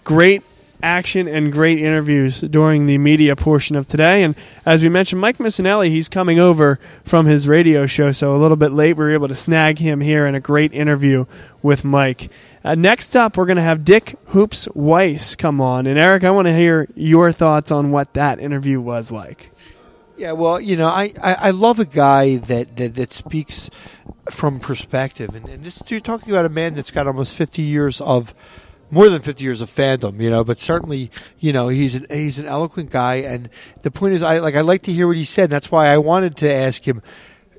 great 0.05 0.43
action 0.83 1.29
and 1.29 1.53
great 1.53 1.79
interviews 1.79 2.41
during 2.41 2.87
the 2.87 2.99
media 2.99 3.37
portion 3.37 3.77
of 3.77 3.87
today. 3.87 4.23
And 4.23 4.35
as 4.65 4.83
we 4.83 4.89
mentioned, 4.89 5.21
Mike 5.21 5.39
Missanelli, 5.39 5.89
he's 5.89 6.09
coming 6.09 6.39
over 6.39 6.79
from 7.05 7.27
his 7.27 7.49
radio 7.49 7.87
show, 7.87 8.13
so 8.13 8.35
a 8.35 8.39
little 8.39 8.57
bit 8.57 8.73
late. 8.73 8.97
We 8.97 9.05
were 9.05 9.13
able 9.13 9.29
to 9.29 9.35
snag 9.35 9.79
him 9.79 10.01
here 10.01 10.27
in 10.27 10.35
a 10.35 10.41
great 10.41 10.73
interview 10.73 11.27
with 11.63 11.85
Mike. 11.85 12.31
Uh, 12.63 12.75
next 12.75 13.17
up, 13.17 13.37
we're 13.37 13.47
going 13.47 13.57
to 13.57 13.63
have 13.63 13.85
Dick 13.85 14.17
Hoops 14.27 14.69
Weiss 14.75 15.35
come 15.37 15.61
on. 15.61 15.87
And 15.87 15.99
Eric, 15.99 16.25
I 16.25 16.31
want 16.31 16.47
to 16.47 16.55
hear 16.55 16.89
your 16.95 17.33
thoughts 17.33 17.71
on 17.71 17.91
what 17.91 18.13
that 18.15 18.39
interview 18.39 18.81
was 18.81 19.11
like. 19.11 19.51
Yeah, 20.17 20.33
well, 20.33 20.61
you 20.61 20.77
know, 20.77 20.89
I, 20.89 21.15
I, 21.23 21.35
I 21.35 21.51
love 21.51 21.79
a 21.79 21.87
guy 21.87 22.37
that, 22.37 22.77
that, 22.77 22.95
that 22.97 23.13
speaks 23.15 23.71
from 24.31 24.61
perspective, 24.61 25.35
and, 25.35 25.49
and 25.49 25.65
this 25.65 25.83
you're 25.87 25.99
talking 25.99 26.31
about 26.31 26.45
a 26.45 26.51
man 26.51 26.75
that's 26.75 26.91
got 26.91 27.07
almost 27.07 27.35
50 27.35 27.63
years 27.63 28.03
of 28.03 28.35
more 28.91 29.09
than 29.09 29.23
50 29.23 29.43
years 29.43 29.61
of 29.61 29.71
fandom, 29.71 30.21
you 30.21 30.31
know, 30.31 30.45
but 30.45 30.59
certainly, 30.59 31.11
you 31.39 31.53
know, 31.53 31.69
he's 31.69 31.95
an 31.95 32.07
he's 32.11 32.39
an 32.39 32.47
eloquent 32.47 32.91
guy, 32.91 33.17
and 33.17 33.49
the 33.83 33.91
point 33.91 34.15
is, 34.15 34.23
I 34.23 34.39
like 34.39 34.55
I 34.55 34.61
like 34.61 34.83
to 34.83 34.93
hear 34.93 35.07
what 35.07 35.17
he 35.17 35.25
said. 35.25 35.45
And 35.45 35.53
that's 35.53 35.71
why 35.71 35.89
I 35.89 35.99
wanted 35.99 36.37
to 36.39 36.53
ask 36.53 36.87
him 36.87 37.03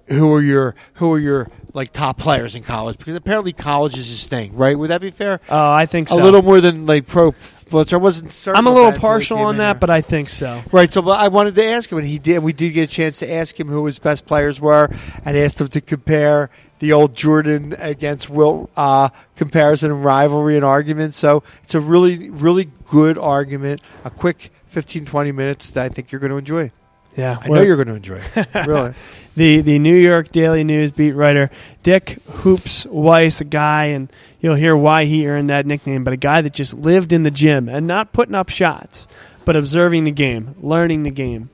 who 0.08 0.34
are 0.34 0.42
your 0.42 0.76
who 0.96 1.14
are 1.14 1.20
your 1.20 1.50
like 1.74 1.94
top 1.94 2.18
players 2.18 2.54
in 2.54 2.64
college 2.64 2.98
because 2.98 3.16
apparently 3.16 3.54
college 3.54 3.98
is 3.98 4.10
his 4.10 4.26
thing, 4.26 4.56
right? 4.56 4.78
Would 4.78 4.90
that 4.90 5.02
be 5.02 5.12
fair? 5.12 5.40
Oh, 5.50 5.72
I 5.72 5.86
think 5.86 6.10
so. 6.10 6.22
A 6.22 6.24
little 6.24 6.42
more 6.42 6.60
than 6.62 6.86
like 6.86 7.08
pro. 7.08 7.34
Well, 7.72 7.86
I 7.90 7.96
wasn't 7.96 8.30
certain. 8.30 8.58
I'm 8.58 8.68
a 8.68 8.70
little 8.70 8.92
that 8.92 8.96
until 8.96 9.10
he 9.10 9.14
partial 9.14 9.38
on 9.38 9.58
that, 9.58 9.80
but 9.80 9.90
I 9.90 10.02
think 10.02 10.28
so. 10.28 10.62
Right, 10.74 10.92
so 10.92 11.02
but 11.02 11.20
I 11.20 11.30
wanted 11.30 11.56
to 11.56 11.66
ask 11.66 11.90
him, 11.90 12.00
and 12.00 12.08
he 12.08 12.20
did. 12.20 12.40
We 12.40 12.52
did 12.52 12.72
get 12.72 12.90
a 12.90 12.94
chance 12.94 13.20
to 13.20 13.32
ask 13.32 13.58
him 13.58 13.70
who 13.70 13.86
his 13.86 13.98
best 14.00 14.26
players 14.26 14.60
were, 14.60 14.90
and 15.24 15.38
asked 15.38 15.62
him 15.62 15.70
to 15.70 15.80
compare 15.80 16.50
the 16.82 16.92
old 16.92 17.16
Jordan 17.16 17.76
against 17.78 18.30
Wilt 18.30 18.70
uh, 18.76 19.10
comparison 19.36 19.92
and 19.92 20.04
rivalry 20.04 20.56
and 20.56 20.66
argument. 20.66 21.14
So 21.14 21.44
it's 21.64 21.76
a 21.76 21.80
really, 21.80 22.30
really 22.30 22.70
good 22.90 23.18
argument. 23.18 23.82
A 24.04 24.10
quick 24.10 24.52
15, 24.68 25.06
20 25.06 25.32
minutes 25.32 25.70
that 25.70 25.86
I 25.86 25.90
think 25.90 26.12
you're 26.12 26.20
going 26.20 26.32
to 26.32 26.38
enjoy. 26.38 26.72
Yeah, 27.16 27.38
I 27.40 27.50
know 27.50 27.62
you're 27.62 27.76
going 27.76 27.88
to 27.88 27.96
enjoy. 27.96 28.22
it. 28.36 28.56
really. 28.68 28.94
the 29.36 29.62
the 29.62 29.80
New 29.80 29.96
York 29.96 30.32
Daily 30.32 30.64
News 30.64 30.92
beat 30.92 31.12
writer 31.12 31.52
Dick 31.84 32.18
Hoops 32.28 32.86
Weiss, 32.88 33.42
a 33.42 33.46
guy, 33.46 33.86
and 33.86 34.12
you'll 34.40 34.56
hear 34.56 34.76
why 34.76 35.06
he 35.06 35.28
earned 35.28 35.50
that 35.50 35.66
nickname, 35.66 36.04
but 36.04 36.14
a 36.14 36.18
guy 36.18 36.42
that 36.42 36.54
just 36.54 36.74
lived 36.74 37.14
in 37.14 37.24
the 37.24 37.32
gym 37.32 37.70
and 37.70 37.86
not 37.86 38.12
putting 38.14 38.34
up 38.34 38.50
shots, 38.50 39.08
but 39.46 39.56
observing 39.56 40.06
the 40.06 40.12
game, 40.12 40.56
learning 40.62 41.04
the 41.04 41.12
game, 41.12 41.50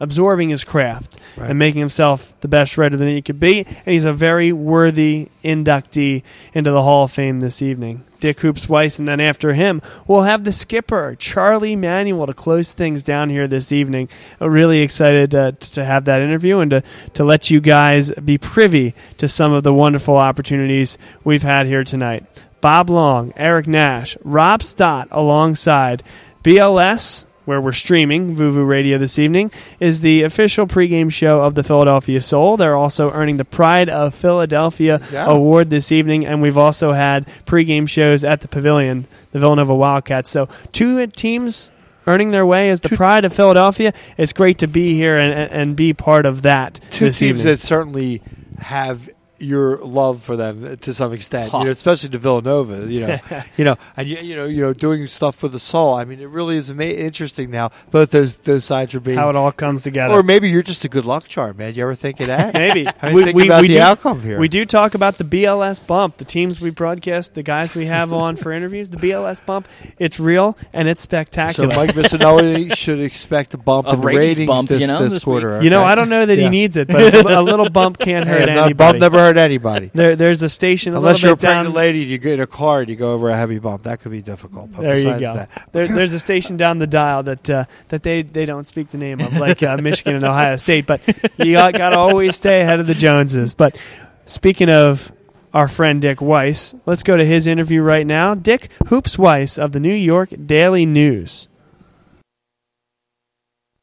absorbing 0.00 0.50
his 0.50 0.64
craft, 0.64 1.18
Right. 1.36 1.50
and 1.50 1.58
making 1.58 1.80
himself 1.80 2.32
the 2.40 2.48
best 2.48 2.76
writer 2.76 2.96
that 2.96 3.08
he 3.08 3.22
could 3.22 3.38
be. 3.40 3.60
And 3.60 3.92
he's 3.92 4.04
a 4.04 4.12
very 4.12 4.52
worthy 4.52 5.28
inductee 5.44 6.22
into 6.52 6.70
the 6.70 6.82
Hall 6.82 7.04
of 7.04 7.12
Fame 7.12 7.40
this 7.40 7.62
evening. 7.62 8.02
Dick 8.20 8.40
Hoops 8.40 8.68
Weiss, 8.68 8.98
and 8.98 9.06
then 9.06 9.20
after 9.20 9.52
him, 9.52 9.82
we'll 10.06 10.22
have 10.22 10.44
the 10.44 10.52
skipper, 10.52 11.14
Charlie 11.18 11.76
Manuel, 11.76 12.26
to 12.26 12.32
close 12.34 12.72
things 12.72 13.04
down 13.04 13.28
here 13.30 13.46
this 13.46 13.70
evening. 13.70 14.08
I'm 14.40 14.50
really 14.50 14.80
excited 14.80 15.34
uh, 15.34 15.52
to 15.52 15.84
have 15.84 16.06
that 16.06 16.22
interview 16.22 16.58
and 16.60 16.70
to, 16.70 16.82
to 17.14 17.24
let 17.24 17.50
you 17.50 17.60
guys 17.60 18.10
be 18.12 18.38
privy 18.38 18.94
to 19.18 19.28
some 19.28 19.52
of 19.52 19.62
the 19.62 19.74
wonderful 19.74 20.16
opportunities 20.16 20.96
we've 21.22 21.42
had 21.42 21.66
here 21.66 21.84
tonight. 21.84 22.24
Bob 22.62 22.88
Long, 22.88 23.34
Eric 23.36 23.66
Nash, 23.66 24.16
Rob 24.24 24.62
Stott 24.62 25.06
alongside 25.10 26.02
BLS, 26.42 27.26
where 27.44 27.60
we're 27.60 27.72
streaming 27.72 28.36
Vuvu 28.36 28.66
Radio 28.66 28.96
this 28.98 29.18
evening, 29.18 29.50
is 29.80 30.00
the 30.00 30.22
official 30.22 30.66
pregame 30.66 31.12
show 31.12 31.42
of 31.42 31.54
the 31.54 31.62
Philadelphia 31.62 32.20
Soul. 32.22 32.56
They're 32.56 32.76
also 32.76 33.10
earning 33.12 33.36
the 33.36 33.44
Pride 33.44 33.88
of 33.88 34.14
Philadelphia 34.14 35.00
Yeah. 35.12 35.26
award 35.26 35.70
this 35.70 35.92
evening, 35.92 36.24
and 36.24 36.40
we've 36.40 36.56
also 36.58 36.92
had 36.92 37.26
pregame 37.46 37.88
shows 37.88 38.24
at 38.24 38.40
the 38.40 38.48
Pavilion, 38.48 39.06
the 39.32 39.38
Villanova 39.38 39.74
Wildcats. 39.74 40.30
So 40.30 40.48
two 40.72 41.06
teams 41.08 41.70
earning 42.06 42.30
their 42.32 42.44
way 42.46 42.68
as 42.70 42.82
the 42.82 42.90
Pride 42.90 43.24
of 43.24 43.32
Philadelphia. 43.32 43.92
It's 44.18 44.32
great 44.32 44.58
to 44.58 44.66
be 44.66 44.94
here 44.94 45.18
and, 45.18 45.32
and, 45.32 45.50
and 45.52 45.76
be 45.76 45.92
part 45.92 46.26
of 46.26 46.42
that. 46.42 46.80
Two 46.90 47.06
teams 47.06 47.22
evening. 47.22 47.46
that 47.46 47.60
certainly 47.60 48.22
have 48.58 49.08
your 49.38 49.78
love 49.78 50.22
for 50.22 50.36
them 50.36 50.76
to 50.76 50.94
some 50.94 51.12
extent, 51.12 51.50
Huh. 51.50 51.58
you 51.58 51.64
know, 51.64 51.70
especially 51.70 52.08
to 52.10 52.18
Villanova. 52.18 52.86
You 52.90 53.06
know, 53.06 53.18
you 53.56 53.64
know, 53.64 53.76
and 53.96 54.08
you, 54.08 54.16
you 54.18 54.36
know, 54.36 54.46
you 54.46 54.60
know, 54.62 54.72
doing 54.72 55.06
stuff 55.06 55.34
for 55.36 55.48
the 55.48 55.58
soul. 55.58 55.94
I 55.94 56.04
mean, 56.04 56.20
it 56.20 56.28
really 56.28 56.56
is 56.56 56.70
ama- 56.70 56.84
interesting 56.84 57.50
now. 57.50 57.70
Both 57.90 58.10
those 58.12 58.36
those 58.36 58.64
sides 58.64 58.94
are 58.94 59.00
being, 59.00 59.18
how 59.18 59.30
it 59.30 59.36
all 59.36 59.52
comes 59.52 59.82
together. 59.82 60.14
or 60.14 60.22
maybe 60.22 60.48
you're 60.48 60.62
just 60.62 60.84
a 60.84 60.88
good 60.88 61.04
luck 61.04 61.26
charm, 61.26 61.56
man. 61.56 61.74
You 61.74 61.82
ever 61.82 61.94
think 61.94 62.20
of 62.20 62.28
that? 62.28 62.54
Maybe 62.64 62.86
I 63.02 63.12
mean, 63.12 63.24
think 63.24 63.44
about 63.44 63.62
the 63.62 63.68
do, 63.68 63.80
outcome 63.80 64.22
here. 64.22 64.38
We 64.38 64.48
do 64.48 64.64
talk 64.64 64.94
about 64.94 65.18
the 65.18 65.24
BLS 65.24 65.84
bump, 65.84 66.16
the 66.18 66.24
teams 66.24 66.60
we 66.60 66.70
broadcast, 66.70 67.34
the 67.34 67.42
guys 67.42 67.74
we 67.74 67.86
have 67.86 68.12
on 68.12 68.36
for 68.36 68.52
interviews. 68.52 68.90
The 68.90 68.96
BLS 68.98 69.44
bump, 69.44 69.66
it's 69.98 70.20
real 70.20 70.56
and 70.72 70.88
it's 70.88 71.02
spectacular. 71.02 71.72
So. 71.72 71.76
Mike 71.80 71.94
Missanelli 71.94 72.74
should 72.76 73.00
expect 73.00 73.54
a 73.54 73.58
bump 73.58 73.86
A 73.88 73.90
in 73.90 74.00
the 74.00 74.06
ratings 74.06 74.38
ratings 74.38 74.46
bump, 74.46 74.68
this, 74.68 74.80
you 74.80 74.86
know, 74.86 75.02
this, 75.02 75.14
this 75.14 75.24
quarter. 75.24 75.62
you 75.62 75.70
know. 75.70 75.82
I 75.84 75.94
don't 75.94 76.08
know 76.08 76.24
that 76.24 76.36
Yeah. 76.38 76.44
he 76.44 76.48
needs 76.50 76.76
it, 76.76 76.86
but 76.88 77.14
a, 77.14 77.40
a 77.40 77.42
little 77.42 77.68
bump 77.70 77.98
can't 77.98 78.26
hurt 78.26 78.48
Yeah, 78.48 78.64
anybody. 78.64 78.74
bump 78.74 78.98
never 79.00 79.23
hurt 79.24 79.36
anybody. 79.36 79.90
there, 79.94 80.16
there's 80.16 80.42
a 80.42 80.48
station 80.48 80.94
a 80.94 80.96
Unless 80.98 81.22
you're 81.22 81.32
a 81.32 81.36
down. 81.36 81.54
pregnant 81.64 81.74
lady, 81.74 82.00
you 82.00 82.18
get 82.18 82.34
in 82.34 82.40
a 82.40 82.46
car 82.46 82.80
and 82.80 82.88
you 82.88 82.96
go 82.96 83.12
over 83.12 83.30
a 83.30 83.36
heavy 83.36 83.58
bump. 83.58 83.84
That 83.84 84.00
could 84.00 84.12
be 84.12 84.22
difficult. 84.22 84.72
But 84.72 84.82
There 84.82 84.98
you 84.98 85.04
go. 85.20 85.34
That, 85.36 85.68
There, 85.72 85.88
there's 85.88 86.12
a 86.12 86.18
station 86.20 86.56
down 86.56 86.78
the 86.78 86.86
dial 86.86 87.22
that 87.24 87.48
uh, 87.50 87.64
that 87.88 88.02
they, 88.02 88.22
they 88.22 88.44
don't 88.44 88.66
speak 88.66 88.88
the 88.88 88.98
name 88.98 89.20
of, 89.20 89.36
like 89.36 89.62
uh, 89.62 89.76
Michigan 89.82 90.16
and 90.16 90.24
Ohio 90.24 90.56
State. 90.56 90.86
But 90.86 91.00
you 91.38 91.54
got, 91.54 91.74
got 91.74 91.90
to 91.90 91.98
always 91.98 92.36
stay 92.36 92.60
ahead 92.60 92.80
of 92.80 92.86
the 92.86 92.94
Joneses. 92.94 93.54
But 93.54 93.78
speaking 94.26 94.68
of 94.70 95.12
our 95.52 95.68
friend 95.68 96.02
Dick 96.02 96.20
Weiss, 96.20 96.74
let's 96.86 97.02
go 97.02 97.16
to 97.16 97.24
his 97.24 97.46
interview 97.46 97.80
right 97.82 98.06
now. 98.06 98.34
Dick 98.34 98.70
Hoops 98.88 99.16
Weiss 99.16 99.58
of 99.58 99.72
the 99.72 99.80
New 99.80 99.94
York 99.94 100.30
Daily 100.46 100.84
News. 100.84 101.48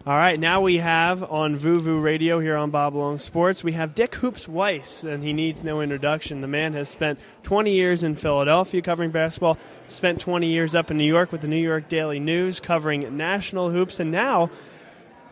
All 0.04 0.18
right, 0.18 0.40
now 0.40 0.62
we 0.62 0.78
have 0.78 1.22
on 1.22 1.56
Vuvu 1.56 2.02
Radio 2.02 2.40
here 2.40 2.58
on 2.58 2.72
Bob 2.72 2.96
Long 2.96 3.20
Sports, 3.20 3.64
we 3.64 3.74
have 3.74 3.94
Dick 3.94 4.16
Hoops 4.16 4.48
Weiss, 4.48 5.04
and 5.04 5.24
he 5.24 5.32
needs 5.32 5.64
no 5.64 5.80
introduction. 5.80 6.42
The 6.42 6.48
man 6.48 6.74
has 6.74 6.90
spent 6.90 7.20
20 7.44 7.72
years 7.72 8.04
in 8.04 8.16
Philadelphia 8.16 8.82
covering 8.82 9.12
basketball, 9.12 9.60
spent 9.90 10.20
20 10.20 10.48
years 10.48 10.74
up 10.74 10.90
in 10.90 10.98
New 10.98 11.06
York 11.06 11.32
with 11.32 11.42
the 11.42 11.48
New 11.48 11.62
York 11.62 11.88
Daily 11.88 12.20
News 12.20 12.60
covering 12.60 13.16
national 13.16 13.70
hoops, 13.70 14.00
and 14.00 14.10
now 14.10 14.50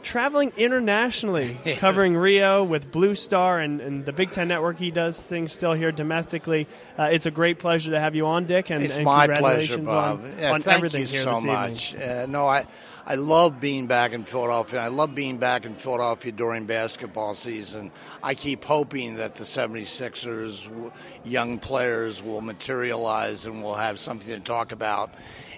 traveling 0.03 0.51
internationally, 0.55 1.57
covering 1.77 2.15
Rio 2.15 2.63
with 2.63 2.91
Blue 2.91 3.15
Star 3.15 3.59
and, 3.59 3.81
and 3.81 4.05
the 4.05 4.13
Big 4.13 4.29
Ten 4.29 4.49
Network. 4.49 4.77
He 4.77 4.91
does 4.91 5.19
things 5.19 5.51
still 5.51 5.73
here 5.73 5.91
domestically. 5.91 6.67
Uh, 6.95 7.05
it's 7.05 7.25
a 7.25 7.31
great 7.31 7.57
pleasure 7.57 7.89
to 7.89 7.99
have 7.99 8.13
you 8.13 8.27
on, 8.27 8.45
Dick, 8.45 8.69
and, 8.69 8.83
It's 8.83 8.97
and 8.97 9.03
my 9.05 9.25
pleasure, 9.25 9.79
Bob. 9.79 10.23
on, 10.23 10.33
Yeah, 10.37 10.53
on 10.53 10.61
thank 10.61 10.77
everything 10.77 11.01
you 11.01 11.07
here 11.07 11.21
so 11.23 11.41
much. 11.41 11.95
Uh, 11.95 12.27
no, 12.29 12.45
I, 12.45 12.67
I 13.09 13.15
love 13.15 13.59
being 13.59 13.87
back 13.87 14.13
in 14.13 14.23
Philadelphia. 14.23 14.81
I 14.81 14.89
love 14.89 15.15
being 15.15 15.39
back 15.39 15.65
in 15.65 15.73
Philadelphia 15.73 16.31
during 16.31 16.67
basketball 16.67 17.33
season. 17.33 17.91
I 18.21 18.35
keep 18.35 18.63
hoping 18.63 19.15
that 19.15 19.33
the 19.33 19.45
76ers, 19.45 20.91
young 21.25 21.57
players, 21.57 22.21
will 22.21 22.41
materialize 22.41 23.47
and 23.47 23.63
we'll 23.63 23.73
have 23.73 23.99
something 23.99 24.29
to 24.29 24.39
talk 24.39 24.71
about 24.71 25.11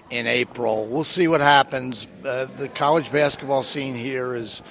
in 0.08 0.26
April. 0.26 0.86
We'll 0.86 1.04
see 1.04 1.28
what 1.28 1.42
happens. 1.42 2.06
Uh, 2.24 2.46
the 2.56 2.70
college 2.70 3.12
basketball 3.12 3.64
scene 3.64 3.96
here 3.96 4.34
is 4.34 4.62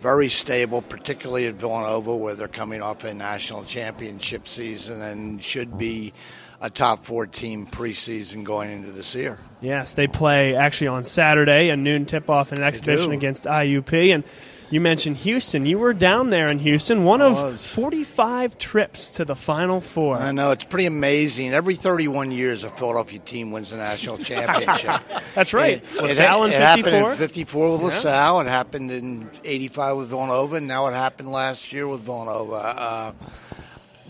very 0.00 0.30
stable, 0.30 0.80
particularly 0.80 1.46
at 1.46 1.56
Villanova, 1.56 2.16
where 2.16 2.34
they're 2.34 2.48
coming 2.48 2.80
off 2.80 3.04
a 3.04 3.12
national 3.12 3.64
championship 3.64 4.48
season 4.48 5.02
and 5.02 5.44
should 5.44 5.76
be 5.76 6.14
a 6.60 6.68
top 6.68 7.04
four 7.04 7.26
team 7.26 7.66
preseason 7.66 8.44
going 8.44 8.70
into 8.70 8.92
this 8.92 9.14
year. 9.14 9.38
Yes, 9.60 9.94
they 9.94 10.06
play 10.06 10.54
actually 10.54 10.88
on 10.88 11.04
Saturday, 11.04 11.70
a 11.70 11.76
noon 11.76 12.06
tip 12.06 12.28
off 12.28 12.50
and 12.50 12.58
an 12.60 12.66
exhibition 12.66 13.12
against 13.12 13.44
IUP. 13.44 14.14
And 14.14 14.24
you 14.70 14.80
mentioned 14.80 15.16
Houston. 15.18 15.66
You 15.66 15.78
were 15.78 15.92
down 15.92 16.30
there 16.30 16.46
in 16.46 16.58
Houston, 16.60 17.04
one 17.04 17.20
of 17.20 17.60
45 17.60 18.56
trips 18.56 19.12
to 19.12 19.24
the 19.24 19.34
Final 19.34 19.80
Four. 19.80 20.16
I 20.16 20.30
know 20.30 20.52
it's 20.52 20.64
pretty 20.64 20.86
amazing. 20.86 21.52
Every 21.52 21.74
31 21.74 22.30
years, 22.30 22.62
a 22.62 22.70
Philadelphia 22.70 23.18
team 23.18 23.50
wins 23.50 23.70
the 23.70 23.78
national 23.78 24.18
championship. 24.24 25.02
That's 25.34 25.52
right. 25.52 25.82
It, 25.82 26.02
LaSalle 26.02 26.44
it, 26.44 26.46
in 26.48 26.52
it 26.52 26.60
happened 26.62 26.96
in 26.96 27.16
54 27.16 27.72
with 27.72 27.82
LaSalle. 27.82 28.40
It 28.42 28.46
happened 28.46 28.92
in 28.92 29.28
85 29.44 29.96
with 29.96 30.08
Villanova, 30.08 30.56
and 30.56 30.68
now 30.68 30.86
it 30.86 30.92
happened 30.92 31.30
last 31.30 31.72
year 31.72 31.88
with 31.88 32.02
Villanova. 32.02 32.54
Uh, 32.54 33.12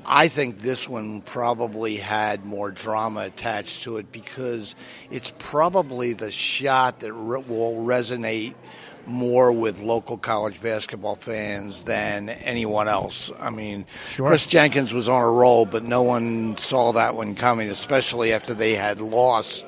I 0.07 0.29
think 0.29 0.61
this 0.61 0.89
one 0.89 1.21
probably 1.23 1.97
had 1.97 2.45
more 2.45 2.71
drama 2.71 3.21
attached 3.21 3.83
to 3.83 3.99
it 3.99 4.11
because 4.13 4.75
it's 5.11 5.33
probably 5.39 6.13
the 6.15 6.31
shot 6.31 7.01
that 7.01 7.13
re- 7.13 7.43
will 7.47 7.77
resonate 7.77 8.55
more 9.07 9.51
with 9.51 9.81
local 9.81 10.17
college 10.17 10.61
basketball 10.63 11.17
fans 11.17 11.83
than 11.83 12.29
anyone 12.29 12.87
else. 12.89 13.33
I 13.41 13.51
mean, 13.51 13.87
Sure. 14.09 14.29
Chris 14.29 14.47
Jenkins 14.47 14.93
was 14.93 15.09
on 15.09 15.23
a 15.23 15.31
roll, 15.31 15.67
but 15.67 15.85
no 15.85 16.03
one 16.03 16.57
saw 16.59 16.93
that 16.93 17.15
one 17.15 17.35
coming, 17.35 17.71
especially 17.71 18.33
after 18.33 18.55
they 18.55 18.75
had 18.75 19.01
lost 19.01 19.67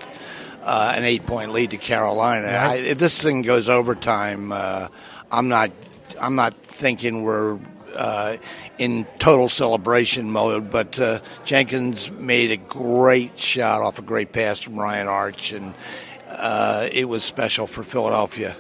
uh, 0.63 0.93
an 0.97 1.05
eight-point 1.05 1.53
lead 1.53 1.71
to 1.71 1.77
Carolina. 1.79 2.47
Yeah. 2.49 2.71
I, 2.71 2.75
if 2.77 2.99
this 2.99 3.21
thing 3.21 3.43
goes 3.43 3.69
overtime, 3.69 4.53
uh, 4.53 4.89
I'm 5.31 5.49
not. 5.49 5.71
I'm 6.21 6.37
not 6.37 6.55
thinking 6.63 7.23
we're 7.25 7.59
uh, 7.97 8.37
in 8.83 9.07
total 9.21 9.49
celebration 9.49 10.33
mode. 10.33 10.71
But 10.71 10.99
uh, 10.99 11.21
Jenkins 11.45 12.11
made 12.11 12.51
a 12.51 12.57
great 12.57 13.39
shot 13.39 13.81
off 13.81 13.99
a 14.01 14.03
great 14.03 14.33
pass 14.33 14.61
from 14.61 14.77
Ryan 14.77 15.07
Arch, 15.07 15.53
and 15.53 15.75
uh, 16.29 16.89
it 16.91 17.09
was 17.09 17.23
special 17.23 17.69
for 17.69 17.85
Philadelphia. 17.85 18.57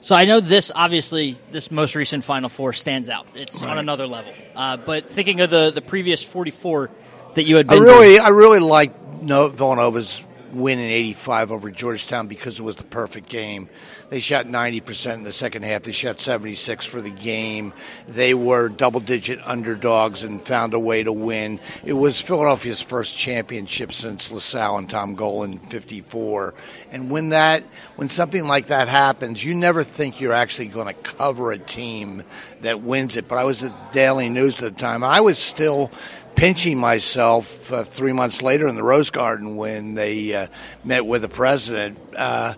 So 0.00 0.14
I 0.14 0.24
know 0.24 0.40
this 0.40 0.72
obviously 0.74 1.36
this 1.50 1.70
most 1.70 1.94
recent 1.94 2.24
Final 2.24 2.48
Four 2.48 2.72
stands 2.72 3.08
out. 3.08 3.26
It's 3.34 3.62
on 3.62 3.76
another 3.76 4.06
level. 4.06 4.32
Uh, 4.54 4.78
but 4.78 5.10
thinking 5.10 5.40
of 5.40 5.50
the 5.50 5.70
the 5.70 5.82
previous 5.82 6.22
44 6.22 6.90
that 7.34 7.44
you 7.44 7.56
had 7.56 7.70
I 7.70 7.76
really, 7.76 8.18
I 8.18 8.28
really 8.28 8.60
like 8.60 8.94
Villanova's 9.20 10.22
win 10.52 10.78
in 10.78 10.90
'85 10.90 11.52
over 11.52 11.70
Georgetown 11.70 12.28
because 12.28 12.58
it 12.58 12.62
was 12.62 12.76
the 12.76 12.84
perfect 12.84 13.28
game. 13.28 13.68
They 14.08 14.20
shot 14.20 14.46
90% 14.46 15.14
in 15.14 15.22
the 15.24 15.32
second 15.32 15.64
half. 15.64 15.82
They 15.82 15.92
shot 15.92 16.20
76 16.20 16.84
for 16.84 17.02
the 17.02 17.10
game. 17.10 17.72
They 18.06 18.34
were 18.34 18.68
double-digit 18.68 19.40
underdogs 19.44 20.22
and 20.22 20.40
found 20.40 20.74
a 20.74 20.78
way 20.78 21.02
to 21.02 21.12
win. 21.12 21.58
It 21.84 21.94
was 21.94 22.20
Philadelphia's 22.20 22.80
first 22.80 23.16
championship 23.16 23.92
since 23.92 24.30
LaSalle 24.30 24.78
and 24.78 24.88
Tom 24.88 25.16
Golan 25.16 25.58
'54. 25.58 26.54
And 26.92 27.10
when 27.10 27.30
that, 27.30 27.64
when 27.96 28.08
something 28.08 28.46
like 28.46 28.66
that 28.66 28.86
happens, 28.86 29.42
you 29.42 29.54
never 29.54 29.82
think 29.82 30.20
you're 30.20 30.32
actually 30.32 30.68
going 30.68 30.86
to 30.86 30.94
cover 30.94 31.50
a 31.50 31.58
team 31.58 32.22
that 32.60 32.82
wins 32.82 33.16
it. 33.16 33.26
But 33.26 33.38
I 33.38 33.44
was 33.44 33.64
at 33.64 33.92
Daily 33.92 34.28
News 34.28 34.62
at 34.62 34.74
the 34.74 34.80
time, 34.80 35.02
I 35.02 35.20
was 35.20 35.38
still 35.38 35.90
pinching 36.36 36.78
myself 36.78 37.72
uh, 37.72 37.82
three 37.82 38.12
months 38.12 38.42
later 38.42 38.68
in 38.68 38.76
the 38.76 38.82
Rose 38.82 39.10
Garden 39.10 39.56
when 39.56 39.94
they 39.94 40.34
uh, 40.34 40.46
met 40.84 41.04
with 41.04 41.22
the 41.22 41.28
president. 41.28 41.98
Uh, 42.16 42.54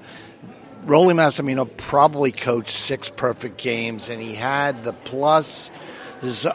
Rollie 0.87 1.15
Massimino 1.15 1.69
probably 1.77 2.33
coached 2.33 2.71
six 2.77 3.11
perfect 3.11 3.59
games, 3.59 4.09
and 4.09 4.23
he 4.23 4.35
had 4.35 4.85
the 4.85 4.93
plus 4.93 5.71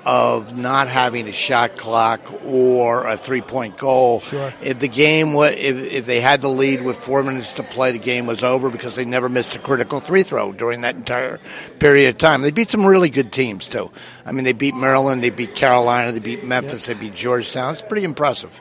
of 0.05 0.57
not 0.57 0.89
having 0.89 1.27
a 1.27 1.31
shot 1.31 1.77
clock 1.77 2.19
or 2.45 3.07
a 3.07 3.15
three-point 3.15 3.77
goal. 3.77 4.19
Sure. 4.19 4.53
If 4.61 4.79
the 4.79 4.89
game 4.89 5.33
was, 5.33 5.53
if, 5.53 5.77
if 5.77 6.05
they 6.05 6.19
had 6.19 6.41
the 6.41 6.49
lead 6.49 6.81
with 6.81 6.97
four 6.97 7.23
minutes 7.23 7.53
to 7.53 7.63
play, 7.63 7.93
the 7.93 7.99
game 7.99 8.25
was 8.25 8.43
over 8.43 8.69
because 8.69 8.95
they 8.95 9.05
never 9.05 9.29
missed 9.29 9.55
a 9.55 9.59
critical 9.59 10.01
three 10.01 10.23
throw 10.23 10.51
during 10.51 10.81
that 10.81 10.95
entire 10.95 11.39
period 11.79 12.09
of 12.09 12.17
time. 12.17 12.41
They 12.41 12.51
beat 12.51 12.71
some 12.71 12.85
really 12.85 13.09
good 13.09 13.31
teams 13.31 13.67
too. 13.67 13.89
I 14.25 14.33
mean, 14.33 14.43
they 14.43 14.53
beat 14.53 14.75
Maryland, 14.75 15.23
they 15.23 15.29
beat 15.29 15.55
Carolina, 15.55 16.11
they 16.11 16.19
beat 16.19 16.43
Memphis, 16.43 16.85
they 16.85 16.93
beat 16.93 17.15
Georgetown. 17.15 17.71
It's 17.71 17.81
pretty 17.81 18.03
impressive. 18.03 18.59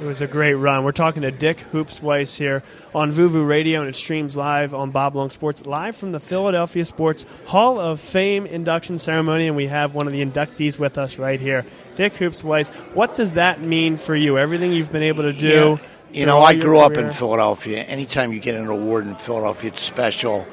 It 0.00 0.06
was 0.06 0.22
a 0.22 0.26
great 0.26 0.54
run. 0.54 0.84
We're 0.84 0.92
talking 0.92 1.20
to 1.22 1.30
Dick 1.30 1.60
Hoops 1.72 2.00
Weiss 2.00 2.34
here 2.34 2.62
on 2.94 3.12
Vuvu 3.12 3.46
Radio, 3.46 3.80
and 3.80 3.88
it 3.90 3.94
streams 3.94 4.34
live 4.34 4.72
on 4.72 4.92
Bob 4.92 5.14
Long 5.14 5.28
Sports, 5.28 5.66
live 5.66 5.94
from 5.94 6.12
the 6.12 6.18
Philadelphia 6.18 6.86
Sports 6.86 7.26
Hall 7.44 7.78
of 7.78 8.00
Fame 8.00 8.46
induction 8.46 8.96
ceremony, 8.96 9.46
and 9.46 9.56
we 9.56 9.66
have 9.66 9.94
one 9.94 10.06
of 10.06 10.14
the 10.14 10.24
inductees 10.24 10.78
with 10.78 10.96
us 10.96 11.18
right 11.18 11.38
here. 11.38 11.66
Dick 11.96 12.14
Hoops 12.14 12.42
Weiss, 12.42 12.70
what 12.94 13.14
does 13.14 13.32
that 13.32 13.60
mean 13.60 13.98
for 13.98 14.16
you? 14.16 14.38
Everything 14.38 14.72
you've 14.72 14.90
been 14.90 15.02
able 15.02 15.24
to 15.24 15.34
do. 15.34 15.78
Yeah. 15.78 15.86
You 16.12 16.24
know, 16.24 16.40
I 16.40 16.54
grew 16.54 16.78
up 16.78 16.96
in 16.96 17.10
Philadelphia. 17.10 17.82
Anytime 17.82 18.32
you 18.32 18.40
get 18.40 18.54
an 18.54 18.68
award 18.68 19.06
in 19.06 19.16
Philadelphia, 19.16 19.68
it's 19.68 19.82
special. 19.82 20.46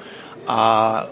Uh, 0.45 1.07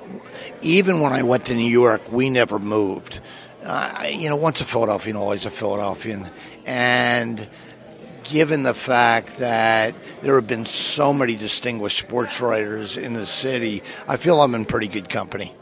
even 0.61 0.99
when 0.99 1.13
I 1.13 1.23
went 1.23 1.45
to 1.45 1.55
New 1.55 1.69
York, 1.69 2.11
we 2.11 2.29
never 2.29 2.59
moved. 2.59 3.21
Uh, 3.63 4.07
you 4.11 4.27
know, 4.27 4.35
once 4.35 4.59
a 4.59 4.65
Philadelphian, 4.65 5.15
always 5.15 5.45
a 5.45 5.49
Philadelphian. 5.49 6.29
And 6.65 7.47
given 8.25 8.63
the 8.63 8.73
fact 8.73 9.37
that 9.37 9.95
there 10.21 10.35
have 10.35 10.47
been 10.47 10.65
so 10.65 11.13
many 11.13 11.35
distinguished 11.35 11.99
sports 11.99 12.41
writers 12.41 12.97
in 12.97 13.13
the 13.13 13.25
city, 13.25 13.81
I 14.07 14.17
feel 14.17 14.41
I'm 14.41 14.53
in 14.55 14.65
pretty 14.65 14.87
good 14.87 15.07
company. 15.07 15.53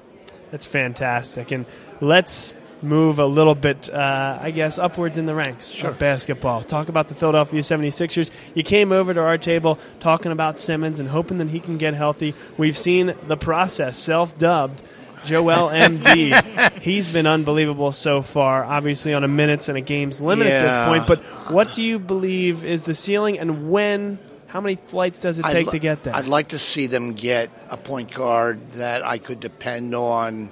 That's 0.49 0.65
fantastic. 0.65 1.51
And 1.51 1.65
let's 2.01 2.55
move 2.81 3.19
a 3.19 3.25
little 3.25 3.55
bit, 3.55 3.89
uh, 3.89 4.39
I 4.41 4.51
guess, 4.51 4.77
upwards 4.77 5.17
in 5.17 5.25
the 5.25 5.33
ranks 5.33 5.83
of 5.83 5.97
basketball. 5.97 6.63
Talk 6.63 6.89
about 6.89 7.07
the 7.07 7.15
Philadelphia 7.15 7.61
76ers. 7.61 8.29
You 8.53 8.63
came 8.63 8.91
over 8.91 9.13
to 9.13 9.21
our 9.21 9.37
table 9.37 9.79
talking 9.99 10.31
about 10.31 10.59
Simmons 10.59 10.99
and 10.99 11.09
hoping 11.09 11.37
that 11.37 11.49
he 11.49 11.59
can 11.59 11.77
get 11.77 11.93
healthy. 11.93 12.35
We've 12.57 12.77
seen 12.77 13.15
the 13.27 13.37
process, 13.37 13.97
self 13.97 14.37
dubbed. 14.37 14.83
Joel 15.25 15.69
Embiid, 15.69 16.71
he's 16.81 17.11
been 17.11 17.27
unbelievable 17.27 17.91
so 17.91 18.21
far. 18.21 18.63
Obviously, 18.63 19.13
on 19.13 19.23
a 19.23 19.27
minutes 19.27 19.69
and 19.69 19.77
a 19.77 19.81
games 19.81 20.21
limit 20.21 20.47
at 20.47 20.61
this 20.61 20.87
point. 20.87 21.07
But 21.07 21.51
what 21.51 21.73
do 21.73 21.83
you 21.83 21.99
believe 21.99 22.63
is 22.63 22.83
the 22.83 22.93
ceiling, 22.93 23.39
and 23.39 23.69
when? 23.69 24.19
How 24.47 24.61
many 24.61 24.75
flights 24.75 25.21
does 25.21 25.39
it 25.39 25.45
take 25.45 25.65
li- 25.67 25.71
to 25.71 25.79
get 25.79 26.03
there? 26.03 26.15
I'd 26.15 26.27
like 26.27 26.49
to 26.49 26.59
see 26.59 26.85
them 26.85 27.13
get 27.13 27.49
a 27.71 27.77
point 27.77 28.13
guard 28.13 28.73
that 28.73 29.03
I 29.03 29.17
could 29.17 29.39
depend 29.39 29.95
on, 29.95 30.51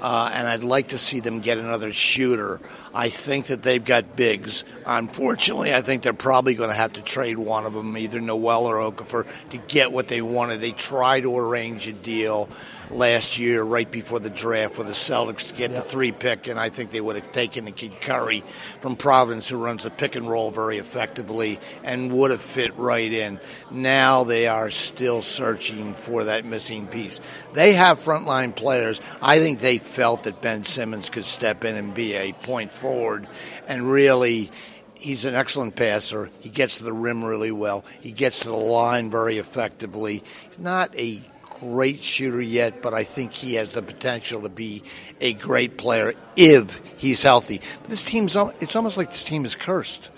uh, 0.00 0.30
and 0.32 0.46
I'd 0.46 0.62
like 0.62 0.88
to 0.88 0.98
see 0.98 1.18
them 1.18 1.40
get 1.40 1.58
another 1.58 1.92
shooter. 1.92 2.60
I 2.94 3.08
think 3.08 3.46
that 3.46 3.62
they've 3.64 3.84
got 3.84 4.14
bigs. 4.14 4.62
Unfortunately, 4.86 5.74
I 5.74 5.80
think 5.80 6.02
they're 6.02 6.12
probably 6.12 6.54
going 6.54 6.70
to 6.70 6.76
have 6.76 6.92
to 6.92 7.02
trade 7.02 7.38
one 7.38 7.66
of 7.66 7.72
them, 7.72 7.96
either 7.98 8.20
Noel 8.20 8.66
or 8.66 8.76
Okafor, 8.92 9.26
to 9.50 9.58
get 9.58 9.90
what 9.90 10.06
they 10.06 10.22
wanted. 10.22 10.60
They 10.60 10.70
tried 10.70 11.22
to 11.22 11.36
arrange 11.36 11.88
a 11.88 11.92
deal 11.92 12.48
last 12.90 13.38
year, 13.38 13.62
right 13.62 13.90
before 13.90 14.20
the 14.20 14.30
draft, 14.30 14.74
for 14.74 14.82
the 14.82 14.92
Celtics 14.92 15.48
to 15.48 15.54
get 15.54 15.74
the 15.74 15.82
three 15.82 16.12
pick, 16.12 16.48
and 16.48 16.58
I 16.58 16.68
think 16.68 16.90
they 16.90 17.00
would 17.00 17.16
have 17.16 17.32
taken 17.32 17.64
the 17.64 17.70
kid 17.70 18.00
Curry 18.00 18.42
from 18.80 18.96
Providence, 18.96 19.48
who 19.48 19.56
runs 19.56 19.84
the 19.84 19.90
pick 19.90 20.16
and 20.16 20.28
roll 20.28 20.50
very 20.50 20.78
effectively, 20.78 21.58
and 21.84 22.12
would 22.12 22.30
have 22.30 22.42
fit 22.42 22.76
right 22.76 23.12
in. 23.12 23.40
Now 23.70 24.24
they 24.24 24.46
are 24.46 24.70
still 24.70 25.22
searching 25.22 25.94
for 25.94 26.24
that 26.24 26.44
missing 26.44 26.86
piece. 26.86 27.20
They 27.54 27.74
have 27.74 28.00
frontline 28.00 28.54
players. 28.54 29.00
I 29.22 29.38
think 29.38 29.60
they 29.60 29.78
felt 29.78 30.24
that 30.24 30.42
Ben 30.42 30.64
Simmons 30.64 31.10
could 31.10 31.24
step 31.24 31.64
in 31.64 31.76
and 31.76 31.94
be 31.94 32.14
a 32.14 32.32
point 32.32 32.72
forward, 32.72 33.26
and 33.68 33.90
really. 33.90 34.50
He's 34.94 35.24
an 35.24 35.34
excellent 35.34 35.76
passer. 35.76 36.28
He 36.40 36.50
gets 36.50 36.76
to 36.76 36.84
the 36.84 36.92
rim 36.92 37.24
really 37.24 37.50
well. 37.50 37.86
He 38.02 38.12
gets 38.12 38.40
to 38.40 38.50
the 38.50 38.54
line 38.54 39.10
very 39.10 39.38
effectively. 39.38 40.22
He's 40.46 40.58
not 40.58 40.94
a 40.94 41.22
great 41.60 42.02
shooter 42.02 42.40
yet, 42.40 42.82
but 42.82 42.94
I 42.94 43.04
think 43.04 43.32
he 43.32 43.54
has 43.54 43.70
the 43.70 43.82
potential 43.82 44.42
to 44.42 44.48
be 44.48 44.82
a 45.20 45.34
great 45.34 45.76
player 45.76 46.14
if 46.36 46.80
he's 46.96 47.22
healthy. 47.22 47.60
But 47.82 47.90
this 47.90 48.02
team's 48.02 48.36
it's 48.60 48.74
almost 48.74 48.96
like 48.96 49.10
this 49.10 49.24
team 49.24 49.44
is 49.44 49.54
cursed. 49.54 50.10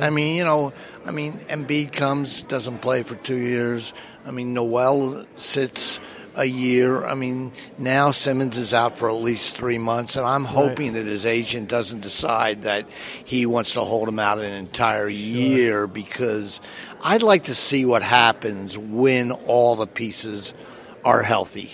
I 0.00 0.10
mean, 0.10 0.36
you 0.36 0.44
know, 0.44 0.72
I 1.06 1.10
mean, 1.10 1.40
Embiid 1.48 1.92
comes, 1.92 2.42
doesn't 2.42 2.80
play 2.80 3.02
for 3.02 3.14
two 3.14 3.36
years. 3.36 3.94
I 4.26 4.30
mean, 4.30 4.52
Noel 4.52 5.24
sits 5.36 6.00
a 6.36 6.44
year. 6.44 7.04
I 7.04 7.14
mean, 7.14 7.52
now 7.78 8.10
Simmons 8.10 8.56
is 8.56 8.74
out 8.74 8.98
for 8.98 9.08
at 9.08 9.16
least 9.16 9.56
three 9.56 9.78
months, 9.78 10.16
and 10.16 10.26
I'm 10.26 10.44
hoping 10.44 10.92
that 10.94 11.06
his 11.06 11.26
agent 11.26 11.68
doesn't 11.68 12.00
decide 12.00 12.64
that 12.64 12.86
he 13.24 13.46
wants 13.46 13.74
to 13.74 13.80
hold 13.80 14.08
him 14.08 14.18
out 14.18 14.38
an 14.38 14.52
entire 14.52 15.08
year 15.08 15.86
because 15.86 16.60
I'd 17.02 17.22
like 17.22 17.44
to 17.44 17.54
see 17.54 17.84
what 17.84 18.02
happens 18.02 18.76
when 18.76 19.32
all 19.32 19.76
the 19.76 19.86
pieces 19.86 20.54
are 21.04 21.22
healthy. 21.22 21.70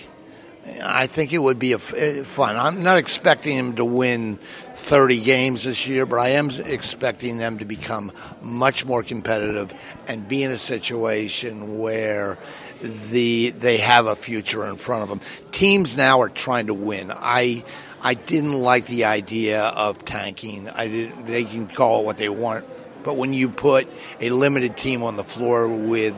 I 0.83 1.07
think 1.07 1.33
it 1.33 1.37
would 1.37 1.59
be 1.59 1.73
a 1.73 1.79
eh, 1.95 2.23
fun. 2.23 2.57
I'm 2.57 2.83
not 2.83 2.97
expecting 2.97 3.57
him 3.57 3.75
to 3.75 3.85
win 3.85 4.37
30 4.75 5.21
games 5.21 5.63
this 5.63 5.87
year, 5.87 6.05
but 6.05 6.19
I 6.19 6.29
am 6.29 6.49
expecting 6.49 7.37
them 7.37 7.59
to 7.59 7.65
become 7.65 8.11
much 8.41 8.85
more 8.85 9.03
competitive 9.03 9.73
and 10.07 10.27
be 10.27 10.43
in 10.43 10.51
a 10.51 10.57
situation 10.57 11.79
where 11.79 12.37
the 12.81 13.51
they 13.51 13.77
have 13.77 14.05
a 14.05 14.15
future 14.15 14.65
in 14.67 14.75
front 14.75 15.03
of 15.03 15.09
them. 15.09 15.21
Teams 15.51 15.95
now 15.95 16.21
are 16.21 16.29
trying 16.29 16.67
to 16.67 16.73
win. 16.73 17.11
I 17.15 17.63
I 18.01 18.13
didn't 18.13 18.61
like 18.61 18.85
the 18.85 19.05
idea 19.05 19.63
of 19.63 20.05
tanking. 20.05 20.69
I 20.69 20.87
didn't, 20.87 21.25
they 21.25 21.45
can 21.45 21.67
call 21.67 22.01
it 22.01 22.05
what 22.05 22.17
they 22.17 22.29
want, 22.29 22.65
but 23.03 23.15
when 23.15 23.33
you 23.33 23.49
put 23.49 23.87
a 24.19 24.29
limited 24.29 24.77
team 24.77 25.01
on 25.01 25.15
the 25.15 25.23
floor 25.23 25.67
with 25.67 26.15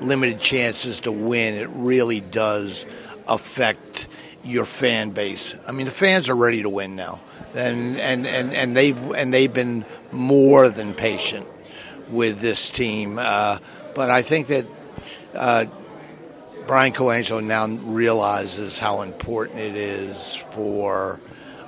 limited 0.00 0.40
chances 0.40 1.00
to 1.00 1.12
win, 1.12 1.54
it 1.54 1.68
really 1.70 2.20
does 2.20 2.86
affect 3.28 4.06
your 4.44 4.64
fan 4.64 5.10
base. 5.10 5.54
I 5.66 5.72
mean, 5.72 5.86
the 5.86 5.92
fans 5.92 6.28
are 6.28 6.36
ready 6.36 6.62
to 6.62 6.68
win 6.68 6.96
now, 6.96 7.20
and 7.54 7.98
and, 7.98 8.26
and, 8.26 8.52
and 8.54 8.76
they've 8.76 9.10
and 9.12 9.32
they've 9.32 9.52
been 9.52 9.84
more 10.12 10.68
than 10.68 10.94
patient 10.94 11.46
with 12.08 12.40
this 12.40 12.70
team. 12.70 13.18
Uh, 13.18 13.58
but 13.94 14.10
I 14.10 14.22
think 14.22 14.48
that 14.48 14.66
uh, 15.34 15.66
Bryan 16.66 16.92
Colangelo 16.92 17.44
now 17.44 17.66
realizes 17.66 18.78
how 18.78 19.02
important 19.02 19.58
it 19.58 19.76
is 19.76 20.36
for 20.52 21.20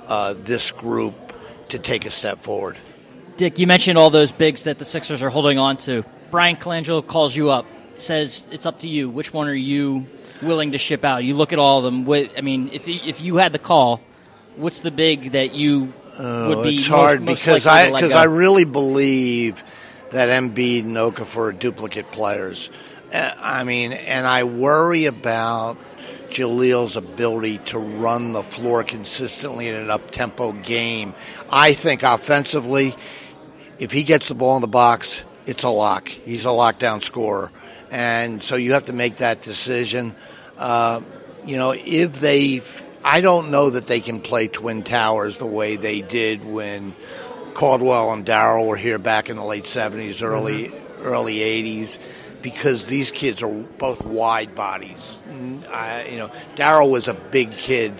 uh, 0.07 0.33
this 0.33 0.71
group 0.71 1.13
to 1.69 1.79
take 1.79 2.05
a 2.05 2.09
step 2.09 2.41
forward. 2.41 2.77
Dick, 3.37 3.57
you 3.57 3.67
mentioned 3.67 3.97
all 3.97 4.09
those 4.09 4.31
bigs 4.31 4.63
that 4.63 4.79
the 4.79 4.85
Sixers 4.85 5.23
are 5.23 5.29
holding 5.29 5.57
on 5.57 5.77
to. 5.77 6.05
Bryan 6.29 6.55
Colangelo 6.55 7.05
calls 7.05 7.35
you 7.35 7.49
up, 7.49 7.65
says 7.97 8.43
it's 8.51 8.65
up 8.65 8.79
to 8.79 8.87
you. 8.87 9.09
Which 9.09 9.33
one 9.33 9.47
are 9.47 9.53
you 9.53 10.05
willing 10.41 10.71
to 10.73 10.77
ship 10.77 11.03
out? 11.03 11.23
You 11.23 11.35
look 11.35 11.53
at 11.53 11.59
all 11.59 11.79
of 11.79 11.83
them. 11.83 12.09
I 12.37 12.41
mean, 12.41 12.69
if 12.73 12.87
if 12.87 13.21
you 13.21 13.37
had 13.37 13.53
the 13.53 13.59
call, 13.59 14.01
what's 14.55 14.81
the 14.81 14.91
big 14.91 15.33
that 15.33 15.53
you 15.53 15.93
uh, 16.17 16.45
would 16.49 16.63
be? 16.63 16.75
It's 16.75 16.87
hard 16.87 17.21
most, 17.21 17.39
because 17.39 17.65
I 17.65 17.91
because 17.91 18.13
I 18.13 18.25
really 18.25 18.65
believe 18.65 19.63
that 20.11 20.29
Embiid 20.29 20.81
and 20.81 20.95
Okafor 20.95 21.49
are 21.49 21.51
duplicate 21.51 22.11
players. 22.11 22.69
Uh, 23.13 23.33
I 23.39 23.63
mean, 23.63 23.93
and 23.93 24.25
I 24.25 24.43
worry 24.43 25.05
about 25.05 25.77
Jahlil's 26.29 26.95
ability 26.95 27.59
to 27.59 27.79
run 27.79 28.33
the 28.33 28.43
floor 28.43 28.83
consistently 28.83 29.67
in 29.67 29.75
an 29.75 29.89
up 29.89 30.11
tempo 30.11 30.51
game. 30.51 31.13
I 31.49 31.73
think 31.73 32.03
offensively, 32.03 32.95
if 33.79 33.91
he 33.91 34.03
gets 34.03 34.27
the 34.27 34.35
ball 34.35 34.55
in 34.55 34.61
the 34.61 34.67
box, 34.67 35.23
it's 35.45 35.63
a 35.63 35.69
lock. 35.69 36.07
He's 36.07 36.45
a 36.45 36.49
lockdown 36.49 37.01
scorer. 37.03 37.51
And 37.93 38.41
so 38.41 38.55
you 38.55 38.73
have 38.73 38.85
to 38.85 38.93
make 38.93 39.17
that 39.17 39.43
decision. 39.43 40.15
Uh, 40.57 41.01
you 41.45 41.57
know, 41.57 41.75
if 41.77 42.19
they, 42.19 42.63
I 43.03 43.21
don't 43.21 43.51
know 43.51 43.69
that 43.69 43.85
they 43.85 43.99
can 43.99 44.19
play 44.19 44.47
Twin 44.47 44.81
Towers 44.81 45.37
the 45.37 45.45
way 45.45 45.75
they 45.75 46.01
did 46.01 46.43
when 46.43 46.95
Caldwell 47.53 48.11
and 48.11 48.25
Darryl 48.25 48.65
were 48.65 48.77
here 48.77 48.97
back 48.97 49.29
in 49.29 49.35
the 49.35 49.45
late 49.45 49.65
70s, 49.65 50.23
early, 50.23 50.69
mm-hmm. 50.69 51.03
early 51.03 51.35
80s 51.35 51.99
because 52.41 52.85
these 52.85 53.11
kids 53.11 53.43
are 53.43 53.53
both 53.53 54.03
wide 54.03 54.55
bodies. 54.55 55.19
I, 55.71 56.07
you 56.09 56.17
know, 56.17 56.31
Darryl 56.55 56.89
was 56.89 57.07
a 57.07 57.13
big 57.13 57.51
kid, 57.51 57.93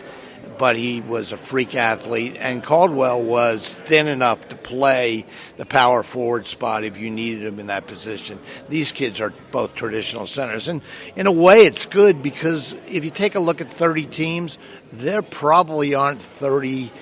but 0.63 0.77
he 0.77 1.01
was 1.01 1.33
a 1.33 1.37
freak 1.37 1.75
athlete, 1.75 2.37
and 2.39 2.63
Caldwell 2.63 3.21
was 3.21 3.67
thin 3.67 4.07
enough 4.07 4.47
to 4.47 4.55
play 4.55 5.25
the 5.57 5.65
power 5.65 6.03
forward 6.03 6.47
spot 6.47 6.85
if 6.85 6.97
you 6.97 7.09
needed 7.09 7.43
him 7.43 7.59
in 7.59 7.67
that 7.67 7.85
position. 7.85 8.39
These 8.69 8.93
kids 8.93 9.19
are 9.19 9.33
both 9.51 9.75
traditional 9.75 10.25
centers, 10.25 10.69
and 10.69 10.81
in 11.17 11.27
a 11.27 11.33
way, 11.33 11.65
it's 11.65 11.85
good 11.85 12.23
because 12.23 12.77
if 12.87 13.03
you 13.03 13.11
take 13.11 13.35
a 13.35 13.41
look 13.41 13.59
at 13.59 13.73
30 13.73 14.05
teams, 14.05 14.57
there 14.93 15.21
probably 15.21 15.95
aren't 15.95 16.21
30 16.21 16.93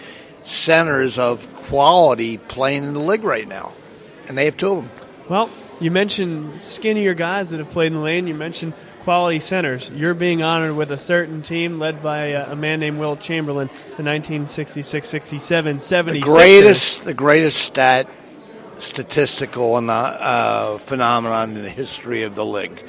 centers 0.43 1.19
of 1.19 1.47
quality 1.53 2.39
playing 2.39 2.83
in 2.83 2.93
the 2.95 2.99
league 2.99 3.23
right 3.23 3.47
now, 3.47 3.73
and 4.27 4.35
they 4.35 4.45
have 4.45 4.57
two 4.57 4.71
of 4.71 4.77
them. 4.77 5.07
Well, 5.29 5.51
you 5.79 5.91
mentioned 5.91 6.63
skinnier 6.63 7.13
guys 7.13 7.51
that 7.51 7.59
have 7.59 7.69
played 7.69 7.91
in 7.91 7.93
the 7.93 7.99
lane. 7.99 8.25
You 8.25 8.33
mentioned 8.33 8.73
quality 9.01 9.39
centers. 9.39 9.89
You're 9.89 10.13
being 10.13 10.41
honored 10.41 10.75
with 10.75 10.91
a 10.91 10.97
certain 10.97 11.41
team 11.41 11.79
led 11.79 12.01
by 12.01 12.27
a, 12.27 12.51
a 12.51 12.55
man 12.55 12.79
named 12.79 12.99
Wilt 12.99 13.19
Chamberlain, 13.19 13.67
the 13.67 14.03
1966, 14.03 15.07
67, 15.07 15.79
70. 15.79 16.19
The 16.19 16.25
greatest, 16.25 17.03
the 17.03 17.13
greatest 17.13 17.59
stat, 17.59 18.07
statistical 18.79 19.77
and 19.77 19.89
uh, 19.89 20.77
phenomenon 20.79 21.55
in 21.55 21.63
the 21.63 21.69
history 21.69 22.23
of 22.23 22.35
the 22.35 22.45
league. 22.45 22.83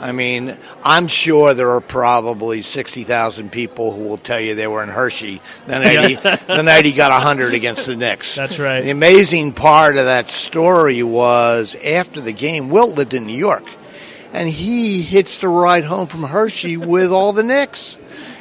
I 0.00 0.12
mean, 0.12 0.56
I'm 0.84 1.08
sure 1.08 1.54
there 1.54 1.70
are 1.70 1.80
probably 1.80 2.60
60,000 2.60 3.50
people 3.50 3.94
who 3.94 4.02
will 4.02 4.18
tell 4.18 4.38
you 4.38 4.54
they 4.54 4.66
were 4.66 4.82
in 4.82 4.90
Hershey 4.90 5.40
the 5.66 5.78
night, 5.78 6.08
he, 6.08 6.14
the 6.14 6.62
night 6.62 6.84
he 6.84 6.92
got 6.92 7.10
100 7.12 7.54
against 7.54 7.86
the 7.86 7.96
Knicks. 7.96 8.34
That's 8.36 8.58
right. 8.58 8.82
The 8.82 8.90
amazing 8.90 9.54
part 9.54 9.96
of 9.96 10.04
that 10.04 10.30
story 10.30 11.02
was 11.02 11.74
after 11.82 12.20
the 12.20 12.32
game, 12.32 12.68
Wilt 12.68 12.96
lived 12.96 13.14
in 13.14 13.26
New 13.26 13.36
York, 13.36 13.64
and 14.36 14.50
he 14.50 15.00
hitched 15.00 15.42
a 15.42 15.48
ride 15.48 15.84
home 15.84 16.06
from 16.08 16.22
Hershey 16.22 16.76
with 16.76 17.10
all 17.10 17.32
the 17.32 17.42
Knicks. 17.42 17.96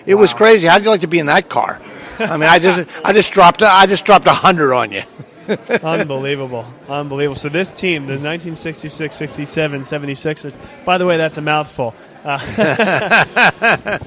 It 0.05 0.15
wow. 0.15 0.21
was 0.21 0.33
crazy. 0.33 0.67
How'd 0.67 0.83
you 0.83 0.89
like 0.89 1.01
to 1.01 1.07
be 1.07 1.19
in 1.19 1.27
that 1.27 1.47
car? 1.47 1.81
I 2.19 2.35
mean, 2.35 2.49
I 2.49 2.59
just, 2.59 2.89
I 3.05 3.13
just 3.13 3.31
dropped, 3.31 3.63
I 3.63 3.85
just 3.85 4.03
dropped 4.03 4.27
a 4.27 4.33
hundred 4.33 4.73
on 4.73 4.91
you. 4.91 5.03
Unbelievable. 5.69 6.65
Unbelievable. 6.89 7.37
So 7.37 7.47
this 7.47 7.71
team, 7.71 8.07
the 8.07 8.19
1966, 8.19 9.15
67, 9.15 9.81
76ers, 9.81 10.57
by 10.83 10.97
the 10.97 11.05
way, 11.05 11.15
that's 11.15 11.37
a 11.37 11.41
mouthful. 11.41 11.95
Uh, 12.25 13.99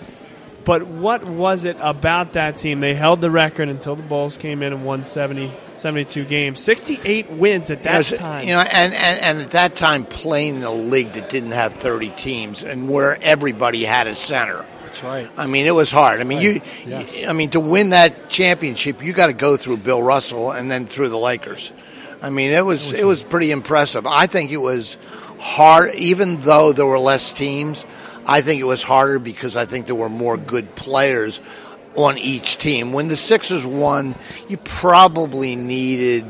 but 0.64 0.86
what 0.86 1.24
was 1.24 1.64
it 1.64 1.78
about 1.80 2.34
that 2.34 2.59
team? 2.59 2.80
They 2.80 2.95
held 2.95 3.22
the 3.22 3.30
record 3.30 3.70
until 3.70 3.97
the 3.97 4.03
Bulls 4.03 4.36
came 4.36 4.62
in 4.62 4.74
and 4.74 4.84
won 4.84 5.05
70, 5.05 5.51
72 5.79 6.24
games. 6.24 6.61
68 6.61 7.31
wins 7.31 7.70
at 7.70 7.83
that 7.85 8.05
time. 8.07 8.47
You 8.47 8.55
know, 8.55 8.61
and, 8.61 8.93
and, 8.93 9.18
and 9.18 9.41
at 9.41 9.51
that 9.53 9.76
time, 9.76 10.05
playing 10.05 10.57
in 10.57 10.64
a 10.64 10.72
league 10.72 11.12
that 11.14 11.29
didn't 11.29 11.53
have 11.53 11.74
30 11.74 12.11
teams 12.11 12.62
and 12.62 12.89
where 12.89 13.20
everybody 13.22 13.85
had 13.85 14.07
a 14.07 14.14
center– 14.14 14.66
that's 14.89 15.05
right. 15.05 15.31
I 15.37 15.47
mean, 15.47 15.66
it 15.66 15.74
was 15.74 15.91
hard. 15.91 16.18
I 16.18 16.24
mean, 16.24 16.39
right. 16.39 16.45
you, 16.47 16.62
yes. 16.87 17.26
I 17.29 17.35
mean, 17.35 17.51
to 17.51 17.61
win 17.61 17.91
that 17.91 18.31
championship, 18.31 19.03
you 19.03 19.12
got 19.12 19.26
to 19.26 19.35
go 19.35 19.59
through 19.59 19.76
Bill 19.79 20.03
Russell 20.03 20.51
and 20.51 20.70
then 20.70 20.87
through 20.87 21.11
the 21.11 21.18
Lakers. 21.18 21.74
I 22.22 22.31
mean, 22.31 22.53
it 22.53 22.64
was 22.64 22.91
it 22.93 23.05
was 23.05 23.22
pretty 23.22 23.51
impressive. 23.51 24.07
I 24.07 24.26
think 24.26 24.51
it 24.51 24.57
was 24.57 24.97
hard, 25.39 25.95
even 25.97 26.41
though 26.41 26.72
there 26.72 26.87
were 26.87 26.99
less 26.99 27.33
teams. 27.33 27.85
I 28.26 28.41
think 28.41 28.62
it 28.62 28.64
was 28.64 28.83
harder 28.83 29.18
because 29.18 29.57
I 29.57 29.66
think 29.66 29.87
there 29.87 29.95
were 29.95 30.09
more 30.09 30.39
good 30.39 30.74
players 30.74 31.39
on 31.97 32.18
each 32.18 32.59
team. 32.59 32.93
When 32.93 33.09
the 33.09 33.16
Sixers 33.16 33.66
won, 33.66 34.14
you 34.49 34.57
probably 34.59 35.57
needed 35.57 36.26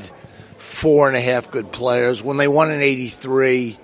four 0.56 1.08
and 1.08 1.16
a 1.16 1.20
half 1.20 1.50
good 1.50 1.72
players. 1.72 2.22
When 2.22 2.36
they 2.36 2.48
won 2.48 2.70
in 2.70 2.80
'83, 2.80 3.78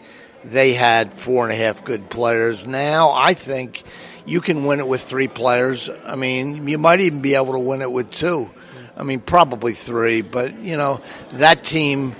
they 0.44 0.72
had 0.72 1.14
four 1.14 1.44
and 1.44 1.52
a 1.52 1.56
half 1.56 1.84
good 1.84 2.10
players. 2.10 2.66
Now, 2.66 3.12
I 3.12 3.34
think 3.34 3.82
you 4.26 4.40
can 4.40 4.64
win 4.64 4.80
it 4.80 4.88
with 4.88 5.02
three 5.02 5.28
players. 5.28 5.90
I 6.06 6.16
mean, 6.16 6.68
you 6.68 6.78
might 6.78 7.00
even 7.00 7.20
be 7.20 7.34
able 7.34 7.52
to 7.52 7.58
win 7.58 7.82
it 7.82 7.90
with 7.90 8.10
two. 8.10 8.50
I 8.96 9.02
mean, 9.02 9.20
probably 9.20 9.74
three, 9.74 10.22
but 10.22 10.58
you 10.60 10.76
know 10.76 11.00
that 11.32 11.64
team. 11.64 12.14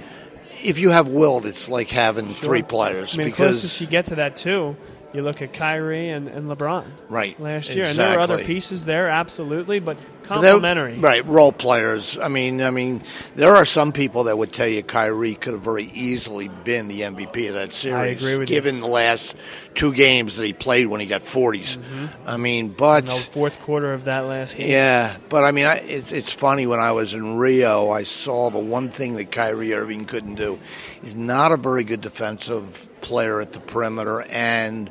If 0.63 0.79
you 0.79 0.91
have 0.91 1.09
Wilt, 1.09 1.45
it's 1.45 1.69
like 1.69 1.91
having 1.91 2.27
sure. 2.27 2.43
three 2.43 2.63
players. 2.63 3.15
I 3.15 3.19
mean, 3.19 3.27
because 3.27 3.61
closest 3.61 3.81
you 3.83 3.87
get 3.87 4.07
to 4.07 4.15
that 4.15 4.37
too 4.37 4.77
you 5.15 5.23
look 5.23 5.43
at 5.43 5.53
Kyrie 5.53 6.09
and, 6.09 6.29
and 6.29 6.51
LeBron, 6.51 6.85
right? 7.09 7.39
Last 7.39 7.75
year, 7.75 7.85
exactly. 7.85 7.91
and 7.91 7.99
there 7.99 8.19
were 8.19 8.23
other 8.23 8.45
pieces 8.45 8.85
there, 8.85 9.09
absolutely, 9.09 9.79
but 9.79 9.97
complementary, 10.25 10.99
right? 10.99 11.25
Role 11.27 11.53
players. 11.53 12.19
I 12.19 12.29
mean, 12.29 12.61
I 12.61 12.71
mean, 12.71 13.03
there 13.37 13.55
are 13.55 13.65
some 13.65 13.93
people 13.93 14.25
that 14.25 14.37
would 14.37 14.53
tell 14.53 14.67
you 14.67 14.83
Kyrie 14.83 15.35
could 15.35 15.53
have 15.53 15.63
very 15.63 15.85
easily 15.85 16.49
been 16.49 16.89
the 16.89 17.03
MVP 17.03 17.49
of 17.49 17.55
that 17.55 17.73
series. 17.73 17.95
I 17.97 18.07
agree 18.07 18.39
with 18.39 18.49
given 18.49 18.77
you. 18.77 18.81
the 18.83 18.89
last 18.89 19.37
two 19.75 19.93
games 19.93 20.37
that 20.37 20.47
he 20.47 20.53
played 20.53 20.87
when 20.87 21.01
he 21.01 21.07
got 21.07 21.23
40s. 21.23 21.77
Mm-hmm. 21.77 22.07
I 22.27 22.37
mean, 22.37 22.69
but 22.69 23.07
the 23.07 23.13
fourth 23.13 23.61
quarter 23.61 23.93
of 23.93 24.05
that 24.05 24.21
last 24.21 24.57
game. 24.57 24.71
Yeah, 24.71 25.17
but 25.29 25.45
I 25.45 25.53
mean, 25.53 25.67
I, 25.67 25.77
it's 25.77 26.13
it's 26.13 26.33
funny 26.33 26.67
when 26.67 26.81
I 26.81 26.93
was 26.93 27.15
in 27.15 27.37
Rio, 27.37 27.91
I 27.91 28.03
saw 28.03 28.51
the 28.51 28.59
one 28.59 28.89
thing 28.89 29.17
that 29.17 29.31
Kyrie 29.31 29.75
Irving 29.75 30.07
couldn't 30.07 30.35
do. 30.35 30.59
He's 31.01 31.15
not 31.15 31.53
a 31.53 31.57
very 31.57 31.85
good 31.85 32.01
defensive 32.01 32.89
player 33.05 33.41
at 33.41 33.53
the 33.53 33.61
perimeter, 33.61 34.23
and 34.23 34.89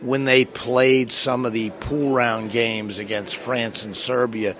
when 0.00 0.24
they 0.24 0.44
played 0.44 1.10
some 1.10 1.44
of 1.44 1.52
the 1.52 1.70
pool 1.70 2.14
round 2.14 2.52
games 2.52 3.00
against 3.00 3.34
France 3.34 3.84
and 3.84 3.96
Serbia, 3.96 4.54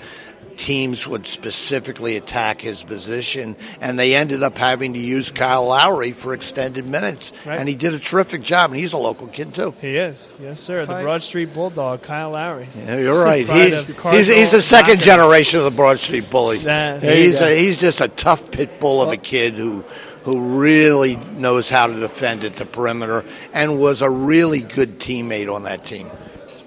teams 0.56 1.06
would 1.06 1.26
specifically 1.26 2.16
attack 2.16 2.60
his 2.60 2.82
position, 2.82 3.54
and 3.80 3.98
they 3.98 4.16
ended 4.16 4.42
up 4.42 4.58
having 4.58 4.94
to 4.94 4.98
use 4.98 5.30
Kyle 5.30 5.66
Lowry 5.66 6.12
for 6.12 6.34
extended 6.34 6.84
minutes. 6.84 7.32
Right. 7.44 7.60
And 7.60 7.68
he 7.68 7.76
did 7.76 7.94
a 7.94 7.98
terrific 7.98 8.42
job, 8.42 8.70
and 8.70 8.80
he's 8.80 8.92
a 8.92 8.98
local 8.98 9.28
kid, 9.28 9.54
too. 9.54 9.74
He 9.80 9.96
is. 9.96 10.32
Yes, 10.40 10.60
sir. 10.60 10.84
The 10.84 11.02
Broad 11.02 11.22
Street 11.22 11.54
Bulldog, 11.54 12.02
Kyle 12.02 12.30
Lowry. 12.30 12.68
Yeah, 12.76 12.96
you're 12.96 13.22
right. 13.22 13.46
he's, 13.46 13.86
he's, 13.86 14.26
he's, 14.26 14.50
the 14.50 14.62
second 14.62 15.00
generation 15.00 15.60
of 15.60 15.66
the 15.66 15.76
Broad 15.76 16.00
Street 16.00 16.28
Bully. 16.28 16.58
That, 16.58 17.02
he's, 17.02 17.40
a, 17.40 17.56
he's 17.56 17.78
just 17.78 18.00
a 18.00 18.08
tough 18.08 18.50
pit 18.50 18.80
bull 18.80 19.02
of 19.02 19.12
a 19.12 19.16
kid 19.16 19.54
who– 19.54 19.84
who 20.26 20.58
really 20.58 21.14
knows 21.14 21.70
how 21.70 21.86
to 21.86 22.00
defend 22.00 22.42
at 22.42 22.56
the 22.56 22.66
perimeter 22.66 23.24
and 23.52 23.78
was 23.78 24.02
a 24.02 24.10
really 24.10 24.60
good 24.60 24.98
teammate 24.98 25.52
on 25.52 25.62
that 25.62 25.86
team. 25.86 26.10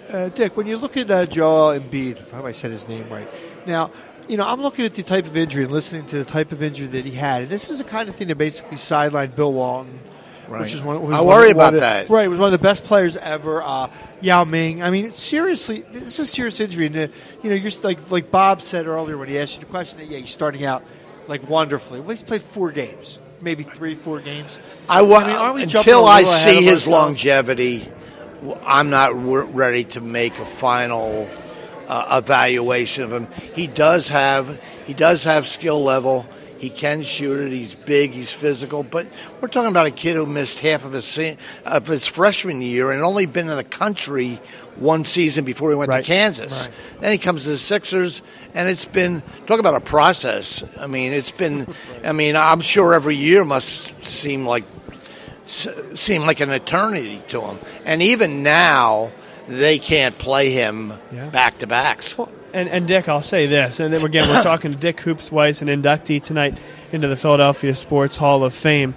Uh, 0.10 0.30
Dick, 0.30 0.56
when 0.56 0.66
you 0.66 0.78
look 0.78 0.96
at 0.96 1.12
uh, 1.12 1.26
Joel 1.26 1.78
Embiid, 1.78 2.22
if 2.22 2.34
I 2.34 2.52
said 2.54 2.72
his 2.72 2.88
name 2.88 3.10
right, 3.10 3.28
now, 3.66 3.92
you 4.30 4.38
know, 4.38 4.48
I'm 4.48 4.62
looking 4.62 4.86
at 4.86 4.94
the 4.94 5.04
type 5.04 5.26
of 5.26 5.36
injury 5.36 5.66
and 5.66 5.74
listening 5.74 6.08
to 6.08 6.24
the 6.24 6.24
type 6.24 6.54
of 6.54 6.64
injury 6.64 6.88
that 6.88 7.04
he 7.04 7.12
had, 7.12 7.44
and 7.44 7.52
this 7.52 7.70
is 7.70 7.80
the 7.80 7.84
kind 7.84 8.08
of 8.08 8.16
thing 8.16 8.30
that 8.30 8.38
basically 8.38 8.78
sidelined 8.78 9.36
Bill 9.36 9.52
Walton. 9.52 10.00
Right. 10.48 10.62
Which 10.62 10.74
is 10.74 10.82
one, 10.82 11.14
I 11.14 11.22
worry 11.22 11.52
about 11.52 11.74
the- 11.74 11.82
that. 11.82 12.10
Right, 12.10 12.30
was 12.30 12.40
one 12.40 12.48
of 12.52 12.60
the 12.60 12.64
best 12.64 12.86
players 12.86 13.18
ever. 13.18 13.62
Uh, 13.62 13.90
Yao 14.22 14.46
Ming. 14.46 14.82
I 14.82 14.90
mean, 14.90 15.12
seriously, 15.12 15.82
this 15.92 16.14
is 16.14 16.20
a 16.20 16.26
serious 16.26 16.60
injury. 16.62 16.86
And 16.88 16.96
uh, 16.98 17.08
you 17.44 17.50
know, 17.50 17.56
you're 17.56 17.72
like 17.84 18.10
like 18.10 18.32
Bob 18.32 18.62
said 18.62 18.88
earlier 18.88 19.18
when 19.18 19.28
he 19.28 19.38
asked 19.38 19.56
you 19.56 19.60
the 19.60 19.66
question. 19.68 20.00
Yeah, 20.10 20.18
he's 20.20 20.32
starting 20.32 20.64
out 20.66 20.84
like 21.28 21.48
wonderfully. 21.48 22.00
Well, 22.00 22.12
he's 22.12 22.24
played 22.24 22.42
four 22.42 22.72
games, 22.72 23.20
maybe 23.42 23.64
three, 23.64 23.96
four 23.96 24.20
games. 24.20 24.60
I, 24.88 25.02
wa- 25.02 25.18
I 25.20 25.28
mean, 25.28 25.36
aren't 25.36 25.56
we 25.56 25.64
until 25.64 26.06
I 26.06 26.24
see 26.24 26.56
his 26.64 26.86
ourselves? 26.86 26.88
longevity, 26.88 27.88
I'm 28.66 28.90
not 28.90 29.16
re- 29.16 29.44
ready 29.46 29.84
to 29.86 30.02
make 30.02 30.38
a 30.40 30.46
final 30.46 31.30
uh, 31.88 32.22
evaluation 32.24 33.04
of 33.04 33.12
him. 33.12 33.28
He 33.54 33.68
does 33.68 34.08
have 34.10 34.62
he 34.86 34.94
does 34.94 35.24
have 35.26 35.48
skill 35.48 35.84
level. 35.84 36.26
He 36.60 36.70
can 36.70 37.04
shoot 37.04 37.40
it. 37.40 37.52
He's 37.54 37.74
big. 37.74 38.12
He's 38.12 38.32
physical. 38.32 38.84
But 38.84 39.08
we're 39.40 39.48
talking 39.48 39.70
about 39.72 39.86
a 39.88 39.92
kid 39.92 40.16
who 40.18 40.26
missed 40.26 40.60
half 40.60 40.84
of 40.84 40.92
his 40.92 41.06
se- 41.06 41.38
of 41.66 41.88
his 41.88 42.06
freshman 42.06 42.62
year 42.62 42.92
and 42.92 43.02
only 43.02 43.26
been 43.26 43.50
in 43.50 43.56
the 43.56 43.64
country 43.64 44.40
one 44.80 45.06
season 45.06 45.46
before 45.46 45.70
he 45.70 45.76
went 45.76 45.90
Right. 45.90 46.04
to 46.04 46.08
Kansas. 46.08 46.70
Then 47.00 47.12
he 47.12 47.18
comes 47.18 47.44
to 47.44 47.50
the 47.50 47.58
Sixers, 47.58 48.22
and 48.54 48.68
it's 48.70 48.86
been 48.86 49.22
talk 49.48 49.60
about 49.60 49.76
a 49.76 49.80
process. 49.82 50.64
I 50.80 50.88
mean, 50.88 51.14
it's 51.14 51.32
been. 51.32 51.68
I 52.04 52.12
mean, 52.14 52.36
I'm 52.36 52.62
sure 52.62 52.94
every 52.94 53.16
year 53.16 53.44
must 53.46 54.04
seem 54.06 54.46
like 54.46 54.64
seem 55.46 56.22
like 56.24 56.40
an 56.42 56.52
eternity 56.52 57.22
to 57.30 57.42
him. 57.42 57.58
And 57.86 58.02
even 58.02 58.44
now, 58.44 59.12
they 59.48 59.80
can't 59.80 60.18
play 60.18 60.52
him 60.52 60.94
back 61.32 61.58
to 61.60 61.68
backs. 61.68 62.18
Well, 62.18 62.30
and, 62.54 62.68
and 62.70 62.88
Dick, 62.88 63.08
I'll 63.08 63.22
say 63.22 63.46
this, 63.46 63.80
and 63.80 63.94
then 63.94 64.04
again, 64.04 64.28
we're 64.28 64.42
talking 64.44 64.72
to 64.72 64.78
Dick 64.78 65.00
Hoops 65.02 65.32
Weiss, 65.32 65.62
an 65.62 65.68
inductee 65.68 66.22
tonight 66.22 66.58
into 66.92 67.08
the 67.08 67.16
Philadelphia 67.16 67.76
Sports 67.76 68.18
Hall 68.18 68.44
of 68.44 68.54
Fame. 68.54 68.96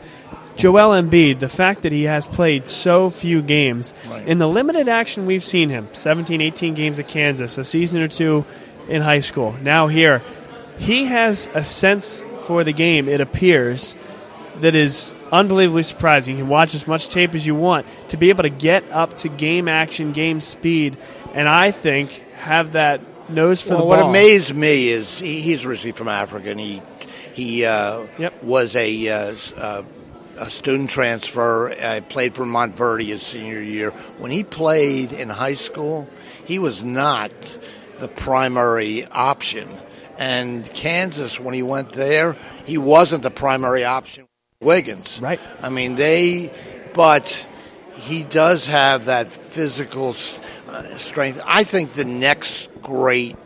Joel 0.56 0.90
Embiid, 1.02 1.38
the 1.38 1.48
fact 1.48 1.82
that 1.82 1.92
he 1.92 2.04
has 2.04 2.26
played 2.26 2.66
so 2.66 3.10
few 3.10 3.42
games, 3.42 3.94
Right. 4.10 4.26
in 4.28 4.38
the 4.38 4.48
limited 4.48 4.88
action 4.88 5.26
we've 5.26 5.44
seen 5.44 5.70
him 5.70 5.88
17, 5.92 6.40
18 6.40 6.74
games 6.74 6.98
at 6.98 7.08
Kansas, 7.08 7.56
a 7.58 7.64
season 7.64 8.02
or 8.02 8.08
two 8.08 8.44
in 8.88 9.02
high 9.02 9.20
school, 9.20 9.54
now 9.62 9.88
here, 9.88 10.22
he 10.78 11.06
has 11.06 11.48
a 11.54 11.64
sense 11.64 12.22
for 12.42 12.64
the 12.64 12.72
game, 12.72 13.08
it 13.08 13.20
appears, 13.20 13.96
that 14.60 14.74
is 14.76 15.14
unbelievably 15.32 15.82
surprising. 15.84 16.36
You 16.36 16.42
can 16.42 16.50
watch 16.50 16.74
as 16.74 16.86
much 16.86 17.08
tape 17.08 17.34
as 17.34 17.46
you 17.46 17.54
want 17.54 17.86
to 18.08 18.16
be 18.16 18.28
able 18.28 18.42
to 18.42 18.50
get 18.50 18.84
up 18.92 19.16
to 19.18 19.28
game 19.28 19.68
action, 19.68 20.12
game 20.12 20.40
speed, 20.40 20.96
and 21.34 21.48
I 21.48 21.70
think 21.70 22.10
have 22.36 22.72
that 22.72 23.00
nose 23.30 23.62
for 23.62 23.70
Well, 23.70 23.78
the 23.78 23.84
what 23.86 23.98
ball. 24.00 24.08
What 24.08 24.16
amazed 24.18 24.54
me 24.54 24.88
is 24.88 25.18
he, 25.18 25.40
he's 25.40 25.64
originally 25.64 25.92
from 25.92 26.08
Africa, 26.08 26.50
and 26.50 26.60
he 26.60 26.82
he 27.32 27.64
uh, 27.64 28.02
Yep. 28.18 28.42
was 28.42 28.76
a, 28.76 29.08
uh, 29.08 29.34
uh, 29.56 29.82
a 30.42 30.50
student 30.50 30.90
transfer. 30.90 31.72
I 31.72 32.00
played 32.00 32.34
for 32.34 32.44
Montverde 32.44 33.06
his 33.06 33.22
senior 33.22 33.60
year. 33.60 33.90
When 34.18 34.32
he 34.32 34.42
played 34.42 35.12
in 35.12 35.28
high 35.28 35.54
school, 35.54 36.08
he 36.44 36.58
was 36.58 36.82
not 36.82 37.30
the 38.00 38.08
primary 38.08 39.06
option. 39.06 39.68
And 40.18 40.66
Kansas, 40.74 41.38
when 41.38 41.54
he 41.54 41.62
went 41.62 41.92
there, 41.92 42.36
he 42.66 42.76
wasn't 42.76 43.22
the 43.22 43.30
primary 43.30 43.84
option. 43.84 44.26
Wiggins, 44.60 45.20
Right. 45.20 45.40
I 45.60 45.68
mean, 45.68 45.94
they, 45.94 46.52
but 46.92 47.46
he 47.96 48.24
does 48.24 48.66
have 48.66 49.06
that 49.06 49.30
physical 49.30 50.10
uh, 50.68 50.96
strength. 50.98 51.40
I 51.44 51.62
think 51.62 51.92
the 51.92 52.04
next 52.04 52.68
great 52.82 53.36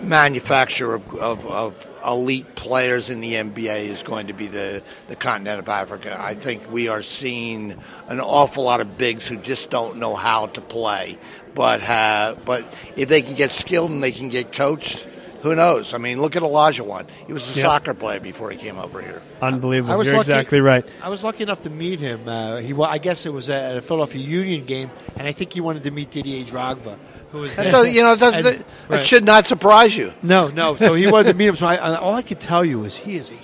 manufacturer 0.00 0.94
of, 0.94 1.14
of, 1.16 1.46
of 1.46 1.93
elite 2.06 2.54
players 2.54 3.10
in 3.10 3.20
the 3.20 3.34
NBA 3.34 3.88
is 3.88 4.02
going 4.02 4.28
to 4.28 4.32
be 4.32 4.46
the, 4.46 4.82
the 5.08 5.16
continent 5.16 5.58
of 5.58 5.68
Africa. 5.68 6.16
I 6.18 6.34
think 6.34 6.70
we 6.70 6.88
are 6.88 7.02
seeing 7.02 7.78
an 8.08 8.20
awful 8.20 8.64
lot 8.64 8.80
of 8.80 8.98
bigs 8.98 9.26
who 9.26 9.36
just 9.36 9.70
don't 9.70 9.96
know 9.96 10.14
how 10.14 10.46
to 10.46 10.60
play, 10.60 11.18
but 11.54 11.80
have, 11.80 12.44
but 12.44 12.64
if 12.96 13.08
they 13.08 13.22
can 13.22 13.34
get 13.34 13.52
skilled 13.52 13.90
and 13.90 14.02
they 14.02 14.12
can 14.12 14.28
get 14.28 14.52
coached, 14.52 15.06
who 15.44 15.54
knows? 15.54 15.94
I 15.94 15.98
mean, 15.98 16.20
look 16.20 16.34
at 16.34 16.42
Olajuwon. 16.42 17.06
He 17.28 17.32
was 17.32 17.44
a 17.54 17.60
Yeah. 17.60 17.66
soccer 17.66 17.94
player 17.94 18.18
before 18.18 18.50
he 18.50 18.56
came 18.56 18.78
over 18.78 19.00
here. 19.00 19.22
Unbelievable. 19.40 19.92
I 19.92 19.96
was 19.96 20.06
You're 20.08 20.16
lucky- 20.16 20.32
exactly 20.32 20.60
right. 20.60 20.84
I 21.02 21.08
was 21.10 21.22
lucky 21.22 21.44
enough 21.44 21.60
to 21.62 21.70
meet 21.70 22.00
him. 22.00 22.26
Uh, 22.26 22.56
he, 22.56 22.72
wa- 22.72 22.88
I 22.88 22.98
guess 22.98 23.26
it 23.26 23.32
was 23.32 23.48
at 23.48 23.76
a 23.76 23.82
Philadelphia 23.82 24.22
Union 24.22 24.64
game, 24.64 24.90
and 25.16 25.28
I 25.28 25.32
think 25.32 25.52
he 25.52 25.60
wanted 25.60 25.84
to 25.84 25.90
meet 25.92 26.10
Didier 26.10 26.44
Drogba, 26.44 26.96
who 27.30 27.38
was 27.40 27.54
That 27.56 27.64
there. 27.64 27.72
does, 27.72 27.94
you 27.94 28.02
know, 28.02 28.14
it 28.14 28.20
doesn't, 28.20 28.46
And- 28.46 28.58
that 28.58 28.64
right. 28.88 29.02
should 29.06 29.24
not 29.24 29.46
surprise 29.46 29.96
you. 29.96 30.12
No, 30.22 30.48
no. 30.48 30.74
So 30.76 30.94
he 30.94 31.06
wanted 31.06 31.30
to 31.32 31.36
meet 31.36 31.46
him. 31.48 31.56
So 31.56 31.66
I, 31.66 31.76
I, 31.76 31.96
all 31.96 32.14
I 32.14 32.22
could 32.22 32.40
tell 32.40 32.64
you 32.64 32.84
is 32.84 32.96
he 32.96 33.16
is 33.16 33.30
a 33.30 33.34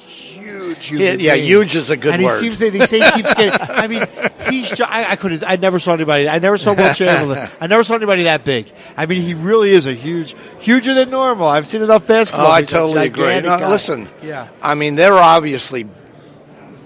huge, 0.64 0.86
human 0.86 1.06
Yeah, 1.06 1.12
yeah, 1.14 1.34
being. 1.34 1.46
huge 1.46 1.76
is 1.76 1.90
a 1.90 1.96
good 1.96 2.14
and 2.14 2.22
word. 2.24 2.34
he 2.34 2.40
seems 2.40 2.58
they, 2.58 2.70
they 2.70 2.86
say 2.86 3.00
he 3.00 3.10
keeps 3.12 3.34
getting. 3.34 3.60
I 3.60 3.86
mean, 3.86 4.06
he's. 4.50 4.70
ju- 4.72 4.84
I, 4.86 5.12
I 5.12 5.16
could. 5.16 5.42
I 5.44 5.56
never 5.56 5.78
saw 5.78 5.94
anybody. 5.94 6.28
I 6.28 6.38
never 6.38 6.58
saw 6.58 6.74
Wilt 6.74 6.96
Chamberlain. 6.96 7.48
I 7.60 7.66
never 7.66 7.82
saw 7.82 7.94
anybody 7.94 8.24
that 8.24 8.44
big. 8.44 8.70
I 8.96 9.06
mean, 9.06 9.20
he 9.22 9.34
really 9.34 9.70
is 9.72 9.86
a 9.86 9.92
huge, 9.94 10.34
huger 10.60 10.94
than 10.94 11.10
normal. 11.10 11.46
I've 11.48 11.66
seen 11.66 11.82
enough 11.82 12.06
basketball. 12.06 12.46
Oh, 12.46 12.50
I 12.50 12.60
He's 12.60 12.70
a 12.70 12.72
totally 12.72 13.06
agree. 13.06 13.24
gigantic 13.24 13.50
No, 13.50 13.58
guy. 13.58 13.70
listen, 13.70 14.08
Yeah. 14.22 14.48
I 14.62 14.74
mean, 14.74 14.94
they're 14.96 15.12
obviously 15.14 15.86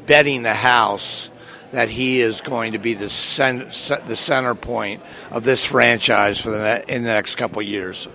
betting 0.06 0.42
the 0.42 0.54
house 0.54 1.30
that 1.72 1.88
he 1.88 2.20
is 2.20 2.40
going 2.40 2.72
to 2.72 2.78
be 2.78 2.94
the 2.94 3.08
cen- 3.08 3.70
ce- 3.70 4.00
the 4.06 4.14
center 4.16 4.54
point 4.54 5.02
of 5.30 5.42
this 5.44 5.64
franchise 5.64 6.38
for 6.38 6.50
the 6.50 6.58
ne- 6.58 6.84
in 6.94 7.02
the 7.02 7.08
next 7.12 7.34
couple 7.34 7.60
of 7.60 7.66
years. 7.66 8.06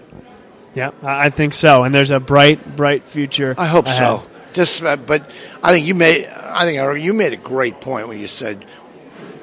Yeah, 0.75 0.91
I 1.03 1.25
I 1.25 1.29
think 1.29 1.53
so. 1.53 1.83
And 1.83 1.93
there's 1.93 2.11
a 2.11 2.19
bright, 2.19 2.75
bright 2.77 3.03
future. 3.05 3.55
I 3.57 3.65
hope 3.65 3.87
ahead. 3.87 3.97
so. 3.97 4.23
Just, 4.53 4.83
uh, 4.83 4.95
but 4.95 5.29
I 5.63 5.71
think 5.71 5.85
you 5.85 5.95
made. 5.95 6.25
I 6.27 6.63
think 6.65 7.03
you 7.03 7.13
made 7.13 7.33
a 7.33 7.37
great 7.37 7.81
point 7.81 8.07
when 8.07 8.17
you 8.19 8.27
said, 8.27 8.65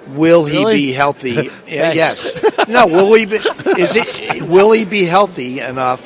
"Will 0.09 0.45
he 0.45 0.59
Really? 0.59 0.75
be 0.77 0.93
healthy?" 0.93 1.51
Yes. 1.67 2.37
No. 2.69 2.87
Will 2.87 3.15
he 3.15 3.27
be? 3.27 3.37
Is 3.37 3.95
it? 3.95 4.43
Will 4.43 4.73
he 4.73 4.85
be 4.85 5.05
healthy 5.05 5.61
enough 5.61 6.03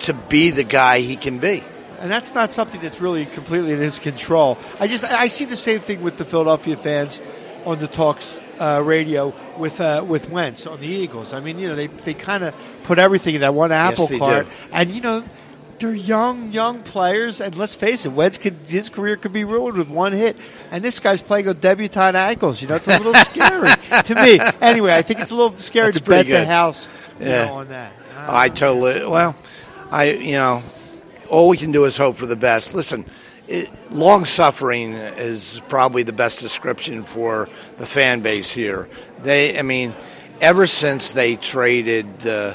to 0.00 0.12
be 0.14 0.50
the 0.50 0.64
guy 0.64 1.00
he 1.00 1.16
can 1.16 1.38
be? 1.38 1.62
and 2.00 2.10
that's 2.10 2.34
not 2.34 2.50
something 2.50 2.80
that's 2.80 2.98
really 2.98 3.26
completely 3.26 3.72
in 3.72 3.78
his 3.78 3.98
control. 3.98 4.56
I 4.80 4.86
just 4.86 5.04
I 5.04 5.28
see 5.28 5.44
the 5.44 5.56
same 5.56 5.80
thing 5.80 6.00
with 6.00 6.16
the 6.16 6.24
Philadelphia 6.24 6.76
fans 6.76 7.20
on 7.66 7.78
the 7.78 7.88
talks 7.88 8.40
uh, 8.58 8.80
radio 8.82 9.34
with 9.58 9.80
uh, 9.82 10.02
with 10.06 10.30
Wentz 10.30 10.66
on 10.66 10.80
the 10.80 10.86
Eagles. 10.86 11.34
I 11.34 11.40
mean, 11.40 11.58
you 11.58 11.68
know, 11.68 11.74
they 11.74 11.88
they 11.88 12.14
kind 12.14 12.42
of 12.42 12.54
put 12.84 12.98
everything 12.98 13.34
in 13.34 13.42
that 13.42 13.52
one 13.52 13.70
apple 13.70 14.06
they 14.06 14.18
cart, 14.18 14.46
do. 14.46 14.52
and 14.72 14.90
you 14.90 15.00
know. 15.02 15.24
They're 15.80 15.94
young, 15.94 16.52
young 16.52 16.82
players, 16.82 17.40
and 17.40 17.56
let's 17.56 17.74
face 17.74 18.04
it, 18.04 18.10
Wentz 18.12 18.36
could 18.36 18.54
his 18.68 18.90
career 18.90 19.16
could 19.16 19.32
be 19.32 19.44
ruined 19.44 19.78
with 19.78 19.88
one 19.88 20.12
hit. 20.12 20.36
And 20.70 20.84
this 20.84 21.00
guy's 21.00 21.22
playing 21.22 21.46
with 21.46 21.62
debutante 21.62 22.16
ankles. 22.16 22.60
You 22.60 22.68
know, 22.68 22.74
it's 22.76 22.86
a 22.86 22.98
little 22.98 23.14
scary 23.24 23.70
to 24.04 24.14
me. 24.14 24.38
Anyway, 24.60 24.92
I 24.94 25.00
think 25.00 25.20
it's 25.20 25.30
a 25.30 25.34
little 25.34 25.56
scary 25.56 25.86
That's 25.86 25.96
to 25.98 26.02
bet 26.02 26.08
pretty 26.26 26.32
the 26.32 26.38
good. 26.40 26.46
house 26.48 26.86
Yeah. 27.18 27.46
know, 27.46 27.54
on 27.54 27.68
that. 27.68 27.92
I 28.14 28.50
totally. 28.50 29.06
Well, 29.06 29.34
I 29.90 30.10
you 30.10 30.36
know, 30.36 30.62
all 31.30 31.48
we 31.48 31.56
can 31.56 31.72
do 31.72 31.86
is 31.86 31.96
hope 31.96 32.16
for 32.16 32.26
the 32.26 32.36
best. 32.36 32.74
Listen, 32.74 33.06
it, 33.48 33.70
long 33.90 34.26
suffering 34.26 34.92
is 34.92 35.62
probably 35.70 36.02
the 36.02 36.12
best 36.12 36.40
description 36.40 37.04
for 37.04 37.48
the 37.78 37.86
fan 37.86 38.20
base 38.20 38.52
here. 38.52 38.86
They, 39.22 39.58
I 39.58 39.62
mean, 39.62 39.94
ever 40.42 40.66
since 40.66 41.12
they 41.12 41.36
traded 41.36 42.26
uh, 42.26 42.54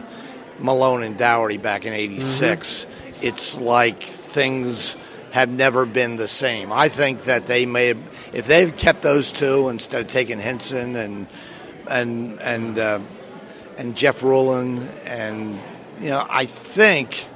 Malone 0.60 1.02
and 1.02 1.18
Daugherty 1.18 1.58
back 1.58 1.86
in 1.86 1.94
'86, 1.94 2.86
it's 3.22 3.56
like 3.58 4.04
things 4.04 4.96
have 5.32 5.50
never 5.50 5.86
been 5.86 6.16
the 6.16 6.28
same. 6.28 6.72
I 6.72 6.88
think 6.88 7.26
that 7.26 7.46
they 7.48 7.66
may, 7.66 7.88
have, 7.88 8.32
if 8.34 8.48
they've 8.48 8.76
kept 8.76 9.02
those 9.02 9.32
two 9.32 9.68
instead 9.70 10.02
of 10.02 10.08
taking 10.08 10.40
Hinson 10.40 10.96
and 10.96 11.28
and 11.88 12.40
and 12.42 12.80
uh, 12.80 13.00
and 13.78 13.96
Jeff 13.96 14.24
Ruland, 14.24 14.90
and 15.06 15.60
you 16.00 16.10
know, 16.10 16.26
I 16.30 16.46
think 16.46 17.28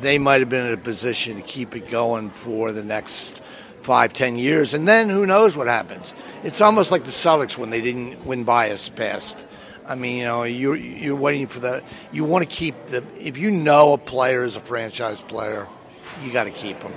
they 0.00 0.18
might 0.18 0.40
have 0.40 0.48
been 0.48 0.66
in 0.66 0.72
a 0.72 0.78
position 0.78 1.36
to 1.36 1.42
keep 1.42 1.76
it 1.76 1.90
going 1.90 2.30
for 2.30 2.72
the 2.72 2.82
next 2.82 3.40
five, 3.82 4.12
ten 4.12 4.38
years, 4.38 4.72
and 4.74 4.88
then 4.88 5.10
who 5.10 5.26
knows 5.26 5.56
what 5.56 5.66
happens? 5.66 6.14
It's 6.42 6.60
almost 6.60 6.90
like 6.90 7.04
the 7.04 7.10
Celtics 7.10 7.58
when 7.58 7.70
they 7.70 7.80
didn't 7.80 8.24
win 8.24 8.44
bias 8.44 8.88
past. 8.88 9.44
I 9.86 9.94
mean, 9.94 10.18
you 10.18 10.24
know, 10.24 10.44
you're 10.44 10.76
you're 10.76 11.16
waiting 11.16 11.46
for 11.46 11.60
the. 11.60 11.82
You 12.12 12.24
want 12.24 12.48
to 12.48 12.50
keep 12.54 12.86
the. 12.86 13.04
If 13.18 13.38
you 13.38 13.50
know 13.50 13.92
a 13.92 13.98
player 13.98 14.42
is 14.42 14.56
a 14.56 14.60
franchise 14.60 15.20
player, 15.20 15.68
you 16.22 16.32
got 16.32 16.44
to 16.44 16.50
keep 16.50 16.80
him. 16.82 16.92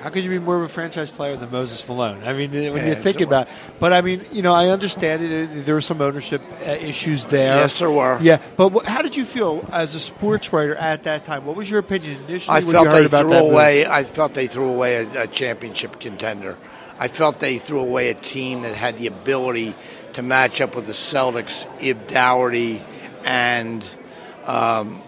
How 0.00 0.10
could 0.10 0.22
you 0.22 0.30
be 0.30 0.38
more 0.38 0.56
of 0.56 0.62
a 0.62 0.68
franchise 0.68 1.10
player 1.10 1.36
than 1.36 1.50
Moses 1.50 1.86
Malone? 1.88 2.22
I 2.22 2.32
mean, 2.32 2.52
when 2.52 2.76
Yeah, 2.76 2.86
you 2.90 2.94
think 2.94 3.20
about, 3.20 3.48
but 3.80 3.92
I 3.92 4.02
mean, 4.02 4.24
you 4.30 4.40
know, 4.40 4.54
I 4.54 4.68
understand 4.68 5.24
it. 5.24 5.66
There 5.66 5.74
were 5.74 5.80
some 5.80 6.00
ownership 6.00 6.42
uh, 6.64 6.70
issues 6.70 7.24
there. 7.24 7.56
Yes, 7.56 7.80
there 7.80 7.90
were. 7.90 8.16
Yeah, 8.20 8.40
but 8.56 8.84
how 8.84 9.02
did 9.02 9.16
you 9.16 9.24
feel 9.24 9.68
as 9.72 9.96
a 9.96 10.00
sports 10.00 10.52
writer 10.52 10.76
at 10.76 11.02
that 11.04 11.24
time? 11.24 11.44
What 11.44 11.56
was 11.56 11.68
your 11.68 11.80
opinion 11.80 12.22
initially? 12.28 12.56
I 12.56 12.60
when 12.60 12.74
felt 12.74 12.84
they 12.90 13.08
threw 13.08 13.08
that 13.08 13.26
move? 13.26 13.52
away. 13.52 13.84
I 13.86 14.04
felt 14.04 14.34
they 14.34 14.46
threw 14.46 14.68
away 14.68 14.96
a, 14.96 15.24
a 15.24 15.26
championship 15.26 15.98
contender. 15.98 16.56
I 17.00 17.08
felt 17.08 17.40
they 17.40 17.58
threw 17.58 17.80
away 17.80 18.10
a 18.10 18.14
team 18.14 18.62
that 18.62 18.76
had 18.76 18.98
the 18.98 19.08
ability 19.08 19.74
to 20.16 20.22
match 20.22 20.60
up 20.60 20.74
with 20.76 20.86
the 20.86 20.92
Celtics 20.92 21.66
if 21.80 22.06
Daugherty 22.08 22.82
and 23.24 23.82
um, 24.44 25.02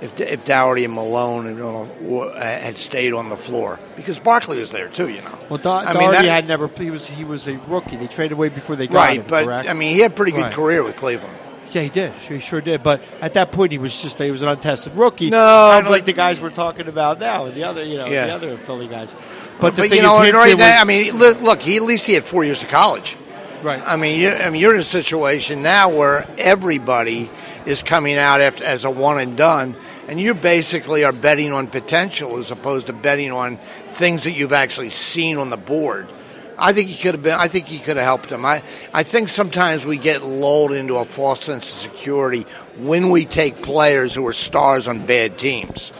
if 0.00 0.20
if 0.20 0.44
Daugherty 0.44 0.84
and 0.84 0.92
Malone 0.94 1.46
you 1.46 1.54
know, 1.54 2.32
had 2.36 2.76
stayed 2.76 3.12
on 3.12 3.28
the 3.30 3.36
floor 3.36 3.80
because 3.96 4.18
Barkley 4.18 4.58
was 4.58 4.70
there 4.70 4.88
too. 4.88 5.08
You 5.08 5.22
know, 5.22 5.38
Well, 5.48 5.58
da- 5.58 5.78
I 5.80 5.94
mean, 5.98 6.10
that- 6.10 6.24
had 6.24 6.46
never. 6.48 6.68
He 6.68 6.90
was 6.90 7.06
he 7.06 7.24
was 7.24 7.46
a 7.48 7.56
rookie. 7.68 7.96
They 7.96 8.06
traded 8.06 8.32
away 8.32 8.48
before 8.50 8.76
they 8.76 8.86
got 8.86 8.94
right, 8.96 9.20
him. 9.20 9.26
but 9.28 9.44
correct? 9.44 9.68
I 9.68 9.72
mean, 9.72 9.94
he 9.94 10.00
had 10.02 10.12
a 10.12 10.14
pretty 10.14 10.32
good 10.32 10.42
Right. 10.42 10.52
career 10.54 10.82
with 10.82 10.96
Cleveland. 10.96 11.34
yeah, 11.72 11.82
he 11.82 11.88
did. 11.88 12.12
Sure, 12.22 12.36
he 12.36 12.40
sure 12.42 12.60
did. 12.60 12.82
But 12.82 13.02
at 13.20 13.34
that 13.34 13.52
point, 13.52 13.72
he 13.72 13.78
was 13.78 14.00
just 14.02 14.18
he 14.18 14.30
was 14.30 14.42
an 14.42 14.48
untested 14.48 14.94
rookie. 14.96 15.30
No, 15.30 15.36
kind 15.38 15.78
of 15.80 15.84
but- 15.86 15.90
like 15.92 16.04
the 16.04 16.12
guys 16.12 16.40
we're 16.40 16.50
talking 16.50 16.88
about 16.88 17.18
now, 17.20 17.48
the 17.50 17.64
other 17.64 17.84
you 17.84 17.96
know 17.98 18.06
Yeah. 18.06 18.26
the 18.26 18.34
other 18.34 18.56
Philly 18.58 18.88
guys. 18.88 19.14
But 19.60 19.76
the 19.76 19.82
But 19.82 19.88
thing 19.90 19.96
you 19.98 20.02
know, 20.02 20.18
right 20.18 20.56
now, 20.58 20.80
I 20.80 20.84
mean, 20.84 21.16
look, 21.18 21.40
look, 21.40 21.60
he 21.62 21.76
at 21.76 21.82
least 21.82 22.04
he 22.06 22.12
had 22.12 22.24
four 22.24 22.44
years 22.44 22.62
of 22.62 22.68
college. 22.68 23.16
Right. 23.62 23.82
I 23.84 23.96
mean, 23.96 24.20
you, 24.20 24.30
I 24.30 24.50
mean, 24.50 24.60
you're 24.60 24.74
in 24.74 24.80
a 24.80 24.84
situation 24.84 25.62
now 25.62 25.88
where 25.88 26.28
everybody 26.38 27.30
is 27.64 27.82
coming 27.82 28.16
out 28.16 28.40
after, 28.40 28.64
as 28.64 28.84
a 28.84 28.90
one 28.90 29.18
and 29.18 29.36
done, 29.36 29.76
and 30.08 30.20
you 30.20 30.34
basically 30.34 31.04
are 31.04 31.12
betting 31.12 31.52
on 31.52 31.66
potential 31.66 32.36
as 32.38 32.50
opposed 32.50 32.86
to 32.86 32.92
betting 32.92 33.32
on 33.32 33.58
things 33.92 34.24
that 34.24 34.32
you've 34.32 34.52
actually 34.52 34.90
seen 34.90 35.38
on 35.38 35.50
the 35.50 35.56
board. 35.56 36.08
I 36.58 36.72
think 36.72 36.88
he 36.88 36.96
could 36.96 37.14
have 37.14 37.22
been. 37.22 37.34
I 37.34 37.48
think 37.48 37.66
he 37.66 37.78
could 37.78 37.96
have 37.96 38.06
helped 38.06 38.30
him. 38.30 38.44
I, 38.44 38.62
I 38.94 39.02
think 39.02 39.28
sometimes 39.28 39.84
we 39.84 39.98
get 39.98 40.22
lulled 40.22 40.72
into 40.72 40.96
a 40.96 41.04
false 41.04 41.42
sense 41.42 41.72
of 41.72 41.92
security 41.92 42.42
when 42.78 43.10
we 43.10 43.26
take 43.26 43.62
players 43.62 44.14
who 44.14 44.26
are 44.26 44.32
stars 44.32 44.88
on 44.88 45.06
bad 45.06 45.38
teams. 45.38 45.92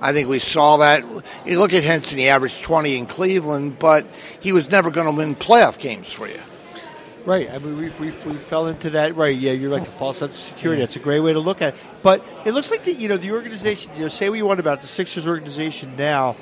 I 0.00 0.12
think 0.12 0.28
we 0.28 0.38
saw 0.38 0.78
that. 0.78 1.04
You 1.44 1.58
look 1.58 1.72
at 1.72 1.82
Hinson; 1.82 2.18
he 2.18 2.28
averaged 2.28 2.62
20 2.62 2.96
in 2.96 3.06
Cleveland, 3.06 3.78
but 3.78 4.06
he 4.40 4.52
was 4.52 4.70
never 4.70 4.90
going 4.90 5.06
to 5.06 5.12
win 5.12 5.34
playoff 5.34 5.78
games 5.78 6.12
for 6.12 6.28
you. 6.28 6.40
Right. 7.26 7.50
I 7.50 7.58
mean, 7.58 7.76
we, 7.76 7.88
we, 8.00 8.06
we 8.10 8.34
fell 8.34 8.66
into 8.68 8.90
that. 8.90 9.14
Right. 9.16 9.36
Yeah, 9.36 9.52
you're 9.52 9.70
like 9.70 9.84
The 9.84 9.90
false 9.90 10.18
sense 10.18 10.38
of 10.38 10.44
security. 10.44 10.80
That's 10.80 10.96
a 10.96 11.00
great 11.00 11.20
way 11.20 11.32
to 11.32 11.40
look 11.40 11.60
at 11.62 11.74
it. 11.74 11.80
But 12.02 12.24
it 12.44 12.52
looks 12.52 12.70
like 12.70 12.84
the 12.84 12.92
you 12.94 13.08
know 13.08 13.16
the 13.18 13.32
organization. 13.32 13.92
You 13.94 14.02
know, 14.02 14.08
say 14.08 14.28
what 14.30 14.36
you 14.38 14.46
want 14.46 14.60
about 14.60 14.80
the 14.80 14.86
Sixers 14.86 15.26
organization 15.26 15.96
now. 15.96 16.36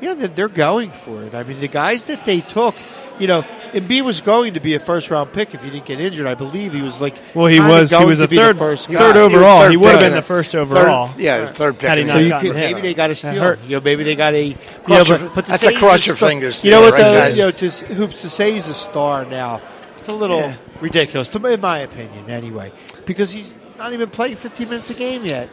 You 0.00 0.08
know 0.08 0.14
that 0.16 0.34
they're 0.34 0.48
going 0.48 0.90
for 0.90 1.22
it. 1.22 1.34
I 1.34 1.42
mean, 1.44 1.60
the 1.60 1.68
guys 1.68 2.04
that 2.04 2.24
they 2.24 2.40
took. 2.40 2.74
You 3.18 3.26
know, 3.28 3.42
Embiid 3.72 4.04
was 4.06 4.22
going 4.22 4.54
to 4.54 4.60
be 4.60 4.74
a 4.74 4.80
first 4.80 5.10
round 5.10 5.32
pick 5.34 5.54
if 5.54 5.62
he 5.62 5.68
didn't 5.70 5.84
get 5.84 6.00
injured. 6.00 6.26
I 6.26 6.34
believe 6.34 6.72
he 6.72 6.80
was 6.80 6.98
like. 6.98 7.14
Well, 7.34 7.46
he 7.46 7.58
kinda 7.58 7.70
was- 7.72 7.90
he 7.90 8.04
was 8.04 8.20
a 8.20 8.26
third- 8.26 8.56
first 8.56 8.88
guy. 8.88 8.98
third 8.98 9.16
He 9.16 9.20
overall. 9.20 9.60
third 9.60 9.70
He 9.70 9.76
would 9.76 9.90
have 9.90 10.00
been 10.00 10.14
the 10.14 10.22
first 10.22 10.56
overall. 10.56 11.08
Third, 11.08 11.20
yeah, 11.20 11.46
third 11.46 11.78
pick. 11.78 11.90
Had 11.90 11.98
he 11.98 12.04
not 12.04 12.14
the 12.16 12.22
So 12.24 12.28
gotten 12.30 12.46
could, 12.48 12.56
maybe 12.56 12.80
they 12.80 12.94
got 12.94 13.10
a 13.10 13.14
steal. 13.14 13.34
hurt. 13.34 13.58
You 13.68 13.76
know, 13.76 13.82
maybe 13.84 14.02
they 14.02 14.16
got 14.16 14.32
a. 14.32 14.42
You 14.46 14.54
know, 14.88 15.04
but, 15.06 15.34
but 15.34 15.44
to 15.44 15.50
that's 15.52 15.62
say 15.62 15.68
a 15.68 15.70
he's 15.72 15.78
cross 15.78 16.06
your 16.06 16.16
fingers 16.16 16.64
You 16.64 16.70
know 16.70 16.78
deal, 16.78 16.86
what's 16.86 17.02
right, 17.02 17.08
a, 17.10 17.18
guys? 17.18 17.36
you 17.36 17.42
know 17.44 17.50
to 17.50 17.66
s- 17.66 17.80
hoops 17.80 18.22
to 18.22 18.30
say 18.30 18.54
he's 18.54 18.68
a 18.68 18.74
star 18.74 19.26
now. 19.26 19.60
It's 20.02 20.08
a 20.08 20.14
little 20.16 20.38
Yeah. 20.40 20.56
ridiculous, 20.80 21.28
to, 21.28 21.46
in 21.46 21.60
my 21.60 21.78
opinion, 21.78 22.28
anyway, 22.28 22.72
because 23.06 23.30
he's 23.30 23.54
not 23.78 23.92
even 23.92 24.08
playing 24.10 24.34
15 24.34 24.68
minutes 24.68 24.90
a 24.90 24.94
game 24.94 25.24
yet. 25.24 25.48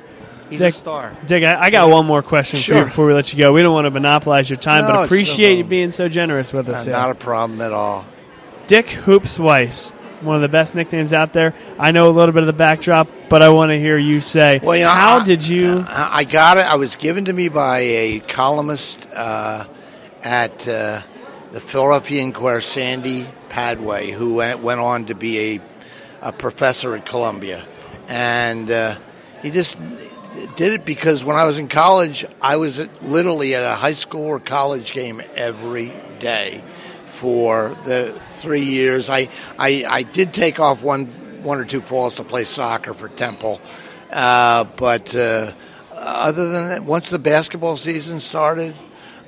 He's 0.50 0.58
Dick, 0.58 0.74
a 0.74 0.76
star. 0.76 1.16
Dick, 1.28 1.44
I, 1.44 1.66
I 1.66 1.70
got 1.70 1.88
one 1.88 2.08
more 2.08 2.24
question 2.24 2.60
for 2.60 2.80
you 2.80 2.86
before 2.86 3.06
we 3.06 3.14
let 3.14 3.32
you 3.32 3.38
go. 3.40 3.54
We 3.54 3.62
don't 3.62 3.76
want 3.76 3.86
to 3.86 3.92
monopolize 3.92 4.50
your 4.50 4.58
time, 4.58 4.82
No, 4.82 4.88
but 4.88 4.94
it's 4.94 5.00
no 5.02 5.06
appreciate 5.06 5.58
you 5.60 5.64
being 5.66 5.92
so 5.92 6.10
generous 6.10 6.52
with 6.52 6.68
us. 6.68 6.88
Uh, 6.88 6.90
not 6.90 7.12
a 7.12 7.14
problem 7.14 7.62
at 7.62 7.72
all. 7.74 8.06
Dick 8.66 8.90
Hoops 8.90 9.38
Weiss, 9.38 9.92
one 10.22 10.36
of 10.36 10.42
the 10.42 10.48
best 10.50 10.74
nicknames 10.74 11.14
out 11.14 11.32
there. 11.34 11.54
I 11.78 11.92
know 11.92 12.10
a 12.10 12.12
little 12.12 12.34
bit 12.34 12.42
of 12.42 12.48
the 12.48 12.54
backdrop, 12.54 13.08
but 13.30 13.44
I 13.44 13.50
want 13.50 13.70
to 13.70 13.78
hear 13.80 14.00
you 14.00 14.20
say, 14.20 14.60
Well, 14.64 14.76
you 14.76 14.86
know, 14.86 14.90
how 14.90 15.20
I- 15.20 15.24
did 15.26 15.48
you? 15.48 15.86
I 15.88 16.10
I 16.12 16.24
got 16.24 16.58
it. 16.58 16.62
I 16.62 16.78
was 16.78 16.96
given 16.96 17.26
to 17.26 17.34
me 17.34 17.50
by 17.50 17.82
a 17.82 18.20
columnist 18.22 19.08
uh, 19.16 19.66
at 20.24 20.68
uh, 20.68 21.02
the 21.52 21.60
Philadelphia 21.60 22.24
Inquirer, 22.24 22.62
Sandy 22.62 23.28
Padwe, 23.50 24.12
who 24.12 24.36
went, 24.36 24.80
on 24.80 25.06
to 25.06 25.16
be 25.16 25.56
a, 25.56 25.62
a 26.22 26.32
professor 26.32 26.96
at 26.96 27.06
Columbia, 27.06 27.66
and 28.08 28.70
uh, 28.70 28.96
he 29.42 29.52
just 29.52 29.78
did 30.56 30.74
it 30.74 30.86
because 30.86 31.26
when 31.26 31.36
I 31.36 31.46
was 31.46 31.58
in 31.58 31.68
college, 31.68 32.26
I 32.42 32.58
was 32.58 32.80
at, 32.80 33.04
literally 33.04 33.56
at 33.56 33.64
a 33.64 33.76
high 33.76 33.94
school 33.94 34.26
or 34.26 34.40
college 34.40 34.92
game 34.92 35.22
every 35.36 35.92
day 36.20 36.64
for 37.08 37.70
the 37.86 38.14
three 38.34 38.64
years. 38.64 39.10
I, 39.10 39.30
I, 39.58 39.86
I 39.88 40.04
did 40.04 40.34
take 40.34 40.60
off 40.60 40.84
one 40.84 41.08
one 41.44 41.58
or 41.58 41.66
two 41.66 41.80
falls 41.80 42.16
to 42.16 42.24
play 42.26 42.44
soccer 42.44 42.94
for 42.94 43.08
Temple, 43.08 43.62
uh, 44.12 44.66
but 44.76 45.16
uh, 45.16 45.54
other 45.94 46.50
than 46.50 46.68
that, 46.70 46.84
once 46.84 47.10
the 47.10 47.20
basketball 47.20 47.78
season 47.78 48.20
started, 48.20 48.76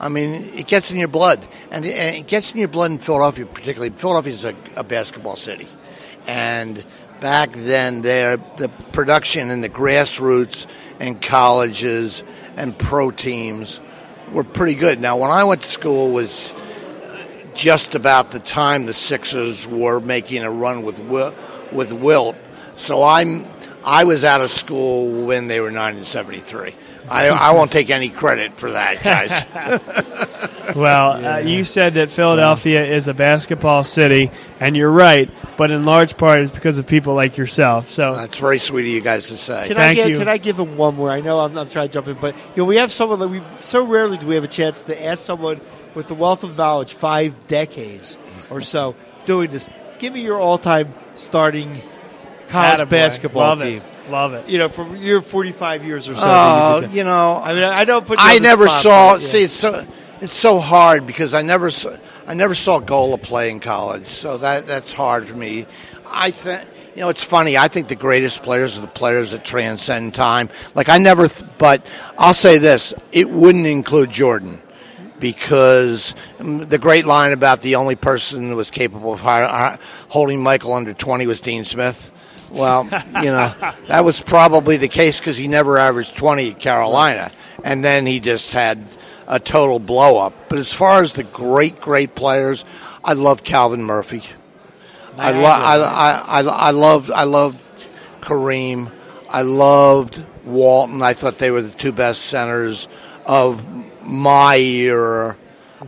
I 0.02 0.10
mean, 0.10 0.52
it 0.56 0.66
gets 0.66 0.90
in 0.90 0.98
your 0.98 1.08
blood, 1.08 1.48
and 1.70 1.86
it, 1.86 2.26
gets 2.26 2.52
in 2.52 2.58
your 2.58 2.68
blood 2.68 2.90
in 2.90 2.98
Philadelphia, 2.98 3.46
particularly. 3.46 3.92
Philadelphia 3.92 4.34
is 4.34 4.46
a, 4.46 4.56
a 4.76 4.84
basketball 4.84 5.36
city, 5.36 5.68
and 6.26 6.84
back 7.20 7.52
then, 7.54 8.02
there 8.02 8.38
the 8.58 8.70
production 8.94 9.52
and 9.52 9.64
the 9.64 9.70
grassroots 9.70 10.66
and 11.00 11.22
colleges 11.22 12.24
and 12.58 12.76
pro 12.78 13.12
teams 13.12 13.80
were 14.32 14.44
pretty 14.44 14.74
good. 14.74 15.00
Now, 15.00 15.18
when 15.18 15.30
I 15.30 15.44
went 15.44 15.62
to 15.62 15.72
school, 15.72 16.12
was 16.12 16.52
uh, 16.52 17.24
just 17.54 17.94
about 17.94 18.32
the 18.32 18.40
time 18.40 18.88
the 18.88 18.96
Sixers 18.96 19.68
were 19.68 20.00
making 20.00 20.42
a 20.42 20.50
run 20.50 20.82
with 20.82 21.00
with 21.72 21.94
Wilt. 21.94 22.36
So 22.76 23.04
I'm 23.04 23.46
I 23.86 24.06
was 24.06 24.24
out 24.24 24.42
of 24.42 24.52
school 24.52 25.28
when 25.28 25.48
they 25.48 25.60
were 25.60 25.68
1973. 25.68 26.74
I, 27.10 27.28
I 27.30 27.52
won't 27.52 27.72
take 27.72 27.90
any 27.90 28.10
credit 28.10 28.54
for 28.56 28.72
that, 28.72 29.04
guys. 29.04 30.22
Well, 30.76 31.26
uh, 31.26 31.38
you 31.40 31.64
said 31.64 31.96
that 31.96 32.10
Philadelphia 32.10 32.86
is 32.86 33.08
a 33.08 33.14
basketball 33.14 33.84
city, 33.84 34.32
and 34.60 34.76
you're 34.78 34.92
right, 34.92 35.30
but 35.58 35.72
in 35.72 35.86
large 35.86 36.18
part 36.18 36.40
it's 36.40 36.52
because 36.52 36.78
of 36.78 36.88
people 36.88 37.14
like 37.14 37.38
yourself. 37.38 37.90
So 37.90 38.14
That's 38.14 38.38
very 38.38 38.58
sweet 38.58 38.86
of 38.86 38.88
you 38.88 39.02
guys 39.02 39.28
to 39.28 39.38
say. 39.38 39.68
Can 39.68 39.78
I 39.78 39.80
Thank 39.80 39.96
get, 39.98 40.10
you. 40.10 40.18
Can 40.18 40.28
I 40.28 40.38
give 40.38 40.60
him 40.60 40.78
one 40.78 40.96
more? 40.96 41.10
I 41.10 41.22
know 41.22 41.40
I'm, 41.40 41.58
I'm 41.58 41.70
trying 41.70 41.90
to 41.90 41.94
jump 41.94 42.08
in, 42.08 42.18
but 42.20 42.36
you 42.36 42.58
know 42.58 42.66
we 42.66 42.78
have 42.78 42.92
someone 42.92 43.20
that 43.20 43.28
we 43.28 43.42
so 43.60 43.84
rarely 43.86 44.18
do 44.18 44.28
we 44.28 44.36
have 44.36 44.44
a 44.44 44.50
chance 44.50 44.82
to 44.84 45.06
ask 45.06 45.24
someone 45.24 45.60
with 45.94 46.08
the 46.08 46.16
wealth 46.16 46.44
of 46.44 46.58
knowledge, 46.58 46.94
five 46.94 47.48
decades 47.48 48.18
or 48.50 48.62
so 48.62 48.96
doing 49.26 49.52
this. 49.52 49.70
Give 50.00 50.14
me 50.14 50.22
your 50.22 50.40
all-time 50.40 50.94
starting 51.16 51.82
college 52.50 52.82
Attaboy. 52.82 52.90
basketball 52.90 53.42
Love 53.42 53.60
team. 53.60 53.78
It. 53.78 53.84
Love 54.10 54.34
it. 54.34 54.50
You 54.50 54.58
know, 54.58 54.70
for 54.70 54.96
your 54.96 55.22
45 55.22 55.86
years 55.86 56.10
or 56.10 56.16
so. 56.16 56.22
Oh, 56.24 56.82
that 56.82 56.88
you've 56.88 56.96
you 56.98 57.04
know, 57.04 57.42
I 57.44 57.54
mean, 57.54 57.64
I 57.64 57.86
don't 57.86 58.06
put. 58.06 58.20
You 58.20 58.26
I 58.26 58.40
never 58.40 58.68
spot, 58.68 58.82
saw. 58.82 59.14
but, 59.14 59.22
yeah. 59.22 59.28
See, 59.28 59.44
it's 59.44 59.54
so 59.54 59.88
it's 60.22 60.34
so 60.34 60.60
hard 60.60 61.08
because 61.08 61.34
I 61.34 61.42
never 61.42 61.72
saw, 61.72 61.96
I 62.28 62.34
never 62.34 62.56
saw 62.56 62.80
Gola 62.80 63.18
play 63.18 63.50
in 63.52 63.60
college, 63.60 64.08
so 64.08 64.38
that 64.40 64.68
that's 64.68 64.92
hard 64.94 65.28
for 65.28 65.36
me. 65.36 65.66
I 66.08 66.32
think 66.32 66.64
you 66.96 67.02
know 67.02 67.10
it's 67.10 67.24
funny. 67.24 67.58
I 67.58 67.68
think 67.68 67.88
the 67.88 67.96
greatest 67.96 68.44
players 68.44 68.78
are 68.78 68.82
the 68.82 68.88
players 68.88 69.32
that 69.32 69.46
transcend 69.46 70.14
time. 70.16 70.50
Like 70.76 70.90
I 70.90 70.98
never, 70.98 71.28
th- 71.28 71.50
but 71.58 71.86
I'll 72.18 72.34
say 72.34 72.58
this: 72.58 72.94
it 73.12 73.30
wouldn't 73.30 73.68
include 73.68 74.10
Jordan. 74.12 74.62
Because 75.20 76.16
the 76.40 76.80
great 76.80 77.06
line 77.06 77.32
about 77.32 77.62
the 77.62 77.76
only 77.76 77.96
person 77.96 78.50
who 78.50 78.56
was 78.56 78.72
capable 78.72 79.14
of 79.14 79.20
hi- 79.20 79.46
hi- 79.46 79.78
holding 80.10 80.42
Michael 80.42 80.74
under 80.74 80.96
20 80.96 81.28
was 81.28 81.40
Dean 81.40 81.64
Smith. 81.64 82.10
Well, 82.52 82.84
you 82.84 83.32
know, 83.32 83.54
that 83.88 84.04
was 84.04 84.20
probably 84.20 84.78
the 84.78 84.88
case 84.88 85.18
because 85.20 85.38
he 85.38 85.48
never 85.48 85.78
averaged 85.78 86.16
20 86.16 86.52
at 86.52 86.60
Carolina. 86.60 87.32
And 87.64 87.84
then 87.84 88.06
he 88.06 88.20
just 88.20 88.54
had 88.54 88.86
a 89.28 89.40
total 89.40 89.80
blow 89.80 90.18
up. 90.18 90.34
But 90.50 90.60
as 90.60 90.74
far 90.74 91.02
as 91.02 91.14
the 91.14 91.24
great, 91.24 91.80
great 91.80 92.16
players, 92.16 92.66
I 93.04 93.14
love 93.14 93.44
Calvin 93.44 93.84
Murphy. 93.84 94.24
I, 95.18 95.32
lo- 95.32 95.44
I, 95.46 95.78
I, 95.78 96.42
I, 96.42 96.68
I 96.68 96.72
loved 96.72 97.12
I 97.12 97.24
loved 97.24 97.60
Kareem. 98.22 98.92
I 99.30 99.42
loved 99.44 100.24
Walton. 100.46 101.02
I 101.02 101.14
thought 101.14 101.38
they 101.38 101.52
were 101.52 101.62
the 101.62 101.70
two 101.70 101.92
best 101.92 102.22
centers 102.24 102.88
of 103.26 103.64
my 104.06 104.58
era. 104.58 105.38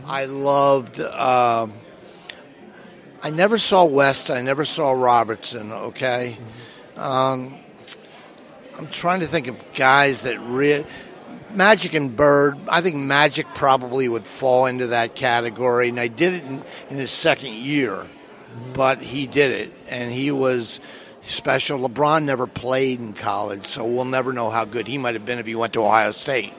I 0.06 0.26
loved. 0.26 1.00
Um, 1.00 1.72
I 3.24 3.30
never 3.30 3.56
saw 3.56 3.84
West. 3.86 4.30
I 4.30 4.42
never 4.42 4.64
saw 4.66 4.92
Robertson. 4.92 5.72
Okay, 5.72 6.36
um, 6.96 7.54
I'm 8.78 8.86
trying 8.88 9.20
to 9.20 9.26
think 9.26 9.46
of 9.46 9.56
guys 9.74 10.22
that 10.22 10.38
re- 10.40 10.84
Magic 11.50 11.94
and 11.94 12.14
Bird. 12.14 12.58
I 12.68 12.82
think 12.82 12.96
Magic 12.96 13.46
probably 13.54 14.08
would 14.08 14.26
fall 14.26 14.66
into 14.66 14.88
that 14.88 15.14
category, 15.14 15.88
and 15.88 15.98
I 15.98 16.08
did 16.08 16.34
it 16.34 16.44
in, 16.44 16.62
in 16.90 16.96
his 16.98 17.10
second 17.10 17.54
year, 17.54 18.06
but 18.74 19.00
he 19.00 19.26
did 19.26 19.52
it, 19.52 19.72
and 19.88 20.12
he 20.12 20.30
was 20.30 20.78
special. 21.24 21.78
LeBron 21.78 22.24
never 22.24 22.46
played 22.46 23.00
in 23.00 23.14
college, 23.14 23.64
so 23.64 23.86
we'll 23.86 24.04
never 24.04 24.34
know 24.34 24.50
how 24.50 24.66
good 24.66 24.86
he 24.86 24.98
might 24.98 25.14
have 25.14 25.24
been 25.24 25.38
if 25.38 25.46
he 25.46 25.54
went 25.54 25.72
to 25.72 25.82
Ohio 25.82 26.10
State. 26.10 26.52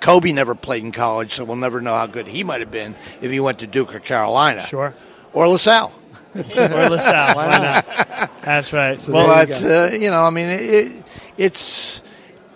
Kobe 0.00 0.32
never 0.32 0.54
played 0.54 0.82
in 0.84 0.92
college, 0.92 1.32
so 1.32 1.44
we'll 1.44 1.56
never 1.56 1.80
know 1.80 1.96
how 1.96 2.06
good 2.06 2.26
he 2.26 2.44
might 2.44 2.60
have 2.60 2.70
been 2.70 2.94
if 3.22 3.30
he 3.30 3.40
went 3.40 3.60
to 3.60 3.66
Duke 3.66 3.94
or 3.94 4.00
Carolina 4.00 4.60
Sure. 4.62 4.94
or 5.32 5.48
LaSalle. 5.48 5.92
Or 6.34 6.42
LaSalle. 6.42 7.36
Why 7.36 7.58
not? 7.58 8.30
That's 8.42 8.72
right. 8.72 8.98
well, 9.08 9.26
but 9.26 9.62
uh, 9.62 9.90
you 9.92 10.10
know, 10.10 10.22
I 10.22 10.30
mean, 10.30 10.48
it, 10.48 11.04
it's 11.36 12.02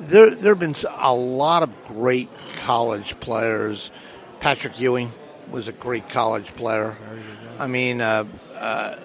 there. 0.00 0.30
There 0.30 0.52
have 0.52 0.60
been 0.60 0.76
a 0.96 1.14
lot 1.14 1.62
of 1.62 1.84
great 1.86 2.28
college 2.62 3.18
players. 3.20 3.90
Patrick 4.40 4.78
Ewing 4.78 5.10
was 5.50 5.68
a 5.68 5.72
great 5.72 6.08
college 6.08 6.54
player. 6.54 6.96
I 7.58 7.66
mean, 7.66 8.00
uh, 8.00 8.24
uh, 8.56 8.96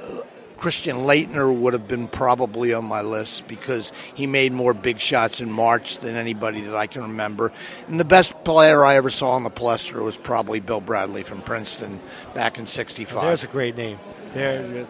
Christian 0.57 0.97
Laettner 0.97 1.53
would 1.55 1.73
have 1.73 1.87
been 1.87 2.07
probably 2.07 2.73
on 2.73 2.83
my 2.83 3.01
list 3.01 3.47
because 3.47 3.91
he 4.13 4.27
made 4.27 4.51
more 4.51 4.73
big 4.73 4.99
shots 4.99 5.39
in 5.39 5.51
March 5.51 5.99
than 5.99 6.15
anybody 6.15 6.61
that 6.61 6.75
I 6.75 6.87
can 6.87 7.03
remember. 7.03 7.53
And 7.87 7.99
the 7.99 8.05
best 8.05 8.43
player 8.43 8.83
I 8.83 8.95
ever 8.95 9.09
saw 9.09 9.31
on 9.31 9.43
the 9.43 9.49
Palestra 9.49 10.03
was 10.03 10.17
probably 10.17 10.59
Bill 10.59 10.81
Bradley 10.81 11.23
from 11.23 11.41
Princeton 11.41 12.01
back 12.33 12.59
in 12.59 12.67
'65. 12.67 13.21
There's 13.21 13.43
a 13.43 13.47
great 13.47 13.77
name. 13.77 13.99
There, 14.33 14.85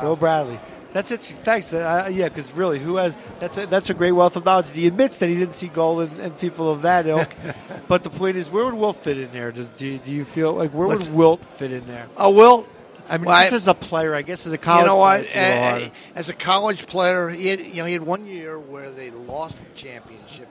Bill 0.00 0.16
Bradley. 0.16 0.58
That's 0.92 1.10
it. 1.10 1.22
Thanks. 1.22 1.72
Uh, 1.72 2.08
yeah, 2.12 2.28
because 2.28 2.52
really, 2.52 2.78
who 2.78 2.96
has 2.96 3.18
that's 3.40 3.58
a, 3.58 3.66
that's 3.66 3.90
a 3.90 3.94
great 3.94 4.12
wealth 4.12 4.36
of 4.36 4.44
knowledge. 4.44 4.70
He 4.70 4.86
admits 4.86 5.16
that 5.16 5.28
he 5.28 5.34
didn't 5.34 5.54
see 5.54 5.66
Gola 5.66 6.04
and, 6.04 6.20
and 6.20 6.38
people 6.38 6.70
of 6.70 6.82
that 6.82 7.06
ilk. 7.08 7.34
but 7.88 8.04
the 8.04 8.10
point 8.10 8.36
is, 8.36 8.48
where 8.48 8.64
would 8.64 8.74
Wilt 8.74 8.96
fit 8.98 9.18
in 9.18 9.32
there? 9.32 9.50
Does 9.50 9.70
do 9.70 9.86
you, 9.88 9.98
do 9.98 10.12
you 10.12 10.24
feel 10.24 10.52
like 10.52 10.72
where 10.72 10.86
What's- 10.86 11.08
would 11.08 11.16
Wilt 11.16 11.44
fit 11.56 11.72
in 11.72 11.86
there? 11.86 12.06
Oh, 12.16 12.30
Wilt. 12.30 12.68
I 13.08 13.18
mean, 13.18 13.26
Well, 13.26 13.40
just 13.42 13.52
I- 13.52 13.56
as 13.56 13.68
a 13.68 13.74
player, 13.74 14.14
I 14.14 14.22
guess 14.22 14.46
as 14.46 14.52
a 14.52 14.58
college. 14.58 14.82
you 14.82 14.86
know 14.86 14.96
what? 14.96 15.20
it's 15.22 15.34
a 15.34 15.86
Uh. 15.86 15.88
As 16.14 16.28
a 16.28 16.32
college 16.32 16.86
player, 16.86 17.28
he 17.28 17.48
had, 17.48 17.60
you 17.60 17.74
know 17.76 17.84
he 17.86 17.92
had 17.92 18.02
one 18.02 18.26
year 18.26 18.58
where 18.58 18.90
they 18.90 19.10
lost 19.10 19.58
the 19.58 19.64
championship 19.74 20.48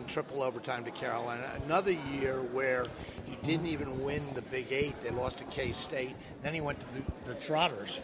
in 0.00 0.06
triple 0.06 0.42
overtime 0.42 0.84
to 0.84 0.90
Carolina. 0.90 1.50
Another 1.64 1.92
year 1.92 2.42
where 2.52 2.86
he 3.26 3.36
didn't 3.46 3.66
even 3.66 4.02
win 4.02 4.26
the 4.34 4.42
Big 4.42 4.72
Eight. 4.72 5.00
They 5.02 5.10
lost 5.10 5.38
to 5.38 5.44
K 5.44 5.72
State. 5.72 6.16
Then 6.42 6.54
he 6.54 6.60
went 6.60 6.80
to 6.80 6.86
the, 6.94 7.34
the 7.34 7.40
Trotters. 7.40 8.00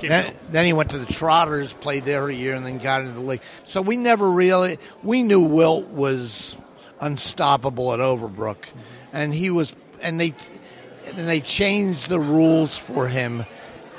Then, 0.00 0.34
then 0.50 0.64
he 0.64 0.72
went 0.72 0.90
to 0.90 0.98
the 0.98 1.06
Trotters, 1.06 1.72
played 1.72 2.04
there 2.04 2.28
a 2.28 2.34
year, 2.34 2.54
and 2.54 2.66
then 2.66 2.78
got 2.78 3.02
into 3.02 3.12
the 3.12 3.20
league. 3.20 3.42
So 3.64 3.80
we 3.80 3.96
never 3.96 4.30
really 4.30 4.78
we 5.02 5.22
knew 5.22 5.40
Wilt 5.40 5.88
was 5.88 6.56
unstoppable 7.00 7.92
at 7.92 8.00
Overbrook, 8.00 8.64
and 9.12 9.32
he 9.32 9.50
was, 9.50 9.74
and 10.00 10.20
they 10.20 10.34
and 11.06 11.28
they 11.28 11.40
changed 11.40 12.08
the 12.08 12.20
rules 12.20 12.76
for 12.76 13.08
him 13.08 13.46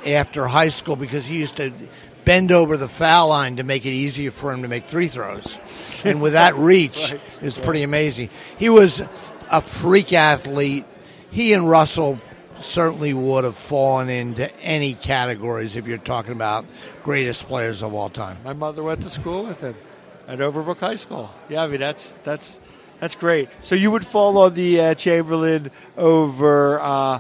after 0.06 0.48
high 0.48 0.70
school 0.70 0.98
because 0.98 1.26
he 1.26 1.40
used 1.40 1.56
to 1.56 1.72
bend 2.26 2.52
over 2.52 2.78
the 2.78 2.88
foul 2.88 3.30
line 3.30 3.58
to 3.58 3.64
make 3.64 3.86
it 3.86 3.92
easier 3.92 4.32
for 4.32 4.52
him 4.52 4.62
to 4.62 4.68
make 4.68 4.86
three 4.86 5.08
throws, 5.08 5.58
and 6.04 6.22
with 6.22 6.34
that 6.34 6.56
reach, 6.58 7.14
it 7.14 7.22
was 7.42 7.58
pretty 7.58 7.84
amazing. 7.84 8.30
He 8.58 8.70
was 8.70 9.02
a 9.52 9.62
freak 9.62 10.14
athlete. 10.14 10.86
He 11.32 11.54
and 11.54 11.70
Russell 11.70 12.20
certainly 12.58 13.14
would 13.14 13.44
have 13.44 13.58
fallen 13.58 14.10
into 14.10 14.54
any 14.62 14.94
categories 14.94 15.76
if 15.76 15.88
you're 15.88 15.98
talking 15.98 16.32
about 16.32 16.66
greatest 17.04 17.48
players 17.48 17.84
of 17.84 17.94
all 17.94 18.10
time. 18.10 18.38
My 18.44 18.54
mother 18.54 18.84
went 18.84 19.02
to 19.02 19.10
school 19.10 19.44
with 19.44 19.62
him 19.62 19.76
at 20.28 20.40
Overbrook 20.40 20.78
High 20.80 20.96
School. 20.96 21.30
Yeah, 21.50 21.64
I 21.64 21.68
mean 21.68 21.80
that's 21.80 22.14
that's 22.24 22.60
that's 23.00 23.16
great. 23.16 23.50
So 23.62 23.76
you 23.76 23.92
would 23.92 24.06
fall 24.06 24.38
on 24.38 24.54
the 24.54 24.80
uh, 24.80 24.94
Chamberlain 24.96 25.72
over 25.98 26.80
uh, 26.80 27.20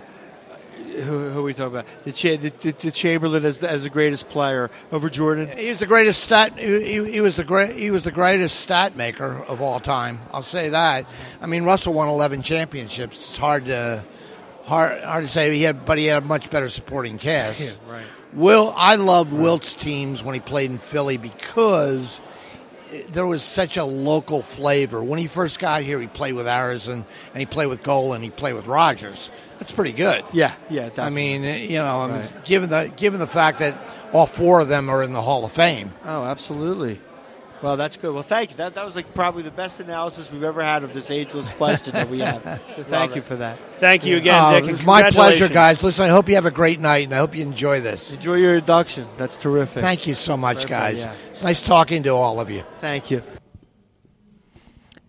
who, 0.93 1.29
who 1.29 1.39
are 1.39 1.43
we 1.43 1.53
talking 1.53 1.73
about? 1.73 1.85
The, 2.05 2.11
cha- 2.11 2.37
the, 2.37 2.49
the, 2.61 2.71
the 2.71 2.91
Chamberlain 2.91 3.45
as 3.45 3.57
the, 3.59 3.69
as 3.69 3.83
the 3.83 3.89
greatest 3.89 4.29
player 4.29 4.69
over 4.91 5.09
Jordan. 5.09 5.49
He 5.57 5.69
was 5.69 5.79
the 5.79 5.85
greatest 5.87 6.23
stat. 6.23 6.57
He, 6.57 7.11
he- 7.11 7.21
was 7.21 7.35
the 7.35 7.43
great. 7.43 7.75
He 7.75 7.91
was 7.91 8.03
the 8.03 8.11
greatest 8.11 8.59
stat 8.59 8.95
maker 8.95 9.43
of 9.47 9.61
all 9.61 9.79
time. 9.79 10.19
I'll 10.31 10.41
say 10.43 10.69
that. 10.69 11.05
I 11.41 11.47
mean, 11.47 11.63
Russell 11.63 11.93
won 11.93 12.07
11 12.09 12.41
championships. 12.41 13.17
It's 13.17 13.37
hard 13.37 13.65
to 13.65 14.03
hard 14.65 15.03
hard 15.03 15.25
to 15.25 15.29
say 15.29 15.53
he 15.55 15.63
had, 15.63 15.85
but 15.85 15.97
he 15.97 16.05
had 16.05 16.23
a 16.23 16.25
much 16.25 16.49
better 16.49 16.69
supporting 16.69 17.17
cast. 17.19 17.77
right. 17.89 18.05
Will 18.33 18.73
I 18.75 18.95
loved 18.95 19.31
Wilt's 19.31 19.73
teams 19.75 20.23
when 20.23 20.33
he 20.33 20.39
played 20.39 20.71
in 20.71 20.79
Philly 20.79 21.17
because 21.17 22.19
there 23.09 23.25
was 23.27 23.43
such 23.43 23.77
a 23.77 23.83
local 23.83 24.41
flavor. 24.41 25.03
When 25.03 25.19
he 25.19 25.27
first 25.27 25.59
got 25.59 25.81
here, 25.83 25.99
he 25.99 26.07
played 26.07 26.33
with 26.33 26.45
Arizin 26.47 27.05
and 27.33 27.37
he 27.39 27.45
played 27.45 27.67
with 27.67 27.83
Gola. 27.83 28.19
He 28.19 28.29
played 28.29 28.53
with 28.53 28.65
Rodgers. 28.67 29.29
That's 29.63 29.71
pretty 29.71 29.93
good. 29.93 30.25
Yeah, 30.33 30.51
yeah. 30.69 30.89
I 30.97 31.09
mean, 31.09 31.43
you 31.43 31.77
know, 31.77 32.09
Right. 32.09 32.43
given 32.43 32.69
the 32.69 32.91
given 32.97 33.21
the 33.21 33.27
fact 33.27 33.59
that 33.59 33.77
all 34.11 34.25
four 34.25 34.59
of 34.59 34.67
them 34.67 34.89
are 34.89 35.01
in 35.01 35.13
the 35.13 35.21
Hall 35.21 35.45
of 35.45 35.53
Fame. 35.53 35.93
oh, 36.03 36.25
absolutely. 36.25 36.99
Well, 37.61 37.77
that's 37.77 37.95
good. 37.95 38.13
Well, 38.13 38.23
thank 38.23 38.51
you. 38.51 38.57
That 38.57 38.75
that 38.75 38.83
was 38.83 38.93
like 38.93 39.13
probably 39.13 39.41
the 39.43 39.51
best 39.51 39.79
analysis 39.79 40.29
we've 40.29 40.43
ever 40.43 40.61
had 40.61 40.83
of 40.83 40.91
this 40.91 41.09
ageless 41.09 41.49
question 41.51 41.93
that 41.93 42.09
we 42.09 42.19
have. 42.19 42.43
So 42.75 42.83
thank 42.83 43.15
you 43.15 43.21
for 43.21 43.37
that. 43.37 43.57
Thank 43.79 44.05
you 44.05 44.17
again, 44.17 44.35
Oh, 44.37 44.51
Dick. 44.51 44.63
it 44.65 44.67
and 44.67 44.71
was 44.73 44.83
my 44.85 45.09
pleasure, 45.11 45.47
guys. 45.47 45.81
Listen, 45.81 46.03
I 46.03 46.09
hope 46.09 46.27
you 46.27 46.35
have 46.35 46.45
a 46.45 46.51
great 46.51 46.81
night, 46.81 47.05
and 47.05 47.13
I 47.15 47.19
hope 47.19 47.33
you 47.33 47.41
enjoy 47.41 47.79
this. 47.79 48.11
Enjoy 48.11 48.33
your 48.33 48.57
induction. 48.57 49.07
That's 49.15 49.37
terrific. 49.37 49.81
Thank 49.81 50.07
you 50.07 50.13
so 50.13 50.35
much, 50.35 50.55
Perfect, 50.67 50.69
guys. 50.71 50.99
yeah. 51.05 51.13
It's 51.31 51.41
nice 51.41 51.61
talking 51.61 52.03
to 52.03 52.09
all 52.09 52.41
of 52.41 52.49
you. 52.51 52.65
Thank 52.81 53.11
you. 53.11 53.23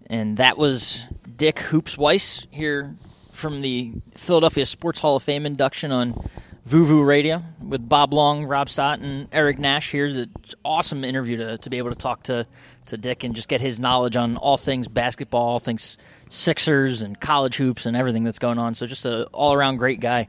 And 0.06 0.36
that 0.36 0.56
was 0.56 1.02
Dick 1.36 1.58
Hoops 1.58 1.98
Weiss 1.98 2.46
here 2.52 2.94
from 3.34 3.60
the 3.60 3.92
Philadelphia 4.16 4.64
Sports 4.64 5.00
Hall 5.00 5.16
of 5.16 5.22
Fame 5.22 5.44
induction 5.44 5.92
on 5.92 6.28
Vuvu 6.68 7.06
Radio 7.06 7.42
with 7.62 7.86
Bob 7.86 8.14
Long, 8.14 8.46
Rob 8.46 8.68
Stott, 8.70 9.00
and 9.00 9.28
Eric 9.32 9.58
Nash 9.58 9.90
here. 9.90 10.10
The 10.12 10.30
awesome 10.64 11.04
interview 11.04 11.36
to, 11.36 11.58
to 11.58 11.70
be 11.70 11.78
able 11.78 11.90
to 11.90 11.96
talk 11.96 12.22
to, 12.24 12.46
to 12.86 12.96
Dick 12.96 13.22
and 13.24 13.34
just 13.34 13.48
get 13.48 13.60
his 13.60 13.78
knowledge 13.78 14.16
on 14.16 14.36
all 14.38 14.56
things 14.56 14.88
basketball, 14.88 15.46
all 15.46 15.58
things 15.58 15.98
Sixers 16.30 17.02
and 17.02 17.20
college 17.20 17.56
hoops 17.56 17.86
and 17.86 17.96
everything 17.96 18.24
that's 18.24 18.38
going 18.38 18.58
on. 18.58 18.74
So 18.74 18.86
just 18.86 19.04
a 19.04 19.26
all 19.26 19.52
around 19.52 19.76
great 19.76 20.00
guy. 20.00 20.28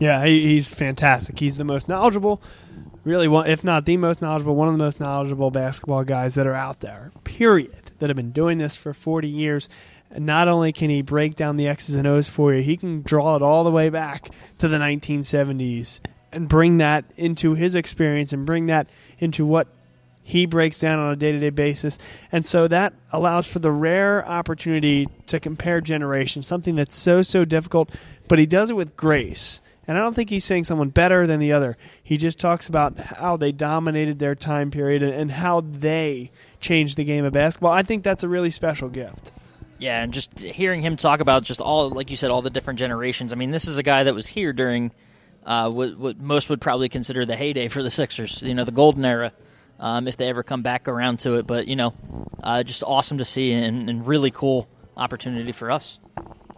Yeah, 0.00 0.24
he, 0.24 0.46
he's 0.46 0.68
fantastic. 0.68 1.38
He's 1.38 1.58
the 1.58 1.64
most 1.64 1.88
knowledgeable, 1.88 2.42
really, 3.04 3.28
one, 3.28 3.46
if 3.48 3.62
not 3.62 3.84
the 3.84 3.96
most 3.96 4.22
knowledgeable, 4.22 4.56
one 4.56 4.68
of 4.68 4.74
the 4.74 4.82
most 4.82 4.98
knowledgeable 4.98 5.50
basketball 5.50 6.04
guys 6.04 6.34
that 6.34 6.46
are 6.46 6.54
out 6.54 6.80
there, 6.80 7.12
period, 7.24 7.92
that 7.98 8.08
have 8.08 8.16
been 8.16 8.32
doing 8.32 8.58
this 8.58 8.76
for 8.76 8.94
40 8.94 9.28
years. 9.28 9.68
Not 10.16 10.48
only 10.48 10.72
can 10.72 10.90
he 10.90 11.02
break 11.02 11.34
down 11.34 11.56
the 11.56 11.66
X's 11.66 11.94
and 11.94 12.06
O's 12.06 12.28
for 12.28 12.54
you, 12.54 12.62
he 12.62 12.76
can 12.76 13.02
draw 13.02 13.36
it 13.36 13.42
all 13.42 13.64
the 13.64 13.70
way 13.70 13.88
back 13.88 14.30
to 14.58 14.68
the 14.68 14.76
1970s 14.76 16.00
and 16.32 16.48
bring 16.48 16.78
that 16.78 17.04
into 17.16 17.54
his 17.54 17.74
experience 17.76 18.32
and 18.32 18.44
bring 18.44 18.66
that 18.66 18.88
into 19.18 19.46
what 19.46 19.68
he 20.22 20.46
breaks 20.46 20.78
down 20.78 20.98
on 20.98 21.12
a 21.12 21.16
day 21.16 21.32
to 21.32 21.38
day 21.38 21.50
basis. 21.50 21.98
And 22.32 22.44
so 22.44 22.66
that 22.68 22.94
allows 23.12 23.46
for 23.46 23.58
the 23.58 23.70
rare 23.70 24.26
opportunity 24.26 25.06
to 25.26 25.38
compare 25.38 25.80
generations, 25.80 26.46
something 26.46 26.76
that's 26.76 26.96
so, 26.96 27.22
so 27.22 27.44
difficult, 27.44 27.90
but 28.26 28.38
he 28.38 28.46
does 28.46 28.70
it 28.70 28.76
with 28.76 28.96
grace. 28.96 29.60
And 29.86 29.98
I 29.98 30.00
don't 30.00 30.14
think 30.14 30.30
he's 30.30 30.44
saying 30.44 30.64
someone 30.64 30.88
better 30.88 31.26
than 31.26 31.40
the 31.40 31.52
other. 31.52 31.76
He 32.02 32.16
just 32.16 32.40
talks 32.40 32.68
about 32.68 32.98
how 32.98 33.36
they 33.36 33.52
dominated 33.52 34.18
their 34.18 34.34
time 34.34 34.70
period 34.70 35.02
and 35.02 35.30
how 35.30 35.60
they 35.60 36.30
changed 36.58 36.96
the 36.96 37.04
game 37.04 37.26
of 37.26 37.34
basketball. 37.34 37.72
I 37.72 37.82
think 37.82 38.02
that's 38.02 38.22
a 38.22 38.28
really 38.28 38.50
special 38.50 38.88
gift. 38.88 39.30
Yeah, 39.78 40.02
and 40.02 40.12
just 40.12 40.40
hearing 40.40 40.82
him 40.82 40.96
talk 40.96 41.20
about 41.20 41.42
just 41.42 41.60
all, 41.60 41.90
like 41.90 42.10
you 42.10 42.16
said, 42.16 42.30
all 42.30 42.42
the 42.42 42.50
different 42.50 42.78
generations. 42.78 43.32
I 43.32 43.36
mean, 43.36 43.50
this 43.50 43.66
is 43.66 43.78
a 43.78 43.82
guy 43.82 44.04
that 44.04 44.14
was 44.14 44.26
here 44.26 44.52
during 44.52 44.92
uh, 45.44 45.70
what, 45.70 45.98
what 45.98 46.18
most 46.20 46.48
would 46.48 46.60
probably 46.60 46.88
consider 46.88 47.24
the 47.24 47.36
heyday 47.36 47.68
for 47.68 47.82
the 47.82 47.90
Sixers. 47.90 48.42
You 48.42 48.54
know, 48.54 48.64
the 48.64 48.72
golden 48.72 49.04
era, 49.04 49.32
um, 49.80 50.06
if 50.08 50.16
they 50.16 50.28
ever 50.28 50.42
come 50.42 50.62
back 50.62 50.88
around 50.88 51.18
to 51.20 51.34
it. 51.34 51.46
But 51.46 51.66
you 51.66 51.76
know, 51.76 51.94
uh, 52.42 52.62
just 52.62 52.82
awesome 52.84 53.18
to 53.18 53.24
see 53.24 53.52
and, 53.52 53.90
and 53.90 54.06
really 54.06 54.30
cool 54.30 54.68
opportunity 54.96 55.52
for 55.52 55.70
us. 55.70 55.98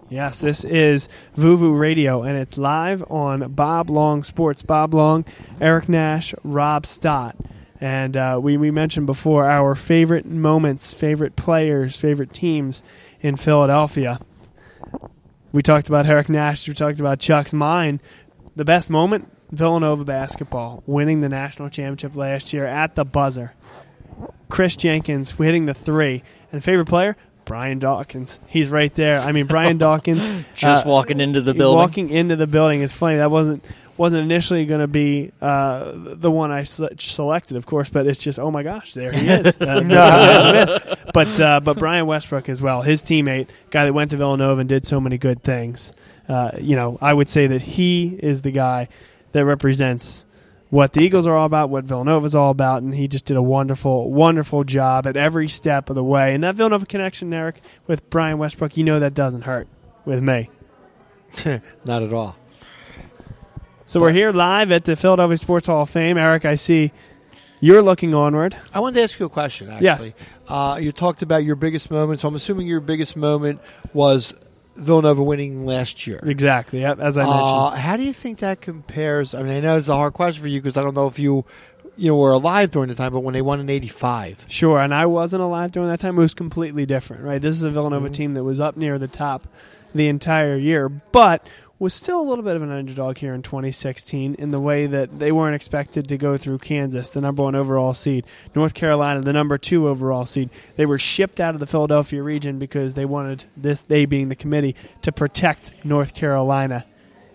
Yes, 0.09 0.41
this 0.41 0.65
is 0.65 1.09
Vuvu 1.37 1.77
Radio, 1.77 2.23
and 2.23 2.39
it's 2.39 2.57
live 2.57 3.03
on 3.11 3.53
Bob 3.55 3.91
Long 3.91 4.23
Sports. 4.23 4.63
Bob 4.63 4.95
Long, 4.95 5.25
Eric 5.61 5.89
Nash, 5.89 6.33
Rob 6.45 6.87
Stott. 6.87 7.35
And 7.81 8.17
uh, 8.17 8.39
we, 8.41 8.57
we 8.57 8.71
mentioned 8.71 9.07
before 9.07 9.51
our 9.51 9.75
favorite 9.75 10.25
moments, 10.25 10.95
favorite 10.95 11.37
players, 11.37 11.97
favorite 11.97 12.33
teams 12.33 12.83
in 13.27 13.35
Philadelphia. 13.35 14.21
We 15.51 15.61
talked 15.61 15.89
about 15.89 16.07
Eric 16.07 16.29
Nash, 16.29 16.69
we 16.69 16.75
talked 16.75 17.01
about 17.01 17.19
Chuck's 17.19 17.53
mine. 17.53 18.01
The 18.55 18.65
best 18.65 18.89
moment, 18.89 19.31
Villanova 19.51 20.05
basketball, 20.05 20.85
winning 20.87 21.21
the 21.21 21.29
national 21.29 21.69
championship 21.69 22.15
last 22.15 22.53
year 22.53 22.67
at 22.67 22.95
the 22.95 23.05
buzzer. 23.05 23.53
Kris 24.49 24.77
Jenkins 24.77 25.33
hitting 25.33 25.67
the 25.67 25.75
three. 25.75 26.23
And 26.53 26.63
favorite 26.63 26.87
player, 26.87 27.17
Brian 27.45 27.81
Dawkins. 27.81 28.39
He's 28.47 28.69
right 28.69 28.95
there. 28.95 29.19
I 29.19 29.33
mean, 29.33 29.47
Brian 29.47 29.79
Dawkins. 29.87 30.25
Just 30.55 30.87
uh, 30.87 30.89
walking 30.89 31.21
into 31.21 31.41
the 31.41 31.53
building. 31.53 31.77
Walking 31.77 32.11
into 32.11 32.37
the 32.37 32.47
building. 32.47 32.83
It's 32.83 32.95
funny 32.95 33.17
that 33.17 33.31
wasn't 33.31 33.65
wasn't 33.99 34.23
initially 34.23 34.67
going 34.67 34.81
to 34.81 34.87
be 34.87 35.33
uh, 35.41 35.93
the 35.95 36.31
one 36.31 36.51
I 36.51 36.65
se- 36.65 36.97
selected, 36.99 37.57
of 37.57 37.67
course, 37.67 37.89
but 37.89 38.07
it's 38.07 38.21
just 38.21 38.39
oh 38.39 38.51
my 38.51 38.63
gosh, 38.63 38.95
there 38.95 39.13
he 39.13 39.29
is. 39.29 39.57
Uh, 39.67 40.97
but 41.13 41.41
uh, 41.41 41.61
but 41.61 41.79
Brian 41.79 42.07
Westbrook 42.07 42.49
as 42.49 42.61
well, 42.61 42.83
his 42.83 43.03
teammate, 43.03 43.49
guy 43.71 43.85
that 43.85 43.93
went 43.93 44.11
to 44.11 44.17
Villanova 44.17 44.61
and 44.61 44.69
did 44.69 44.87
so 44.87 45.01
many 45.01 45.19
good 45.19 45.43
things. 45.43 45.93
Uh, 46.29 46.51
you 46.61 46.77
know, 46.77 46.99
I 47.01 47.15
would 47.15 47.29
say 47.29 47.47
that 47.47 47.63
he 47.63 48.19
is 48.23 48.43
the 48.43 48.51
guy 48.51 48.89
that 49.33 49.45
represents 49.45 50.27
what 50.71 50.93
the 50.93 51.01
Eagles 51.01 51.27
are 51.27 51.37
all 51.37 51.47
about, 51.47 51.71
what 51.71 51.85
Villanova 51.85 52.27
is 52.27 52.35
all 52.35 52.51
about, 52.51 52.83
and 52.83 52.95
he 52.95 53.09
just 53.09 53.25
did 53.25 53.37
a 53.37 53.43
wonderful, 53.43 54.11
wonderful 54.11 54.65
job 54.65 55.07
at 55.07 55.17
every 55.17 55.49
step 55.49 55.89
of 55.89 55.97
the 55.97 56.05
way. 56.05 56.35
And 56.35 56.43
that 56.43 56.55
Villanova 56.57 56.87
connection, 56.87 57.33
Eric, 57.33 57.61
with 57.87 58.09
Brian 58.11 58.39
Westbrook, 58.39 58.77
you 58.77 58.85
know 58.85 58.99
that 59.01 59.15
doesn't 59.15 59.43
hurt 59.43 59.69
with 60.05 60.23
me. 60.23 60.51
Not 61.85 62.03
at 62.03 62.13
all. 62.13 62.37
So 63.87 64.01
we're 64.01 64.13
here 64.13 64.33
live 64.33 64.73
at 64.73 64.85
the 64.85 64.97
Philadelphia 64.97 65.37
Sports 65.37 65.67
Hall 65.69 65.83
of 65.83 65.91
Fame. 65.91 66.19
Eric, 66.19 66.45
I 66.45 66.57
see 66.57 66.93
you're 67.61 67.83
looking 67.83 68.15
onward. 68.15 68.57
I 68.75 68.81
wanted 68.81 68.95
to 68.97 69.03
ask 69.03 69.19
you 69.21 69.27
a 69.27 69.29
question. 69.29 69.69
Actually, 69.71 69.85
Yes. 69.85 70.15
uh, 70.49 70.79
you 70.81 70.91
talked 70.93 71.23
about 71.23 71.45
your 71.45 71.55
biggest 71.57 71.91
moment. 71.91 72.21
So 72.21 72.29
I'm 72.29 72.35
assuming 72.35 72.67
your 72.67 72.81
biggest 72.81 73.17
moment 73.17 73.61
was 73.95 74.33
Villanova 74.75 75.23
winning 75.23 75.65
last 75.67 76.07
year. 76.07 76.19
Exactly. 76.25 76.81
Yep, 76.81 76.99
as 76.99 77.17
I 77.17 77.23
mentioned. 77.23 77.43
Uh, 77.45 77.71
how 77.71 77.97
do 77.97 78.03
you 78.03 78.13
think 78.13 78.39
that 78.41 78.61
compares? 78.61 79.35
I 79.35 79.43
mean, 79.43 79.53
I 79.53 79.61
know 79.61 79.77
it's 79.77 79.89
a 79.89 79.95
hard 79.97 80.15
question 80.15 80.43
for 80.43 80.49
you 80.49 80.61
because 80.61 80.77
I 80.77 80.83
don't 80.83 80.95
know 80.95 81.07
if 81.07 81.19
you, 81.19 81.45
you 81.97 82.09
know, 82.09 82.17
were 82.17 82.33
alive 82.33 82.73
during 82.73 82.89
the 82.89 82.95
time, 82.97 83.13
but 83.13 83.21
when 83.21 83.35
they 83.35 83.41
won 83.43 83.61
in 83.61 83.71
'85, 83.71 84.45
Sure, 84.49 84.81
and 84.81 84.93
I 84.93 85.07
wasn't 85.07 85.43
alive 85.43 85.71
during 85.73 85.89
that 85.91 86.01
time. 86.01 86.17
It 86.19 86.21
was 86.21 86.35
completely 86.35 86.85
different, 86.87 87.23
right? 87.23 87.41
This 87.41 87.55
is 87.57 87.63
a 87.63 87.71
Villanova 87.71 88.11
Mhm. 88.11 88.15
team 88.15 88.35
that 88.35 88.43
was 88.45 88.59
up 88.61 88.77
near 88.77 88.99
the 88.99 89.09
top 89.09 89.47
the 89.95 90.09
entire 90.09 90.57
year, 90.57 90.89
but 90.91 91.47
was 91.79 91.93
still 91.93 92.21
a 92.21 92.27
little 92.27 92.45
bit 92.45 92.57
of 92.57 92.63
an 92.63 92.71
underdog 92.71 93.19
here 93.19 93.35
in 93.35 93.43
2016 93.43 94.35
in 94.37 94.51
the 94.51 94.61
way 94.61 94.87
that 94.87 95.19
they 95.19 95.31
weren't 95.31 95.55
expected 95.55 96.09
to 96.09 96.17
go 96.17 96.37
through 96.37 96.59
Kansas, 96.59 97.11
the 97.11 97.21
number 97.21 97.43
one 97.43 97.55
overall 97.55 97.93
seed, 97.93 98.25
North 98.55 98.73
Carolina, 98.73 99.21
the 99.21 99.33
number 99.33 99.59
two 99.59 99.87
overall 99.89 100.25
seed. 100.25 100.49
They 100.77 100.87
were 100.87 100.99
shipped 100.99 101.39
out 101.39 101.55
of 101.55 101.61
the 101.61 101.67
Philadelphia 101.67 102.23
region 102.23 102.59
because 102.59 102.95
they 102.95 103.05
wanted 103.05 103.45
this, 103.57 103.83
they 103.83 104.07
being 104.07 104.31
the 104.31 104.37
committee, 104.37 104.75
to 105.03 105.13
protect 105.13 105.73
North 105.85 106.15
Carolina 106.15 106.87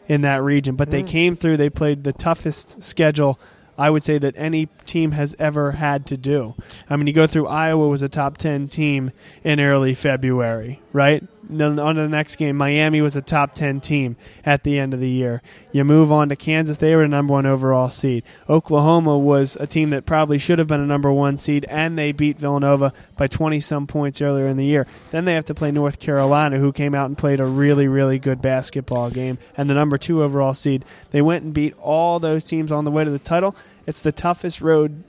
in 0.07 0.22
that 0.22 0.41
region. 0.41 0.76
But 0.76 0.89
they 0.89 1.03
Mm. 1.03 1.07
came 1.07 1.35
through. 1.35 1.57
They 1.57 1.69
played 1.69 2.03
the 2.03 2.13
toughest 2.13 2.81
schedule 2.81 3.39
I 3.77 3.89
would 3.89 4.03
say 4.03 4.19
that 4.19 4.35
any 4.38 4.68
team 4.85 5.11
has 5.11 5.35
ever 5.39 5.72
had 5.72 6.05
to 6.07 6.18
do. 6.18 6.53
I 6.88 6.95
mean, 6.97 7.07
you 7.07 7.13
go 7.13 7.26
through 7.26 7.47
Iowa 7.47 7.88
was 7.88 8.03
a 8.03 8.09
top 8.09 8.38
ten 8.38 8.68
team 8.68 9.11
in 9.43 9.59
early 9.59 9.95
February, 9.95 10.81
right? 10.93 11.23
Then 11.52 11.80
on 11.80 11.95
to 11.95 12.02
the 12.02 12.07
next 12.07 12.38
game, 12.38 12.56
Miami 12.56 13.02
was 13.02 13.18
a 13.18 13.22
top 13.22 13.53
ten 13.53 13.82
team 13.82 14.15
at 14.45 14.64
the 14.64 14.80
end 14.80 14.94
of 14.94 15.02
the 15.02 15.10
year. 15.10 15.41
You 15.73 15.84
move 15.84 16.11
on 16.11 16.30
to 16.30 16.36
Kansas; 16.36 16.78
they 16.78 16.95
were 16.95 17.02
the 17.03 17.10
number 17.10 17.34
one 17.34 17.45
overall 17.45 17.90
seed. 17.90 18.23
Oklahoma 18.49 19.18
was 19.18 19.57
a 19.60 19.68
team 19.68 19.90
that 19.90 20.06
probably 20.06 20.38
should 20.38 20.60
have 20.60 20.68
been 20.68 20.80
a 20.80 20.86
number 20.86 21.11
one 21.11 21.38
seed, 21.38 21.65
and 21.68 21.98
they 21.98 22.14
beat 22.14 22.40
Villanova 22.40 22.94
by 23.18 23.28
twenty 23.28 23.60
some 23.60 23.86
points 23.86 24.22
earlier 24.22 24.48
in 24.48 24.56
the 24.56 24.65
year. 24.65 24.88
Then 25.11 25.26
they 25.26 25.34
have 25.34 25.45
to 25.45 25.53
play 25.53 25.72
North 25.72 25.99
Carolina, 25.99 26.57
who 26.57 26.72
came 26.72 26.95
out 26.95 27.07
and 27.07 27.18
played 27.18 27.41
a 27.41 27.45
really, 27.45 27.88
really 27.88 28.18
good 28.18 28.41
basketball 28.41 29.10
game, 29.10 29.38
and 29.57 29.69
the 29.69 29.73
number 29.73 29.98
two 29.98 30.23
overall 30.23 30.53
seed. 30.53 30.86
They 31.11 31.22
went 31.22 31.44
and 31.44 31.53
beat 31.53 31.78
all 31.78 32.19
those 32.19 32.45
teams 32.45 32.72
on 32.72 32.86
the 32.86 32.91
way 32.91 33.03
to 33.03 33.11
the 33.11 33.19
title. 33.19 33.56
It's 33.86 34.02
the 34.02 34.11
toughest 34.14 34.61
road 34.61 35.03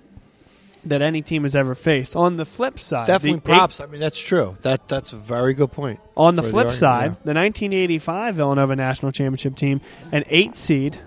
that 0.85 1.01
any 1.03 1.23
team 1.23 1.43
has 1.45 1.55
ever 1.55 1.75
faced. 1.75 2.17
On 2.17 2.37
the 2.37 2.45
flip 2.45 2.79
side, 2.79 3.07
definitely 3.07 3.41
the 3.41 3.53
eight- 3.53 3.57
props. 3.57 3.81
I 3.81 3.87
mean, 3.87 4.01
that's 4.01 4.19
true. 4.21 4.57
That 4.63 4.89
that's 4.89 5.13
a 5.13 5.17
very 5.17 5.55
good 5.55 5.73
point. 5.73 6.01
on 6.17 6.37
the 6.37 6.43
for 6.43 6.47
the 6.47 6.53
flip 6.53 6.71
side, 6.71 7.05
yeah. 7.25 7.33
the 7.33 7.35
1985 7.35 8.35
Villanova 8.35 8.75
National 8.77 9.13
Championship 9.13 9.57
team, 9.57 9.81
an 10.11 10.25
eight 10.29 10.57
seed, 10.57 10.99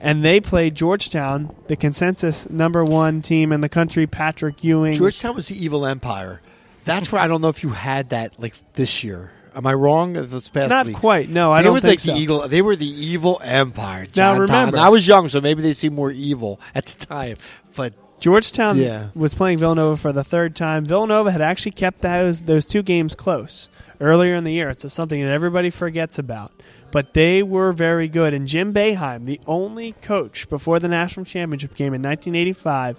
and 0.00 0.24
they 0.24 0.40
played 0.40 0.74
Georgetown, 0.74 1.54
the 1.68 1.76
consensus 1.76 2.50
number 2.50 2.84
one 2.84 3.22
team 3.22 3.52
in 3.52 3.60
the 3.60 3.68
country. 3.68 4.06
Patrick 4.06 4.62
Ewing. 4.64 4.94
Georgetown 4.94 5.34
was 5.36 5.48
the 5.48 5.62
evil 5.64 5.86
empire. 5.86 6.40
That's 6.84 7.12
where 7.12 7.20
I 7.22 7.28
don't 7.28 7.40
know 7.40 7.48
if 7.48 7.62
you 7.62 7.70
had 7.70 8.10
that 8.10 8.38
like 8.40 8.54
this 8.74 9.04
year. 9.04 9.30
Am 9.54 9.66
I 9.66 9.74
wrong? 9.74 10.14
This 10.14 10.48
past 10.48 10.70
Not 10.70 10.86
week? 10.86 10.96
quite. 10.96 11.28
No, 11.28 11.52
I 11.52 11.58
they 11.58 11.64
don't 11.64 11.74
were 11.74 11.80
think 11.80 11.90
like 11.92 12.00
so. 12.00 12.14
the 12.14 12.18
eagle. 12.18 12.48
They 12.48 12.62
were 12.62 12.74
the 12.74 12.86
evil 12.88 13.38
empire. 13.44 14.04
Now, 14.06 14.32
John 14.32 14.40
remember- 14.40 14.76
Don. 14.78 14.84
I 14.86 14.88
was 14.88 15.06
young, 15.06 15.28
so 15.28 15.40
maybe 15.42 15.60
they 15.62 15.74
seemed 15.74 15.94
more 15.94 16.10
evil 16.10 16.58
at 16.74 16.86
the 16.86 17.06
time. 17.06 17.36
But 17.76 17.92
Georgetown 18.22 18.78
Yeah. 18.78 19.08
was 19.16 19.34
playing 19.34 19.58
Villanova 19.58 19.96
for 19.96 20.12
the 20.12 20.22
third 20.22 20.54
time. 20.54 20.84
Villanova 20.84 21.32
had 21.32 21.40
actually 21.42 21.72
kept 21.72 22.02
those 22.02 22.42
those 22.42 22.64
two 22.64 22.82
games 22.82 23.16
close 23.16 23.68
earlier 24.00 24.36
in 24.36 24.44
the 24.44 24.52
year. 24.52 24.68
It's 24.70 24.90
something 24.92 25.20
that 25.20 25.32
everybody 25.32 25.70
forgets 25.70 26.18
about. 26.20 26.52
But 26.92 27.14
they 27.14 27.42
were 27.42 27.72
very 27.72 28.06
good. 28.06 28.32
And 28.32 28.46
Jim 28.46 28.72
Boeheim, 28.72 29.24
the 29.24 29.40
only 29.46 29.92
coach 30.02 30.48
before 30.48 30.78
the 30.78 30.88
national 30.88 31.26
championship 31.26 31.74
game 31.74 31.94
in 31.94 32.02
1985 32.02 32.96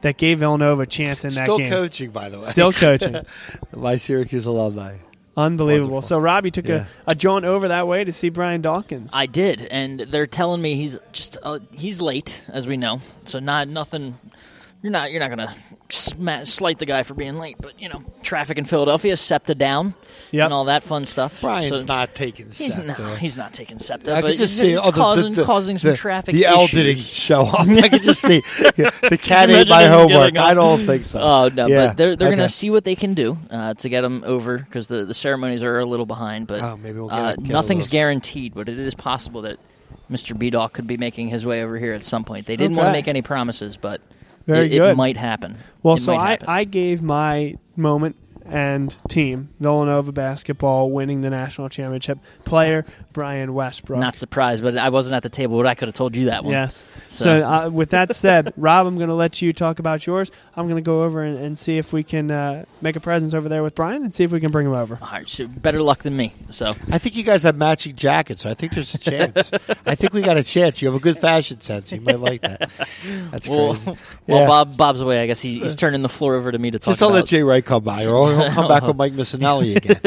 that 0.00 0.16
gave 0.16 0.38
Villanova 0.38 0.82
a 0.82 0.86
chance 0.86 1.24
in 1.26 1.32
still 1.32 1.58
that 1.58 1.62
game. 1.64 1.66
Still 1.66 1.82
coaching, 1.82 2.10
by 2.10 2.28
the 2.30 2.38
way. 2.38 2.44
Still 2.44 2.72
coaching. 2.72 3.16
My 3.76 3.96
Syracuse 3.96 4.46
alumni. 4.46 4.96
Unbelievable. 5.36 5.94
Wonderful. 5.94 6.02
So 6.08 6.18
Rob, 6.18 6.44
you 6.44 6.50
took 6.50 6.68
Yeah. 6.68 6.84
a, 7.06 7.12
a 7.12 7.14
jaunt 7.14 7.44
over 7.46 7.68
that 7.68 7.86
way 7.88 8.04
to 8.04 8.12
see 8.12 8.28
Brian 8.28 8.60
Dawkins. 8.60 9.12
I 9.14 9.26
did, 9.26 9.62
and 9.62 10.00
they're 10.00 10.26
telling 10.26 10.60
me 10.60 10.74
he's 10.76 10.98
just 11.12 11.38
uh, 11.42 11.58
he's 11.72 12.02
late, 12.02 12.44
as 12.48 12.66
we 12.66 12.76
know. 12.76 13.00
So 13.24 13.38
not 13.38 13.66
nothing. 13.68 14.18
You're 14.82 14.90
not 14.90 15.12
you're 15.12 15.20
not 15.20 15.30
gonna 15.30 15.54
sma- 15.90 16.44
slight 16.44 16.80
the 16.80 16.86
guy 16.86 17.04
for 17.04 17.14
being 17.14 17.38
late, 17.38 17.56
but 17.60 17.80
you 17.80 17.88
know 17.88 18.02
traffic 18.24 18.58
in 18.58 18.64
Philadelphia, 18.64 19.16
SEPTA 19.16 19.54
down, 19.54 19.94
Yep. 20.32 20.44
and 20.46 20.52
all 20.52 20.64
that 20.64 20.82
fun 20.82 21.04
stuff. 21.04 21.40
Brian's 21.40 21.80
So 21.80 21.84
not 21.86 22.16
taking 22.16 22.46
He's 22.46 22.74
SEPTA. 22.74 23.00
not. 23.00 23.18
He's 23.18 23.38
not 23.38 23.52
taking 23.52 23.78
SEPTA, 23.78 24.12
I 24.16 24.20
but 24.20 24.28
could 24.30 24.38
just 24.38 24.54
he's, 24.54 24.60
see 24.60 24.70
he's 24.70 24.78
oh, 24.80 24.86
the- 24.86 24.90
the- 24.90 24.96
causing 24.98 25.32
the- 25.34 25.44
causing 25.44 25.78
some 25.78 25.90
the- 25.90 25.96
traffic. 25.96 26.34
The 26.34 26.46
L 26.46 26.66
didn't 26.66 26.98
show 26.98 27.42
up. 27.46 27.60
I 27.68 27.88
could 27.90 28.02
just 28.02 28.22
see 28.22 28.40
the 28.40 29.18
cat 29.22 29.50
ate 29.50 29.68
my 29.68 29.84
homework. 29.86 30.36
I 30.36 30.52
don't 30.52 30.84
think 30.84 31.04
so. 31.04 31.20
Oh 31.20 31.48
no, 31.48 31.68
Yeah, 31.68 31.86
but 31.88 31.96
they're 31.96 32.16
they're 32.16 32.28
okay. 32.28 32.36
gonna 32.38 32.48
see 32.48 32.70
what 32.70 32.84
they 32.84 32.96
can 32.96 33.14
do 33.14 33.38
uh, 33.50 33.74
to 33.74 33.88
get 33.88 34.02
him 34.02 34.24
over 34.26 34.58
because 34.58 34.88
the 34.88 35.04
the 35.04 35.14
ceremonies 35.14 35.62
are 35.62 35.78
a 35.78 35.86
little 35.86 36.06
behind. 36.06 36.48
But 36.48 36.60
Oh, 36.60 36.76
maybe 36.76 36.98
we'll 36.98 37.08
get 37.08 37.16
uh, 37.18 37.36
get 37.36 37.46
nothing's 37.52 37.84
little- 37.84 37.92
guaranteed. 37.92 38.54
But 38.54 38.68
it 38.68 38.80
is 38.80 38.96
possible 38.96 39.42
that 39.42 39.58
Mr. 40.10 40.36
Bedock 40.36 40.72
could 40.72 40.88
be 40.88 40.96
making 40.96 41.28
his 41.28 41.46
way 41.46 41.62
over 41.62 41.78
here 41.78 41.92
at 41.92 42.02
some 42.02 42.24
point. 42.24 42.46
They 42.46 42.56
didn't 42.56 42.76
want 42.76 42.88
to 42.88 42.92
make 42.92 43.06
any 43.06 43.22
promises, 43.22 43.76
but 43.76 44.00
Very 44.46 44.72
it, 44.74 44.82
it 44.82 44.96
might 44.96 45.16
happen. 45.16 45.56
Well, 45.82 45.94
It 45.94 46.00
so 46.00 46.14
I, 46.16 46.30
happen. 46.30 46.48
I 46.48 46.64
gave 46.64 47.02
my 47.02 47.56
moment 47.76 48.16
and 48.44 48.94
team, 49.08 49.50
Villanova 49.60 50.12
basketball 50.12 50.90
winning 50.90 51.20
the 51.20 51.30
national 51.30 51.68
championship, 51.68 52.18
player 52.44 52.84
Brian 53.12 53.54
Westbrook. 53.54 54.00
not 54.00 54.14
surprised, 54.14 54.62
but 54.62 54.76
I 54.76 54.88
wasn't 54.88 55.14
at 55.14 55.22
the 55.22 55.28
table. 55.28 55.56
But 55.58 55.66
I 55.66 55.74
could 55.74 55.88
have 55.88 55.94
told 55.94 56.16
you 56.16 56.26
that 56.26 56.44
one. 56.44 56.52
Yes. 56.52 56.84
So, 57.08 57.24
So- 57.24 57.42
uh, 57.48 57.68
with 57.70 57.90
that 57.90 58.14
said, 58.14 58.52
Rob, 58.56 58.86
I'm 58.86 58.96
going 58.96 59.08
to 59.08 59.14
let 59.14 59.42
you 59.42 59.52
talk 59.52 59.78
about 59.78 60.06
yours. 60.06 60.30
I'm 60.56 60.66
going 60.66 60.82
to 60.82 60.86
go 60.86 61.02
over 61.04 61.22
and, 61.22 61.38
and 61.38 61.58
see 61.58 61.78
if 61.78 61.92
we 61.92 62.02
can 62.02 62.30
uh, 62.30 62.64
make 62.80 62.96
a 62.96 63.00
presence 63.00 63.34
over 63.34 63.48
there 63.48 63.62
with 63.62 63.74
Brian 63.74 64.02
and 64.04 64.14
see 64.14 64.24
if 64.24 64.32
we 64.32 64.40
can 64.40 64.50
bring 64.50 64.66
him 64.66 64.74
over. 64.74 64.98
All 65.00 65.08
right, 65.10 65.28
so 65.28 65.46
better 65.46 65.82
luck 65.82 66.02
than 66.02 66.16
me. 66.16 66.32
So 66.50 66.74
I 66.90 66.98
think 66.98 67.16
you 67.16 67.22
guys 67.22 67.42
have 67.44 67.56
matching 67.56 67.94
jackets, 67.96 68.42
so 68.42 68.50
I 68.50 68.54
think 68.54 68.72
there's 68.74 68.94
a 68.94 68.98
chance. 68.98 69.50
I 69.86 69.94
think 69.94 70.12
we 70.12 70.22
got 70.22 70.36
a 70.36 70.42
chance. 70.44 70.80
You 70.82 70.88
have 70.88 70.94
a 70.96 71.00
good 71.02 71.18
fashion 71.18 71.60
sense. 71.60 71.90
You 71.92 72.00
might 72.00 72.20
like 72.20 72.42
that. 72.42 72.70
That's 73.30 73.46
well, 73.48 73.74
crazy. 73.74 73.98
while 74.26 74.40
Yeah. 74.40 74.46
Bob 74.46 74.76
Bob's 74.76 75.00
away, 75.00 75.22
I 75.22 75.26
guess 75.26 75.40
he, 75.40 75.58
he's 75.60 75.76
turning 75.76 76.02
the 76.02 76.08
floor 76.08 76.34
over 76.34 76.50
to 76.52 76.58
me 76.58 76.70
to 76.70 76.78
talk 76.78 76.92
Just 76.92 77.00
don't 77.00 77.10
about. 77.12 77.16
let 77.16 77.26
Jay 77.26 77.42
Wright 77.42 77.64
come 77.64 77.82
by, 77.84 78.06
or 78.06 78.34
he'll 78.34 78.50
come 78.50 78.68
back 78.68 78.82
with 78.82 78.96
Mike 78.96 79.12
Missanelli 79.14 79.76
again. 79.76 80.00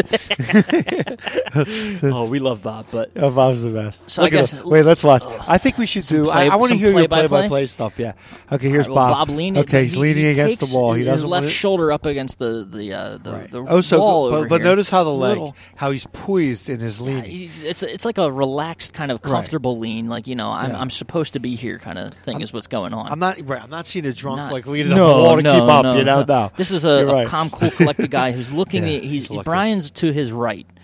oh, 2.14 2.26
we 2.26 2.40
love 2.40 2.61
Bob, 2.64 2.88
but 2.95 3.11
Oh, 3.15 3.30
Bob's 3.31 3.63
the 3.63 3.69
best. 3.69 4.09
So 4.09 4.22
I 4.22 4.26
Look 4.26 4.34
at 4.34 4.38
guess- 4.38 4.51
him. 4.53 4.69
wait, 4.69 4.84
let's 4.84 5.03
watch. 5.03 5.23
I 5.47 5.57
think 5.57 5.77
we 5.77 5.85
should 5.85 6.03
do. 6.05 6.26
play- 6.26 6.49
I, 6.49 6.53
I 6.53 6.55
want 6.55 6.72
to 6.72 6.77
hear 6.77 6.88
your 6.88 7.07
play-by-play? 7.07 7.27
play-by-play 7.27 7.65
stuff. 7.67 7.99
Yeah. 7.99 8.13
Okay, 8.51 8.69
here's 8.69 8.88
right, 8.88 8.95
well, 8.95 9.09
Bob. 9.09 9.27
Bob 9.27 9.35
leaning. 9.35 9.61
okay, 9.63 9.84
he's 9.84 9.93
he- 9.93 9.99
leaning 9.99 10.23
he 10.26 10.30
against 10.31 10.59
the 10.61 10.76
wall. 10.77 10.93
He 10.93 11.03
his 11.03 11.13
doesn't 11.15 11.30
left 11.30 11.49
shoulder 11.49 11.91
up 11.91 12.05
against 12.05 12.39
the 12.39 12.65
the 12.69 12.93
uh, 12.93 13.17
the, 13.17 13.31
Right. 13.34 13.51
the 13.51 13.65
oh, 13.67 13.81
so 13.81 13.99
wall 13.99 14.30
but, 14.31 14.38
over 14.38 14.47
but 14.47 14.61
here. 14.61 14.69
notice 14.72 14.89
how 14.89 15.03
the 15.03 15.09
leg, 15.11 15.30
Little- 15.38 15.55
how 15.76 15.91
he's 15.91 16.05
poised 16.13 16.69
in 16.69 16.80
his 16.80 17.01
leaning. 17.01 17.23
He's, 17.26 17.61
it's 17.63 17.84
it's 17.84 18.05
like 18.05 18.17
a 18.17 18.31
relaxed 18.31 18.93
kind 18.93 19.11
of 19.11 19.22
comfortable 19.22 19.77
lean, 19.77 20.07
like 20.07 20.27
you 20.27 20.35
know 20.35 20.49
I'm 20.49 20.72
Yeah. 20.72 20.80
I'm 20.80 20.89
supposed 20.89 21.34
to 21.34 21.39
be 21.39 21.55
here 21.55 21.77
kind 21.80 21.99
of 21.99 22.13
thing 22.23 22.41
is 22.41 22.53
what's 22.53 22.67
going 22.67 22.93
on. 22.93 23.11
I'm 23.11 23.19
not. 23.19 23.38
Right, 23.47 23.61
I'm 23.61 23.69
not 23.69 23.85
seeing 23.85 24.05
a 24.05 24.13
drunk 24.13 24.38
Not- 24.38 24.51
like 24.53 24.65
leaning 24.67 24.91
up 24.93 24.97
the 24.97 25.03
wall 25.03 25.35
to 25.38 25.41
no, 25.43 25.53
keep 25.53 25.63
up. 25.69 25.84
no, 25.84 25.97
you 25.97 26.03
know, 26.03 26.19
no. 26.22 26.26
no. 26.26 26.51
This 26.55 26.72
is 26.72 26.85
a, 26.85 27.05
right. 27.05 27.27
calm, 27.27 27.49
cool, 27.49 27.72
collected 27.72 28.09
guy 28.09 28.31
who's 28.31 28.51
looking. 28.59 28.84
He's. 28.84 29.27
Brian's 29.30 29.91
to 29.91 30.11
his 30.11 30.31
right 30.31 30.65
uh, 30.69 30.74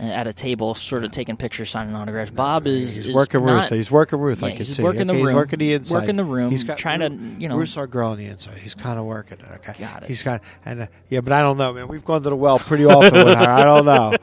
at 0.00 0.26
a 0.26 0.32
table, 0.32 0.74
sort 0.74 1.04
of 1.04 1.10
taking 1.10 1.36
pictures, 1.36 1.70
signing 1.70 1.94
autographs. 1.94 2.30
Bob 2.30 2.66
is 2.66 2.94
He's 2.94 3.06
is 3.08 3.14
working 3.14 3.44
not, 3.44 3.62
Ruth. 3.62 3.70
He's 3.70 3.90
working 3.90 4.18
Ruth. 4.18 4.42
I 4.42 4.50
can 4.50 4.58
he's 4.58 4.76
see. 4.76 4.82
working 4.82 5.06
the 5.06 5.12
Okay, 5.12 5.22
He's 5.22 5.34
working 5.34 5.58
the 5.58 5.72
inside. 5.74 5.94
Working 5.94 6.16
the 6.16 6.24
room, 6.24 6.50
He's 6.50 6.64
got, 6.64 6.78
trying 6.78 7.00
to, 7.00 7.10
you 7.40 7.48
know- 7.48 7.56
Ruth's 7.56 7.76
our 7.76 7.86
girl 7.86 8.10
on 8.10 8.18
the 8.18 8.26
inside. 8.26 8.58
He's 8.58 8.74
kind 8.74 8.98
of 8.98 9.04
working 9.04 9.38
it. 9.38 9.50
Okay. 9.56 9.74
Got 9.78 10.04
it. 10.04 10.08
He's 10.08 10.22
got 10.22 10.42
and 10.64 10.82
uh, 10.82 10.86
yeah, 11.08 11.20
but 11.20 11.32
I 11.32 11.42
don't 11.42 11.58
know, 11.58 11.72
man. 11.72 11.88
We've 11.88 12.04
gone 12.04 12.22
to 12.22 12.30
the 12.30 12.36
well 12.36 12.58
pretty 12.58 12.84
often 12.86 13.12
with 13.12 13.36
her. 13.36 13.44
I 13.50 13.62
don't 13.62 13.84
know. 13.84 14.16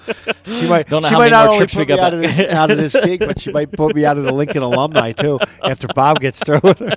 She 0.46 0.68
might. 0.68 0.88
Don't 0.88 1.04
know 1.04 1.10
she 1.10 1.16
might 1.16 1.32
not 1.32 1.48
only 1.48 1.68
put 1.68 1.88
me 1.88 2.00
out 2.00 2.14
of, 2.14 2.22
this, 2.22 2.40
out 2.52 2.72
of 2.72 2.78
this 2.78 2.96
gig, 3.04 3.20
but 3.20 3.40
she 3.40 3.52
might 3.52 3.72
put 3.72 3.96
me 3.96 4.06
out 4.06 4.18
of 4.18 4.24
the 4.24 4.32
Lincoln 4.32 4.64
alumni 4.64 5.12
too 5.12 5.40
after 5.64 5.88
Bob 5.88 6.20
gets 6.20 6.40
through 6.40 6.62
with 6.64 6.80
her. 6.80 6.96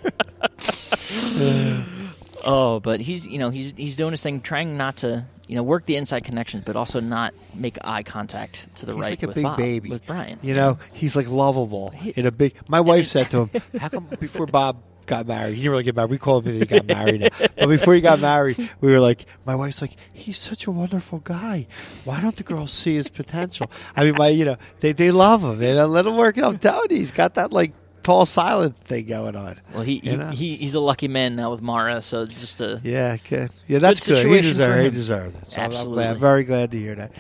Oh, 2.43 2.81
but 2.81 3.01
he's 3.01 3.27
you 3.27 3.39
know 3.39 3.51
he's 3.51 3.74
he's 3.77 3.97
doing 3.97 4.12
his 4.12 4.23
thing, 4.23 4.40
trying 4.40 4.77
not 4.77 4.97
to 4.98 5.27
you 5.51 5.56
know 5.56 5.64
work 5.64 5.85
the 5.85 5.97
inside 5.97 6.22
connections, 6.22 6.62
but 6.64 6.77
also 6.77 7.01
not 7.01 7.35
make 7.56 7.77
eye 7.82 8.05
contact 8.05 8.72
to 8.77 8.86
the 8.86 8.93
He's 8.93 9.01
right 9.02 9.10
like 9.10 9.22
a 9.24 9.27
with 9.27 9.35
big 9.35 9.43
Bob, 9.43 9.56
baby. 9.59 9.90
with 9.90 10.06
Brian. 10.06 10.39
You 10.43 10.55
know, 10.55 10.78
he's 10.93 11.16
like 11.16 11.28
lovable 11.28 11.93
in 12.14 12.24
a 12.24 12.31
big. 12.31 12.55
My 12.68 12.81
wife 12.81 13.09
said 13.09 13.32
to 13.32 13.47
him, 13.47 13.62
"How 13.81 13.89
come 13.89 14.06
before 14.20 14.47
Bob 14.47 14.81
got 15.06 15.27
married? 15.27 15.56
He 15.56 15.62
didn't 15.62 15.72
really 15.72 15.82
get 15.82 15.97
married. 15.97 16.10
We 16.12 16.18
call 16.18 16.40
him 16.40 16.56
he 16.56 16.64
got 16.64 16.86
married, 16.86 17.22
now. 17.22 17.28
but 17.56 17.68
before 17.68 17.94
he 17.94 18.01
got 18.01 18.20
married, 18.20 18.70
we 18.81 18.93
were 18.93 19.01
like, 19.01 19.27
my 19.44 19.56
wife's 19.56 19.81
like, 19.81 19.97
he's 20.12 20.39
such 20.39 20.68
a 20.68 20.70
wonderful 20.70 21.18
guy. 21.18 21.66
Why 22.05 22.20
don't 22.20 22.36
the 22.36 22.44
girls 22.44 22.70
see 22.70 22.94
his 22.94 23.09
potential? 23.09 23.72
I 23.97 24.05
mean, 24.05 24.14
my 24.16 24.28
you 24.28 24.44
know, 24.44 24.56
they 24.78 24.93
they 24.93 25.10
love 25.10 25.43
him 25.43 25.60
and 25.60 25.93
let 25.93 26.06
him 26.06 26.16
work. 26.16 26.36
I'm 26.36 26.60
telling 26.60 26.90
you, 26.93 26.98
he's 26.98 27.10
got 27.10 27.35
that 27.35 27.52
like 27.52 27.72
tall, 28.02 28.27
silent 28.27 28.77
thing 28.78 29.06
going 29.06 29.36
on. 29.36 29.60
Well, 29.72 29.82
he, 29.82 29.98
he, 30.01 30.16
he 30.35 30.56
he's 30.56 30.74
a 30.74 30.81
lucky 30.81 31.09
man 31.09 31.36
now 31.36 31.51
with 31.52 31.62
Mara, 31.62 32.02
so 32.02 32.27
just 32.27 32.60
a 32.60 32.81
Yeah, 32.82 33.16
okay. 33.24 33.48
yeah, 33.68 33.78
that's 33.78 34.06
good. 34.06 34.16
He 34.16 34.22
situation 34.22 34.44
deserved. 34.48 34.85
He 34.85 34.90
deserved 34.90 35.36
it. 35.36 35.51
So 35.51 35.60
I'm- 35.60 35.72
I'm 35.77 35.85
glad, 35.86 36.16
very 36.18 36.44
glad 36.44 36.70
to 36.72 36.78
hear 36.78 36.94
that. 36.97 37.12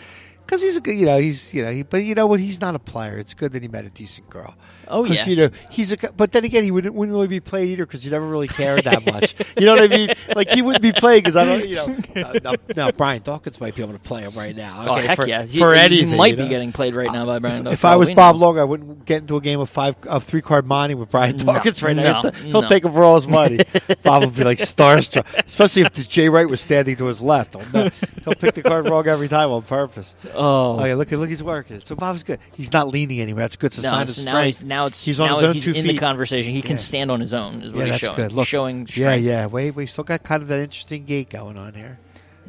because 0.44 0.62
he's 0.62 0.76
a 0.76 0.80
good, 0.80 0.96
you 0.98 1.06
know, 1.06 1.18
he's 1.18 1.52
you 1.54 1.62
know, 1.62 1.70
he, 1.72 1.82
but 1.82 1.98
you 2.04 2.14
know 2.14 2.26
what? 2.26 2.40
He's 2.40 2.60
not 2.60 2.74
a 2.74 2.78
player. 2.80 3.18
It's 3.18 3.34
good 3.34 3.52
that 3.52 3.62
he 3.62 3.68
met 3.68 3.84
a 3.84 3.90
decent 3.90 4.28
girl. 4.30 4.54
Oh, 4.90 5.04
'Cause, 5.06 5.16
yeah. 5.18 5.26
you 5.26 5.36
know, 5.36 5.50
he's 5.70 5.92
a. 5.92 5.96
g- 5.96 6.08
But 6.16 6.32
then 6.32 6.44
again, 6.44 6.64
he 6.64 6.70
wouldn't, 6.70 6.94
wouldn't 6.94 7.14
really 7.14 7.28
be 7.28 7.40
played 7.40 7.68
either 7.70 7.86
because 7.86 8.02
he 8.02 8.10
never 8.10 8.26
really 8.26 8.48
cared 8.48 8.84
that 8.84 9.06
much. 9.06 9.34
you 9.58 9.64
know 9.66 9.74
what 9.76 9.82
I 9.84 9.88
mean? 9.96 10.10
Like 10.34 10.50
he 10.50 10.62
wouldn't 10.62 10.82
be 10.82 10.92
played 10.92 11.22
because 11.22 11.36
I 11.36 11.44
don't, 11.44 11.66
you 11.68 11.76
know. 11.76 11.96
Uh, 12.20 12.32
no, 12.44 12.54
no, 12.76 12.92
Brian 12.92 13.22
Dawkins 13.22 13.60
might 13.60 13.74
be 13.74 13.82
able 13.82 13.92
to 13.92 13.98
play 13.98 14.22
him 14.22 14.32
right 14.32 14.54
now. 14.54 14.84
oh 14.88 14.94
heck 14.96 15.16
for, 15.16 15.26
yeah, 15.28 15.44
He- 15.44 15.58
for 15.58 15.72
he, 15.74 15.80
anything, 15.80 16.16
might 16.16 16.32
you 16.36 16.44
be 16.44 16.48
getting 16.48 16.72
played 16.72 16.94
right 16.94 17.10
now 17.12 17.24
by 17.24 17.38
Brian. 17.38 17.58
Dawkins. 17.64 17.72
If 17.78 17.84
I 17.84 17.96
was 17.96 18.10
Bob 18.10 18.34
know. 18.36 18.40
Long, 18.46 18.58
I 18.58 18.64
wouldn't 18.64 19.04
get 19.06 19.22
into 19.22 19.36
a 19.36 19.40
game 19.40 19.60
of 19.60 19.70
five 19.70 19.94
of 20.08 20.24
three 20.24 20.42
card 20.42 20.66
monty 20.66 20.94
with 20.94 21.10
Brian 21.10 21.36
No, 21.36 21.44
Dawkins 21.54 21.82
right 21.82 21.94
now. 21.96 22.22
he'll 22.22 22.30
he'll 22.32 22.62
no. 22.62 22.68
take 22.68 22.84
him 22.84 22.92
for 22.92 23.02
all 23.04 23.14
his 23.16 23.28
money. 23.28 23.60
Bob 24.02 24.24
would 24.24 24.34
be 24.34 24.44
like 24.44 24.58
starstruck, 24.58 25.24
especially 25.46 25.82
if 25.82 26.08
Jay 26.08 26.28
Wright 26.28 26.48
was 26.48 26.60
standing 26.60 26.96
to 26.96 27.06
his 27.06 27.20
left. 27.20 27.54
Oh, 27.56 27.62
no. 27.72 27.90
He'll 28.24 28.34
pick 28.34 28.54
the 28.56 28.62
card 28.62 28.88
wrong 28.88 29.06
every 29.06 29.28
time 29.28 29.50
on 29.50 29.62
purpose. 29.62 30.14
oh, 30.34 30.78
Oh 30.80 30.84
yeah, 30.84 30.94
look, 30.94 31.10
look, 31.10 31.28
he's 31.28 31.42
working. 31.42 31.80
So 31.80 31.94
Bob's 31.94 32.22
good. 32.22 32.38
He's 32.54 32.72
not 32.72 32.88
leaning 32.88 33.20
anywhere. 33.20 33.44
That's 33.44 33.56
good. 33.56 33.66
It's 33.68 33.78
a 33.78 33.82
No, 33.82 33.90
sign 33.90 34.02
of 34.08 34.14
so 34.14 34.22
now 34.24 34.30
strength. 34.30 34.58
he's 34.58 34.64
now 34.80 34.86
it's 34.86 35.04
He's 35.04 35.20
on 35.20 35.28
now 35.28 35.34
his 35.36 35.44
own 35.44 35.54
he's 35.54 35.64
two 35.64 35.72
in 35.72 35.86
the 35.86 35.96
conversation. 35.98 36.52
He 36.54 36.62
can 36.62 36.72
Yeah. 36.72 36.76
stand 36.78 37.10
on 37.10 37.20
his 37.20 37.34
own. 37.34 37.62
Is 37.62 37.72
what 37.72 37.80
yeah, 37.80 37.84
he's 37.84 37.90
that's 37.92 38.00
showing. 38.00 38.16
good. 38.16 38.32
Look, 38.32 38.46
showing 38.46 38.80
yeah, 38.80 38.86
strength. 38.92 39.24
yeah. 39.24 39.46
Wait, 39.46 39.70
we 39.74 39.86
still 39.86 40.04
got 40.04 40.22
kind 40.22 40.42
of 40.42 40.48
that 40.48 40.58
interesting 40.58 41.04
gait 41.04 41.30
going 41.30 41.56
on 41.58 41.74
here. 41.74 41.98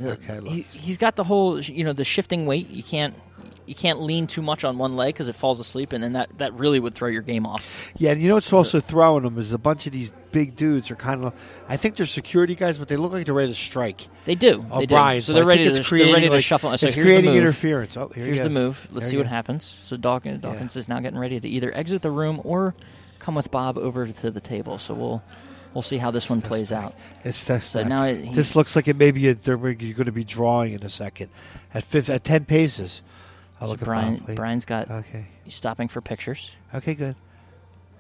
Okay, 0.01 0.39
look. 0.39 0.53
He, 0.53 0.61
he's 0.71 0.97
got 0.97 1.15
the 1.15 1.23
whole 1.23 1.59
you 1.59 1.83
know 1.83 1.93
the 1.93 2.03
shifting 2.05 2.45
weight. 2.45 2.69
You 2.69 2.81
can't 2.83 3.13
you 3.65 3.75
can't 3.75 4.01
lean 4.01 4.27
too 4.27 4.41
much 4.41 4.63
on 4.63 4.77
one 4.77 4.95
leg 4.95 5.13
because 5.13 5.27
it 5.27 5.35
falls 5.35 5.59
asleep, 5.59 5.93
and 5.93 6.03
then 6.03 6.13
that, 6.13 6.37
that 6.39 6.53
really 6.53 6.79
would 6.79 6.95
throw 6.95 7.07
your 7.09 7.21
game 7.21 7.45
off. 7.45 7.89
Yeah, 7.97 8.11
and 8.11 8.21
you 8.21 8.27
know 8.27 8.35
what's 8.35 8.51
also 8.51 8.79
throwing 8.79 9.23
them 9.23 9.37
is 9.37 9.53
a 9.53 9.57
bunch 9.57 9.85
of 9.85 9.93
these 9.93 10.13
big 10.31 10.55
dudes 10.55 10.91
are 10.91 10.95
kind 10.95 11.23
of. 11.23 11.33
I 11.69 11.77
think 11.77 11.95
they're 11.95 12.05
security 12.05 12.55
guys, 12.55 12.77
but 12.77 12.87
they 12.87 12.97
look 12.97 13.11
like 13.11 13.25
they're 13.25 13.33
ready 13.35 13.51
to 13.51 13.57
strike. 13.57 14.07
They 14.25 14.35
do. 14.35 14.63
Oh, 14.71 14.79
they 14.79 14.85
do. 14.85 15.21
So 15.21 15.33
they're 15.33 15.45
ready 15.45 15.65
to 15.65 15.71
they're 15.71 16.13
ready 16.13 16.27
to 16.27 16.33
like- 16.33 16.43
shuffle. 16.43 16.75
So 16.77 16.87
it's 16.87 16.95
here's 16.95 17.05
the 17.05 17.11
creating 17.11 17.31
move. 17.31 17.41
interference. 17.43 17.97
Oh, 17.97 18.09
here 18.09 18.25
Here's 18.25 18.39
the 18.39 18.49
move. 18.49 18.87
Let's 18.91 19.05
There 19.05 19.11
see 19.11 19.17
what 19.17 19.27
happens. 19.27 19.77
So 19.85 19.97
Dawkins, 19.97 20.41
Dawkins 20.41 20.75
is 20.75 20.87
now 20.87 20.99
getting 20.99 21.19
ready 21.19 21.39
to 21.39 21.47
either 21.47 21.71
exit 21.73 22.01
the 22.01 22.11
room 22.11 22.41
or 22.43 22.75
come 23.19 23.35
with 23.35 23.51
Bob 23.51 23.77
over 23.77 24.07
to 24.07 24.31
the 24.31 24.41
table. 24.41 24.79
So 24.79 24.93
we'll 24.93 25.23
we'll 25.73 25.81
see 25.81 25.97
how 25.97 26.11
this 26.11 26.29
one 26.29 26.41
plays 26.41 26.71
out. 26.71 26.95
It's 27.23 27.43
the, 27.45 27.59
So 27.59 27.83
now 27.83 28.05
it, 28.05 28.25
he, 28.25 28.33
this 28.33 28.55
looks 28.55 28.75
like 28.75 28.87
it 28.87 28.95
may 28.95 29.11
be 29.11 29.29
a, 29.29 29.35
they're 29.35 29.57
going 29.57 29.77
to 29.77 30.11
be 30.11 30.23
drawing 30.23 30.73
in 30.73 30.83
a 30.83 30.89
second 30.89 31.29
at 31.73 31.83
fifth, 31.83 32.09
at 32.09 32.23
ten 32.23 32.45
paces. 32.45 33.01
I'll 33.61 33.67
so 33.67 33.71
look 33.71 33.79
Brian 33.81 34.15
at 34.15 34.19
Bob, 34.21 34.27
wait. 34.29 34.35
Brian's 34.35 34.65
got 34.65 34.91
Okay. 34.91 35.27
he's 35.43 35.55
stopping 35.55 35.87
for 35.87 36.01
pictures. 36.01 36.51
Okay. 36.75 36.93
Good. 36.95 37.15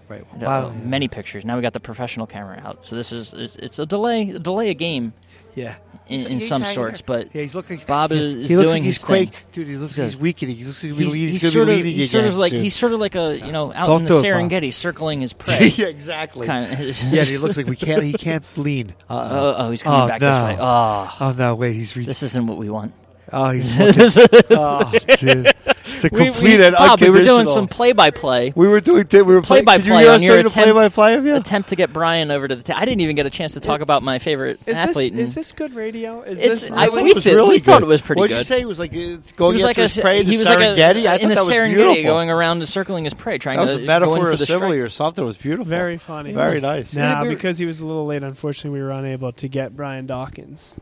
Right. 0.09 0.23
Uh, 0.33 0.37
Wow. 0.41 0.69
many 0.71 1.07
pictures. 1.07 1.45
Now 1.45 1.55
we 1.55 1.61
got 1.61 1.71
the 1.71 1.79
professional 1.79 2.27
camera 2.27 2.61
out. 2.65 2.85
So 2.85 2.97
this 2.97 3.13
is 3.13 3.31
it's, 3.33 3.55
it's 3.55 3.79
a 3.79 3.85
delay 3.85 4.31
a 4.31 4.39
delay 4.39 4.69
a 4.69 4.73
game 4.73 5.13
Yeah. 5.55 5.75
in, 6.07 6.19
He's- 6.19 6.29
in 6.31 6.39
some 6.41 6.65
sorts, 6.65 7.01
but 7.01 7.33
Yeah, 7.33 7.43
he's 7.43 7.55
looking. 7.55 7.79
Bob 7.87 8.11
yeah, 8.11 8.17
is 8.17 8.49
he 8.49 8.57
looks 8.57 8.65
doing 8.71 8.81
like 8.81 8.83
he's 8.83 8.95
his 8.97 9.03
quake. 9.05 9.29
thing. 9.29 9.39
Dude, 9.53 9.67
he 9.69 9.77
looks 9.77 9.95
He 9.95 10.01
he's 10.03 10.13
does. 10.15 10.19
weakening. 10.21 10.57
He 10.57 10.65
looks 10.65 10.83
like 10.83 10.91
he's, 10.91 10.99
he's, 10.99 11.13
he's 11.13 11.41
he's 11.43 11.51
sort 11.53 11.69
of 11.69 11.77
he's 11.77 12.11
sort 12.11 12.25
of 12.25 12.35
like 12.35 12.49
soon. 12.51 12.63
he's 12.63 12.75
sort 12.75 12.91
of 12.91 12.99
like 12.99 13.15
a 13.15 13.37
you 13.39 13.53
know 13.53 13.71
out 13.73 13.87
Don't 13.87 14.01
in 14.01 14.07
do 14.07 14.13
the 14.15 14.19
it, 14.27 14.33
Bob. 14.33 14.51
Serengeti 14.51 14.73
circling 14.73 15.21
his 15.21 15.31
prey. 15.41 15.67
yeah, 15.67 15.85
exactly. 15.85 16.45
kind 16.45 16.73
of. 16.73 16.79
yeah, 17.13 17.23
he 17.23 17.37
looks 17.37 17.55
like 17.55 17.67
we 17.67 17.77
can't. 17.77 18.03
He 18.03 18.11
can't 18.11 18.43
lean. 18.57 18.93
Uh 19.09 19.29
Oh, 19.31 19.55
oh, 19.59 19.71
he's 19.71 19.81
coming 19.83 20.01
Oh, 20.01 20.07
back 20.09 20.19
no. 20.19 20.29
this 20.29 20.43
way. 20.43 20.57
Oh, 20.59 21.17
Oh 21.21 21.31
no! 21.37 21.55
Wait, 21.55 21.73
he's. 21.73 21.95
Re- 21.95 22.03
this 22.03 22.21
isn't 22.23 22.47
what 22.47 22.57
we 22.57 22.69
want. 22.69 22.93
Oh, 23.33 23.49
he's. 23.51 23.77
Looking, 23.79 24.39
oh, 24.51 24.91
dude, 25.19 25.53
it's 25.85 26.03
a 26.03 26.09
We- 26.11 26.25
complete 26.25 26.57
we, 26.59 26.65
and 26.65 26.75
Bob, 26.75 26.99
we 27.01 27.09
were 27.09 27.21
doing 27.23 27.47
some 27.47 27.67
play-by-play 27.67 28.53
We 28.55 28.67
were 28.67 28.79
doing. 28.81 29.05
We 29.11 29.21
were 29.23 29.41
play, 29.41 29.63
Play-by-play 29.63 29.77
Did 29.83 29.85
you 29.87 29.97
hear 29.99 30.09
on 30.09 30.15
us 30.15 30.21
your 30.23 30.33
doing 30.35 30.45
attempt- 30.47 30.71
play-by-play 30.73 31.13
of 31.15 31.25
you? 31.25 31.35
attempt 31.35 31.69
to 31.69 31.75
get 31.75 31.91
Brian 31.93 32.31
over 32.31 32.47
to 32.47 32.55
the. 32.55 32.63
ta- 32.63 32.75
I 32.77 32.85
didn't 32.85 33.01
even 33.01 33.15
get 33.15 33.25
a 33.25 33.29
chance 33.29 33.53
to 33.53 33.59
talk 33.59 33.81
about 33.81 34.03
my 34.03 34.19
favorite 34.19 34.59
Is 34.61 34.65
this, 34.65 34.77
athlete. 34.77 35.15
is 35.15 35.35
this 35.35 35.51
good 35.51 35.75
radio? 35.75 36.21
Is 36.21 36.39
It's- 36.39 36.61
this 36.61 36.71
I 36.71 36.87
thought 36.87 37.03
we 37.03 37.11
it 37.11 37.15
was 37.15 37.23
th- 37.23 37.35
really 37.35 37.49
we 37.49 37.59
thought 37.59 37.79
good. 37.81 37.85
it 37.85 37.89
was 37.89 38.01
pretty 38.01 38.19
What 38.19 38.27
did 38.29 38.33
good. 38.35 38.37
you 38.39 38.43
say? 38.45 38.61
It 38.61 38.65
was 38.67 38.79
like 38.79 38.91
uh, 38.91 38.95
he 38.95 39.17
going 39.35 39.53
was 39.55 39.63
like 39.63 39.71
after 39.77 39.81
a 39.81 39.83
his 39.87 39.97
prey 39.99 40.23
he 40.23 40.31
to 40.33 40.37
was 40.37 40.45
like 40.45 40.57
Serengeti. 40.59 40.77
a 41.03 41.07
I 41.07 41.15
in 41.15 41.21
thought 41.21 41.27
the 41.29 41.35
that 41.35 41.41
was 41.41 41.49
Serengeti 41.49 41.73
beautiful. 41.75 42.03
going 42.03 42.29
around 42.29 42.57
and 42.57 42.69
circling 42.69 43.03
his 43.03 43.13
prey, 43.13 43.37
trying 43.37 43.57
that 43.57 43.63
was 43.63 43.71
to 43.71 43.75
a 43.75 43.77
go 43.77 43.81
in 43.83 43.87
metaphor 43.87 44.25
for 44.25 44.31
of 44.31 44.39
the 44.39 44.45
simile 44.45 44.69
strike. 44.69 44.79
or 44.79 44.89
something. 44.89 45.23
It 45.23 45.27
was 45.27 45.37
beautiful. 45.37 45.65
very 45.65 45.97
funny? 45.97 46.31
Very 46.33 46.61
nice. 46.61 46.93
Now, 46.93 47.23
because 47.25 47.57
he 47.57 47.65
was 47.65 47.79
a 47.79 47.85
little 47.85 48.05
late, 48.05 48.23
unfortunately, 48.23 48.79
we 48.79 48.83
were 48.85 48.91
unable 48.93 49.31
to 49.33 49.47
get 49.47 49.75
Brian 49.75 50.05
Dawkins. 50.07 50.75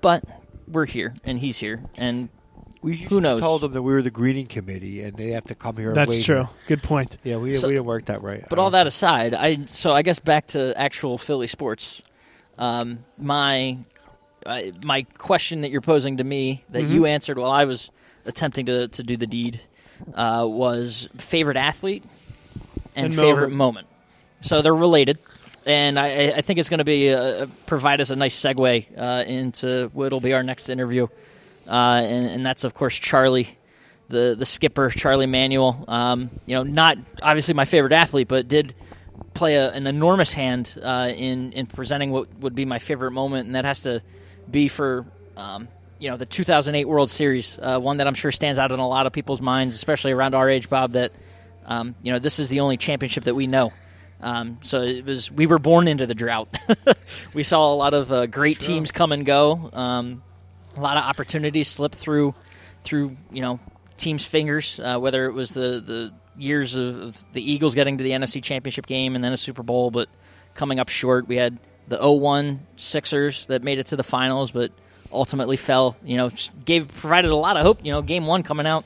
But 0.00 0.24
we're 0.68 0.86
here, 0.86 1.12
and 1.24 1.38
he's 1.38 1.58
here, 1.58 1.82
and 1.96 2.28
We 2.82 2.96
Who 2.96 3.20
knows? 3.20 3.40
Told 3.40 3.60
them 3.62 3.72
that 3.72 3.82
we 3.82 3.92
were 3.92 4.02
the 4.02 4.10
greeting 4.10 4.46
committee 4.46 5.02
and 5.04 5.16
they 5.16 5.28
have 5.30 5.44
to 5.44 5.54
come 5.54 5.76
here. 5.76 5.88
and 5.90 5.96
That's 5.96 6.10
wait 6.10 6.24
true. 6.24 6.36
here. 6.36 6.48
Good 6.66 6.82
point. 6.82 7.16
Yeah, 7.22 7.36
we 7.36 7.52
So- 7.52 7.68
we 7.68 7.74
didn't 7.74 7.86
work 7.86 8.06
that 8.06 8.22
right. 8.22 8.44
But 8.50 8.58
all 8.58 8.70
that 8.72 8.88
aside, 8.88 9.34
I 9.34 9.64
so 9.66 9.92
I 9.92 10.02
guess 10.02 10.18
back 10.18 10.48
to 10.48 10.76
actual 10.76 11.16
Philly 11.16 11.46
sports. 11.46 12.02
Um, 12.58 13.04
my 13.16 13.78
I 14.44 14.72
my 14.84 15.02
question 15.16 15.60
that 15.60 15.70
you're 15.70 15.80
posing 15.80 16.16
to 16.16 16.24
me 16.24 16.64
that 16.70 16.82
you 16.82 17.06
answered 17.06 17.38
while 17.38 17.52
I 17.52 17.66
was 17.66 17.90
attempting 18.24 18.66
to, 18.66 18.88
to 18.88 19.02
do 19.04 19.16
the 19.16 19.26
deed 19.28 19.60
uh, 20.14 20.44
was 20.48 21.08
favorite 21.16 21.56
athlete 21.56 22.02
and, 22.96 23.06
And 23.06 23.14
favorite 23.14 23.50
moment. 23.50 23.86
moment. 23.86 23.86
So 24.40 24.60
they're 24.60 24.74
related, 24.74 25.18
and 25.66 25.98
I, 25.98 26.32
I 26.36 26.40
think 26.42 26.58
it's 26.58 26.68
going 26.68 26.78
to 26.78 26.84
be 26.84 27.10
uh 27.10 27.46
provide 27.66 28.00
us 28.00 28.10
a 28.10 28.16
nice 28.16 28.38
segue 28.38 28.86
uh, 28.96 29.24
into 29.26 29.90
what'll 29.92 30.20
be 30.20 30.32
our 30.32 30.42
next 30.42 30.68
interview, 30.68 31.06
uh, 31.68 31.70
and, 32.04 32.26
and 32.26 32.46
that's 32.46 32.64
of 32.64 32.74
course 32.74 32.96
Charlie 32.98 33.58
the 34.08 34.36
the 34.38 34.46
skipper 34.46 34.90
Charlie 34.90 35.26
Manuel. 35.26 35.84
Um, 35.88 36.30
you 36.46 36.54
know, 36.54 36.62
not 36.62 36.98
obviously 37.22 37.54
my 37.54 37.64
favorite 37.64 37.92
athlete, 37.92 38.28
but 38.28 38.46
did 38.46 38.74
play 39.34 39.56
a, 39.56 39.70
an 39.70 39.86
enormous 39.86 40.32
hand 40.32 40.78
uh, 40.80 41.10
in 41.14 41.52
in 41.52 41.66
presenting 41.66 42.12
what 42.12 42.32
would 42.38 42.54
be 42.54 42.64
my 42.64 42.78
favorite 42.78 43.10
moment, 43.10 43.46
and 43.46 43.56
that 43.56 43.64
has 43.64 43.80
to 43.80 44.02
be 44.50 44.68
for 44.68 45.06
um, 45.36 45.66
you 45.98 46.10
know 46.10 46.16
the 46.16 46.26
2008 46.26 46.86
World 46.86 47.10
Series, 47.10 47.58
uh, 47.60 47.78
one 47.80 47.96
that 47.96 48.06
I'm 48.06 48.14
sure 48.14 48.30
stands 48.30 48.58
out 48.58 48.70
in 48.70 48.78
a 48.78 48.88
lot 48.88 49.06
of 49.06 49.12
people's 49.12 49.40
minds, 49.40 49.74
especially 49.74 50.12
around 50.12 50.34
our 50.34 50.48
age, 50.48 50.68
Bob. 50.68 50.92
That 50.92 51.10
um, 51.64 51.94
you 52.02 52.12
know 52.12 52.18
this 52.18 52.38
is 52.38 52.48
the 52.48 52.60
only 52.60 52.76
championship 52.76 53.24
that 53.24 53.34
we 53.34 53.46
know. 53.46 53.72
Um, 54.22 54.58
so 54.62 54.82
it 54.82 55.04
was 55.04 55.30
we 55.30 55.46
were 55.46 55.58
born 55.58 55.88
into 55.88 56.06
the 56.06 56.14
drought. 56.14 56.56
we 57.34 57.42
saw 57.42 57.72
a 57.72 57.76
lot 57.76 57.92
of 57.92 58.12
uh, 58.12 58.26
great 58.26 58.60
teams 58.60 58.92
come 58.92 59.12
and 59.12 59.26
go. 59.26 59.70
Um, 59.72 60.22
a 60.76 60.80
lot 60.80 60.96
of 60.96 61.04
opportunities 61.04 61.68
slip 61.68 61.92
through 61.92 62.34
through 62.84 63.16
you 63.32 63.42
know 63.42 63.58
teams' 63.96 64.24
fingers. 64.24 64.80
Uh, 64.82 64.98
whether 64.98 65.26
it 65.26 65.32
was 65.32 65.50
the 65.50 65.82
the 65.84 66.12
years 66.36 66.76
of, 66.76 67.00
of 67.00 67.24
the 67.32 67.52
Eagles 67.52 67.74
getting 67.74 67.98
to 67.98 68.04
the 68.04 68.10
NFC 68.10 68.42
Championship 68.42 68.86
game 68.86 69.14
and 69.14 69.24
then 69.24 69.32
a 69.32 69.36
Super 69.36 69.62
Bowl, 69.62 69.90
but 69.90 70.08
coming 70.54 70.78
up 70.78 70.88
short. 70.88 71.28
We 71.28 71.36
had 71.36 71.58
the 71.88 71.98
0-1 71.98 72.60
Sixers 72.76 73.46
that 73.46 73.62
made 73.62 73.78
it 73.78 73.88
to 73.88 73.96
the 73.96 74.02
finals, 74.02 74.50
but 74.50 74.70
ultimately 75.12 75.56
fell. 75.56 75.96
You 76.04 76.16
know, 76.16 76.30
gave 76.64 76.88
provided 76.88 77.30
a 77.30 77.36
lot 77.36 77.56
of 77.56 77.64
hope. 77.64 77.84
You 77.84 77.92
know, 77.92 78.02
game 78.02 78.26
one 78.26 78.42
coming 78.42 78.66
out. 78.66 78.84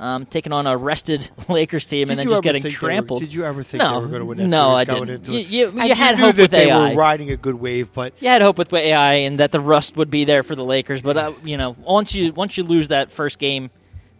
Um, 0.00 0.26
taking 0.26 0.52
on 0.52 0.68
a 0.68 0.76
rested 0.76 1.28
Lakers 1.48 1.84
team 1.84 2.06
Did 2.06 2.10
and 2.10 2.20
then 2.20 2.28
just 2.28 2.42
getting 2.44 2.62
think 2.62 2.78
they 2.78 2.86
were- 2.86 2.88
trampled. 2.92 3.20
did 3.20 3.32
you 3.34 3.44
ever 3.44 3.64
think 3.64 3.82
no, 3.82 3.94
they 3.96 4.00
were 4.02 4.06
going 4.06 4.20
to 4.20 4.26
win 4.26 4.38
that 4.38 4.46
no, 4.46 4.76
series 4.76 4.78
I 4.78 4.84
going 4.84 5.06
didn't. 5.08 5.26
into 5.26 5.32
You, 5.32 5.38
it? 5.40 5.46
you, 5.48 5.80
And 5.80 5.88
you 5.88 5.94
had 5.96 6.16
knew 6.16 6.24
hope 6.26 6.36
that 6.36 6.42
with 6.42 6.50
they 6.52 6.70
AI. 6.70 6.90
were 6.90 6.96
riding 6.96 7.30
a 7.32 7.36
good 7.36 7.56
wave, 7.56 7.92
but 7.92 8.14
You 8.20 8.28
had 8.28 8.40
hope 8.40 8.58
with 8.58 8.72
AI 8.72 9.14
and 9.14 9.38
that 9.38 9.50
the 9.50 9.58
rust 9.58 9.96
would 9.96 10.08
be 10.08 10.24
there 10.24 10.44
for 10.44 10.54
the 10.54 10.64
Lakers, 10.64 11.02
but 11.02 11.16
uh, 11.16 11.32
you 11.42 11.56
know, 11.56 11.74
once 11.80 12.14
you 12.14 12.32
once 12.32 12.56
you 12.56 12.62
lose 12.62 12.88
that 12.88 13.10
first 13.10 13.40
game, 13.40 13.70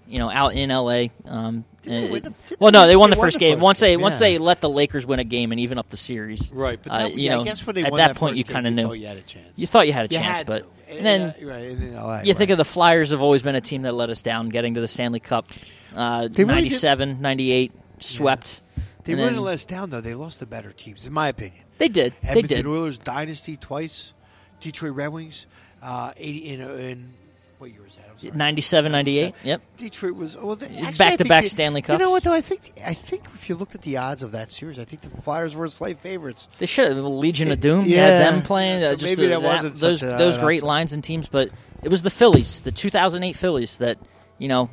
you 0.08 0.18
know, 0.18 0.28
out 0.28 0.54
in 0.54 0.70
LA. 0.70 1.08
Um, 1.26 1.64
Didn't 1.82 2.00
they 2.02 2.08
uh, 2.08 2.12
win 2.12 2.22
the- 2.24 2.56
well, 2.58 2.72
no, 2.72 2.86
they 2.88 2.96
won 2.96 3.10
they 3.10 3.14
the 3.14 3.20
won 3.20 3.26
first 3.26 3.34
the 3.34 3.38
game. 3.40 3.54
first 3.58 3.62
Once 3.62 3.78
they 3.78 3.90
game, 3.92 4.00
once 4.00 4.14
yeah. 4.16 4.18
they 4.20 4.38
let 4.38 4.60
the 4.60 4.68
Lakers 4.70 5.06
win 5.06 5.20
a 5.20 5.24
game 5.24 5.52
and 5.52 5.60
even 5.60 5.78
up 5.78 5.90
the 5.90 5.96
series, 5.96 6.50
right. 6.50 6.80
But 6.82 6.90
Uh, 6.92 6.98
that, 7.04 7.14
you 7.14 7.24
yeah, 7.26 7.34
know, 7.36 7.42
I 7.42 7.44
guess 7.44 7.64
when 7.64 7.76
they 7.76 7.84
at 7.84 7.92
won 7.92 7.98
that 7.98 8.08
that 8.08 8.16
point 8.16 8.32
first 8.32 8.38
you 8.38 8.52
kinda 8.52 8.70
knew. 8.72 8.92
you 8.94 9.06
had 9.06 9.16
a 9.18 9.20
chance. 9.20 9.52
you 9.54 9.68
thought 9.68 9.86
you 9.86 9.92
had 9.92 10.10
a 10.10 10.12
You 10.14 10.18
chance, 10.20 10.38
had 10.38 10.46
but 10.48 10.58
to. 10.60 10.66
And 10.88 11.04
then 11.06 11.34
Yeah, 11.38 11.46
right, 11.46 11.64
and 11.70 11.94
LA, 11.94 12.20
you 12.22 12.34
think 12.34 12.50
of 12.50 12.58
the 12.58 12.64
Flyers 12.64 13.10
have 13.10 13.20
always 13.20 13.42
been 13.42 13.54
a 13.54 13.60
team 13.60 13.82
that 13.82 13.92
let 13.94 14.10
us 14.10 14.22
down, 14.22 14.48
getting 14.48 14.74
to 14.74 14.80
the 14.80 14.88
Stanley 14.88 15.20
Cup. 15.20 15.48
Uh, 15.94 16.28
They 16.28 16.44
really 16.44 16.68
did- 16.68 16.72
97, 16.82 17.20
98, 17.20 17.72
swept. 18.00 18.60
They 19.04 19.12
and 19.12 19.22
weren't 19.22 19.34
then- 19.36 19.44
let 19.44 19.54
us 19.54 19.64
down 19.64 19.90
though. 19.90 20.00
They 20.00 20.14
lost 20.14 20.40
the 20.40 20.46
better 20.46 20.70
teams, 20.72 21.06
in 21.06 21.12
my 21.12 21.28
opinion. 21.28 21.64
They 21.78 21.88
did. 21.88 22.12
They 22.22 22.28
Edmonton 22.30 22.56
did. 22.58 22.66
Oilers 22.66 22.98
dynasty 22.98 23.56
twice. 23.56 24.12
Detroit 24.60 24.94
Red 24.94 25.08
Wings, 25.08 25.46
uh, 25.82 26.12
eighty 26.16 26.48
in, 26.52 26.60
in 26.60 27.14
what 27.58 27.70
year 27.70 27.82
was 27.82 27.94
that? 27.94 28.07
I'm 28.22 28.28
sorry. 28.28 28.38
97, 28.38 28.92
98. 28.92 29.34
Yep. 29.44 29.62
Detroit 29.76 30.14
was 30.14 30.36
well, 30.36 30.56
they, 30.56 30.66
actually, 30.66 30.82
Back-to-back 30.82 31.18
think 31.18 31.28
they- 31.42 31.48
Stanley 31.48 31.84
You 31.88 31.98
know 31.98 32.10
what 32.10 32.22
though? 32.24 32.32
I 32.32 32.40
think 32.40 32.72
I 32.84 32.94
think 32.94 33.24
if 33.34 33.48
you 33.48 33.54
looked 33.54 33.74
at 33.74 33.82
the 33.82 33.96
odds 33.96 34.22
of 34.22 34.32
that 34.32 34.50
series, 34.50 34.78
I 34.78 34.84
think 34.84 35.02
the 35.02 35.10
Flyers 35.22 35.54
were 35.54 35.68
slight 35.68 35.98
favorites. 35.98 36.48
They 36.58 36.66
should 36.66 36.86
have 36.94 37.04
Legion 37.04 37.50
of 37.50 37.60
Doom. 37.60 37.84
Yeah. 37.86 38.06
had 38.06 38.32
them 38.34 38.42
playing. 38.42 38.80
Yeah, 38.82 38.88
uh, 38.88 38.94
just 38.96 39.16
maybe 39.16 39.26
uh, 39.32 39.40
that 39.40 39.42
wasn't 39.42 39.74
those 39.76 40.00
such 40.00 40.14
a- 40.14 40.16
those 40.16 40.38
great 40.38 40.58
upset. 40.58 40.66
lines 40.68 40.92
and 40.92 41.02
teams, 41.04 41.28
but 41.28 41.50
it 41.82 41.88
was 41.90 42.02
the 42.02 42.10
Phillies, 42.10 42.60
the 42.60 42.72
2008 42.72 43.36
Phillies, 43.36 43.76
that 43.78 43.98
you 44.38 44.48
know 44.48 44.68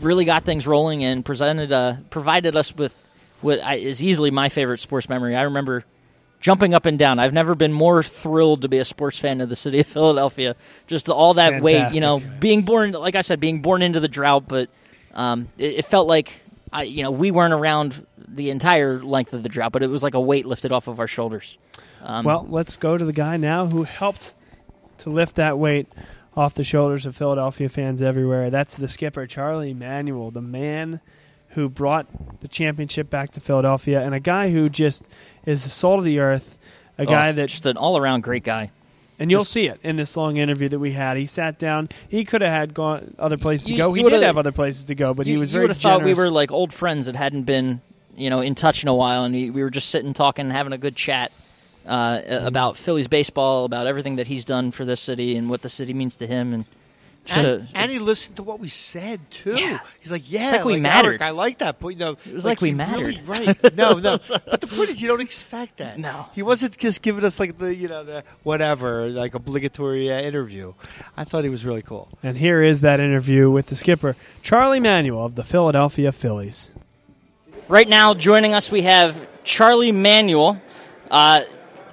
really 0.00 0.24
got 0.24 0.44
things 0.44 0.66
rolling 0.66 1.04
and 1.04 1.24
presented 1.24 1.72
uh, 1.72 1.96
provided 2.10 2.56
us 2.56 2.74
with 2.74 3.04
what 3.40 3.62
I, 3.62 3.76
is 3.76 4.02
easily 4.02 4.30
my 4.30 4.48
favorite 4.48 4.78
sports 4.80 5.08
memory. 5.08 5.36
I 5.36 5.42
remember 5.42 5.84
jumping 6.40 6.74
up 6.74 6.86
and 6.86 6.98
down. 6.98 7.18
I've 7.18 7.32
never 7.32 7.54
been 7.54 7.72
more 7.72 8.02
thrilled 8.02 8.62
to 8.62 8.68
be 8.68 8.78
a 8.78 8.84
sports 8.84 9.18
fan 9.18 9.40
of 9.40 9.48
the 9.48 9.56
city 9.56 9.80
of 9.80 9.86
Philadelphia. 9.86 10.56
Just 10.86 11.08
all 11.08 11.30
It's 11.30 11.36
that 11.36 11.62
weight, 11.62 11.92
you 11.92 12.00
know, 12.00 12.20
being 12.40 12.62
born, 12.62 12.92
like 12.92 13.14
I 13.16 13.22
said, 13.22 13.40
being 13.40 13.62
born 13.62 13.82
into 13.82 14.00
the 14.00 14.08
drought, 14.08 14.44
but 14.48 14.68
um, 15.14 15.48
it, 15.58 15.78
it 15.78 15.84
felt 15.84 16.06
like. 16.06 16.32
I, 16.70 16.82
you 16.82 17.02
know, 17.02 17.10
we 17.10 17.30
weren't 17.30 17.54
around 17.54 18.06
the 18.18 18.50
entire 18.50 19.02
length 19.02 19.32
of 19.32 19.42
the 19.42 19.48
drought, 19.48 19.72
but 19.72 19.82
it 19.82 19.86
was 19.86 20.02
like 20.02 20.12
a 20.12 20.20
weight 20.20 20.44
lifted 20.44 20.70
off 20.70 20.86
of 20.86 21.00
our 21.00 21.06
shoulders. 21.06 21.56
Um, 22.02 22.26
Well, 22.26 22.46
let's 22.46 22.76
go 22.76 22.98
to 22.98 23.06
the 23.06 23.12
guy 23.14 23.38
now 23.38 23.68
who 23.68 23.84
helped 23.84 24.34
to 24.98 25.08
lift 25.08 25.36
that 25.36 25.58
weight 25.58 25.86
off 26.36 26.52
the 26.52 26.64
shoulders 26.64 27.06
of 27.06 27.16
Philadelphia 27.16 27.70
fans 27.70 28.02
everywhere. 28.02 28.50
That's 28.50 28.74
the 28.74 28.86
skipper, 28.86 29.26
Charlie 29.26 29.72
Manuel, 29.72 30.30
the 30.30 30.42
man 30.42 31.00
who 31.52 31.70
brought 31.70 32.40
the 32.42 32.48
championship 32.48 33.08
back 33.08 33.32
to 33.32 33.40
Philadelphia, 33.40 34.02
and 34.02 34.14
a 34.14 34.20
guy 34.20 34.50
who 34.50 34.68
just 34.68 35.06
is 35.48 35.64
the 35.64 35.70
salt 35.70 35.98
of 35.98 36.04
the 36.04 36.18
earth. 36.18 36.56
A 36.98 37.06
guy 37.06 37.28
Oh, 37.30 37.32
that 37.32 37.48
just 37.48 37.64
an 37.66 37.76
all 37.76 37.96
around 37.96 38.22
great 38.24 38.42
guy. 38.44 38.70
and 39.20 39.30
you'll 39.30 39.42
Just- 39.42 39.52
see 39.52 39.66
it 39.66 39.78
in 39.82 39.96
this 39.96 40.16
long 40.16 40.36
interview 40.36 40.68
that 40.68 40.78
we 40.78 40.92
had. 40.92 41.16
He 41.16 41.26
sat 41.26 41.58
down. 41.58 41.88
He 42.08 42.24
could 42.24 42.42
have 42.42 42.52
had 42.52 42.74
gone 42.74 43.14
other 43.18 43.36
places 43.36 43.66
to 43.68 43.76
go. 43.76 43.92
He 43.92 44.02
did 44.02 44.22
have 44.22 44.36
other 44.38 44.52
places 44.52 44.84
to 44.86 44.94
go, 44.94 45.14
but 45.14 45.26
he 45.26 45.32
you, 45.32 45.38
was 45.38 45.50
you 45.50 45.54
very 45.54 45.64
would 45.64 45.70
have 45.70 45.78
thought 45.78 46.02
we 46.04 46.14
were 46.14 46.28
like 46.30 46.50
old 46.52 46.72
friends 46.72 47.06
that 47.06 47.16
hadn't 47.16 47.42
been, 47.42 47.80
you 48.16 48.30
know, 48.30 48.40
in 48.40 48.54
touch 48.54 48.82
in 48.82 48.88
a 48.88 48.94
while, 48.94 49.24
and 49.24 49.34
we 49.34 49.50
we 49.50 49.62
were 49.62 49.70
just 49.70 49.90
sitting 49.90 50.12
talking, 50.14 50.50
having 50.50 50.72
a 50.72 50.78
good 50.78 50.94
chat 50.96 51.30
uh, 51.86 52.18
Mm-hmm. 52.18 52.46
about 52.46 52.76
Phillies 52.76 53.08
baseball, 53.08 53.64
about 53.64 53.86
everything 53.86 54.16
that 54.16 54.26
he's 54.26 54.44
done 54.44 54.70
for 54.72 54.84
this 54.84 55.00
city 55.00 55.36
and 55.36 55.48
what 55.48 55.62
the 55.62 55.68
city 55.68 55.94
means 55.94 56.16
to 56.18 56.26
him, 56.26 56.52
and 56.52 56.64
just 57.28 57.46
And, 57.46 57.68
and 57.74 57.90
he 57.90 57.98
listened 57.98 58.36
to 58.36 58.42
what 58.42 58.60
we 58.60 58.68
said 58.68 59.20
too. 59.30 59.54
Yeah. 59.56 59.80
He's 60.00 60.10
like, 60.10 60.30
"Yeah, 60.30 60.50
like 60.52 60.64
we 60.64 60.72
Eric, 60.74 60.82
mattered. 60.82 61.22
I 61.22 61.30
like 61.30 61.58
that 61.58 61.78
point. 61.80 61.98
No, 61.98 62.16
It 62.26 62.32
was 62.34 62.44
like 62.44 62.60
we 62.60 62.70
he 62.70 62.74
really- 62.74 63.16
mattered. 63.16 63.28
right? 63.28 63.76
No, 63.76 63.92
no. 63.98 64.16
but 64.28 64.60
the 64.60 64.66
point 64.66 64.88
is, 64.90 65.00
you 65.02 65.08
don't 65.08 65.20
expect 65.20 65.78
that. 65.78 65.98
No. 65.98 66.26
he 66.34 66.42
wasn't 66.42 66.76
just 66.78 67.02
giving 67.02 67.24
us 67.24 67.38
like 67.40 67.58
the 67.58 67.74
you 67.74 67.88
know 67.88 68.04
the 68.04 68.24
whatever 68.42 69.08
like 69.08 69.34
obligatory 69.34 70.10
uh, 70.12 70.20
interview. 70.20 70.74
I 71.16 71.24
thought 71.24 71.44
he 71.44 71.50
was 71.50 71.64
really 71.64 71.82
cool. 71.82 72.08
And 72.22 72.36
here 72.36 72.62
is 72.62 72.80
that 72.82 73.00
interview 73.00 73.50
with 73.50 73.66
the 73.66 73.76
skipper, 73.76 74.16
Charlie 74.42 74.80
Manuel 74.80 75.24
of 75.26 75.34
the 75.34 75.44
Philadelphia 75.44 76.12
Phillies. 76.12 76.70
Right 77.68 77.88
now, 77.88 78.14
joining 78.14 78.54
us, 78.54 78.70
we 78.70 78.82
have 78.82 79.28
Charlie 79.44 79.92
Manuel, 79.92 80.60
uh, 81.10 81.42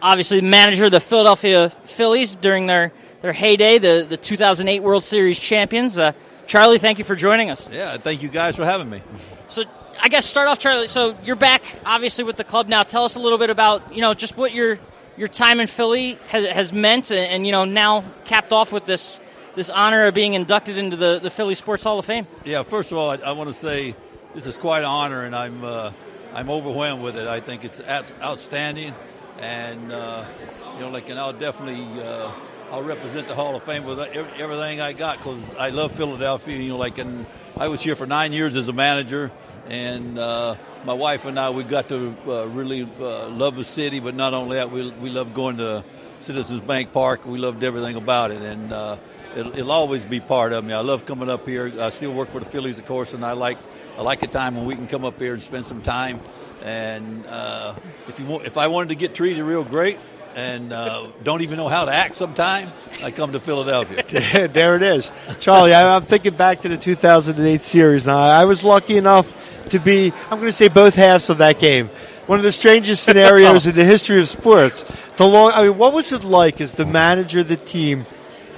obviously 0.02 0.40
the 0.40 0.48
manager 0.48 0.86
of 0.86 0.92
the 0.92 1.02
Philadelphia 1.02 1.70
Phillies 1.70 2.36
during 2.36 2.68
their, 2.68 2.94
their 3.26 3.34
heyday, 3.34 3.80
the, 3.80 4.06
the 4.08 4.18
2008 4.18 4.84
World 4.84 5.04
Series 5.04 5.40
champions. 5.40 5.98
Uh, 5.98 6.12
Charlie, 6.46 6.78
thank 6.78 7.00
you 7.00 7.04
for 7.04 7.16
joining 7.16 7.50
us. 7.50 7.68
Yeah, 7.72 7.98
thank 7.98 8.22
you 8.22 8.30
guys 8.30 8.56
for 8.56 8.64
having 8.64 8.88
me. 8.88 9.02
So, 9.48 9.64
I 10.00 10.10
guess 10.10 10.28
start 10.28 10.48
off, 10.48 10.60
Charlie. 10.60 10.88
So 10.88 11.18
you're 11.24 11.36
back, 11.36 11.64
obviously, 11.84 12.24
with 12.24 12.38
the 12.38 12.44
club 12.44 12.68
now. 12.68 12.84
Tell 12.84 13.04
us 13.04 13.16
a 13.16 13.20
little 13.20 13.40
bit 13.40 13.50
about 13.50 13.96
you 13.96 14.02
know 14.02 14.14
just 14.14 14.38
what 14.38 14.54
your 14.54 14.78
your 15.18 15.28
time 15.28 15.60
in 15.60 15.66
Philly 15.66 16.20
has, 16.28 16.46
has 16.46 16.72
meant, 16.72 17.10
and, 17.10 17.20
and 17.20 17.46
you 17.48 17.52
know 17.52 17.66
now 17.66 18.04
capped 18.26 18.54
off 18.54 18.72
with 18.72 18.86
this 18.86 19.20
this 19.56 19.72
honor 19.72 20.06
of 20.06 20.14
being 20.14 20.36
inducted 20.36 20.78
into 20.78 20.96
the, 20.96 21.18
the 21.18 21.32
Philly 21.32 21.56
Sports 21.56 21.84
Hall 21.84 21.98
of 21.98 22.06
Fame. 22.06 22.28
Yeah, 22.44 22.62
first 22.62 22.92
of 22.92 23.00
all, 23.00 23.10
I, 23.10 23.16
I 23.16 23.32
want 23.32 23.50
to 23.50 23.56
say 23.56 23.96
this 24.36 24.46
is 24.46 24.56
quite 24.56 24.80
an 24.80 24.86
honor, 24.86 25.24
and 25.24 25.36
I'm 25.36 25.64
uh, 25.64 25.92
I'm 26.36 26.52
overwhelmed 26.52 27.02
with 27.02 27.18
it. 27.18 27.28
I 27.28 27.40
think 27.40 27.66
it's 27.66 27.82
outstanding, 28.22 28.94
and 29.40 29.92
uh, 29.92 30.26
you 30.76 30.82
know, 30.82 30.90
like, 30.90 31.10
and 31.10 31.18
I'll 31.18 31.34
definitely 31.34 32.04
uh, 32.04 32.30
I'll 32.76 32.84
represent 32.84 33.30
the 33.30 33.36
Hall 33.36 33.56
of 33.56 33.64
Fame 33.64 33.86
with 33.86 34.02
everything 34.02 34.82
I 34.82 34.92
got 34.92 35.20
because 35.20 35.40
I 35.58 35.70
love 35.70 35.94
Philadelphia. 35.94 36.58
You 36.58 36.72
know, 36.72 36.78
like, 36.78 36.98
and 36.98 37.26
I 37.56 37.70
was 37.70 37.82
here 37.82 37.96
for 37.96 38.06
nine 38.06 38.34
years 38.34 38.54
as 38.58 38.68
a 38.68 38.74
manager, 38.74 39.32
and 39.70 40.20
uh, 40.20 40.56
my 40.84 40.92
wife 40.92 41.24
and 41.24 41.40
I 41.40 41.52
we 41.52 41.64
got 41.64 41.88
to 41.88 42.14
uh, 42.28 42.48
really 42.48 42.82
uh, 43.00 43.30
love 43.30 43.56
the 43.56 43.64
city. 43.64 44.02
But 44.02 44.14
not 44.14 44.34
only 44.34 44.58
that, 44.58 44.72
we 44.72 44.92
we 44.92 45.10
love 45.10 45.34
going 45.34 45.56
to 45.56 45.86
Citizens 46.20 46.60
Bank 46.60 46.92
Park. 46.92 47.26
We 47.26 47.38
loved 47.38 47.64
everything 47.64 47.96
about 47.96 48.32
it, 48.32 48.42
and 48.42 48.74
uh, 48.74 48.98
it'll, 49.38 49.54
it'll 49.54 49.72
always 49.72 50.04
be 50.04 50.20
part 50.20 50.52
of 50.52 50.66
me. 50.66 50.74
I 50.74 50.82
love 50.82 51.06
coming 51.06 51.30
up 51.30 51.48
here. 51.48 51.72
I 51.80 51.92
still 51.92 52.12
work 52.12 52.30
for 52.32 52.40
the 52.40 52.46
Phillies, 52.46 52.78
of 52.78 52.86
course, 52.86 53.14
and 53.14 53.24
I 53.24 53.32
like 53.32 53.58
I 53.98 54.02
like 54.02 54.22
a 54.24 54.28
time 54.28 54.54
when 54.58 54.66
we 54.66 54.76
can 54.76 54.88
come 54.88 55.06
up 55.06 55.18
here 55.18 55.32
and 55.32 55.42
spend 55.42 55.66
some 55.66 55.82
time. 55.82 56.20
And 56.62 57.26
uh, 57.28 57.74
if 58.10 58.20
you 58.20 58.26
want, 58.26 58.46
if 58.46 58.58
I 58.58 58.68
wanted 58.68 58.90
to 58.90 58.96
get 58.96 59.16
treated 59.16 59.46
real 59.46 59.64
great 59.64 59.98
and 60.36 60.74
uh, 60.74 61.08
don't 61.24 61.42
even 61.42 61.58
know 61.58 61.70
how 61.70 61.86
to 61.86 61.94
act 61.94 62.16
sometime, 62.16 62.70
I 63.02 63.12
come 63.12 63.32
to 63.32 63.40
Philadelphia. 63.40 64.04
there 64.50 64.76
it 64.76 64.84
is, 64.84 65.12
Charlie. 65.40 65.74
I'm 65.74 66.04
thinking 66.04 66.36
back 66.36 66.62
to 66.62 66.70
the 66.70 66.78
2008 66.78 67.62
series. 67.62 68.06
Now, 68.06 68.20
I 68.20 68.44
was 68.46 68.64
lucky 68.64 68.98
enough 68.98 69.70
to 69.70 69.80
be. 69.80 70.12
I'm 70.26 70.38
going 70.38 70.50
to 70.50 70.52
say 70.52 70.68
both 70.68 70.96
halves 70.96 71.30
of 71.30 71.38
that 71.40 71.60
game. 71.60 71.90
One 72.28 72.40
of 72.40 72.44
the 72.44 72.52
strangest 72.52 73.04
scenarios 73.04 73.66
in 73.68 73.76
the 73.76 73.86
history 73.86 74.20
of 74.20 74.28
sports. 74.28 74.84
The 75.18 75.26
long. 75.26 75.52
I 75.54 75.64
mean, 75.64 75.78
what 75.78 75.94
was 75.94 76.12
it 76.12 76.24
like 76.24 76.60
as 76.60 76.74
the 76.74 76.86
manager 76.86 77.40
of 77.40 77.48
the 77.48 77.56
team 77.56 78.06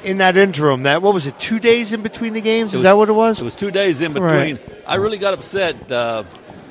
in 0.03 0.17
that 0.17 0.35
interim? 0.35 0.83
That 0.83 1.03
what 1.03 1.13
was 1.13 1.27
it? 1.27 1.37
Two 1.37 1.59
days 1.59 1.93
in 1.93 2.01
between 2.01 2.33
the 2.33 2.41
games? 2.41 2.71
Is 2.71 2.77
was- 2.77 2.83
that 2.83 2.97
what 2.97 3.09
it 3.09 3.13
was? 3.13 3.39
It 3.39 3.45
was 3.45 3.55
two 3.55 3.71
days 3.71 4.01
in 4.01 4.13
between. 4.13 4.55
Right. 4.55 4.83
I 4.87 4.95
really 4.95 5.19
got 5.19 5.35
upset. 5.35 5.91
Uh, 5.91 6.23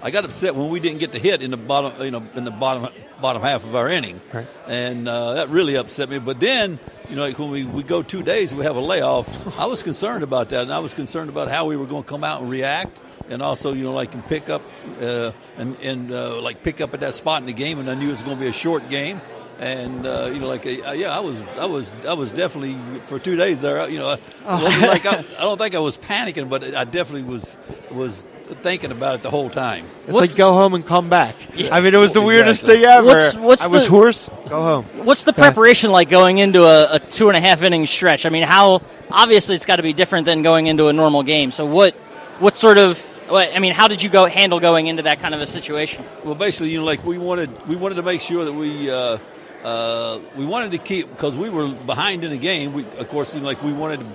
I 0.03 0.11
got 0.11 0.25
upset 0.25 0.55
when 0.55 0.69
we 0.69 0.81
didn't 0.81 0.99
get 0.99 1.13
the 1.13 1.19
hit 1.19 1.43
in 1.43 1.51
the 1.51 1.57
bottom, 1.57 2.03
you 2.05 2.11
know, 2.11 2.25
in 2.35 2.45
the 2.45 2.51
bottom 2.51 2.89
bottom 3.21 3.43
half 3.43 3.65
of 3.65 3.75
our 3.75 3.89
inning, 3.89 4.21
Right. 4.33 4.47
and 4.69 5.09
uh, 5.09 5.35
that 5.35 5.49
really 5.49 5.77
upset 5.77 6.09
me. 6.09 6.19
But 6.19 6.41
then, 6.41 6.79
you 7.09 7.17
know, 7.17 7.23
like 7.23 7.39
when 7.39 7.51
we, 7.51 7.65
we 7.65 7.83
go 7.83 8.03
two 8.03 8.23
days, 8.23 8.55
we 8.55 8.65
have 8.65 8.77
a 8.77 8.81
layoff. 8.81 9.59
I 9.59 9.67
was 9.67 9.83
concerned 9.83 10.23
about 10.23 10.51
that, 10.51 10.63
and 10.63 10.73
I 10.73 10.79
was 10.81 10.95
concerned 10.95 11.29
about 11.31 11.49
how 11.51 11.67
we 11.67 11.77
were 11.77 11.87
going 11.87 12.03
to 12.03 12.09
come 12.09 12.25
out 12.25 12.41
and 12.43 12.51
react, 12.51 12.99
and 13.31 13.43
also, 13.43 13.73
you 13.73 13.85
know, 13.85 13.93
like 13.93 14.13
and 14.15 14.25
pick 14.27 14.49
up 14.49 14.63
uh, 15.01 15.33
and 15.57 15.77
and 15.83 16.13
uh, 16.13 16.41
like 16.41 16.63
pick 16.63 16.81
up 16.81 16.95
at 16.95 17.01
that 17.01 17.15
spot 17.15 17.41
in 17.43 17.47
the 17.47 17.53
game. 17.53 17.79
And 17.79 17.89
I 17.91 17.95
knew 17.95 18.09
it 18.09 18.11
was 18.11 18.23
going 18.23 18.37
to 18.37 18.43
be 18.43 18.49
a 18.49 18.53
short 18.53 18.89
game. 18.89 19.21
And 19.59 20.05
uh, 20.07 20.29
you 20.33 20.39
know, 20.39 20.49
like 20.49 20.67
yeah, 20.67 21.11
I 21.17 21.21
was, 21.21 21.43
I 21.59 21.65
was, 21.65 21.91
I 22.07 22.13
was 22.13 22.31
definitely 22.31 22.77
for 23.07 23.19
two 23.19 23.37
days 23.37 23.63
there. 23.63 23.89
You 23.89 23.99
know, 23.99 24.17
wasn't 24.45 24.83
like 24.83 25.07
I, 25.07 25.21
I 25.21 25.41
don't 25.41 25.57
think 25.57 25.75
I 25.75 25.79
was 25.79 25.97
panicking, 25.97 26.51
but 26.51 26.63
I 26.75 26.85
definitely 26.85 27.23
was 27.23 27.57
was 27.91 28.23
thinking 28.47 28.91
about 28.93 29.17
it 29.17 29.23
the 29.23 29.31
whole 29.31 29.51
time. 29.51 29.85
It's 30.05 30.13
What's- 30.13 30.33
like 30.33 30.39
go 30.39 30.53
home 30.53 30.75
and 30.75 30.87
come 30.87 31.09
back. 31.09 31.37
I 31.73 31.81
mean, 31.81 31.95
it 31.95 31.99
was 31.99 32.13
the 32.13 32.21
Exactly. 32.21 32.27
weirdest 32.27 32.65
thing 32.67 32.85
ever. 32.85 33.07
What's- 33.07 33.35
what's 33.35 33.63
I 33.65 33.67
was 33.69 33.85
the- 33.85 33.91
hoarse. 33.91 34.31
Go 34.49 34.63
home. 34.63 34.85
What's 35.05 35.25
the 35.25 35.33
preparation 35.33 35.91
like 35.91 36.09
going 36.09 36.39
into 36.39 36.65
a, 36.65 36.95
a 36.95 36.99
two 36.99 37.29
and 37.29 37.37
a 37.37 37.41
half 37.41 37.63
inning 37.63 37.87
stretch? 37.87 38.27
I 38.27 38.29
mean, 38.29 38.45
how 38.45 38.83
obviously 39.11 39.55
it's 39.57 39.67
got 39.67 39.77
to 39.77 39.83
be 39.83 39.93
different 39.93 40.27
than 40.27 40.43
going 40.43 40.67
into 40.67 40.89
a 40.89 40.93
normal 40.93 41.23
game. 41.23 41.51
So 41.51 41.67
what 41.67 41.95
what 42.39 42.57
sort 42.57 42.79
of 42.79 43.01
what, 43.29 43.55
I 43.55 43.59
mean, 43.59 43.73
how 43.73 43.89
did 43.89 44.03
you 44.03 44.09
go 44.09 44.27
handle 44.27 44.61
going 44.61 44.87
into 44.87 45.03
that 45.03 45.19
kind 45.19 45.35
of 45.35 45.41
a 45.41 45.47
situation? 45.47 46.05
Well, 46.25 46.37
basically, 46.37 46.71
you 46.71 46.79
know, 46.79 46.85
like 46.85 47.05
we 47.05 47.19
wanted, 47.19 47.67
we 47.67 47.75
wanted 47.75 47.97
to 47.97 48.03
make 48.05 48.21
sure 48.21 48.45
that 48.45 48.53
we, 48.53 48.89
uh, 48.89 49.19
uh, 49.65 50.21
we 50.37 50.45
wanted 50.47 50.71
to 50.71 50.79
keep 50.79 51.09
because 51.09 51.37
we 51.37 51.51
were 51.51 51.67
behind 51.67 52.23
in 52.23 52.31
the 52.31 52.39
game. 52.39 52.73
We, 52.73 52.85
of 52.85 53.09
course, 53.09 53.35
you 53.35 53.41
know, 53.41 53.47
like 53.47 53.61
we 53.65 53.73
wanted, 53.73 53.99
to, 54.01 54.07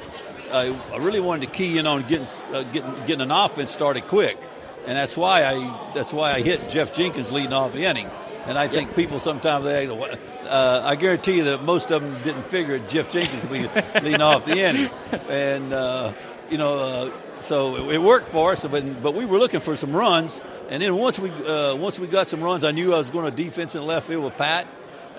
I, 0.51 0.93
I 0.93 0.97
really 0.97 1.19
wanted 1.19 1.45
to 1.47 1.51
key 1.51 1.77
in 1.77 1.87
on 1.87 2.03
getting, 2.03 2.27
uh, 2.53 2.63
getting, 2.63 2.95
getting 3.05 3.21
an 3.21 3.31
offense 3.31 3.71
started 3.71 4.07
quick, 4.07 4.37
and 4.85 4.97
that's 4.97 5.15
why 5.15 5.45
I, 5.45 5.91
that's 5.93 6.13
why 6.13 6.33
I 6.33 6.41
hit 6.41 6.69
Geoff 6.69 6.91
Jenkins 6.91 7.31
leading 7.31 7.53
off 7.53 7.73
the 7.73 7.85
inning. 7.85 8.09
And 8.45 8.57
I 8.57 8.67
think 8.67 8.95
people 8.95 9.19
sometimes 9.19 9.65
they, 9.65 9.87
uh, 9.87 10.81
I 10.83 10.95
guarantee 10.95 11.37
you 11.37 11.43
that 11.45 11.63
most 11.63 11.91
of 11.91 12.01
them 12.01 12.21
didn't 12.23 12.43
figure 12.43 12.79
Geoff 12.79 13.09
Jenkins 13.09 13.43
would 13.43 13.51
be 13.51 13.81
leading 14.01 14.21
off 14.21 14.45
the 14.45 14.57
inning, 14.57 14.89
and 15.29 15.73
uh, 15.73 16.13
you 16.49 16.57
know. 16.57 16.73
Uh, 16.73 17.11
so 17.41 17.89
it, 17.89 17.95
it 17.95 18.01
worked 18.01 18.27
for 18.27 18.51
us, 18.51 18.65
but 18.65 19.01
but 19.01 19.15
we 19.15 19.25
were 19.25 19.39
looking 19.39 19.59
for 19.59 19.75
some 19.75 19.95
runs, 19.95 20.39
and 20.69 20.81
then 20.81 20.95
once 20.95 21.19
we 21.19 21.31
uh, 21.31 21.75
once 21.75 21.99
we 21.99 22.07
got 22.07 22.27
some 22.27 22.41
runs, 22.41 22.63
I 22.63 22.71
knew 22.71 22.93
I 22.93 22.97
was 22.97 23.09
going 23.09 23.25
to 23.29 23.43
defense 23.43 23.75
in 23.75 23.85
left 23.85 24.07
field 24.07 24.23
with 24.23 24.37
Pat, 24.37 24.67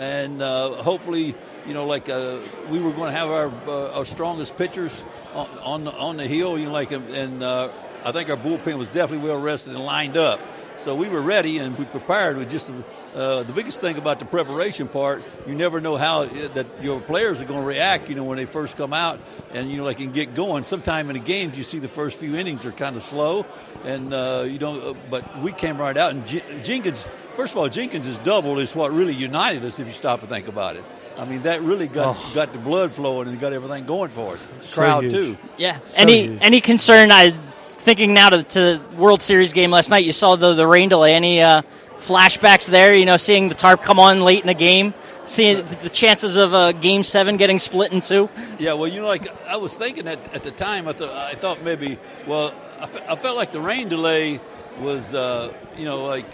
and 0.02 0.42
uh, 0.42 0.82
hopefully, 0.82 1.34
you 1.66 1.74
know, 1.74 1.86
like 1.86 2.08
uh, 2.08 2.40
we 2.68 2.80
were 2.80 2.90
going 2.90 3.12
to 3.12 3.16
have 3.16 3.30
our 3.30 3.52
uh, 3.68 3.98
our 3.98 4.04
strongest 4.04 4.56
pitchers 4.56 5.04
on 5.34 5.48
on 5.60 5.84
the, 5.84 5.92
on 5.92 6.16
the 6.16 6.26
hill, 6.26 6.58
you 6.58 6.66
know, 6.66 6.72
like 6.72 6.90
and 6.90 7.42
uh, 7.42 7.70
I 8.04 8.10
think 8.10 8.28
our 8.28 8.36
bullpen 8.36 8.78
was 8.78 8.88
definitely 8.88 9.28
well 9.28 9.40
rested 9.40 9.74
and 9.74 9.84
lined 9.84 10.16
up. 10.16 10.40
So 10.78 10.94
we 10.94 11.08
were 11.08 11.20
ready 11.20 11.58
and 11.58 11.78
we 11.78 11.84
prepared 11.84 12.36
with 12.36 12.50
just 12.50 12.70
uh, 13.14 13.42
the 13.42 13.52
biggest 13.52 13.80
thing 13.80 13.98
about 13.98 14.18
the 14.18 14.24
preparation 14.24 14.88
part. 14.88 15.22
You 15.46 15.54
never 15.54 15.80
know 15.80 15.96
how 15.96 16.22
it, 16.22 16.54
that 16.54 16.66
your 16.82 17.00
players 17.00 17.40
are 17.40 17.44
going 17.44 17.60
to 17.60 17.66
react. 17.66 18.08
You 18.08 18.14
know 18.14 18.24
when 18.24 18.36
they 18.38 18.46
first 18.46 18.76
come 18.76 18.92
out 18.92 19.20
and 19.52 19.70
you 19.70 19.76
know 19.76 19.84
they 19.84 19.94
can 19.94 20.12
get 20.12 20.34
going. 20.34 20.64
Sometime 20.64 21.08
in 21.10 21.14
the 21.14 21.22
games 21.22 21.56
you 21.56 21.64
see 21.64 21.78
the 21.78 21.88
first 21.88 22.18
few 22.18 22.34
innings 22.34 22.64
are 22.66 22.72
kind 22.72 22.96
of 22.96 23.02
slow, 23.02 23.46
and 23.84 24.12
uh, 24.12 24.44
you 24.46 24.58
know. 24.58 24.90
Uh, 24.90 24.94
but 25.10 25.40
we 25.40 25.52
came 25.52 25.78
right 25.78 25.96
out 25.96 26.12
and 26.12 26.26
J- 26.26 26.62
Jenkins. 26.62 27.06
First 27.34 27.52
of 27.54 27.58
all, 27.58 27.68
Jenkins' 27.68 28.06
is 28.06 28.18
double 28.18 28.58
is 28.58 28.74
what 28.74 28.92
really 28.92 29.14
united 29.14 29.64
us. 29.64 29.78
If 29.78 29.86
you 29.86 29.92
stop 29.92 30.20
and 30.20 30.28
think 30.28 30.48
about 30.48 30.76
it. 30.76 30.84
I 31.18 31.26
mean 31.26 31.42
that 31.42 31.60
really 31.62 31.88
got 31.88 32.16
got 32.34 32.52
the 32.52 32.58
blood 32.58 32.90
flowing 32.92 33.28
and 33.28 33.38
got 33.38 33.52
everything 33.52 33.84
going 33.84 34.10
for 34.10 34.34
us. 34.34 34.48
So 34.62 34.80
Crowd 34.80 35.04
huge. 35.04 35.12
too. 35.12 35.38
Yeah. 35.58 35.78
So 35.84 36.02
any 36.02 36.26
huge. 36.26 36.38
any 36.40 36.60
concern? 36.60 37.12
I 37.12 37.34
thinking 37.82 38.14
now 38.14 38.30
to, 38.30 38.42
to 38.42 38.78
the 38.78 38.96
World 38.96 39.22
Series 39.22 39.52
game 39.52 39.70
last 39.70 39.90
night. 39.90 40.04
You 40.04 40.12
saw 40.12 40.36
the 40.36 40.54
the 40.54 40.66
rain 40.66 40.88
delay. 40.88 41.12
Any 41.12 41.42
uh, 41.42 41.62
flashbacks 41.98 42.66
there? 42.66 42.94
You 42.94 43.04
know, 43.04 43.16
seeing 43.16 43.48
the 43.48 43.54
tarp 43.54 43.82
come 43.82 43.98
on 43.98 44.22
late 44.22 44.40
in 44.40 44.46
the 44.46 44.54
game, 44.54 44.94
seeing 45.26 45.64
the 45.82 45.90
chances 45.90 46.36
of 46.36 46.54
uh, 46.54 46.72
Game 46.72 47.02
Seven 47.04 47.36
getting 47.36 47.58
split 47.58 47.92
in 47.92 48.00
two. 48.00 48.28
Yeah, 48.58 48.74
well, 48.74 48.88
you 48.88 49.00
know, 49.00 49.08
like 49.08 49.28
I 49.46 49.56
was 49.56 49.74
thinking 49.74 50.08
at, 50.08 50.32
at 50.34 50.42
the 50.42 50.50
time, 50.50 50.88
I 50.88 50.92
thought 50.92 51.10
I 51.10 51.34
thought 51.34 51.62
maybe, 51.62 51.98
well, 52.26 52.54
I, 52.80 52.86
fe- 52.86 53.04
I 53.08 53.16
felt 53.16 53.36
like 53.36 53.52
the 53.52 53.60
rain 53.60 53.88
delay 53.88 54.40
was, 54.80 55.12
uh, 55.12 55.52
you 55.76 55.84
know, 55.84 56.04
like 56.04 56.26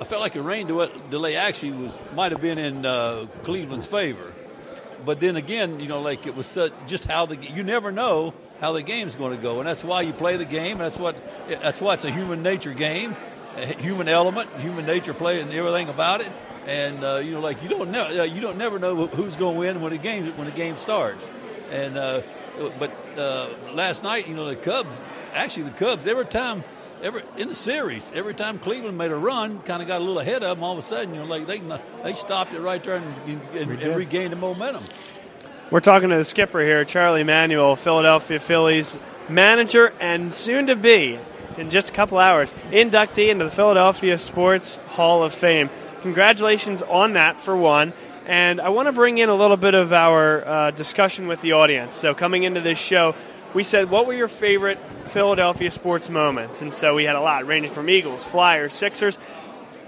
I 0.00 0.04
felt 0.04 0.20
like 0.20 0.34
the 0.34 0.42
rain 0.42 0.66
de- 0.66 0.92
delay 1.10 1.36
actually 1.36 1.72
was 1.72 1.98
might 2.14 2.32
have 2.32 2.40
been 2.40 2.58
in 2.58 2.84
uh, 2.86 3.26
Cleveland's 3.42 3.86
favor, 3.86 4.32
but 5.04 5.20
then 5.20 5.36
again, 5.36 5.80
you 5.80 5.88
know, 5.88 6.02
like 6.02 6.26
it 6.26 6.36
was 6.36 6.46
such, 6.46 6.72
just 6.86 7.06
how 7.06 7.26
the 7.26 7.36
you 7.36 7.62
never 7.62 7.90
know 7.90 8.34
how 8.62 8.70
the 8.70 8.82
game's 8.82 9.16
going 9.16 9.36
to 9.36 9.42
go, 9.42 9.58
and 9.58 9.66
that's 9.66 9.82
why 9.82 10.02
you 10.02 10.12
play 10.12 10.36
the 10.36 10.44
game. 10.44 10.78
That's 10.78 10.98
what 10.98 11.16
that's 11.48 11.80
why 11.80 11.94
it's 11.94 12.04
a 12.04 12.10
human 12.12 12.44
nature 12.44 12.72
game, 12.72 13.16
a 13.56 13.66
human 13.66 14.08
element, 14.08 14.48
human 14.60 14.86
nature 14.86 15.12
play, 15.12 15.40
and 15.40 15.52
everything 15.52 15.88
about 15.88 16.20
it. 16.20 16.30
And 16.66 17.02
uh, 17.02 17.16
you 17.16 17.32
know, 17.32 17.40
like 17.40 17.60
you 17.64 17.68
don't 17.68 17.90
know, 17.90 18.20
uh, 18.20 18.22
you 18.22 18.40
don't 18.40 18.56
never 18.56 18.78
know 18.78 19.08
who's 19.08 19.34
going 19.34 19.54
to 19.54 19.58
win 19.58 19.80
when 19.82 19.90
the 19.90 19.98
game 19.98 20.28
when 20.36 20.46
the 20.46 20.54
game 20.54 20.76
starts. 20.76 21.28
And 21.70 21.98
uh, 21.98 22.22
but 22.78 22.92
uh, 23.18 23.48
last 23.72 24.04
night, 24.04 24.28
you 24.28 24.34
know, 24.34 24.48
the 24.48 24.56
Cubs. 24.56 25.02
Actually, 25.34 25.64
the 25.64 25.70
Cubs 25.72 26.06
every 26.06 26.26
time. 26.26 26.62
Every, 27.02 27.24
in 27.36 27.48
the 27.48 27.56
series, 27.56 28.12
every 28.14 28.32
time 28.32 28.60
Cleveland 28.60 28.96
made 28.96 29.10
a 29.10 29.16
run, 29.16 29.58
kind 29.62 29.82
of 29.82 29.88
got 29.88 30.00
a 30.00 30.04
little 30.04 30.20
ahead 30.20 30.44
of 30.44 30.56
them. 30.56 30.62
All 30.62 30.74
of 30.74 30.78
a 30.78 30.82
sudden, 30.82 31.12
you 31.12 31.18
know, 31.18 31.26
like 31.26 31.48
they 31.48 31.60
they 32.04 32.12
stopped 32.12 32.54
it 32.54 32.60
right 32.60 32.80
there 32.80 32.98
and, 32.98 33.40
and, 33.56 33.82
and 33.82 33.96
regained 33.96 34.30
the 34.30 34.36
momentum. 34.36 34.84
We're 35.72 35.80
talking 35.80 36.10
to 36.10 36.16
the 36.16 36.24
skipper 36.26 36.60
here, 36.60 36.84
Charlie 36.84 37.24
Manuel, 37.24 37.76
Philadelphia 37.76 38.38
Phillies 38.38 38.98
manager 39.30 39.90
and 40.00 40.34
soon 40.34 40.66
to 40.66 40.76
be, 40.76 41.18
in 41.56 41.70
just 41.70 41.88
a 41.88 41.92
couple 41.94 42.18
hours, 42.18 42.52
inductee 42.72 43.30
into 43.30 43.46
the 43.46 43.50
Philadelphia 43.50 44.18
Sports 44.18 44.76
Hall 44.88 45.22
of 45.22 45.32
Fame. 45.32 45.70
Congratulations 46.02 46.82
on 46.82 47.14
that, 47.14 47.40
for 47.40 47.56
one. 47.56 47.94
And 48.26 48.60
I 48.60 48.68
want 48.68 48.88
to 48.88 48.92
bring 48.92 49.16
in 49.16 49.30
a 49.30 49.34
little 49.34 49.56
bit 49.56 49.72
of 49.72 49.94
our 49.94 50.46
uh, 50.46 50.70
discussion 50.72 51.26
with 51.26 51.40
the 51.40 51.52
audience. 51.52 51.96
So, 51.96 52.12
coming 52.12 52.42
into 52.42 52.60
this 52.60 52.78
show, 52.78 53.14
we 53.54 53.62
said, 53.62 53.88
What 53.88 54.06
were 54.06 54.12
your 54.12 54.28
favorite 54.28 54.78
Philadelphia 55.06 55.70
sports 55.70 56.10
moments? 56.10 56.60
And 56.60 56.70
so 56.70 56.94
we 56.94 57.04
had 57.04 57.16
a 57.16 57.22
lot, 57.22 57.46
ranging 57.46 57.72
from 57.72 57.88
Eagles, 57.88 58.26
Flyers, 58.26 58.74
Sixers, 58.74 59.16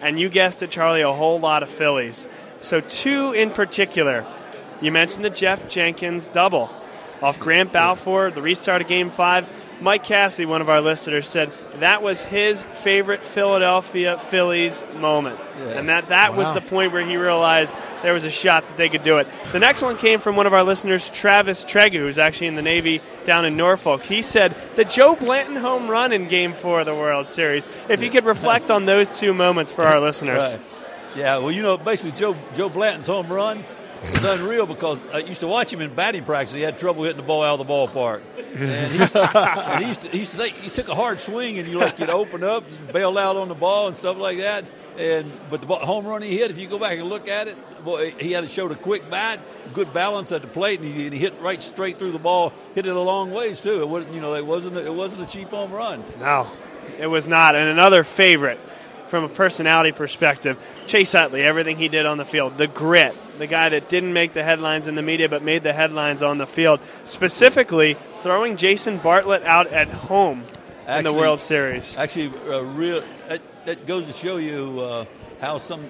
and 0.01 0.19
you 0.19 0.31
guessed 0.31 0.63
it, 0.63 0.71
Charlie, 0.71 1.03
a 1.03 1.13
whole 1.13 1.41
lot 1.41 1.63
of 1.63 1.69
Phillies. 1.69 2.27
So, 2.61 2.81
two 2.81 3.33
in 3.33 3.51
particular. 3.51 4.27
You 4.85 4.93
mentioned 4.93 5.25
the 5.25 5.31
Geoff 5.31 5.67
Jenkins 5.67 6.29
double 6.29 6.71
off 7.23 7.41
Grant 7.41 7.73
Balfour, 7.73 8.31
the 8.31 8.43
restart 8.43 8.83
of 8.83 8.89
Game 8.89 9.11
5. 9.11 9.49
Mike 9.81 10.05
Cassidy, 10.05 10.45
one 10.45 10.61
of 10.61 10.69
our 10.69 10.83
listeners, 10.83 11.27
said 11.27 11.51
that 11.77 12.03
was 12.03 12.23
his 12.23 12.65
favorite 12.65 13.23
Philadelphia 13.23 14.19
Phillies 14.19 14.85
moment. 14.97 15.41
Yeah. 15.59 15.65
And 15.71 15.89
that, 15.89 16.09
that 16.09 16.33
wow. 16.33 16.39
was 16.39 16.53
the 16.53 16.61
point 16.61 16.93
where 16.93 17.05
he 17.05 17.17
realized 17.17 17.75
there 18.03 18.13
was 18.13 18.25
a 18.25 18.31
shot 18.31 18.67
that 18.69 18.77
they 18.77 18.91
could 18.91 19.03
do 19.03 19.17
it. 19.19 19.27
The 19.53 19.59
next 19.59 19.81
one 19.81 19.97
came 19.97 20.21
from 20.21 20.37
one 20.37 20.47
of 20.47 20.53
our 20.53 20.65
listeners, 20.65 21.09
Travis 21.09 21.65
Tregu, 21.65 21.97
who's 21.97 22.19
actually 22.19 22.49
in 22.49 22.55
the 22.55 22.63
Navy 22.63 23.01
down 23.25 23.47
in 23.47 23.57
Norfolk. 23.57 24.03
He 24.03 24.21
said 24.21 24.55
the 24.77 24.85
Joe 24.85 25.17
Blanton 25.17 25.57
home 25.57 25.89
run 25.89 26.13
in 26.13 26.29
Game 26.29 26.53
4 26.53 26.81
of 26.81 26.87
the 26.87 26.95
World 26.95 27.27
Series. 27.27 27.67
If 27.89 28.03
you 28.03 28.11
could 28.11 28.27
reflect 28.27 28.71
on 28.71 28.85
those 28.85 29.19
two 29.19 29.33
moments 29.33 29.73
for 29.73 29.85
our 29.85 29.99
listeners. 29.99 30.43
Right. 30.43 30.61
Yeah, 31.17 31.39
well, 31.39 31.53
you 31.53 31.63
know, 31.63 31.79
basically 31.79 32.13
Joe 32.13 32.37
Joe 32.53 32.69
Blanton's 32.69 33.07
home 33.07 33.33
run 33.33 33.65
was 34.13 34.25
unreal 34.25 34.67
because 34.67 35.05
I 35.13 35.19
used 35.19 35.41
to 35.41 35.47
watch 35.47 35.73
him 35.73 35.81
in 35.81 35.95
batting 35.95 36.25
practice. 36.25 36.55
He 36.55 36.63
had 36.63 36.79
trouble 36.79 37.05
hitting 37.05 37.19
the 37.19 37.27
ball 37.27 37.43
out 37.43 37.61
of 37.61 37.67
the 37.67 37.73
ballpark. 37.73 38.23
And 38.57 38.93
he, 38.93 38.99
used 38.99 39.13
to, 39.13 39.39
and 39.39 39.83
he, 39.83 39.89
used 39.89 40.01
to, 40.03 40.09
he, 40.09 40.19
used 40.19 40.33
to 40.37 40.71
took 40.71 40.89
a 40.89 40.95
hard 40.95 41.21
swing 41.21 41.59
and 41.59 41.69
you 41.69 41.79
like 41.79 41.99
you'd 41.99 42.11
open 42.11 42.45
up, 42.45 42.65
bail 42.93 43.17
out 43.19 43.37
on 43.37 43.49
the 43.49 43.55
ball 43.55 43.89
and 43.89 43.97
stuff 43.97 44.17
like 44.17 44.39
that. 44.39 44.65
And 44.97 45.31
but 45.51 45.61
the 45.61 45.67
home 45.67 46.07
run 46.07 46.23
he 46.23 46.37
hit, 46.37 46.53
if 46.53 46.59
you 46.59 46.69
go 46.69 46.79
back 46.79 46.99
and 46.99 47.09
look 47.09 47.27
at 47.27 47.49
it, 47.49 47.85
boy, 47.85 48.13
he 48.13 48.31
had 48.31 48.43
to 48.43 48.49
show 48.49 48.71
a 48.71 48.77
quick 48.77 49.11
bat, 49.11 49.41
good 49.73 49.93
balance 49.93 50.31
at 50.31 50.43
the 50.43 50.47
plate, 50.47 50.81
and 50.81 50.95
he, 50.95 51.05
and 51.07 51.13
he, 51.13 51.19
hit 51.19 51.35
right 51.41 51.61
straight 51.61 51.99
through 51.99 52.13
the 52.13 52.19
ball, 52.21 52.53
hit 52.77 52.87
it 52.87 52.95
a 52.95 53.01
long 53.01 53.33
ways 53.33 53.61
too. 53.61 53.81
It 53.81 53.89
wasn't 53.89 54.15
you 54.15 54.21
know 54.21 54.35
it 54.35 54.47
wasn't 54.47 54.77
it 54.77 54.95
wasn't 54.95 55.23
a 55.23 55.27
cheap 55.27 55.49
home 55.49 55.73
run. 55.73 56.05
No, 56.21 56.49
it 56.97 57.09
was 57.09 57.27
not. 57.27 57.57
And 57.57 57.69
another 57.69 58.05
favorite 58.05 58.61
from 59.15 59.23
a 59.23 59.29
personality 59.29 59.93
perspective, 59.93 60.59
Chase 60.87 61.15
Utley, 61.15 61.43
everything 61.43 61.79
he 61.79 61.87
did 61.87 62.05
on 62.05 62.19
the 62.19 62.25
field, 62.25 62.59
the 62.59 62.67
grit, 62.67 63.15
the 63.39 63.47
guy 63.47 63.69
that 63.69 63.89
didn't 63.89 64.13
make 64.13 64.33
the 64.33 64.43
headlines 64.43 64.89
in 64.89 64.97
the 64.97 65.03
media 65.03 65.29
but 65.29 65.41
made 65.41 65.63
the 65.63 65.73
headlines 65.73 66.21
on 66.21 66.37
the 66.37 66.49
field, 66.49 66.81
specifically 67.05 67.97
throwing 68.23 68.57
Jason 68.57 68.99
Bartlett 68.99 69.45
out 69.45 69.69
at 69.69 69.87
home 69.87 70.43
actually, 70.81 70.99
in 70.99 71.05
the 71.05 71.13
World 71.13 71.39
Series. 71.39 71.97
Actually, 71.97 72.33
uh, 72.49 72.63
real 72.63 73.05
that, 73.29 73.41
that, 73.67 73.87
goes 73.87 74.09
to 74.09 74.13
show 74.13 74.39
you 74.39 74.81
uh, 74.81 75.05
how 75.41 75.59
some 75.59 75.89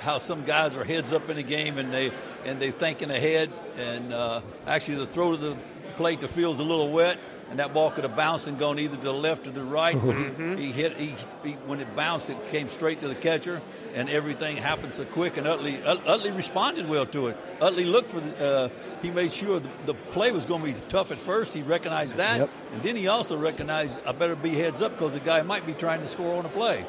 how 0.00 0.16
some 0.16 0.42
guys 0.42 0.74
are 0.74 0.84
heads 0.84 1.12
up 1.12 1.28
in 1.28 1.36
the 1.36 1.42
game 1.42 1.76
and 1.76 1.92
they 1.92 2.10
and 2.46 2.58
they 2.58 2.70
thinking 2.70 3.10
ahead. 3.10 3.52
And 3.76 4.14
uh, 4.14 4.40
actually, 4.66 4.96
the 4.96 5.06
throw 5.06 5.32
to 5.32 5.36
the 5.36 5.56
plate, 5.96 6.22
the 6.22 6.28
field's 6.28 6.58
a 6.58 6.64
little 6.64 6.88
wet 6.88 7.18
and 7.52 7.58
that 7.58 7.74
ball 7.74 7.90
could 7.90 8.04
have 8.04 8.16
bounced 8.16 8.46
and 8.46 8.58
gone 8.58 8.78
either 8.78 8.96
to 8.96 9.02
the 9.02 9.12
left 9.12 9.46
or 9.46 9.50
the 9.50 9.62
right. 9.62 9.94
Mm-hmm. 9.94 10.56
He, 10.56 10.68
he, 10.68 10.72
hit. 10.72 10.96
He, 10.96 11.14
he, 11.44 11.52
when 11.66 11.80
it 11.80 11.94
bounced, 11.94 12.30
it 12.30 12.48
came 12.48 12.70
straight 12.70 13.02
to 13.02 13.08
the 13.08 13.14
catcher, 13.14 13.60
and 13.92 14.08
everything 14.08 14.56
happened 14.56 14.94
so 14.94 15.04
quick. 15.04 15.36
And 15.36 15.46
Utley, 15.46 15.76
Utley 15.84 16.30
responded 16.30 16.88
well 16.88 17.04
to 17.04 17.26
it. 17.26 17.36
Utley 17.60 17.84
looked 17.84 18.08
for 18.08 18.20
the. 18.20 18.42
Uh, 18.42 18.68
he 19.02 19.10
made 19.10 19.30
sure 19.30 19.60
the, 19.60 19.68
the, 19.84 19.92
play 19.92 20.32
was 20.32 20.46
going 20.46 20.62
to 20.62 20.72
be 20.72 20.86
tough 20.88 21.12
at 21.12 21.18
first. 21.18 21.52
He 21.52 21.60
recognized 21.60 22.16
that, 22.16 22.38
yep. 22.38 22.50
and 22.72 22.82
then 22.82 22.96
he 22.96 23.06
also 23.08 23.36
recognized 23.36 24.00
I 24.06 24.12
better 24.12 24.34
be 24.34 24.48
heads 24.48 24.80
up 24.80 24.92
because 24.92 25.12
the 25.12 25.20
guy 25.20 25.42
might 25.42 25.66
be 25.66 25.74
trying 25.74 26.00
to 26.00 26.08
score 26.08 26.38
on 26.38 26.46
a 26.46 26.48
play. 26.48 26.86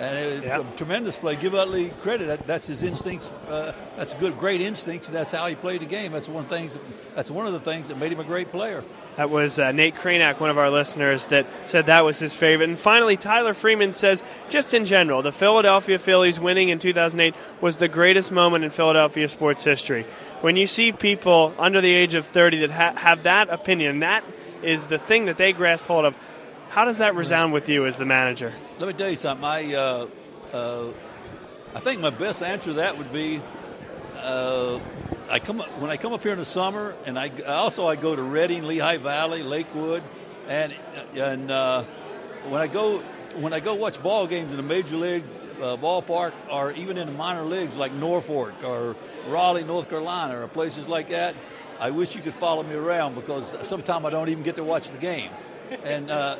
And 0.00 0.16
it, 0.16 0.44
yep. 0.44 0.60
a 0.60 0.76
tremendous 0.76 1.16
play. 1.16 1.36
Give 1.36 1.54
Utley 1.54 1.90
credit. 2.00 2.26
That, 2.26 2.48
that's 2.48 2.66
his 2.66 2.82
instincts. 2.82 3.28
Uh, 3.48 3.74
that's 3.96 4.14
good, 4.14 4.36
great 4.38 4.60
instincts, 4.60 5.06
and 5.06 5.16
that's 5.16 5.30
how 5.30 5.46
he 5.46 5.54
played 5.54 5.82
the 5.82 5.86
game. 5.86 6.10
That's 6.10 6.28
one 6.28 6.46
things. 6.46 6.80
That's 7.14 7.30
one 7.30 7.46
of 7.46 7.52
the 7.52 7.60
things 7.60 7.86
that 7.88 7.98
made 7.98 8.10
him 8.10 8.18
a 8.18 8.24
great 8.24 8.50
player. 8.50 8.82
That 9.16 9.28
was 9.28 9.58
uh, 9.58 9.72
Nate 9.72 9.96
Kranak, 9.96 10.40
one 10.40 10.50
of 10.50 10.58
our 10.58 10.70
listeners, 10.70 11.26
that 11.28 11.46
said 11.68 11.86
that 11.86 12.04
was 12.04 12.18
his 12.18 12.34
favorite. 12.34 12.68
And 12.68 12.78
finally, 12.78 13.16
Tyler 13.16 13.54
Freeman 13.54 13.92
says, 13.92 14.24
just 14.48 14.72
in 14.72 14.86
general, 14.86 15.20
the 15.20 15.32
Philadelphia 15.32 15.98
Phillies 15.98 16.38
winning 16.40 16.68
in 16.68 16.78
2008 16.78 17.34
was 17.60 17.78
the 17.78 17.88
greatest 17.88 18.32
moment 18.32 18.64
in 18.64 18.70
Philadelphia 18.70 19.28
sports 19.28 19.64
history. 19.64 20.06
When 20.40 20.56
you 20.56 20.66
see 20.66 20.92
people 20.92 21.54
under 21.58 21.80
the 21.80 21.92
age 21.92 22.14
of 22.14 22.24
30 22.26 22.66
that 22.66 22.70
ha- 22.70 22.94
have 22.96 23.24
that 23.24 23.50
opinion, 23.50 24.00
that 24.00 24.24
is 24.62 24.86
the 24.86 24.98
thing 24.98 25.26
that 25.26 25.36
they 25.36 25.52
grasp 25.52 25.84
hold 25.84 26.04
of. 26.04 26.16
How 26.70 26.84
does 26.84 26.98
that 26.98 27.14
resound 27.14 27.52
with 27.52 27.68
you 27.68 27.84
as 27.86 27.96
the 27.96 28.04
manager? 28.04 28.54
Let 28.78 28.86
me 28.86 28.94
tell 28.94 29.10
you 29.10 29.16
something. 29.16 29.44
I, 29.44 29.74
uh, 29.74 30.06
uh, 30.52 30.92
I 31.74 31.80
think 31.80 32.00
my 32.00 32.10
best 32.10 32.42
answer 32.42 32.70
to 32.70 32.74
that 32.74 32.96
would 32.96 33.12
be 33.12 33.42
uh, 34.22 34.80
I 35.28 35.38
come 35.38 35.60
when 35.78 35.90
I 35.90 35.96
come 35.96 36.12
up 36.12 36.22
here 36.22 36.32
in 36.32 36.38
the 36.38 36.44
summer, 36.44 36.94
and 37.04 37.18
I 37.18 37.30
also 37.46 37.86
I 37.86 37.96
go 37.96 38.14
to 38.14 38.22
Reading, 38.22 38.64
Lehigh 38.64 38.98
Valley, 38.98 39.42
Lakewood, 39.42 40.02
and 40.48 40.74
and 41.14 41.50
uh, 41.50 41.84
when 42.48 42.60
I 42.60 42.66
go 42.66 42.98
when 43.36 43.52
I 43.52 43.60
go 43.60 43.74
watch 43.74 44.02
ball 44.02 44.26
games 44.26 44.50
in 44.50 44.56
the 44.56 44.62
major 44.62 44.96
league 44.96 45.24
uh, 45.60 45.76
ballpark, 45.76 46.32
or 46.50 46.72
even 46.72 46.98
in 46.98 47.06
the 47.06 47.12
minor 47.12 47.42
leagues 47.42 47.76
like 47.76 47.92
Norfolk 47.92 48.64
or 48.64 48.96
Raleigh, 49.28 49.64
North 49.64 49.88
Carolina, 49.88 50.40
or 50.40 50.48
places 50.48 50.88
like 50.88 51.10
that, 51.10 51.34
I 51.78 51.90
wish 51.90 52.16
you 52.16 52.22
could 52.22 52.34
follow 52.34 52.62
me 52.62 52.74
around 52.74 53.14
because 53.14 53.56
sometimes 53.66 54.04
I 54.04 54.10
don't 54.10 54.28
even 54.28 54.42
get 54.42 54.56
to 54.56 54.64
watch 54.64 54.90
the 54.90 54.98
game. 54.98 55.30
And 55.84 56.10
uh, 56.10 56.36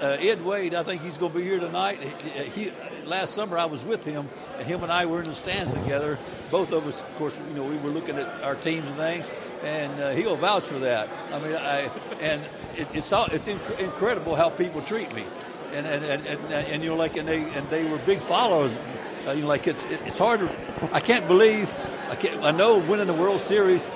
uh, 0.00 0.16
Ed 0.18 0.44
Wade, 0.44 0.74
I 0.74 0.82
think 0.82 1.02
he's 1.02 1.16
going 1.16 1.32
to 1.32 1.38
be 1.38 1.44
here 1.44 1.60
tonight. 1.60 2.02
He, 2.02 2.64
he, 2.64 2.72
last 3.06 3.34
summer 3.34 3.58
I 3.58 3.66
was 3.66 3.84
with 3.84 4.04
him, 4.04 4.28
and 4.58 4.66
him 4.66 4.82
and 4.82 4.92
I 4.92 5.06
were 5.06 5.20
in 5.20 5.28
the 5.28 5.34
stands 5.34 5.72
together. 5.72 6.18
Both 6.50 6.72
of 6.72 6.86
us, 6.86 7.02
of 7.02 7.14
course, 7.16 7.38
you 7.48 7.54
know, 7.54 7.68
we 7.68 7.76
were 7.76 7.90
looking 7.90 8.16
at 8.16 8.26
our 8.42 8.54
teams 8.54 8.86
and 8.86 8.96
things, 8.96 9.32
and 9.62 10.00
uh, 10.00 10.10
he'll 10.10 10.36
vouch 10.36 10.64
for 10.64 10.78
that. 10.80 11.08
I 11.32 11.38
mean, 11.38 11.54
I 11.54 11.90
and 12.20 12.42
it, 12.76 12.88
it's 12.92 13.12
all, 13.12 13.26
it's 13.26 13.48
inc- 13.48 13.78
incredible 13.78 14.36
how 14.36 14.50
people 14.50 14.82
treat 14.82 15.14
me, 15.14 15.24
and 15.72 15.86
and, 15.86 16.04
and, 16.04 16.26
and, 16.26 16.52
and 16.52 16.82
you 16.82 16.90
know, 16.90 16.96
like 16.96 17.16
and 17.16 17.28
they 17.28 17.42
and 17.54 17.68
they 17.70 17.84
were 17.84 17.98
big 17.98 18.20
followers. 18.20 18.78
Uh, 19.26 19.32
you 19.32 19.42
know, 19.42 19.48
like 19.48 19.66
it's 19.66 19.84
it's 19.84 20.18
hard. 20.18 20.40
To, 20.40 20.50
I 20.92 21.00
can't 21.00 21.26
believe. 21.26 21.74
I 22.10 22.16
can't. 22.16 22.42
I 22.42 22.50
know 22.50 22.78
winning 22.78 23.06
the 23.06 23.14
World 23.14 23.40
Series 23.40 23.88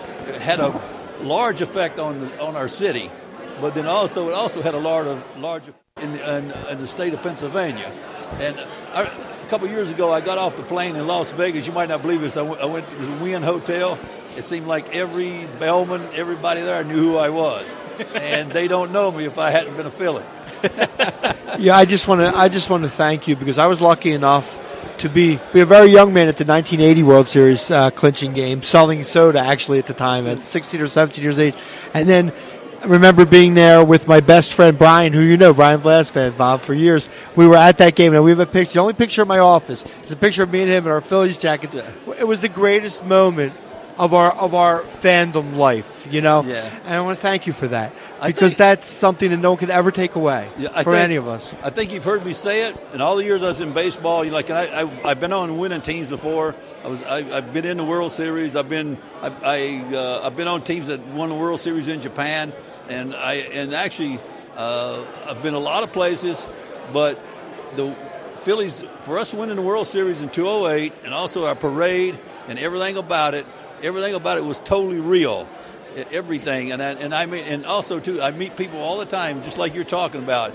had 0.43 0.61
a 0.61 0.81
large 1.23 1.61
effect 1.61 1.99
on 1.99 2.21
the, 2.21 2.41
on 2.41 2.57
our 2.57 2.69
city, 2.69 3.11
but 3.61 3.75
then 3.75 3.87
also 3.87 4.29
it 4.29 4.35
also 4.35 4.63
had 4.63 4.75
a 4.75 4.81
large 4.81 5.23
large 5.37 5.65
in 6.01 6.13
the, 6.13 6.39
in, 6.39 6.51
in 6.71 6.79
the 6.79 6.87
state 6.87 7.15
of 7.15 7.23
Pennsylvania. 7.23 7.93
And 8.39 8.59
I, 8.93 9.03
a 9.03 9.49
couple 9.49 9.69
years 9.69 9.91
ago, 9.91 10.13
I 10.13 10.21
got 10.21 10.39
off 10.39 10.57
the 10.57 10.63
plane 10.63 10.97
in 10.97 11.07
Las 11.07 11.33
Vegas. 11.33 11.67
You 11.67 11.73
might 11.73 11.89
not 11.89 12.03
believe 12.03 12.21
this. 12.21 12.37
I 12.37 12.43
went, 12.43 12.89
to 12.91 12.97
the 12.97 13.13
Wynn 13.23 13.43
Hotel. 13.43 13.99
It 14.37 14.43
seemed 14.43 14.67
like 14.67 14.95
every 14.95 15.47
bellman, 15.59 16.09
everybody 16.13 16.63
there 16.63 16.83
knew 16.85 16.97
who 16.97 17.17
I 17.17 17.31
was, 17.31 17.67
and 18.15 18.53
they 18.53 18.69
don't 18.69 18.93
know 18.93 19.11
me 19.11 19.25
if 19.25 19.39
I 19.39 19.51
hadn't 19.51 19.77
been 19.77 19.87
a 19.87 19.91
Philly. 19.91 20.25
yeah, 21.59 21.77
I 21.77 21.85
just 21.85 22.07
want 22.07 22.21
to 22.21 22.37
I 22.37 22.49
just 22.49 22.69
want 22.71 22.85
to 22.85 22.91
thank 22.91 23.27
you 23.27 23.35
because 23.35 23.59
I 23.59 23.67
was 23.67 23.81
lucky 23.81 24.13
enough 24.13 24.59
to 24.99 25.09
be 25.09 25.41
be 25.53 25.61
a 25.61 25.67
very 25.67 25.91
young 25.91 26.13
man 26.13 26.29
at 26.29 26.37
the 26.37 26.45
1980 26.45 27.03
World 27.03 27.27
Series 27.27 27.71
uh, 27.71 27.91
clinching 27.91 28.35
game, 28.35 28.63
selling 28.63 29.03
soda 29.03 29.41
actually 29.41 29.79
at 29.79 29.87
the 29.87 29.95
time 29.95 30.27
at 30.27 30.43
16 30.43 30.81
or 30.81 30.87
17 30.87 31.25
years 31.25 31.39
age, 31.39 31.55
and 31.95 32.09
then 32.09 32.33
I 32.83 32.87
remember 32.87 33.27
being 33.27 33.53
there 33.53 33.85
with 33.85 34.09
my 34.09 34.21
best 34.21 34.55
friend 34.55 34.79
Brian, 34.79 35.13
who 35.13 35.21
you 35.21 35.37
know, 35.37 35.53
Brian 35.53 35.83
Blasfan, 35.83 36.37
Bob, 36.39 36.63
for 36.63 36.73
years. 36.73 37.11
We 37.37 37.47
were 37.47 37.57
at 37.57 37.77
that 37.79 37.95
game, 37.95 38.15
and 38.15 38.25
we 38.25 38.31
have 38.31 38.41
a 38.41 38.47
picture. 38.47 38.75
The 38.75 38.81
only 38.81 38.95
picture 38.95 39.21
in 39.21 39.29
my 39.29 39.39
office 39.39 39.85
is 40.03 40.13
a 40.13 40.17
picture 40.17 40.45
of 40.45 40.51
me 40.51 40.63
and 40.63 40.71
him 40.71 40.87
in 40.87 40.93
our 40.93 41.03
Phillies 41.03 41.37
jackets. 41.37 41.77
It 41.77 42.27
was 42.27 42.41
the 42.41 42.49
greatest 42.49 43.05
moment 43.05 43.53
of 43.99 44.15
our 44.15 44.33
of 44.33 44.55
our 44.55 44.81
fandom 44.81 45.57
life, 45.57 46.09
you 46.11 46.23
know. 46.23 46.43
Yeah. 46.43 46.71
And 46.87 46.95
I 46.95 47.01
want 47.03 47.19
to 47.19 47.23
thank 47.23 47.47
you 47.47 47.53
for 47.53 47.69
that 47.69 47.93
because 48.27 48.53
think, 48.53 48.59
that's 48.59 48.89
something 48.89 49.31
that 49.31 49.37
no 49.37 49.51
one 49.51 49.59
can 49.59 49.71
ever 49.71 49.91
take 49.91 50.15
away 50.15 50.49
yeah, 50.57 50.69
for 50.83 50.93
think, 50.93 51.05
any 51.05 51.17
of 51.17 51.29
us. 51.29 51.53
I 51.63 51.69
think 51.69 51.93
you've 51.93 52.05
heard 52.05 52.25
me 52.25 52.33
say 52.33 52.67
it. 52.67 52.79
In 52.95 53.03
all 53.03 53.17
the 53.17 53.25
years 53.25 53.43
I 53.43 53.49
was 53.49 53.61
in 53.61 53.75
baseball, 53.75 54.25
you 54.25 54.31
know, 54.31 54.37
like, 54.37 54.49
I, 54.49 54.91
I 55.05 55.09
have 55.09 55.21
been 55.21 55.35
on 55.35 55.59
winning 55.59 55.83
teams 55.83 56.09
before. 56.09 56.55
I 56.83 56.89
was 56.89 57.03
I, 57.03 57.23
have 57.25 57.53
been 57.53 57.67
in 57.67 57.77
the 57.77 57.85
World 57.85 58.13
Series. 58.13 58.57
I've 58.57 58.71
been 58.71 58.97
I, 59.21 59.33
I 59.45 59.95
uh, 59.95 60.27
I've 60.27 60.37
been 60.37 60.49
on 60.49 60.63
teams 60.63 60.87
that 60.87 61.07
won 61.09 61.29
the 61.29 61.35
World 61.35 61.61
Series 61.61 61.89
in 61.89 62.01
Japan 62.01 62.55
and 62.91 63.15
I 63.15 63.35
and 63.35 63.75
actually 63.75 64.19
uh, 64.57 65.05
I've 65.27 65.43
been 65.43 65.55
a 65.55 65.61
lot 65.61 65.83
of 65.83 65.93
places, 65.93 66.49
but 66.93 67.19
the 67.77 67.95
Phillies 68.43 68.83
for 69.01 69.19
us 69.19 69.33
winning 69.33 69.57
the 69.57 69.63
World 69.63 69.87
Series 69.87 70.23
in 70.23 70.31
208 70.31 70.93
and 71.05 71.15
also 71.15 71.47
our 71.47 71.55
parade 71.55 72.19
and 72.49 72.59
everything 72.59 72.97
about 72.97 73.35
it, 73.35 73.47
everything 73.83 74.15
about 74.15 74.39
it 74.39 74.45
was 74.45 74.59
totally 74.61 74.99
real. 75.01 75.47
everything. 76.11 76.73
And 76.73 76.83
I, 76.83 76.93
and 76.93 77.15
I 77.15 77.27
mean, 77.27 77.45
and 77.45 77.67
also 77.67 78.01
too, 78.01 78.23
I 78.23 78.31
meet 78.31 78.57
people 78.57 78.81
all 78.81 78.99
the 78.99 79.07
time, 79.07 79.43
just 79.43 79.59
like 79.59 79.75
you're 79.75 79.85
talking 79.85 80.23
about. 80.23 80.53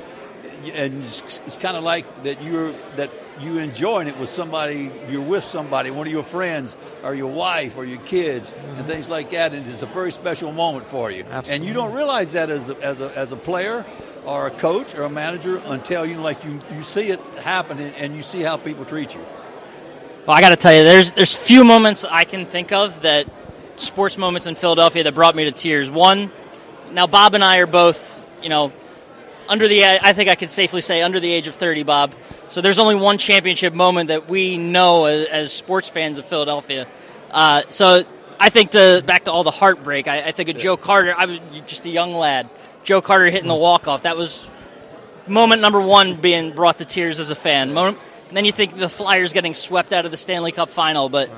And 0.74 1.03
it's, 1.03 1.40
it's 1.45 1.57
kind 1.57 1.78
of 1.78 1.84
like 1.84 2.24
that 2.24 2.41
you're 2.41 2.74
that 2.95 3.12
you 3.40 3.57
enjoying 3.60 4.07
it 4.07 4.18
with 4.18 4.30
somebody. 4.30 4.91
You're 5.10 5.22
with 5.22 5.44
somebody, 5.44 5.91
one 5.91 6.07
of 6.07 6.14
your 6.14 6.24
friends, 6.24 6.76
or 7.03 7.14
your 7.14 7.32
wife, 7.32 7.78
or 7.78 7.86
your 7.86 7.99
kids, 7.99 8.53
and 8.53 8.78
mm-hmm. 8.78 8.88
things 8.88 9.10
like 9.10 9.32
that. 9.32 9.53
And 9.53 9.68
it's 9.68 9.82
a 9.82 9.88
very 9.88 10.12
special 10.12 10.52
moment 10.52 10.86
for 10.88 11.12
you. 11.12 11.24
Absolutely. 11.24 11.53
And 11.56 11.66
you 11.66 11.74
don't 11.74 11.94
realize 11.94 12.34
that 12.34 12.49
as 12.49 12.70
a, 12.70 12.78
as 12.82 13.02
a, 13.02 13.18
as 13.18 13.32
a 13.32 13.38
player 13.38 13.86
or 14.26 14.48
a 14.48 14.52
coach 14.52 14.95
or 14.95 15.03
a 15.03 15.10
manager 15.10 15.62
until 15.66 16.06
you 16.06 16.18
like 16.18 16.44
you, 16.44 16.60
you 16.74 16.82
see 16.82 17.10
it 17.10 17.20
happen 17.41 17.80
and, 17.80 17.94
and 17.95 18.16
you 18.16 18.22
see 18.22 18.41
how 18.41 18.57
people 18.57 18.86
treat 18.86 19.14
you. 19.14 19.24
Well, 20.26 20.36
I 20.36 20.41
got 20.41 20.49
to 20.49 20.56
tell 20.56 20.74
you, 20.74 20.84
there's 20.84 21.12
there's 21.12 21.36
few 21.36 21.64
moments 21.64 22.03
I 22.03 22.24
can 22.24 22.45
think 22.48 22.72
of 22.72 23.03
that 23.03 23.28
sports 23.76 24.18
moments 24.18 24.48
in 24.48 24.56
Philadelphia 24.56 25.03
that 25.03 25.14
brought 25.14 25.36
me 25.36 25.44
to 25.44 25.52
tears. 25.52 25.91
One, 25.91 26.32
now 26.91 27.06
Bob 27.06 27.36
and 27.36 27.44
I 27.44 27.57
are 27.57 27.68
both, 27.68 28.28
you 28.41 28.49
know, 28.49 28.74
under 29.48 29.68
the 29.68 29.86
I 29.86 30.14
think 30.14 30.30
I 30.30 30.36
could 30.36 30.52
safely 30.52 30.82
say 30.82 31.02
under 31.02 31.20
the 31.20 31.32
age 31.32 31.48
of 31.48 31.56
30, 31.56 31.84
Bob. 31.84 32.16
So 32.48 32.62
there's 32.62 32.80
only 32.80 32.96
one 32.96 33.18
championship 33.18 33.74
moment 33.74 34.10
that 34.10 34.30
we 34.30 34.58
know 34.58 35.06
as, 35.06 35.28
as 35.28 35.54
sports 35.54 35.90
fans 35.90 36.18
of 36.18 36.26
Philadelphia. 36.26 36.88
Uh, 37.32 37.64
so 37.68 38.04
I 38.40 38.50
think 38.50 38.72
to 38.72 39.04
back 39.06 39.26
to 39.26 39.32
all 39.32 39.44
the 39.44 39.52
heartbreak. 39.52 40.08
I, 40.08 40.24
I 40.24 40.32
think 40.32 40.50
of 40.50 40.58
Joe 40.58 40.78
Carter. 40.78 41.14
I 41.18 41.26
was 41.26 41.40
just 41.66 41.86
a 41.86 41.90
young 41.90 42.14
lad. 42.14 42.50
Joe 42.84 43.02
Carter 43.02 43.30
hitting 43.30 43.48
the 43.48 43.56
walk 43.56 43.88
off. 43.88 44.04
That 44.04 44.18
was 44.18 44.46
moment 45.28 45.62
number 45.62 45.82
one 45.82 46.16
being 46.16 46.52
brought 46.52 46.78
to 46.80 46.86
tears 46.86 47.20
as 47.20 47.30
a 47.30 47.36
fan. 47.36 47.74
Moment, 47.74 48.00
and 48.28 48.38
then 48.38 48.46
you 48.46 48.52
think 48.52 48.78
the 48.78 48.90
Flyers 48.90 49.34
getting 49.34 49.54
swept 49.54 49.94
out 49.94 50.06
of 50.06 50.12
the 50.12 50.18
Stanley 50.18 50.52
Cup 50.52 50.70
final, 50.70 51.10
but 51.10 51.30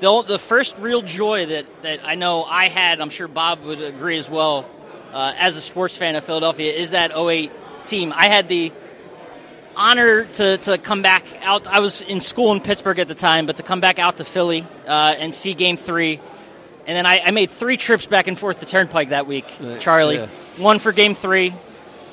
the 0.00 0.22
the 0.22 0.38
first 0.38 0.78
real 0.78 1.02
joy 1.02 1.46
that, 1.46 1.82
that 1.82 2.00
I 2.04 2.14
know 2.14 2.44
I 2.44 2.68
had, 2.68 3.00
I'm 3.00 3.10
sure 3.10 3.28
Bob 3.28 3.62
would 3.64 3.80
agree 3.80 4.18
as 4.18 4.28
well, 4.28 4.68
uh, 5.14 5.32
as 5.38 5.56
a 5.56 5.60
sports 5.60 5.96
fan 5.96 6.16
of 6.16 6.24
Philadelphia, 6.24 6.72
is 6.72 6.90
that 6.90 7.16
08 7.16 7.50
team. 7.84 8.12
I 8.14 8.26
had 8.26 8.48
the 8.48 8.72
honor 9.76 10.24
to, 10.24 10.58
to 10.58 10.78
come 10.78 11.02
back 11.02 11.24
out. 11.42 11.66
I 11.66 11.80
was 11.80 12.00
in 12.00 12.20
school 12.20 12.52
in 12.52 12.60
Pittsburgh 12.60 12.98
at 12.98 13.08
the 13.08 13.14
time, 13.14 13.46
but 13.46 13.56
to 13.56 13.62
come 13.62 13.80
back 13.80 13.98
out 13.98 14.18
to 14.18 14.24
Philly 14.24 14.66
uh, 14.86 15.14
and 15.18 15.34
see 15.34 15.54
Game 15.54 15.76
Three. 15.76 16.20
And 16.86 16.94
then 16.96 17.06
I, 17.06 17.20
I 17.20 17.30
made 17.30 17.50
three 17.50 17.76
trips 17.78 18.04
back 18.06 18.26
and 18.26 18.38
forth 18.38 18.60
to 18.60 18.66
Turnpike 18.66 19.08
that 19.08 19.26
week, 19.26 19.46
Uh, 19.60 19.78
Charlie. 19.78 20.16
yeah. 20.16 20.26
One 20.58 20.78
for 20.78 20.92
Game 20.92 21.14
Three, 21.14 21.50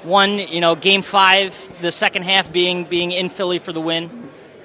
one, 0.04 0.38
you 0.40 0.62
know, 0.62 0.76
Game 0.76 1.02
Five, 1.02 1.54
the 1.82 1.92
second 1.92 2.24
half 2.24 2.52
being 2.52 2.86
being 2.86 3.12
in 3.12 3.30
Philly 3.30 3.60
for 3.60 3.74
the 3.74 3.82
win, 3.82 4.10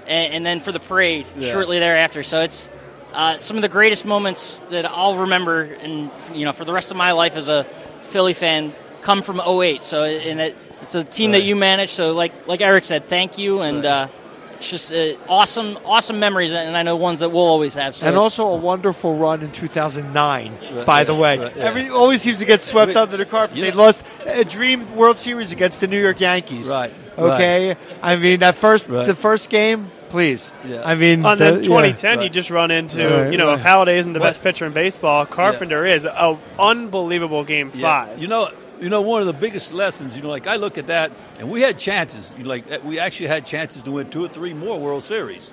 and, 0.06 0.34
and 0.34 0.46
then 0.46 0.60
for 0.60 0.72
the 0.72 0.80
parade 0.80 1.26
Yeah. 1.36 1.50
shortly 1.52 1.78
thereafter. 1.80 2.22
So 2.22 2.40
it's 2.42 2.70
uh, 3.12 3.38
some 3.38 3.56
of 3.56 3.62
the 3.62 3.68
greatest 3.68 4.04
moments 4.04 4.62
that 4.70 4.84
I'll 4.86 5.16
remember, 5.16 5.62
and 5.62 6.10
you 6.32 6.44
know, 6.44 6.52
for 6.52 6.64
the 6.64 6.72
rest 6.72 6.90
of 6.92 6.96
my 6.96 7.12
life 7.12 7.34
as 7.36 7.48
a 7.48 7.66
Philly 8.06 8.34
fan, 8.34 8.74
come 9.02 9.22
from 9.22 9.40
08. 9.40 9.82
So 9.82 10.04
and 10.04 10.40
it, 10.40 10.56
it's 10.82 10.94
a 10.94 11.04
team 11.04 11.32
that 11.32 11.42
you 11.42 11.56
manage. 11.56 11.90
So 11.90 12.12
like 12.12 12.32
like 12.46 12.60
Eric 12.60 12.84
said, 12.84 13.04
thank 13.04 13.38
you, 13.38 13.60
and 13.60 13.84
uh, 13.84 14.08
it's 14.56 14.70
just 14.70 14.92
uh, 14.92 15.14
awesome 15.28 15.78
awesome 15.84 16.18
memories, 16.18 16.52
and 16.52 16.76
I 16.76 16.82
know 16.82 16.96
ones 16.96 17.20
that 17.20 17.30
we'll 17.30 17.42
always 17.44 17.74
have. 17.74 17.94
So 17.96 18.06
and 18.06 18.16
also 18.16 18.48
a 18.48 18.56
wonderful 18.56 19.16
run 19.16 19.42
in 19.42 19.50
2009. 19.52 20.52
Right, 20.76 20.86
by 20.86 21.00
yeah, 21.00 21.04
the 21.04 21.14
way, 21.14 21.38
right, 21.38 21.56
yeah. 21.56 21.62
every 21.64 21.88
always 21.88 22.22
seems 22.22 22.38
to 22.40 22.44
get 22.44 22.62
swept 22.62 22.88
Wait, 22.88 22.96
under 22.96 23.16
the 23.16 23.26
carpet. 23.26 23.56
They 23.56 23.72
lost 23.72 24.02
a 24.24 24.44
dream 24.44 24.94
World 24.96 25.18
Series 25.18 25.52
against 25.52 25.80
the 25.80 25.86
New 25.86 26.00
York 26.00 26.20
Yankees. 26.20 26.70
Right, 26.70 26.92
Okay. 27.18 27.76
I 28.02 28.16
mean 28.16 28.40
that 28.40 28.56
first 28.56 28.88
Right. 28.88 29.06
the 29.06 29.14
first 29.16 29.50
game. 29.50 29.90
Please. 30.08 30.52
Yeah. 30.64 30.82
I 30.84 30.94
mean 30.94 31.24
On 31.26 31.36
the- 31.36 31.52
the 31.58 31.62
2010, 31.62 32.22
you 32.22 32.28
just 32.28 32.50
run 32.50 32.70
into, 32.70 32.98
Right, 33.06 33.32
you 33.32 33.38
know, 33.38 33.52
if 33.52 33.64
right. 33.64 33.68
Halladay 33.88 33.96
isn't 33.98 34.12
the 34.12 34.20
What- 34.20 34.26
best 34.26 34.42
pitcher 34.42 34.66
in 34.66 34.72
baseball, 34.72 35.26
Carpenter 35.26 35.86
is. 35.86 36.04
A 36.04 36.38
unbelievable 36.58 37.44
game 37.44 37.70
Yeah. 37.74 37.82
five. 38.06 38.18
You 38.18 38.28
know, 38.28 38.48
you 38.80 38.88
know, 38.88 39.00
one 39.00 39.20
of 39.20 39.26
the 39.26 39.32
biggest 39.32 39.72
lessons. 39.72 40.16
You 40.16 40.22
know, 40.22 40.28
like 40.28 40.46
I 40.46 40.56
look 40.56 40.78
at 40.78 40.86
that, 40.88 41.10
and 41.38 41.50
we 41.50 41.62
had 41.62 41.78
chances. 41.78 42.32
You 42.38 42.44
know, 42.44 42.50
like 42.50 42.64
we 42.84 42.98
actually 42.98 43.26
had 43.28 43.44
chances 43.46 43.82
to 43.82 43.90
win 43.90 44.08
two 44.10 44.24
or 44.24 44.28
three 44.28 44.54
more 44.54 44.78
World 44.78 45.02
Series. 45.02 45.50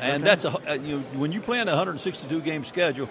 And 0.00 0.24
that's 0.24 0.44
a 0.44 0.48
uh, 0.50 0.74
you 0.74 0.96
know, 0.98 1.02
when 1.20 1.30
you 1.32 1.40
plan 1.40 1.68
a 1.68 1.70
162 1.70 2.40
game 2.40 2.64
schedule, 2.64 3.08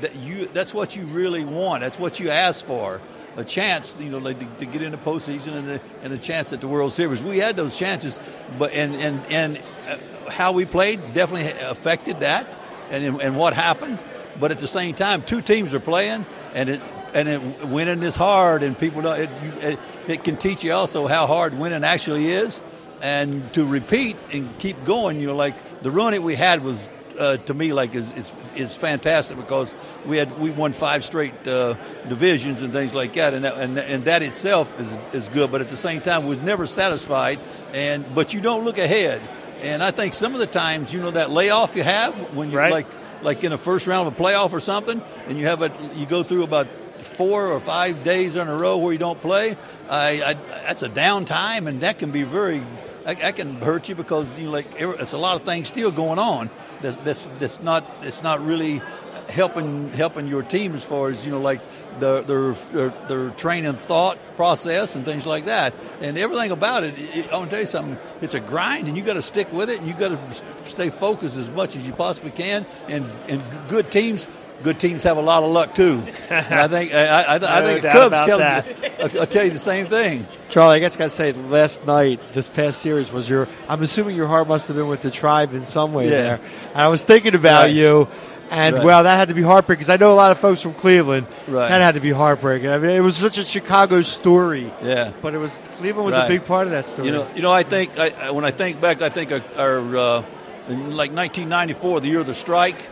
that 0.00 0.16
you 0.16 0.48
that's 0.52 0.74
what 0.74 0.94
you 0.96 1.04
really 1.04 1.44
want. 1.44 1.80
That's 1.80 1.98
what 1.98 2.18
you 2.20 2.28
ask 2.30 2.66
for. 2.66 3.00
A 3.36 3.44
chance, 3.44 3.96
you 3.98 4.10
know, 4.10 4.18
like 4.18 4.38
to, 4.38 4.64
to 4.64 4.66
get 4.66 4.82
into 4.82 4.96
postseason 4.96 5.54
and 5.54 5.68
a, 5.68 5.80
and 6.02 6.12
a 6.12 6.18
chance 6.18 6.52
at 6.52 6.60
the 6.60 6.68
World 6.68 6.92
Series. 6.92 7.22
We 7.22 7.38
had 7.38 7.56
those 7.56 7.76
chances, 7.76 8.20
but 8.58 8.72
and 8.72 8.94
and 8.94 9.20
and 9.28 9.62
uh, 9.88 10.30
how 10.30 10.52
we 10.52 10.66
played 10.66 11.14
definitely 11.14 11.50
affected 11.62 12.20
that, 12.20 12.46
and 12.90 13.20
and 13.20 13.36
what 13.36 13.54
happened. 13.54 13.98
But 14.38 14.50
at 14.50 14.58
the 14.58 14.68
same 14.68 14.94
time, 14.94 15.22
two 15.22 15.40
teams 15.40 15.74
are 15.74 15.80
playing, 15.80 16.26
and 16.54 16.68
it 16.68 16.80
and 17.12 17.28
it, 17.28 17.64
winning 17.66 18.02
is 18.02 18.14
hard, 18.14 18.62
and 18.62 18.78
people 18.78 19.02
know 19.02 19.12
it, 19.12 19.30
it. 19.62 19.78
It 20.06 20.24
can 20.24 20.36
teach 20.36 20.62
you 20.62 20.72
also 20.72 21.06
how 21.06 21.26
hard 21.26 21.58
winning 21.58 21.84
actually 21.84 22.28
is, 22.28 22.60
and 23.02 23.52
to 23.54 23.64
repeat 23.64 24.16
and 24.32 24.48
keep 24.58 24.84
going. 24.84 25.20
You 25.20 25.28
know, 25.28 25.36
like 25.36 25.82
the 25.82 25.90
run 25.90 26.12
that 26.12 26.22
we 26.22 26.34
had 26.34 26.62
was 26.62 26.88
uh, 27.18 27.36
to 27.38 27.54
me 27.54 27.72
like 27.72 27.94
is, 27.94 28.12
is 28.12 28.32
is 28.56 28.76
fantastic 28.76 29.36
because 29.36 29.74
we 30.06 30.16
had 30.16 30.38
we 30.38 30.50
won 30.50 30.72
five 30.72 31.04
straight 31.04 31.46
uh, 31.46 31.74
divisions 32.08 32.62
and 32.62 32.72
things 32.72 32.94
like 32.94 33.12
that, 33.14 33.34
and 33.34 33.44
that, 33.44 33.56
and 33.58 33.78
and 33.78 34.04
that 34.06 34.22
itself 34.22 34.78
is 34.80 34.98
is 35.14 35.28
good. 35.28 35.50
But 35.50 35.60
at 35.60 35.68
the 35.68 35.76
same 35.76 36.00
time, 36.00 36.26
we're 36.26 36.40
never 36.40 36.66
satisfied, 36.66 37.38
and 37.72 38.04
but 38.14 38.34
you 38.34 38.40
don't 38.40 38.64
look 38.64 38.78
ahead. 38.78 39.20
And 39.62 39.82
I 39.82 39.92
think 39.92 40.12
some 40.12 40.34
of 40.34 40.40
the 40.40 40.46
times, 40.46 40.92
you 40.92 41.00
know, 41.00 41.12
that 41.12 41.30
layoff 41.30 41.74
you 41.76 41.82
have 41.82 42.14
when 42.36 42.50
you 42.50 42.58
Right. 42.58 42.72
like 42.72 42.86
like 43.22 43.44
in 43.44 43.52
a 43.52 43.58
first 43.58 43.86
round 43.86 44.08
of 44.08 44.18
a 44.18 44.22
playoff 44.22 44.52
or 44.52 44.60
something, 44.60 45.00
and 45.28 45.38
you 45.38 45.46
have 45.46 45.62
a 45.62 45.70
you 45.96 46.06
go 46.06 46.22
through 46.22 46.42
about 46.42 46.66
four 46.98 47.48
or 47.48 47.60
five 47.60 48.04
days 48.04 48.36
in 48.36 48.48
a 48.48 48.56
row 48.56 48.76
where 48.78 48.92
you 48.92 48.98
don't 48.98 49.20
play. 49.20 49.56
I, 49.88 50.22
I 50.22 50.34
that's 50.66 50.82
a 50.82 50.88
downtime, 50.88 51.66
and 51.66 51.80
that 51.80 51.98
can 51.98 52.10
be 52.10 52.22
very 52.22 52.62
that 53.04 53.36
can 53.36 53.56
hurt 53.56 53.88
you 53.88 53.94
because 53.94 54.38
you 54.38 54.46
know, 54.46 54.52
like 54.52 54.66
it's 54.78 55.12
a 55.12 55.18
lot 55.18 55.36
of 55.36 55.42
things 55.42 55.68
still 55.68 55.90
going 55.90 56.18
on. 56.18 56.50
That's 56.80 56.96
that's, 57.04 57.28
that's 57.38 57.60
not 57.60 57.84
it's 58.02 58.22
not 58.22 58.44
really 58.44 58.80
helping 59.28 59.90
helping 59.92 60.28
your 60.28 60.42
team 60.42 60.74
as 60.74 60.84
far 60.84 61.10
as 61.10 61.24
you 61.24 61.32
know 61.32 61.40
like 61.40 61.60
the, 61.98 62.22
their, 62.22 62.52
their 62.72 63.08
their 63.08 63.30
training 63.30 63.74
thought 63.74 64.18
process 64.36 64.94
and 64.94 65.04
things 65.04 65.26
like 65.26 65.44
that 65.46 65.74
and 66.00 66.18
everything 66.18 66.50
about 66.50 66.84
it, 66.84 66.94
it 66.98 67.32
I 67.32 67.38
want 67.38 67.50
to 67.50 67.56
tell 67.56 67.60
you 67.60 67.66
something 67.66 67.98
it's 68.20 68.34
a 68.34 68.40
grind 68.40 68.88
and 68.88 68.96
you 68.96 69.04
got 69.04 69.14
to 69.14 69.22
stick 69.22 69.52
with 69.52 69.70
it 69.70 69.78
and 69.78 69.88
you 69.88 69.94
got 69.94 70.08
to 70.08 70.68
stay 70.68 70.90
focused 70.90 71.36
as 71.36 71.50
much 71.50 71.76
as 71.76 71.86
you 71.86 71.92
possibly 71.92 72.30
can 72.30 72.66
and 72.88 73.10
and 73.28 73.42
good 73.68 73.90
teams 73.90 74.26
good 74.64 74.80
teams 74.80 75.02
have 75.04 75.16
a 75.16 75.20
lot 75.20 75.42
of 75.44 75.50
luck 75.50 75.74
too 75.74 76.02
and 76.30 76.54
I 76.60 76.66
think 76.68 76.92
I, 76.92 77.04
I, 77.06 77.34
I 77.34 77.38
No 77.60 77.66
think 77.66 77.82
doubt 77.82 77.92
Cubs 77.92 78.06
about 78.08 78.26
tell 78.26 78.38
that. 78.38 78.66
you 79.14 79.20
I'll 79.20 79.26
tell 79.26 79.44
you 79.44 79.50
the 79.50 79.58
same 79.60 79.86
thing 79.86 80.26
Charlie, 80.48 80.76
I 80.76 80.78
guess 80.78 80.94
I 80.96 80.98
got 80.98 81.04
to 81.06 81.10
say, 81.10 81.32
last 81.32 81.84
night, 81.84 82.20
this 82.32 82.48
past 82.48 82.80
series 82.80 83.10
was 83.10 83.28
your. 83.28 83.48
I'm 83.68 83.82
assuming 83.82 84.14
your 84.14 84.28
heart 84.28 84.46
must 84.46 84.68
have 84.68 84.76
been 84.76 84.86
with 84.86 85.02
the 85.02 85.10
tribe 85.10 85.52
in 85.52 85.64
some 85.64 85.92
way 85.92 86.04
Yeah. 86.04 86.10
there. 86.10 86.40
And 86.74 86.82
I 86.82 86.88
was 86.88 87.02
thinking 87.02 87.34
about 87.34 87.62
Right. 87.64 87.72
you, 87.74 88.06
and 88.52 88.76
Right. 88.76 88.84
well, 88.84 89.02
that 89.02 89.16
had 89.16 89.28
to 89.28 89.34
be 89.34 89.42
heartbreaking 89.42 89.80
because 89.80 89.90
I 89.90 89.96
know 89.96 90.12
a 90.12 90.14
lot 90.14 90.30
of 90.30 90.38
folks 90.38 90.62
from 90.62 90.74
Cleveland. 90.74 91.26
Right. 91.48 91.70
That 91.70 91.80
had 91.80 91.94
to 91.96 92.00
be 92.00 92.12
heartbreaking. 92.12 92.68
I 92.68 92.78
mean, 92.78 92.90
it 92.90 93.00
was 93.00 93.16
such 93.16 93.38
a 93.38 93.42
Chicago 93.44 94.02
story. 94.02 94.70
Yeah. 94.84 95.10
But 95.22 95.34
it 95.34 95.38
was 95.38 95.58
Cleveland 95.78 96.06
was 96.06 96.14
a 96.14 96.28
big 96.28 96.44
part 96.44 96.68
of 96.68 96.72
that 96.72 96.86
story. 96.86 97.08
You 97.08 97.14
know, 97.14 97.26
you 97.34 97.42
know. 97.42 97.52
I 97.52 97.64
think 97.64 97.98
I, 97.98 98.10
I- 98.10 98.30
when 98.30 98.44
I 98.44 98.52
think 98.52 98.80
back, 98.80 99.02
I 99.02 99.08
think 99.08 99.32
our, 99.32 99.42
our 99.58 99.96
uh, 99.96 100.22
in 100.68 100.90
like 100.94 101.10
1994, 101.10 102.00
the 102.02 102.08
year 102.08 102.20
of 102.20 102.26
the 102.26 102.34
strike. 102.34 102.86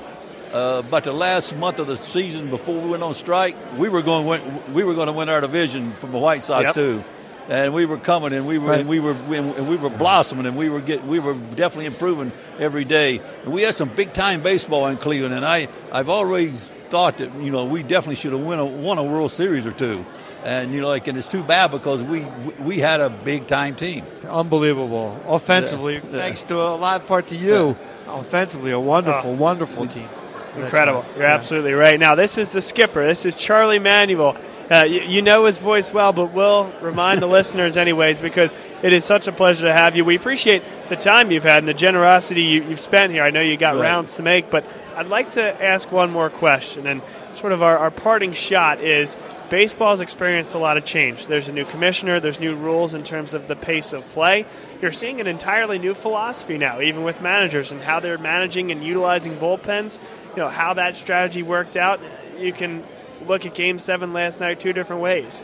Uh, 0.53 0.83
about 0.87 1.05
the 1.05 1.13
last 1.13 1.57
month 1.57 1.79
of 1.79 1.87
the 1.87 1.97
season 1.97 2.51
before 2.51 2.79
we 2.79 2.91
went 2.91 3.03
on 3.03 3.15
strike, 3.15 3.57
we 3.79 3.89
were 3.89 4.03
going 4.03 4.27
win, 4.27 4.75
we 4.75 4.85
were 4.85 4.95
going 4.95 5.07
to 5.07 5.13
win 5.13 5.29
our 5.31 5.41
division 5.41 5.93
from 5.95 6.13
the 6.13 6.19
White 6.19 6.43
Sox 6.43 6.65
Yep. 6.67 6.75
too, 6.75 7.05
and 7.49 7.73
we 7.73 7.87
were 7.87 7.97
coming 7.97 8.35
and 8.35 8.47
we 8.47 8.59
were 8.59 8.69
Right. 8.73 8.81
and 8.81 8.89
we 8.89 9.01
were 9.01 9.13
and 9.13 9.67
we 9.67 9.77
were 9.77 9.89
blossoming 9.89 10.45
and 10.45 10.55
we 10.55 10.69
were 10.69 10.81
get 10.83 11.07
we 11.07 11.19
were 11.19 11.33
definitely 11.35 11.87
improving 11.87 12.33
every 12.59 12.85
day. 12.85 13.21
And 13.45 13.55
we 13.55 13.63
had 13.63 13.75
some 13.75 13.89
big 13.89 14.13
time 14.13 14.43
baseball 14.43 14.87
in 14.89 14.99
Cleveland, 14.99 15.33
and 15.33 15.45
I 15.47 15.69
I've 15.91 16.11
always 16.11 16.69
thought 16.91 17.17
that 17.19 17.33
you 17.41 17.51
know 17.51 17.65
we 17.65 17.83
definitely 17.83 18.17
should 18.17 18.33
have 18.33 18.43
won 18.43 18.59
a, 18.59 18.67
won 18.67 18.99
a 18.99 19.03
World 19.03 19.33
Series 19.33 19.67
or 19.67 19.73
two. 19.73 20.05
And 20.45 20.75
you 20.75 20.81
know, 20.83 20.89
like, 20.89 21.07
and 21.07 21.17
it's 21.17 21.29
too 21.29 21.43
bad 21.43 21.71
because 21.71 22.03
we 22.03 22.27
we 22.61 22.79
had 22.79 23.01
a 23.01 23.09
big 23.09 23.47
time 23.47 23.75
team. 23.75 24.05
Unbelievable. 24.29 25.19
Offensively, 25.27 25.95
Yeah. 25.95 26.01
thanks 26.21 26.43
to 26.45 26.61
a 26.61 26.75
lot 26.77 27.07
part 27.07 27.29
to 27.29 27.37
you. 27.37 27.75
Offensively, 28.07 28.73
a 28.73 28.79
wonderful, 28.81 29.35
wonderful 29.35 29.87
team. 29.87 30.09
Incredible. 30.57 31.05
You're 31.17 31.27
Yeah. 31.27 31.35
absolutely 31.35 31.73
right. 31.73 31.99
Now, 31.99 32.15
this 32.15 32.37
is 32.39 32.51
the 32.51 32.63
skipper. 32.63 33.07
This 33.07 33.25
is 33.25 33.37
Charlie 33.37 33.79
Manuel. 33.79 34.37
Uh, 34.71 34.85
you, 34.85 35.01
you 35.03 35.23
know 35.23 35.45
his 35.47 35.59
voice 35.59 35.93
well, 35.93 36.13
but 36.13 36.33
we'll 36.33 36.73
remind 36.81 37.21
the 37.21 37.27
listeners, 37.39 37.77
anyways, 37.77 38.21
because 38.21 38.53
it 38.83 38.93
is 38.93 39.05
such 39.05 39.29
a 39.29 39.33
pleasure 39.33 39.67
to 39.67 39.73
have 39.73 39.97
you. 39.97 40.05
We 40.05 40.17
appreciate 40.17 40.63
the 40.89 40.97
time 40.97 41.31
you've 41.31 41.43
had 41.43 41.59
and 41.59 41.69
the 41.69 41.75
generosity 41.75 42.43
you, 42.43 42.63
you've 42.65 42.81
spent 42.81 43.13
here. 43.13 43.23
I 43.23 43.31
know 43.31 43.41
you 43.41 43.57
got 43.57 43.75
Right. 43.75 43.83
rounds 43.83 44.17
to 44.17 44.23
make, 44.23 44.51
but 44.51 44.65
I'd 44.97 45.09
like 45.09 45.31
to 45.31 45.43
ask 45.65 45.91
one 45.93 46.11
more 46.11 46.31
question. 46.31 46.87
And 46.87 47.03
sort 47.33 47.53
of 47.53 47.63
our, 47.63 47.77
our 47.79 47.91
parting 47.91 48.33
shot 48.33 48.81
is 48.81 49.17
baseball's 49.51 50.01
experienced 50.01 50.55
a 50.55 50.59
lot 50.59 50.77
of 50.79 50.85
change. 50.85 51.27
There's 51.27 51.49
a 51.49 51.53
new 51.53 51.67
commissioner, 51.67 52.21
there's 52.21 52.41
new 52.41 52.55
rules 52.55 52.95
in 52.95 53.05
terms 53.05 53.35
of 53.35 53.49
the 53.49 53.57
pace 53.57 53.93
of 53.93 54.09
play. 54.13 54.47
You're 54.81 54.93
seeing 54.93 55.21
an 55.21 55.27
entirely 55.27 55.79
new 55.79 55.93
philosophy 55.93 56.57
now, 56.57 56.81
even 56.81 57.03
with 57.05 57.21
managers 57.21 57.73
and 57.73 57.83
how 57.83 58.01
they're 58.01 58.17
managing 58.19 58.71
and 58.71 58.83
utilizing 58.83 59.37
bullpens. 59.37 60.01
You 60.35 60.43
know 60.43 60.49
how 60.49 60.75
that 60.75 60.97
strategy 60.97 61.43
worked 61.43 61.77
out. 61.77 62.01
You 62.39 62.53
can 62.53 62.85
look 63.27 63.45
at 63.45 63.55
Game 63.55 63.79
Seven 63.79 64.13
last 64.13 64.41
night 64.41 64.61
two 64.61 64.73
different 64.73 65.03
ways. 65.03 65.43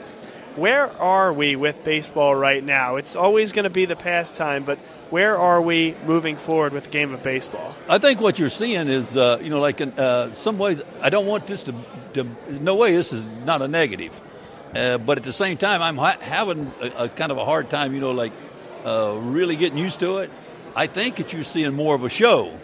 Where 0.57 0.91
are 1.01 1.33
we 1.33 1.55
with 1.55 1.85
baseball 1.85 2.35
right 2.35 2.65
now? 2.65 2.97
It's 2.97 3.15
always 3.15 3.53
going 3.53 3.65
to 3.65 3.71
be 3.71 3.85
the 3.85 3.95
pastime, 3.95 4.65
but 4.65 4.79
where 5.11 5.39
are 5.39 5.63
we 5.63 5.95
moving 6.05 6.37
forward 6.37 6.73
with 6.73 6.85
the 6.85 6.91
game 6.91 7.15
of 7.15 7.23
baseball? 7.23 7.77
I 7.89 7.99
think 7.99 8.21
what 8.21 8.39
you're 8.39 8.49
seeing 8.49 8.89
is, 8.89 9.17
uh, 9.17 9.39
you 9.41 9.51
know, 9.51 9.61
like 9.61 9.81
in 9.81 9.93
uh, 9.93 10.33
some 10.33 10.59
ways, 10.59 10.83
I 11.01 11.11
don't 11.11 11.27
want 11.27 11.47
this 11.47 11.63
to, 11.65 11.75
to, 12.15 12.27
no 12.61 12.75
way 12.75 12.93
this 12.93 13.13
is 13.13 13.31
not 13.45 13.63
a 13.63 13.69
negative. 13.69 14.21
Uh, 14.75 14.99
but 14.99 15.19
at 15.19 15.25
the 15.25 15.33
same 15.33 15.57
time, 15.59 15.81
I'm 15.81 15.97
ha- 15.97 16.19
having 16.21 16.73
a, 16.81 17.05
a, 17.05 17.09
kind 17.09 17.31
of 17.31 17.39
a 17.39 17.45
hard 17.45 17.71
time, 17.71 17.95
you 17.95 18.01
know, 18.01 18.11
like 18.11 18.33
uh, 18.85 19.17
really 19.21 19.55
getting 19.55 19.79
used 19.79 20.01
to 20.01 20.19
it. 20.19 20.31
I 20.75 20.87
think 20.89 21.17
that 21.17 21.33
you're 21.33 21.43
seeing 21.43 21.75
more 21.75 21.95
of 21.95 22.05
a 22.05 22.11
show. 22.11 22.59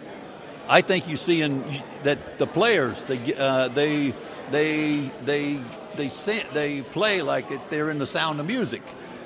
I 0.67 0.81
think 0.81 1.07
you 1.07 1.17
see 1.17 1.39
seeing 1.39 1.81
that 2.03 2.37
the 2.37 2.47
players, 2.47 3.03
they, 3.03 3.33
uh, 3.35 3.67
they, 3.69 4.13
they, 4.51 5.11
they, 5.23 5.61
they, 5.95 6.07
they, 6.07 6.43
they 6.53 6.81
play 6.81 7.21
like 7.21 7.69
they're 7.69 7.89
in 7.89 7.99
the 7.99 8.07
sound 8.07 8.39
of 8.39 8.45
music. 8.45 8.81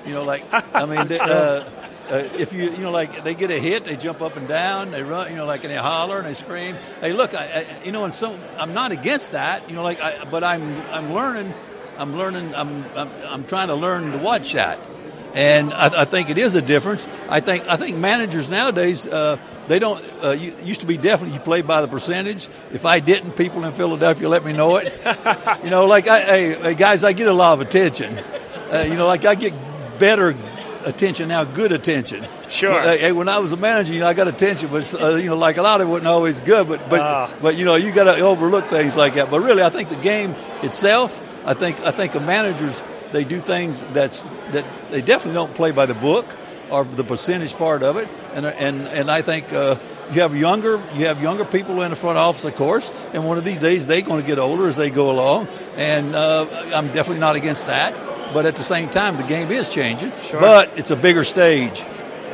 You 0.06 0.12
know, 0.14 0.24
like, 0.24 0.44
I 0.52 0.86
mean, 0.86 1.08
they, 1.08 1.18
uh, 1.18 1.64
uh, 2.10 2.28
if 2.38 2.52
you 2.52 2.64
you 2.64 2.78
know 2.78 2.90
like 2.90 3.22
they 3.22 3.34
get 3.34 3.50
a 3.50 3.58
hit, 3.58 3.84
they 3.84 3.96
jump 3.96 4.20
up 4.20 4.36
and 4.36 4.48
down, 4.48 4.90
they 4.90 5.02
run, 5.02 5.30
you 5.30 5.36
know, 5.36 5.46
like 5.46 5.62
and 5.62 5.72
they 5.72 5.76
holler 5.76 6.18
and 6.18 6.26
they 6.26 6.34
scream. 6.34 6.76
Hey, 7.00 7.12
look, 7.12 7.34
I, 7.34 7.64
I 7.64 7.84
you 7.84 7.92
know, 7.92 8.04
and 8.04 8.12
some 8.12 8.36
I'm 8.58 8.74
not 8.74 8.90
against 8.90 9.32
that, 9.32 9.68
you 9.68 9.76
know, 9.76 9.84
like, 9.84 10.00
I, 10.00 10.24
but 10.24 10.42
I'm 10.42 10.80
I'm 10.90 11.12
learning, 11.14 11.54
I'm 11.98 12.16
learning, 12.16 12.52
I'm, 12.54 12.84
I'm 12.96 13.10
I'm 13.26 13.44
trying 13.44 13.68
to 13.68 13.76
learn 13.76 14.10
to 14.10 14.18
watch 14.18 14.54
that, 14.54 14.80
and 15.34 15.72
I, 15.72 16.02
I 16.02 16.04
think 16.04 16.30
it 16.30 16.38
is 16.38 16.54
a 16.54 16.62
difference. 16.62 17.06
I 17.28 17.40
think 17.40 17.68
I 17.68 17.76
think 17.76 17.96
managers 17.96 18.48
nowadays. 18.48 19.06
Uh, 19.06 19.38
they 19.68 19.78
don't. 19.78 20.02
Uh, 20.22 20.30
you, 20.30 20.54
used 20.62 20.80
to 20.80 20.86
be 20.86 20.96
definitely 20.96 21.34
you 21.34 21.40
play 21.40 21.62
by 21.62 21.80
the 21.80 21.88
percentage. 21.88 22.48
If 22.72 22.84
I 22.84 23.00
didn't, 23.00 23.36
people 23.36 23.64
in 23.64 23.72
Philadelphia 23.72 24.28
let 24.28 24.44
me 24.44 24.52
know 24.52 24.76
it. 24.76 24.92
you 25.64 25.70
know, 25.70 25.86
like 25.86 26.08
I, 26.08 26.20
hey, 26.20 26.74
guys, 26.74 27.04
I 27.04 27.12
get 27.12 27.28
a 27.28 27.32
lot 27.32 27.54
of 27.54 27.60
attention. 27.60 28.18
Uh, 28.72 28.86
you 28.88 28.96
know, 28.96 29.06
like 29.06 29.24
I 29.24 29.34
get 29.34 29.54
better 29.98 30.36
attention 30.84 31.28
now, 31.28 31.44
good 31.44 31.72
attention. 31.72 32.26
Sure. 32.48 32.80
Hey, 32.80 33.12
when 33.12 33.28
I 33.28 33.38
was 33.38 33.52
a 33.52 33.56
manager, 33.56 33.92
you 33.92 34.00
know, 34.00 34.06
I 34.06 34.14
got 34.14 34.28
attention, 34.28 34.70
but 34.70 34.92
uh, 35.00 35.14
you 35.14 35.28
know, 35.28 35.36
like 35.36 35.56
a 35.56 35.62
lot 35.62 35.80
of 35.80 35.88
it 35.88 35.90
wasn't 35.90 36.08
always 36.08 36.40
good. 36.40 36.68
But 36.68 36.90
but 36.90 37.00
uh. 37.00 37.30
but 37.40 37.56
you 37.56 37.64
know, 37.64 37.76
you 37.76 37.92
got 37.92 38.04
to 38.04 38.20
overlook 38.20 38.66
things 38.68 38.96
like 38.96 39.14
that. 39.14 39.30
But 39.30 39.40
really, 39.40 39.62
I 39.62 39.70
think 39.70 39.88
the 39.88 39.96
game 39.96 40.34
itself, 40.62 41.20
I 41.44 41.54
think 41.54 41.80
I 41.80 41.90
think 41.90 42.12
the 42.12 42.20
managers 42.20 42.82
they 43.12 43.24
do 43.24 43.40
things 43.40 43.82
that's 43.92 44.22
that 44.52 44.64
they 44.90 45.02
definitely 45.02 45.34
don't 45.34 45.54
play 45.54 45.70
by 45.70 45.86
the 45.86 45.94
book 45.94 46.36
or 46.70 46.84
the 46.84 47.04
percentage 47.04 47.54
part 47.54 47.82
of 47.82 47.96
it. 47.96 48.08
And 48.34 48.46
and 48.46 48.88
and 48.88 49.10
I 49.10 49.22
think 49.22 49.52
uh, 49.52 49.78
you 50.12 50.20
have 50.20 50.36
younger 50.36 50.82
you 50.94 51.06
have 51.06 51.22
younger 51.22 51.44
people 51.44 51.82
in 51.82 51.90
the 51.90 51.96
front 51.96 52.18
office, 52.18 52.44
of 52.44 52.54
course. 52.54 52.92
And 53.12 53.26
one 53.26 53.38
of 53.38 53.44
these 53.44 53.58
days 53.58 53.86
they're 53.86 54.02
going 54.02 54.20
to 54.20 54.26
get 54.26 54.38
older 54.38 54.68
as 54.68 54.76
they 54.76 54.90
go 54.90 55.10
along. 55.10 55.48
And 55.76 56.14
uh, 56.14 56.46
I'm 56.74 56.86
definitely 56.88 57.20
not 57.20 57.36
against 57.36 57.66
that. 57.66 57.94
But 58.32 58.46
at 58.46 58.54
the 58.54 58.62
same 58.62 58.88
time, 58.88 59.16
the 59.16 59.24
game 59.24 59.50
is 59.50 59.68
changing. 59.68 60.12
Sure. 60.22 60.40
But 60.40 60.78
it's 60.78 60.92
a 60.92 60.96
bigger 60.96 61.24
stage, 61.24 61.82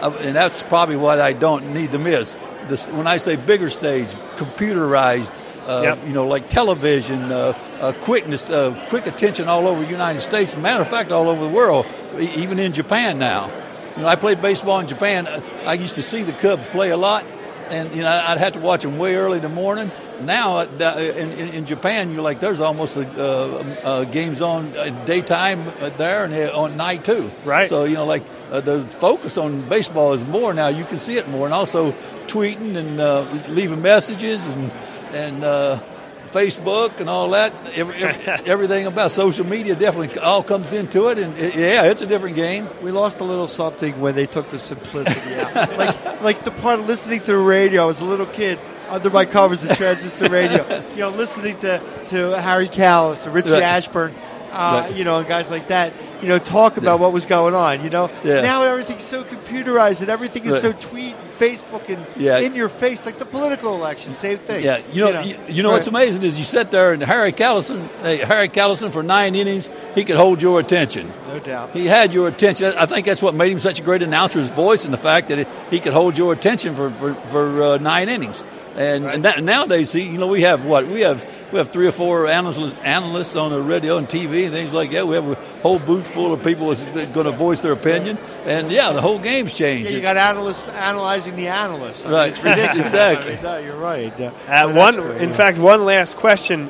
uh, 0.03 0.15
and 0.21 0.37
that's 0.37 0.63
probably 0.63 0.97
what 0.97 1.21
I 1.21 1.33
don't 1.33 1.73
need 1.73 1.93
to 1.93 1.99
miss. 1.99 2.37
This, 2.69 2.87
when 2.89 3.07
I 3.07 3.17
say 3.17 3.37
bigger 3.37 3.71
stage, 3.71 4.09
computerized. 4.37 5.35
Uh, 5.67 5.83
Yep. 5.83 6.07
You 6.07 6.13
know, 6.13 6.27
like 6.27 6.49
television, 6.49 7.33
uh, 7.33 7.59
uh, 7.81 7.93
quickness, 8.01 8.49
uh, 8.49 8.73
quick 8.89 9.07
attention 9.07 9.49
all 9.49 9.67
over 9.67 9.83
the 9.83 9.91
United 9.91 10.21
States. 10.21 10.57
Matter 10.57 10.83
of 10.83 10.89
fact, 10.89 11.11
all 11.11 11.29
over 11.29 11.43
the 11.43 11.51
world, 11.51 11.87
even 12.19 12.59
in 12.59 12.73
Japan 12.73 13.19
now. 13.19 13.51
You 13.97 14.03
know, 14.03 14.09
I 14.09 14.15
played 14.15 14.41
baseball 14.41 14.79
in 14.79 14.87
Japan. 14.87 15.27
I 15.65 15.75
used 15.75 15.97
to 15.97 16.03
see 16.03 16.23
the 16.23 16.33
Cubs 16.33 16.69
play 16.69 16.91
a 16.91 16.97
lot, 16.97 17.25
and 17.69 17.93
you 17.95 18.03
know, 18.03 18.11
I'd 18.11 18.39
have 18.39 18.53
to 18.53 18.61
watch 18.61 18.83
them 18.83 18.97
way 18.97 19.17
early 19.17 19.39
in 19.39 19.43
the 19.43 19.49
morning. 19.49 19.91
Now, 20.23 20.61
in, 20.61 21.31
in, 21.31 21.67
Japan, 21.67 22.13
you're 22.13 22.23
like, 22.23 22.41
there's 22.41 22.61
almost 22.61 22.97
uh, 22.97 23.03
uh, 23.03 24.05
games 24.05 24.41
on 24.41 24.73
daytime 25.05 25.65
there 25.99 26.25
and 26.25 26.35
on 26.53 26.77
night 26.77 27.05
too. 27.05 27.31
Right. 27.45 27.69
So 27.69 27.85
you 27.85 27.95
know, 27.95 28.07
like 28.07 28.23
uh, 28.51 28.61
the 28.61 28.81
focus 28.81 29.37
on 29.37 29.69
baseball 29.69 30.13
is 30.13 30.25
more 30.25 30.55
now. 30.55 30.69
You 30.69 30.85
can 30.85 31.01
see 31.01 31.19
it 31.19 31.29
more, 31.29 31.45
and 31.45 31.53
also 31.53 31.93
tweeting 32.29 32.77
and 32.77 33.01
uh, 33.01 33.27
leaving 33.49 33.83
messages 33.83 34.47
and 34.47 34.71
and. 35.13 35.45
Uh, 35.45 35.79
Facebook 36.27 36.99
and 37.01 37.09
all 37.09 37.31
that, 37.31 37.55
every, 37.75 37.95
every, 38.03 38.25
everything 38.51 38.87
about 38.87 39.11
social 39.13 39.47
media 39.47 39.75
definitely 39.77 40.19
all 40.21 40.43
comes 40.43 40.73
into 40.73 41.09
it, 41.09 41.19
and 41.19 41.39
it, 41.39 41.55
yeah, 41.55 41.85
it's 41.85 42.03
a 42.03 42.07
different 42.07 42.35
game. 42.35 42.69
We 42.83 42.91
lost 42.91 43.21
a 43.21 43.25
little 43.25 43.47
something 43.47 43.99
when 44.01 44.17
they 44.17 44.27
took 44.27 44.51
the 44.51 44.59
simplicity 44.59 45.35
out. 45.37 45.79
like, 45.79 46.21
like 46.23 46.45
the 46.45 46.51
part 46.51 46.81
of 46.81 46.89
listening 46.89 47.21
to 47.21 47.27
the 47.27 47.39
radio. 47.39 47.85
I 47.85 47.87
was 47.87 48.01
a 48.01 48.05
little 48.05 48.27
kid 48.27 48.59
under 48.91 49.09
my 49.09 49.25
covers 49.25 49.63
of 49.65 49.77
transistor 49.79 50.29
radio. 50.29 50.67
You 50.91 50.97
know, 50.97 51.11
listening 51.11 51.59
to, 51.61 51.81
to 52.09 52.41
Harry 52.43 52.69
Kalas 52.69 53.27
or 53.27 53.31
Richie 53.31 53.53
Right. 53.53 53.63
Ashburn, 53.63 54.13
uh, 54.53 54.83
Right. 54.89 54.97
you 54.97 55.05
know, 55.05 55.21
and 55.21 55.29
guys 55.29 55.49
like 55.49 55.69
that. 55.69 55.93
You 56.23 56.29
know, 56.29 56.39
talk 56.39 56.77
about 56.77 56.99
what 57.01 57.13
was 57.13 57.27
going 57.27 57.55
on. 57.55 57.83
You 57.85 57.91
know, 57.91 58.11
Yeah. 58.25 58.41
now 58.41 58.63
everything's 58.63 59.05
so 59.05 59.23
computerized 59.25 60.01
and 60.01 60.09
everything 60.11 60.45
is 60.45 60.53
Right. 60.55 60.63
so 60.63 60.73
tweet, 60.73 61.15
and 61.15 61.39
Facebook, 61.39 61.89
and 61.89 62.07
Yeah. 62.17 62.39
in 62.39 62.55
your 62.55 62.69
face. 62.69 63.05
Like 63.05 63.19
the 63.19 63.25
political 63.27 63.75
election, 63.75 64.15
same 64.15 64.39
thing. 64.39 64.65
Yeah, 64.65 64.79
you 64.93 65.03
know, 65.03 65.21
you, 65.21 65.37
you 65.49 65.63
know 65.63 65.71
what's 65.73 65.87
amazing 65.87 66.23
is 66.23 66.39
you 66.39 66.45
sit 66.45 66.71
there 66.71 66.93
and 66.93 67.03
Harry 67.03 67.33
Callison, 67.33 67.89
hey, 68.03 68.17
Harry 68.19 68.49
Callison 68.49 68.91
for 68.91 69.03
nine 69.03 69.35
innings, 69.35 69.69
he 69.95 70.05
could 70.05 70.17
hold 70.17 70.41
your 70.41 70.59
attention. 70.61 71.13
No 71.29 71.39
doubt. 71.39 71.71
He 71.75 71.87
had 71.87 72.13
your 72.15 72.29
attention. 72.29 72.73
I 72.79 72.87
think 72.87 73.07
that's 73.07 73.23
what 73.23 73.35
made 73.35 73.53
him 73.53 73.61
such 73.61 73.81
a 73.81 73.83
great 73.83 74.03
announcer, 74.03 74.39
his 74.39 74.49
voice 74.49 74.85
and 74.85 74.95
the 74.95 74.99
fact 74.99 75.29
that 75.29 75.47
he 75.71 75.79
could 75.81 75.93
hold 75.93 76.17
your 76.17 76.33
attention 76.33 76.75
for 76.75 76.91
for, 76.91 77.15
for 77.31 77.63
uh, 77.63 77.79
nine 77.79 78.09
innings. 78.09 78.43
And, 78.77 79.07
and 79.07 79.25
that, 79.25 79.43
nowadays, 79.43 79.89
see, 79.91 80.03
you 80.03 80.19
know, 80.19 80.27
we 80.27 80.43
have 80.43 80.67
what 80.67 80.87
we 80.87 81.01
have. 81.01 81.25
We 81.53 81.59
have 81.59 81.71
three 81.73 81.87
or 81.87 81.93
four 81.93 82.27
analysts, 82.27 82.75
analysts 82.83 83.37
on 83.37 83.53
the 83.53 83.61
radio 83.63 83.99
and 83.99 84.09
TV 84.09 84.45
and 84.45 84.53
things 84.53 84.75
like 84.75 84.91
that. 84.91 85.07
We 85.07 85.15
have 85.15 85.29
a 85.31 85.35
whole 85.63 85.79
booth 85.79 86.09
full 86.09 86.33
of 86.33 86.43
people 86.43 86.69
that's 86.75 86.83
going 87.13 87.27
to 87.27 87.31
voice 87.31 87.61
their 87.61 87.73
opinion. 87.73 88.19
And 88.47 88.71
yeah, 88.71 88.91
the 88.93 89.01
whole 89.01 89.21
game's 89.21 89.55
changed. 89.55 89.91
Yeah, 89.91 89.97
you 89.97 90.03
got 90.03 90.17
analysts 90.17 90.67
analyzing 90.67 91.37
the 91.37 91.47
analysts. 91.47 92.05
I 92.05 92.09
mean, 92.09 92.19
Right. 92.19 92.29
it's 92.31 92.43
ridiculous. 92.43 92.79
Exactly. 92.87 93.33
I 93.33 93.35
mean, 93.37 93.43
no, 93.45 93.59
you're 93.59 93.77
right. 93.77 94.19
Yeah. 94.19 94.31
Uh, 94.49 94.73
one, 94.73 94.95
great, 94.97 95.23
in 95.23 95.29
yeah. 95.31 95.37
fact, 95.37 95.59
one 95.59 95.85
last 95.85 96.17
question 96.17 96.69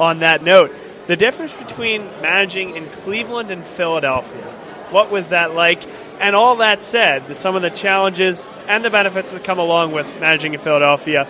on 0.00 0.20
that 0.20 0.42
note: 0.42 0.74
the 1.06 1.16
difference 1.16 1.54
between 1.56 2.02
managing 2.22 2.76
in 2.76 2.88
Cleveland 2.90 3.50
and 3.50 3.64
Philadelphia. 3.64 4.42
What 4.90 5.10
was 5.10 5.30
that 5.30 5.54
like? 5.54 5.82
And 6.20 6.36
all 6.36 6.56
that 6.56 6.82
said, 6.82 7.36
some 7.36 7.56
of 7.56 7.62
the 7.62 7.70
challenges 7.70 8.48
and 8.68 8.84
the 8.84 8.90
benefits 8.90 9.32
that 9.32 9.42
come 9.42 9.58
along 9.58 9.90
with 9.92 10.06
managing 10.20 10.54
in 10.54 10.60
Philadelphia. 10.60 11.26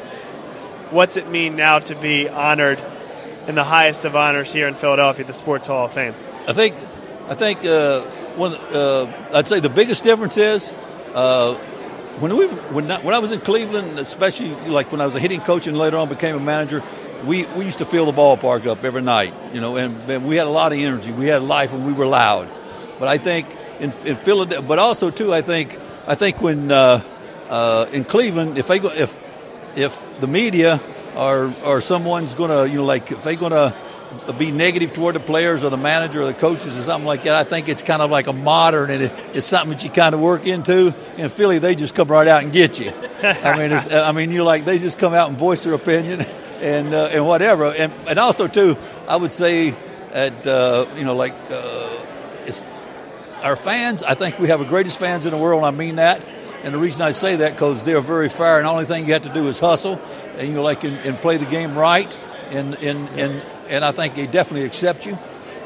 What's 0.91 1.17
it 1.17 1.29
mean 1.29 1.57
now 1.57 1.79
to 1.79 1.95
be 1.95 2.29
honored 2.29 2.81
in 3.47 3.55
the 3.55 3.65
highest 3.65 4.05
of 4.05 4.17
honors 4.17 4.53
here 4.53 4.69
in 4.69 4.75
Philadelphia, 4.75 5.25
the 5.25 5.35
Sports 5.35 5.67
Hall 5.67 5.87
of 5.87 5.93
Fame? 5.93 6.15
I 6.47 6.53
think, 6.53 6.77
I 7.29 7.35
think 7.35 7.65
uh, 7.65 8.03
one. 8.37 8.55
Uh, 8.55 9.13
I'd 9.33 9.49
say 9.49 9.61
the 9.61 9.69
biggest 9.69 10.05
difference 10.05 10.37
is 10.37 10.73
uh, 11.15 11.55
when 12.21 12.37
we 12.37 12.47
when 12.47 12.91
I, 12.91 13.01
when 13.01 13.15
I 13.15 13.19
was 13.19 13.33
in 13.33 13.41
Cleveland, 13.41 13.99
especially 13.99 14.55
like 14.69 14.93
when 14.93 15.01
I 15.01 15.07
was 15.07 15.15
a 15.15 15.21
hitting 15.21 15.41
coach 15.41 15.67
and 15.67 15.77
later 15.77 15.97
on 15.97 16.09
became 16.09 16.37
a 16.37 16.41
manager. 16.41 16.83
We, 17.25 17.47
we 17.47 17.65
used 17.65 17.79
to 17.79 17.87
fill 17.87 18.05
the 18.05 18.13
ballpark 18.13 18.67
up 18.67 18.85
every 18.85 19.01
night, 19.01 19.33
you 19.55 19.61
know, 19.63 19.77
and, 19.77 20.11
and 20.11 20.27
we 20.27 20.37
had 20.37 20.47
a 20.47 20.51
lot 20.51 20.75
of 20.75 20.79
energy. 20.79 21.11
We 21.11 21.25
had 21.25 21.41
life, 21.41 21.73
and 21.73 21.87
we 21.87 21.95
were 21.95 22.05
loud. 22.05 22.51
But 22.99 23.09
I 23.09 23.17
think 23.17 23.47
in, 23.81 23.93
in 24.05 24.17
Philadelphia, 24.17 24.61
but 24.61 24.79
also 24.79 25.11
too, 25.11 25.33
I 25.33 25.41
think 25.41 25.79
I 26.07 26.17
think 26.17 26.43
when 26.43 26.71
uh, 26.71 27.01
uh, 27.49 27.87
in 27.93 28.05
Cleveland, 28.05 28.59
if 28.59 28.67
they 28.67 28.79
go, 28.79 28.91
if 28.91 29.24
if 29.77 30.21
the 30.21 30.27
media 30.27 30.81
or 31.17 31.55
or 31.65 31.81
someone's 31.81 32.35
going 32.35 32.51
to 32.51 32.71
you 32.71 32.79
know 32.79 32.85
like 32.85 33.11
if 33.13 33.23
they're 33.23 33.37
going 33.37 33.53
to 33.53 33.75
be 34.39 34.51
negative 34.51 34.93
toward 34.93 35.15
the 35.15 35.21
players 35.21 35.65
or 35.65 35.71
the 35.71 35.77
manager 35.77 36.23
or 36.23 36.27
the 36.27 36.35
coaches 36.35 36.79
or 36.79 36.83
something 36.83 37.07
like 37.07 37.25
that, 37.25 37.35
I 37.35 37.45
think 37.49 37.69
it's 37.69 37.83
kind 37.83 38.01
of 38.01 38.11
like 38.11 38.27
a 38.27 38.33
modern 38.33 38.91
and 38.91 39.03
it, 39.03 39.13
it's 39.35 39.47
something 39.47 39.71
that 39.71 39.85
you 39.85 39.91
kind 39.91 40.15
of 40.15 40.21
work 40.21 40.47
into. 40.47 40.95
In 41.17 41.29
Philly, 41.29 41.59
they 41.59 41.75
just 41.75 41.95
come 41.95 42.09
right 42.09 42.29
out 42.29 42.43
and 42.43 42.53
get 42.53 42.79
you. 42.79 42.93
I 43.23 43.57
mean, 43.57 43.73
I 43.73 44.13
mean, 44.13 44.31
you're 44.31 44.45
like 44.45 44.65
they 44.65 44.79
just 44.79 44.99
come 44.99 45.15
out 45.15 45.29
and 45.29 45.39
voice 45.39 45.65
their 45.65 45.75
opinion 45.75 46.21
and 46.61 46.95
uh, 46.95 47.09
and 47.13 47.27
whatever. 47.27 47.73
And 47.73 47.93
and 48.09 48.19
also 48.19 48.47
too, 48.47 48.77
I 49.09 49.17
would 49.17 49.33
say 49.33 49.75
at 50.13 50.47
uh, 50.47 50.87
you 50.97 51.05
know 51.05 51.17
like 51.17 51.35
uh, 51.51 51.91
our 53.43 53.57
fans, 53.57 54.03
I 54.03 54.15
think 54.15 54.39
we 54.39 54.49
have 54.49 54.61
the 54.61 54.67
greatest 54.67 54.99
fans 54.99 55.27
in 55.27 55.33
the 55.33 55.37
world. 55.37 55.65
I 55.65 55.71
mean 55.71 55.97
that. 55.97 56.27
And 56.65 56.75
the 56.75 56.79
reason 56.79 57.03
I 57.03 57.11
say 57.13 57.37
that 57.37 57.53
because 57.53 57.85
they're 57.85 58.01
very 58.01 58.29
fair, 58.29 58.57
and 58.59 58.67
the 58.67 58.71
only 58.71 58.87
thing 58.87 59.07
you 59.07 59.13
have 59.13 59.23
to 59.25 59.33
do 59.35 59.47
is 59.49 59.59
hustle, 59.59 60.01
and 60.39 60.49
you 60.49 60.55
know, 60.55 60.63
like 60.63 60.83
and, 60.85 60.97
and 60.97 61.19
play 61.21 61.37
the 61.37 61.47
game 61.47 61.77
right, 61.77 62.17
and 62.51 62.75
and 62.77 63.09
and 63.11 63.43
and 63.69 63.85
I 63.85 63.93
think 63.93 64.15
they 64.15 64.27
definitely 64.27 64.67
accept 64.67 65.05
you, 65.07 65.19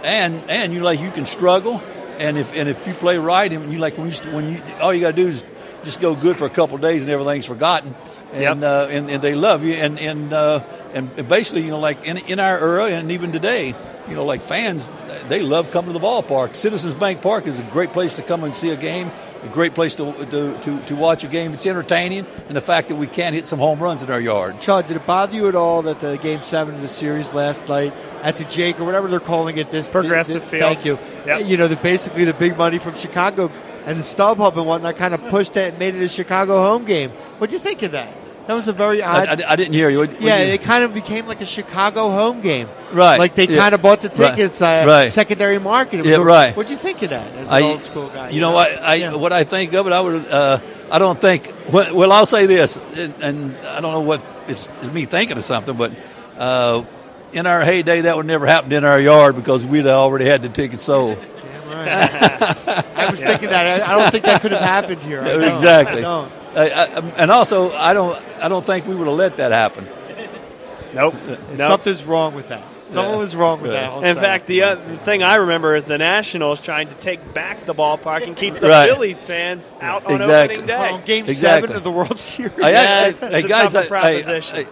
and 0.03 0.43
and 0.51 0.73
you 0.75 0.81
like 0.81 1.01
you 1.01 1.11
can 1.13 1.25
struggle, 1.25 1.81
and 2.19 2.37
if 2.37 2.53
and 2.55 2.69
if 2.69 2.87
you 2.87 2.95
play 2.95 3.17
right, 3.17 3.53
and 3.53 3.73
you 3.73 3.79
like 3.79 3.97
when 3.97 4.11
you 4.11 4.15
when 4.33 4.53
you 4.53 4.63
all 4.81 4.93
you 4.93 5.01
got 5.01 5.15
to 5.15 5.23
do 5.23 5.29
is 5.29 5.45
just 5.85 6.01
go 6.01 6.17
good 6.17 6.37
for 6.37 6.47
a 6.47 6.51
couple 6.51 6.75
of 6.75 6.83
days, 6.83 7.03
and 7.03 7.11
everything's 7.11 7.47
forgotten, 7.47 7.95
and 8.33 8.61
Yep. 8.61 8.63
uh, 8.63 8.87
and, 8.91 9.11
and 9.11 9.23
they 9.23 9.37
love 9.37 9.65
you, 9.65 9.75
and 9.75 10.01
and 10.01 10.33
uh, 10.33 10.61
and 10.95 11.29
basically, 11.29 11.63
you 11.63 11.71
know, 11.71 11.79
like 11.79 12.05
in 12.05 12.17
in 12.17 12.41
our 12.41 12.59
era, 12.59 12.87
and 12.91 13.13
even 13.13 13.31
today, 13.31 13.75
you 14.09 14.15
know, 14.15 14.25
like 14.25 14.43
fans, 14.43 14.91
they 15.29 15.41
love 15.43 15.71
coming 15.71 15.93
to 15.93 15.99
the 15.99 16.05
ballpark. 16.05 16.57
Citizens 16.57 16.95
Bank 16.95 17.23
Park 17.23 17.47
is 17.47 17.61
a 17.61 17.63
great 17.63 17.93
place 17.93 18.15
to 18.15 18.23
come 18.23 18.43
and 18.43 18.57
see 18.57 18.71
a 18.71 18.77
game, 18.77 19.11
a 19.43 19.49
great 19.49 19.75
place 19.75 19.95
to 19.97 20.13
to, 20.27 20.59
to, 20.61 20.81
to 20.87 20.97
watch 20.97 21.25
a 21.25 21.29
game. 21.29 21.53
It's 21.53 21.67
entertaining, 21.67 22.27
and 22.49 22.57
the 22.57 22.61
fact 22.61 22.89
that 22.89 22.97
we 22.97 23.07
can 23.07 23.33
hit 23.35 23.47
some 23.47 23.59
home 23.59 23.81
runs 23.81 24.03
in 24.03 24.11
our 24.11 24.21
yard. 24.21 24.61
Chad, 24.61 24.87
did 24.87 24.97
it 24.97 25.07
bother 25.07 25.35
you 25.35 25.49
at 25.49 25.55
all 25.55 25.83
that 25.83 26.01
the 26.01 26.17
game 26.17 26.43
seven 26.43 26.75
of 26.77 26.81
the 26.83 26.89
series 26.89 27.33
last 27.33 27.69
night 27.69 27.93
at 28.23 28.37
the 28.37 28.45
Jake 28.45 28.81
or 28.81 28.85
whatever 28.85 29.09
they're 29.09 29.21
calling 29.21 29.59
it. 29.59 29.71
This 29.71 29.91
Progressive 29.91 30.43
this- 30.43 30.51
Field. 30.51 30.63
Thank 30.63 30.85
you. 30.85 30.99
Yep. 31.27 31.47
You 31.47 31.57
know, 31.57 31.69
the, 31.69 31.77
basically 31.77 32.25
the 32.25 32.35
big 32.35 32.57
money 32.57 32.79
from 32.79 32.95
Chicago 32.95 33.51
and 33.87 33.99
the 33.99 34.03
StubHub 34.03 34.57
and 34.57 34.67
whatnot 34.67 34.97
kind 34.97 35.15
of 35.15 35.23
pushed 35.29 35.57
it 35.57 35.71
and 35.71 35.79
made 35.79 35.95
it 35.95 36.03
a 36.03 36.09
Chicago 36.09 36.61
home 36.61 36.85
game. 36.85 37.11
What'd 37.39 37.53
you 37.53 37.59
think 37.59 37.83
of 37.83 37.93
that? 37.93 38.13
That 38.49 38.55
was 38.55 38.67
a 38.67 38.73
very 38.73 39.03
I, 39.03 39.25
odd. 39.25 39.43
I- 39.43 39.53
I 39.53 39.57
didn't 39.57 39.75
hear 39.75 39.91
you. 39.91 39.99
What- 39.99 40.11
what 40.13 40.23
yeah, 40.23 40.43
you- 40.43 40.55
it 40.55 40.63
kind 40.63 40.83
of 40.83 40.95
became 40.95 41.27
like 41.27 41.43
a 41.43 41.47
Chicago 41.47 42.09
home 42.09 42.41
game. 42.41 42.67
Right. 42.93 43.19
Like 43.19 43.35
they 43.35 43.47
Yeah. 43.47 43.59
kind 43.59 43.75
of 43.75 43.83
bought 43.83 44.01
the 44.01 44.09
Right. 44.09 44.35
tickets, 44.35 44.63
uh, 44.63 44.85
Right. 44.87 45.11
secondary 45.13 45.59
market. 45.59 46.03
Yeah, 46.07 46.17
right. 46.17 46.57
What'd 46.57 46.71
you 46.71 46.79
think 46.79 47.03
of 47.03 47.11
that 47.11 47.27
as 47.39 47.49
an 47.49 47.55
I- 47.55 47.61
old 47.61 47.83
school 47.83 48.09
guy? 48.09 48.31
You 48.31 48.41
know 48.41 48.53
what? 48.53 48.71
I, 48.83 48.95
Yeah. 48.95 49.15
what 49.17 49.35
I 49.35 49.45
think 49.45 49.75
of 49.75 49.87
it. 49.87 49.93
I 49.93 50.01
would. 50.01 50.27
Uh, 50.31 50.59
I 50.91 50.99
don't 50.99 51.21
think. 51.21 51.53
Well, 51.71 51.95
well, 51.95 52.11
I'll 52.11 52.25
say 52.25 52.47
this, 52.47 52.81
and, 52.97 53.13
and 53.21 53.55
I 53.69 53.81
don't 53.83 53.93
know 53.93 54.01
what 54.01 54.23
it's, 54.49 54.71
it's 54.83 54.91
me 54.93 55.05
thinking 55.05 55.37
of 55.37 55.45
something, 55.45 55.75
but 55.77 55.93
uh, 56.39 56.85
in 57.35 57.47
our 57.47 57.61
heyday, 57.61 58.01
that 58.01 58.17
would 58.17 58.25
never 58.25 58.47
happen 58.47 58.73
in 58.73 58.83
our 58.85 58.99
yard 58.99 59.37
because 59.37 59.67
we'd 59.67 59.87
already 59.87 60.25
had 60.25 60.41
the 60.41 60.49
tickets 60.49 60.85
sold. 60.85 61.19
Yeah, 61.71 61.77
right. 61.77 62.85
I 62.97 63.11
was 63.11 63.21
thinking 63.23 63.51
that. 63.51 63.83
I, 63.87 63.93
I 63.93 63.99
don't 63.99 64.11
think 64.11 64.25
that 64.25 64.41
could 64.41 64.53
have 64.53 64.63
happened 64.63 65.03
here. 65.03 65.21
I 65.21 65.29
exactly. 65.53 65.99
I 65.99 66.01
don't. 66.01 66.33
I, 66.57 66.71
I, 66.71 66.85
and 67.19 67.31
also, 67.31 67.73
I 67.73 67.93
don't. 67.93 68.17
I 68.43 68.49
don't 68.49 68.65
think 68.65 68.87
we 68.87 68.95
would 68.95 69.07
have 69.09 69.17
let 69.17 69.37
that 69.39 69.53
happen. 69.53 69.87
Nope. 70.95 71.15
nope. 71.27 71.39
Something's 71.57 72.05
wrong 72.05 72.35
with 72.35 72.49
that. 72.49 72.63
Something 72.87 73.13
Yeah. 73.13 73.19
was 73.19 73.37
wrong 73.37 73.61
with 73.61 73.73
Yeah. 73.73 73.91
that. 73.91 73.97
In 73.99 74.03
setup. 74.03 74.23
fact, 74.23 74.47
the 74.47 74.63
other 74.63 74.97
thing 75.05 75.23
I 75.23 75.35
remember 75.37 75.77
is 75.77 75.85
the 75.85 75.99
Nationals 75.99 76.63
trying 76.63 76.89
to 76.89 76.95
take 76.95 77.35
back 77.35 77.67
the 77.67 77.75
ballpark 77.75 78.27
and 78.27 78.35
keep 78.35 78.59
the 78.59 78.69
Right. 78.69 78.89
Phillies 78.89 79.23
fans 79.23 79.71
out 79.83 80.07
on 80.07 80.15
Exactly. 80.15 80.57
opening 80.57 80.75
Well, 80.75 80.83
day. 80.87 80.93
on 80.95 81.03
Game 81.05 81.25
Exactly. 81.27 81.67
Seven 81.69 81.77
of 81.77 81.85
the 81.85 81.91
World 81.91 82.19
Series. 82.19 82.53
I, 82.63 82.71
Yeah, 82.71 82.79
I- 82.81 83.09
it's- 83.09 83.23
I- 83.23 83.39
it's 83.39 83.47
guys, 83.47 83.75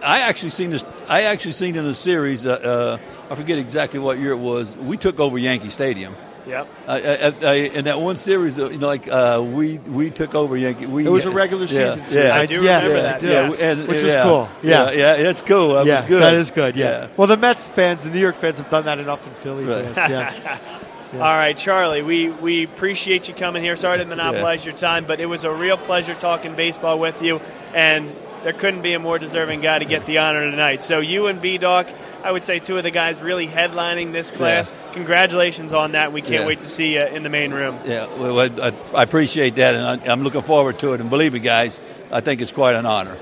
I 0.01 0.19
actually 0.21 0.49
seen 0.49 0.71
this. 0.71 0.83
I 1.07 1.21
actually 1.23 1.51
seen 1.51 1.75
in 1.75 1.85
a 1.85 1.93
series. 1.93 2.47
Uh, 2.47 2.53
uh, 2.53 2.97
I 3.31 3.35
forget 3.35 3.59
exactly 3.59 3.99
what 3.99 4.17
year 4.17 4.31
it 4.31 4.39
was. 4.39 4.75
We 4.75 4.97
took 4.97 5.19
over 5.19 5.37
Yankee 5.37 5.69
Stadium. 5.69 6.15
Yep. 6.47 6.67
I, 6.87 7.01
I, 7.01 7.33
I, 7.41 7.53
in 7.55 7.85
that 7.85 7.99
one 7.99 8.15
series, 8.15 8.57
uh, 8.57 8.69
you 8.69 8.77
know, 8.77 8.87
like 8.87 9.07
uh, 9.07 9.43
we 9.45 9.79
we 9.79 10.09
took 10.09 10.33
over 10.33 10.55
Yankee. 10.55 10.85
We, 10.85 11.05
It 11.05 11.09
was 11.09 11.25
a 11.25 11.31
regular 11.31 11.65
yeah, 11.65 11.89
season 11.89 12.07
series. 12.07 12.27
Yeah, 12.29 12.35
I 12.35 12.45
do 12.45 12.63
yeah, 12.63 12.77
remember 12.77 12.95
yeah, 12.95 13.01
that. 13.03 13.21
yeah, 13.23 13.29
yes. 13.29 13.61
and- 13.61 13.87
Which 13.87 14.01
was 14.03 14.15
cool. 14.15 14.49
Yeah. 14.63 14.91
yeah, 14.91 15.15
yeah, 15.17 15.23
that's 15.23 15.41
cool. 15.41 15.73
That 15.73 15.85
yeah, 15.85 16.01
was 16.01 16.09
good. 16.09 16.21
that 16.21 16.33
is 16.33 16.51
good. 16.51 16.75
Yeah. 16.75 16.85
Yeah. 17.01 17.07
Well, 17.17 17.27
the 17.27 17.37
Mets 17.37 17.67
fans, 17.67 18.03
the 18.03 18.09
New 18.09 18.19
York 18.19 18.35
fans 18.35 18.57
have 18.59 18.69
done 18.69 18.85
that 18.85 18.99
enough 18.99 19.25
in 19.27 19.33
Philly. 19.35 19.65
Right. 19.65 19.93
for 19.93 19.99
Yeah. 21.13 21.23
All 21.23 21.33
right, 21.37 21.57
Charlie, 21.57 22.01
we, 22.01 22.29
we 22.29 22.65
appreciate 22.65 23.29
you 23.29 23.33
coming 23.33 23.63
here. 23.63 23.77
Sorry 23.77 23.97
to 23.97 24.03
monopolize 24.05 24.65
your 24.65 24.75
time, 24.75 25.05
but 25.05 25.21
it 25.21 25.25
was 25.25 25.45
a 25.45 25.51
real 25.53 25.77
pleasure 25.77 26.13
talking 26.13 26.53
baseball 26.53 26.99
with 26.99 27.21
you, 27.21 27.39
and 27.73 28.13
there 28.43 28.53
couldn't 28.53 28.81
be 28.81 28.93
a 28.93 28.99
more 28.99 29.19
deserving 29.19 29.61
guy 29.61 29.79
to 29.79 29.85
get 29.85 30.05
the 30.05 30.19
honor 30.19 30.49
tonight. 30.49 30.83
So, 30.83 30.99
you 30.99 31.27
and 31.27 31.41
B 31.41 31.57
Doc, 31.57 31.87
I 32.23 32.31
would 32.31 32.43
say 32.45 32.59
two 32.59 32.77
of 32.77 32.83
the 32.83 32.91
guys 32.91 33.21
really 33.21 33.47
headlining 33.47 34.11
this 34.13 34.31
class. 34.31 34.73
Congratulations 34.93 35.73
on 35.73 35.93
that. 35.93 36.11
We 36.13 36.21
can't 36.21 36.41
Yeah. 36.41 36.45
wait 36.47 36.61
to 36.61 36.69
see 36.69 36.93
you 36.95 37.01
in 37.01 37.23
the 37.23 37.29
main 37.29 37.51
room. 37.53 37.79
Yeah, 37.85 38.07
well, 38.17 38.39
I, 38.39 38.73
I 38.95 39.03
appreciate 39.03 39.55
that, 39.55 39.75
and 39.75 39.83
I, 40.03 40.11
I'm 40.11 40.23
looking 40.23 40.41
forward 40.41 40.79
to 40.79 40.93
it. 40.93 41.01
And 41.01 41.09
believe 41.09 41.33
me, 41.33 41.39
guys, 41.39 41.79
I 42.11 42.21
think 42.21 42.41
it's 42.41 42.51
quite 42.51 42.75
an 42.75 42.85
honor. 42.85 43.17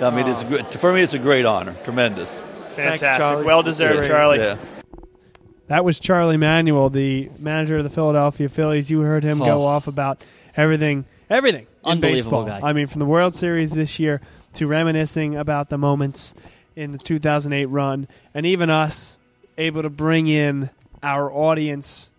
I 0.00 0.10
mean, 0.10 0.26
it's 0.26 0.42
a 0.42 0.44
good, 0.46 0.66
for 0.66 0.92
me, 0.92 1.02
it's 1.02 1.14
a 1.14 1.18
great 1.18 1.44
honor, 1.44 1.74
tremendous. 1.84 2.42
Fantastic. 2.72 3.12
Charlie. 3.20 3.44
well 3.44 3.62
deserved, 3.62 4.06
Charlie. 4.08 4.38
Yeah. 4.38 4.56
That 5.68 5.84
was 5.84 6.00
Charlie 6.00 6.36
Manuel, 6.36 6.90
the 6.90 7.30
manager 7.38 7.78
of 7.78 7.84
the 7.84 7.90
Philadelphia 7.90 8.48
Phillies. 8.48 8.90
You 8.90 9.00
heard 9.00 9.24
him 9.24 9.38
go 9.38 9.62
Oh. 9.62 9.64
off 9.64 9.86
about 9.86 10.22
everything, 10.56 11.04
everything 11.30 11.62
in 11.84 11.90
Unbelievable 11.92 12.44
baseball. 12.44 12.60
guy. 12.60 12.68
I 12.68 12.72
mean, 12.72 12.86
from 12.86 12.98
the 12.98 13.06
World 13.06 13.34
Series 13.34 13.70
this 13.70 13.98
year 13.98 14.20
to 14.54 14.66
reminiscing 14.66 15.36
about 15.36 15.68
the 15.68 15.78
moments 15.78 16.34
in 16.76 16.92
the 16.92 16.98
2008 16.98 17.66
run, 17.66 18.08
and 18.34 18.46
even 18.46 18.70
us 18.70 19.18
able 19.58 19.82
to 19.82 19.90
bring 19.90 20.28
in 20.28 20.70
our 21.02 21.30
audience 21.30 22.10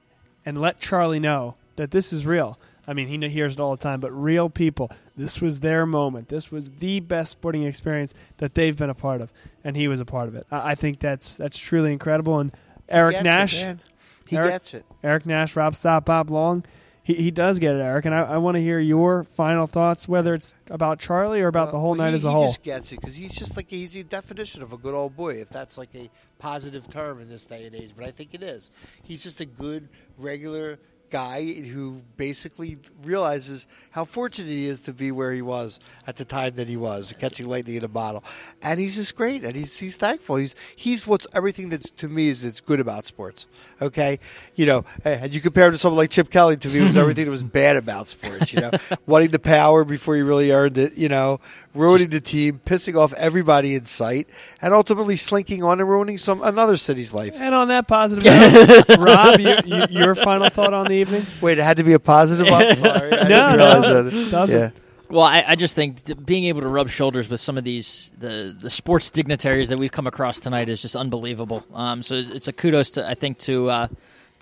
and 0.45 0.59
let 0.59 0.79
Charlie 0.79 1.19
know 1.19 1.55
that 1.75 1.91
this 1.91 2.13
is 2.13 2.25
real. 2.25 2.59
I 2.85 2.93
mean, 2.93 3.07
he 3.07 3.29
hears 3.29 3.53
it 3.53 3.59
all 3.59 3.71
the 3.71 3.81
time, 3.81 3.99
but 3.99 4.11
real 4.11 4.49
people. 4.49 4.91
This 5.15 5.39
was 5.39 5.61
their 5.61 5.85
moment. 5.85 6.27
This 6.27 6.51
was 6.51 6.69
the 6.69 6.99
best 6.99 7.31
sporting 7.31 7.63
experience 7.63 8.13
that 8.37 8.55
they've 8.55 8.75
been 8.75 8.89
a 8.89 8.95
part 8.95 9.21
of, 9.21 9.31
and 9.63 9.77
he 9.77 9.87
was 9.87 9.99
a 9.99 10.05
part 10.05 10.27
of 10.27 10.35
it. 10.35 10.45
I, 10.51 10.71
I 10.71 10.75
think 10.75 10.99
that's 10.99 11.37
that's 11.37 11.57
truly 11.57 11.93
incredible. 11.93 12.39
And 12.39 12.51
Eric 12.89 13.17
it, 13.17 13.23
Nash, 13.23 13.61
man. 13.61 13.79
He 14.27 14.35
Eric- 14.35 14.51
gets 14.51 14.73
it. 14.73 14.85
Eric 15.01 15.25
Nash, 15.25 15.55
Rob 15.55 15.75
Stott, 15.75 16.05
Bob 16.05 16.29
Long. 16.29 16.63
He, 17.05 17.15
he 17.15 17.31
does 17.31 17.59
get 17.59 17.75
it, 17.75 17.81
Eric, 17.81 18.05
and 18.05 18.15
I, 18.15 18.21
I 18.21 18.37
want 18.37 18.55
to 18.55 18.61
hear 18.61 18.79
your 18.79 19.25
final 19.25 19.67
thoughts, 19.67 20.07
whether 20.07 20.33
it's 20.33 20.55
about 20.69 20.99
Charlie 20.99 21.41
or 21.41 21.47
about 21.47 21.67
uh, 21.67 21.71
the 21.71 21.79
whole 21.79 21.89
Well, 21.91 21.99
night 21.99 22.09
he, 22.09 22.15
as 22.15 22.23
a 22.25 22.29
he 22.29 22.33
whole. 22.33 22.45
just 22.47 22.63
gets 22.63 22.91
it 22.93 23.01
because 23.01 23.15
he's 23.15 23.35
just 23.35 23.57
like 23.57 23.69
he's 23.69 23.91
the 23.91 24.03
definition 24.03 24.61
of 24.61 24.71
a 24.71 24.77
good 24.77 24.95
old 24.95 25.15
boy, 25.17 25.33
if 25.35 25.49
that's 25.49 25.77
like 25.77 25.93
a 25.95 26.09
positive 26.39 26.89
term 26.89 27.19
in 27.21 27.27
this 27.27 27.45
day 27.45 27.65
and 27.65 27.75
age. 27.75 27.91
But 27.95 28.05
I 28.05 28.11
think 28.11 28.33
it 28.33 28.41
is. 28.41 28.71
He's 29.03 29.21
just 29.21 29.41
a 29.41 29.45
good, 29.45 29.89
regular 30.17 30.79
guy 31.13 31.45
who 31.45 32.01
basically 32.17 32.79
realizes 33.03 33.67
how 33.91 34.03
fortunate 34.03 34.49
he 34.49 34.65
is 34.65 34.81
to 34.81 34.91
be 34.91 35.11
where 35.11 35.31
he 35.31 35.43
was 35.43 35.79
at 36.07 36.15
the 36.15 36.25
time 36.25 36.55
that 36.55 36.67
he 36.67 36.75
was, 36.75 37.13
catching 37.19 37.47
lightning 37.47 37.75
in 37.75 37.83
a 37.83 37.87
bottle. 37.87 38.23
And 38.63 38.79
he's 38.79 38.95
just 38.95 39.15
great, 39.15 39.45
and 39.45 39.55
he's 39.55 39.77
he's 39.77 39.95
thankful. 39.95 40.37
He's 40.37 40.55
he's 40.75 41.05
what's 41.05 41.27
everything 41.31 41.69
that's 41.69 41.91
to 41.91 42.09
me 42.09 42.29
is 42.29 42.41
that's 42.41 42.61
good 42.61 42.79
about 42.79 43.05
sports. 43.05 43.45
Okay, 43.79 44.17
you 44.55 44.65
know, 44.65 44.85
eh, 45.05 45.19
and 45.21 45.31
you 45.31 45.39
compare 45.39 45.67
him 45.67 45.73
to 45.73 45.77
someone 45.77 45.97
like 45.97 46.09
Chip 46.09 46.31
Kelly. 46.31 46.57
To 46.57 46.67
me, 46.67 46.81
was 46.81 46.97
everything 47.03 47.25
that 47.25 47.31
was 47.31 47.43
bad 47.43 47.77
about 47.77 48.07
sports. 48.07 48.51
You 48.51 48.61
know, 48.61 48.71
wanting 49.05 49.29
the 49.29 49.37
power 49.39 49.83
before 49.83 50.15
you 50.15 50.25
really 50.25 50.51
earned 50.51 50.79
it. 50.79 50.97
You 50.97 51.09
know, 51.09 51.39
ruining 51.73 52.09
the 52.09 52.21
team, 52.21 52.59
pissing 52.65 52.95
off 52.97 53.13
everybody 53.13 53.75
in 53.75 53.85
sight, 53.85 54.29
and 54.61 54.73
ultimately 54.73 55.15
slinking 55.15 55.63
on 55.63 55.79
and 55.79 55.89
ruining 55.89 56.17
some 56.17 56.41
another 56.43 56.77
city's 56.77 57.13
life. 57.13 57.39
And 57.39 57.53
on 57.55 57.67
that 57.69 57.87
positive 57.87 58.23
note, 58.23 58.97
Rob, 58.99 59.39
you, 59.39 59.55
you, 59.65 59.85
your 59.89 60.15
final 60.15 60.49
thought 60.49 60.73
on 60.73 60.87
the 60.87 60.93
evening? 60.93 61.25
Wait, 61.41 61.57
it 61.57 61.63
had 61.63 61.77
to 61.77 61.83
be 61.83 61.93
a 61.93 61.99
positive. 61.99 62.47
I'm 62.51 62.75
sorry, 62.77 63.13
I 63.13 63.27
No, 63.27 63.51
didn't 63.51 63.57
no, 63.57 64.03
that. 64.03 64.13
it 64.13 64.31
doesn't. 64.31 64.59
Yeah. 64.59 64.69
Well, 65.09 65.23
I, 65.23 65.43
I 65.49 65.55
just 65.55 65.75
think 65.75 66.25
being 66.25 66.45
able 66.45 66.61
to 66.61 66.67
rub 66.67 66.89
shoulders 66.89 67.29
with 67.29 67.39
some 67.39 67.55
of 67.57 67.63
these 67.63 68.11
the 68.17 68.55
the 68.59 68.69
sports 68.69 69.11
dignitaries 69.11 69.69
that 69.69 69.77
we've 69.77 69.91
come 69.91 70.07
across 70.07 70.39
tonight 70.39 70.69
is 70.69 70.81
just 70.81 70.95
unbelievable. 70.95 71.63
Um, 71.73 72.01
so 72.01 72.15
it's 72.15 72.47
a 72.47 72.53
kudos 72.53 72.91
to 72.91 73.07
I 73.07 73.13
think 73.13 73.37
to 73.39 73.69
uh, 73.69 73.87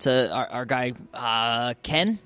to 0.00 0.32
our, 0.32 0.46
our 0.46 0.64
guy 0.64 0.92
uh, 1.12 1.74
Ken 1.82 2.18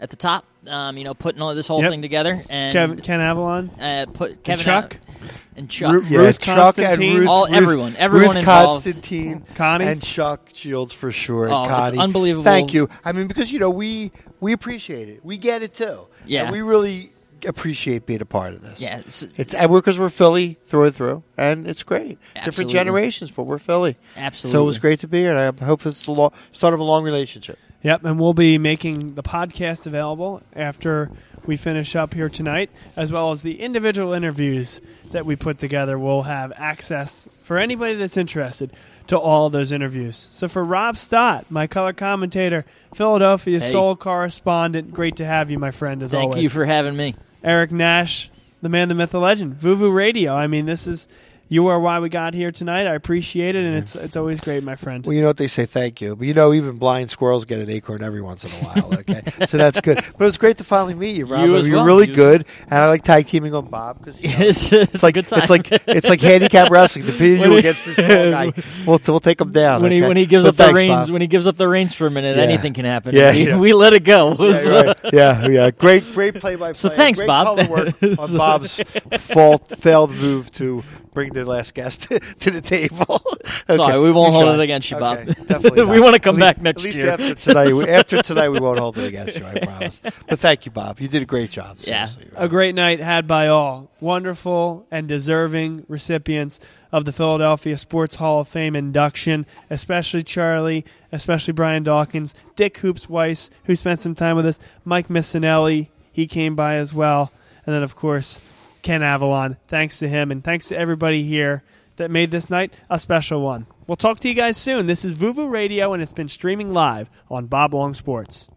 at 0.00 0.10
the 0.10 0.16
top. 0.16 0.44
Um, 0.66 0.96
you 0.96 1.04
know, 1.04 1.14
putting 1.14 1.42
all 1.42 1.54
this 1.54 1.68
whole 1.68 1.82
Yep. 1.82 1.90
thing 1.90 2.02
together 2.02 2.42
and 2.48 2.72
Kevin, 2.72 3.00
Ken 3.00 3.20
Avallon, 3.20 3.70
uh, 3.78 4.06
put 4.12 4.42
Kevin 4.44 4.64
Chuck? 4.64 4.84
out- 4.96 5.28
and 5.56 5.68
Chuck. 5.68 5.92
Ru- 5.92 6.04
Yeah, 6.08 6.18
Ruth 6.20 6.40
Chuck 6.40 6.56
Constantine, 6.56 7.10
and 7.10 7.18
Ruth, 7.20 7.28
all- 7.28 7.46
Ruth- 7.46 7.54
everyone- 7.56 7.96
everyone 7.98 8.28
Ruth 8.28 8.36
involved. 8.38 8.84
Constantine, 8.84 9.44
Connie. 9.54 9.84
and 9.86 10.02
Chuck 10.02 10.48
Shields 10.54 10.92
for 10.92 11.12
sure. 11.12 11.50
Oh, 11.50 11.62
and 11.64 11.70
it's 11.70 11.70
Connie. 11.90 11.98
unbelievable. 11.98 12.44
Thank 12.44 12.72
you. 12.72 12.88
I 13.04 13.12
mean, 13.12 13.26
because 13.26 13.52
you 13.52 13.58
know 13.58 13.70
we 13.70 14.10
we 14.40 14.52
appreciate 14.52 15.08
it. 15.08 15.20
We 15.24 15.36
get 15.38 15.62
it 15.62 15.74
too. 15.74 16.06
Yeah. 16.26 16.44
and 16.44 16.52
we 16.52 16.62
really 16.62 17.10
appreciate 17.46 18.06
being 18.06 18.22
a 18.22 18.24
part 18.24 18.54
of 18.54 18.62
this. 18.62 18.80
Yeah, 18.80 19.00
it's, 19.06 19.22
It's 19.36 19.52
and 19.52 19.70
we're 19.70 19.78
because 19.80 19.98
we're 19.98 20.08
Philly 20.08 20.56
through 20.64 20.84
and 20.84 20.94
through, 20.94 21.22
and 21.36 21.66
it's 21.68 21.82
great. 21.82 22.16
Different 22.44 22.70
generations, 22.70 23.30
but 23.30 23.42
we're 23.42 23.58
Philly. 23.58 23.96
absolutely. 24.16 24.56
So 24.58 24.62
it 24.62 24.66
was 24.66 24.78
great 24.78 25.00
to 25.00 25.08
be 25.08 25.18
here, 25.20 25.36
and 25.36 25.58
I 25.60 25.64
hope 25.64 25.84
it's 25.84 26.06
the 26.06 26.12
lo- 26.12 26.32
start 26.52 26.72
of 26.72 26.80
a 26.80 26.84
long 26.84 27.04
relationship. 27.04 27.58
Yep, 27.84 28.04
and 28.04 28.18
we'll 28.18 28.32
be 28.32 28.56
making 28.56 29.14
the 29.14 29.22
podcast 29.22 29.86
available 29.86 30.42
after 30.56 31.10
we 31.44 31.58
finish 31.58 31.94
up 31.94 32.14
here 32.14 32.30
tonight, 32.30 32.70
as 32.96 33.12
well 33.12 33.30
as 33.30 33.42
the 33.42 33.60
individual 33.60 34.14
interviews 34.14 34.80
that 35.12 35.26
we 35.26 35.36
put 35.36 35.58
together. 35.58 35.98
We'll 35.98 36.22
have 36.22 36.50
access 36.56 37.28
for 37.42 37.58
anybody 37.58 37.96
that's 37.96 38.16
interested 38.16 38.72
to 39.08 39.18
all 39.18 39.50
those 39.50 39.70
interviews. 39.70 40.28
So 40.30 40.48
for 40.48 40.64
Rob 40.64 40.96
Stott, 40.96 41.50
my 41.50 41.66
color 41.66 41.92
commentator, 41.92 42.64
Philadelphia 42.94 43.60
Hey. 43.60 43.70
Soul 43.70 43.96
correspondent, 43.96 44.94
great 44.94 45.16
to 45.16 45.26
have 45.26 45.50
you, 45.50 45.58
my 45.58 45.70
friend, 45.70 46.02
as 46.02 46.12
Thank 46.12 46.22
always. 46.22 46.36
Thank 46.36 46.42
you 46.44 46.48
for 46.48 46.64
having 46.64 46.96
me. 46.96 47.16
Eric 47.42 47.70
Nash, 47.70 48.30
the 48.62 48.70
man, 48.70 48.88
the 48.88 48.94
myth, 48.94 49.10
the 49.10 49.20
legend, 49.20 49.56
Vuvu 49.56 49.94
Radio. 49.94 50.34
I 50.34 50.46
mean, 50.46 50.64
this 50.64 50.88
is 50.88 51.06
you 51.48 51.66
are 51.68 51.78
why 51.78 51.98
we 51.98 52.08
got 52.08 52.34
here 52.34 52.50
tonight. 52.50 52.86
I 52.86 52.94
appreciate 52.94 53.54
it, 53.54 53.64
and 53.64 53.74
mm-hmm. 53.74 53.82
it's 53.82 53.96
it's 53.96 54.16
always 54.16 54.40
great, 54.40 54.62
my 54.62 54.76
friend. 54.76 55.04
Well, 55.04 55.14
you 55.14 55.20
know 55.20 55.28
what 55.28 55.36
they 55.36 55.48
say, 55.48 55.66
thank 55.66 56.00
you. 56.00 56.16
But 56.16 56.26
you 56.26 56.34
know, 56.34 56.52
even 56.52 56.78
blind 56.78 57.10
squirrels 57.10 57.44
get 57.44 57.60
an 57.60 57.70
acorn 57.70 58.02
every 58.02 58.22
once 58.22 58.44
in 58.44 58.50
a 58.50 58.64
while. 58.64 58.94
Okay, 59.04 59.22
so 59.46 59.58
that's 59.58 59.80
good. 59.80 59.96
But 59.96 60.24
it 60.24 60.24
was 60.24 60.38
great 60.38 60.58
to 60.58 60.64
finally 60.64 60.94
meet 60.94 61.16
you, 61.16 61.26
Rob. 61.26 61.44
You 61.44 61.58
You're 61.58 61.76
well. 61.76 61.84
really 61.84 62.06
You 62.06 62.12
as 62.12 62.16
good, 62.16 62.46
and 62.62 62.74
I 62.74 62.88
like 62.88 63.02
tag 63.02 63.26
teaming 63.26 63.54
on 63.54 63.66
Bob 63.66 63.98
because 63.98 64.20
you 64.22 64.28
know, 64.38 64.44
it's, 64.46 64.72
it's, 64.72 64.94
it's 64.94 65.02
like 65.02 65.16
a 65.16 65.22
good 65.22 65.28
time. 65.28 65.40
it's 65.40 65.50
like 65.50 65.72
it's 65.88 66.08
like 66.08 66.20
handicap 66.20 66.70
wrestling. 66.70 67.04
Defeating 67.04 67.42
you 67.50 67.56
against 67.56 67.84
this 67.84 67.96
guy, 67.96 68.52
we'll 68.86 69.00
we'll 69.06 69.20
take 69.20 69.40
him 69.40 69.52
down. 69.52 69.82
when 69.82 69.92
he 69.92 70.00
when 70.00 70.16
he 70.16 70.26
gives 70.26 70.44
So 70.44 70.50
up 70.50 70.56
the 70.56 70.72
reins 70.72 70.88
Bob. 70.88 71.10
when 71.10 71.20
he 71.20 71.26
gives 71.26 71.46
up 71.46 71.56
the 71.56 71.68
reins 71.68 71.92
for 71.92 72.06
a 72.06 72.10
minute, 72.10 72.36
Yeah. 72.36 72.44
anything 72.44 72.72
can 72.72 72.84
happen. 72.84 73.14
Yeah, 73.14 73.32
we, 73.32 73.46
yeah. 73.46 73.58
we 73.58 73.72
let 73.72 73.92
it 73.92 74.04
go. 74.04 74.36
Yeah, 74.38 74.70
right. 74.70 74.96
yeah, 75.12 75.48
yeah. 75.48 75.70
Great, 75.70 76.04
great 76.14 76.36
play 76.36 76.54
by 76.54 76.68
play. 76.68 76.74
So 76.74 76.88
thanks, 76.88 77.18
great 77.18 77.26
Bob. 77.26 77.58
Color 77.58 77.68
work 77.68 78.02
on 78.18 78.36
Bob's 78.36 78.80
fault, 79.18 79.68
failed 79.78 80.12
move 80.12 80.50
to 80.52 80.82
bring 81.14 81.32
the 81.32 81.44
last 81.44 81.72
guest 81.74 82.02
to 82.40 82.50
the 82.50 82.60
table. 82.60 83.22
Sorry, 83.70 84.00
we 84.00 84.10
won't 84.10 84.28
You 84.28 84.32
hold 84.32 84.44
try. 84.44 84.54
it 84.54 84.60
against 84.60 84.90
you, 84.90 84.98
Bob. 84.98 85.18
Okay, 85.18 85.32
definitely 85.46 85.84
We 85.86 86.00
wanna 86.00 86.18
come 86.18 86.42
At 86.42 86.46
least- 86.46 86.56
back 86.56 86.62
next 86.62 86.78
At 86.80 86.84
least 86.84 86.98
year. 86.98 87.10
after 87.10 87.34
tonight. 87.36 87.72
we- 87.72 87.88
After 87.88 88.22
tonight, 88.22 88.48
we 88.50 88.60
won't 88.60 88.78
hold 88.78 88.98
it 88.98 89.06
against 89.06 89.38
you. 89.38 89.46
I 89.46 89.58
promise. 89.60 90.00
But 90.28 90.38
thank 90.38 90.66
you, 90.66 90.72
Bob. 90.72 91.00
You 91.00 91.08
did 91.08 91.22
a 91.22 91.26
great 91.26 91.50
job. 91.50 91.78
Yeah. 91.80 92.04
seriously. 92.06 92.36
A 92.36 92.48
great 92.48 92.74
night 92.74 93.00
had 93.00 93.26
by 93.26 93.48
all. 93.48 93.90
Wonderful 94.00 94.86
and 94.90 95.08
deserving 95.08 95.84
recipients 95.88 96.60
of 96.92 97.04
the 97.04 97.12
Philadelphia 97.12 97.76
Sports 97.78 98.16
Hall 98.16 98.40
of 98.40 98.48
Fame 98.48 98.76
induction, 98.76 99.46
especially 99.70 100.22
Charlie, 100.22 100.84
especially 101.10 101.52
Brian 101.52 101.82
Dawkins, 101.82 102.34
Dick 102.54 102.76
Hoops 102.78 103.08
Weiss, 103.08 103.50
who 103.64 103.74
spent 103.74 104.00
some 104.00 104.14
time 104.14 104.36
with 104.36 104.46
us, 104.46 104.58
Mike 104.84 105.08
Missanelli, 105.08 105.88
he 106.12 106.26
came 106.26 106.54
by 106.54 106.76
as 106.76 106.94
well, 106.94 107.32
and 107.66 107.74
then, 107.74 107.82
of 107.82 107.96
course, 107.96 108.38
Ken 108.84 109.00
Avallon. 109.00 109.56
Thanks 109.66 109.98
to 109.98 110.08
him, 110.08 110.30
and 110.30 110.44
thanks 110.44 110.68
to 110.68 110.76
everybody 110.76 111.24
here 111.24 111.64
that 111.96 112.10
made 112.10 112.30
this 112.30 112.50
night 112.50 112.72
a 112.90 112.98
special 112.98 113.40
one. 113.40 113.66
We'll 113.86 113.96
talk 113.96 114.20
to 114.20 114.28
you 114.28 114.34
guys 114.34 114.56
soon. 114.56 114.86
This 114.86 115.04
is 115.04 115.12
Vuvu 115.18 115.50
Radio, 115.50 115.94
and 115.94 116.02
it's 116.02 116.12
been 116.12 116.28
streaming 116.28 116.72
live 116.72 117.10
on 117.30 117.46
Bob 117.46 117.72
Long 117.74 117.94
Sports. 117.94 118.48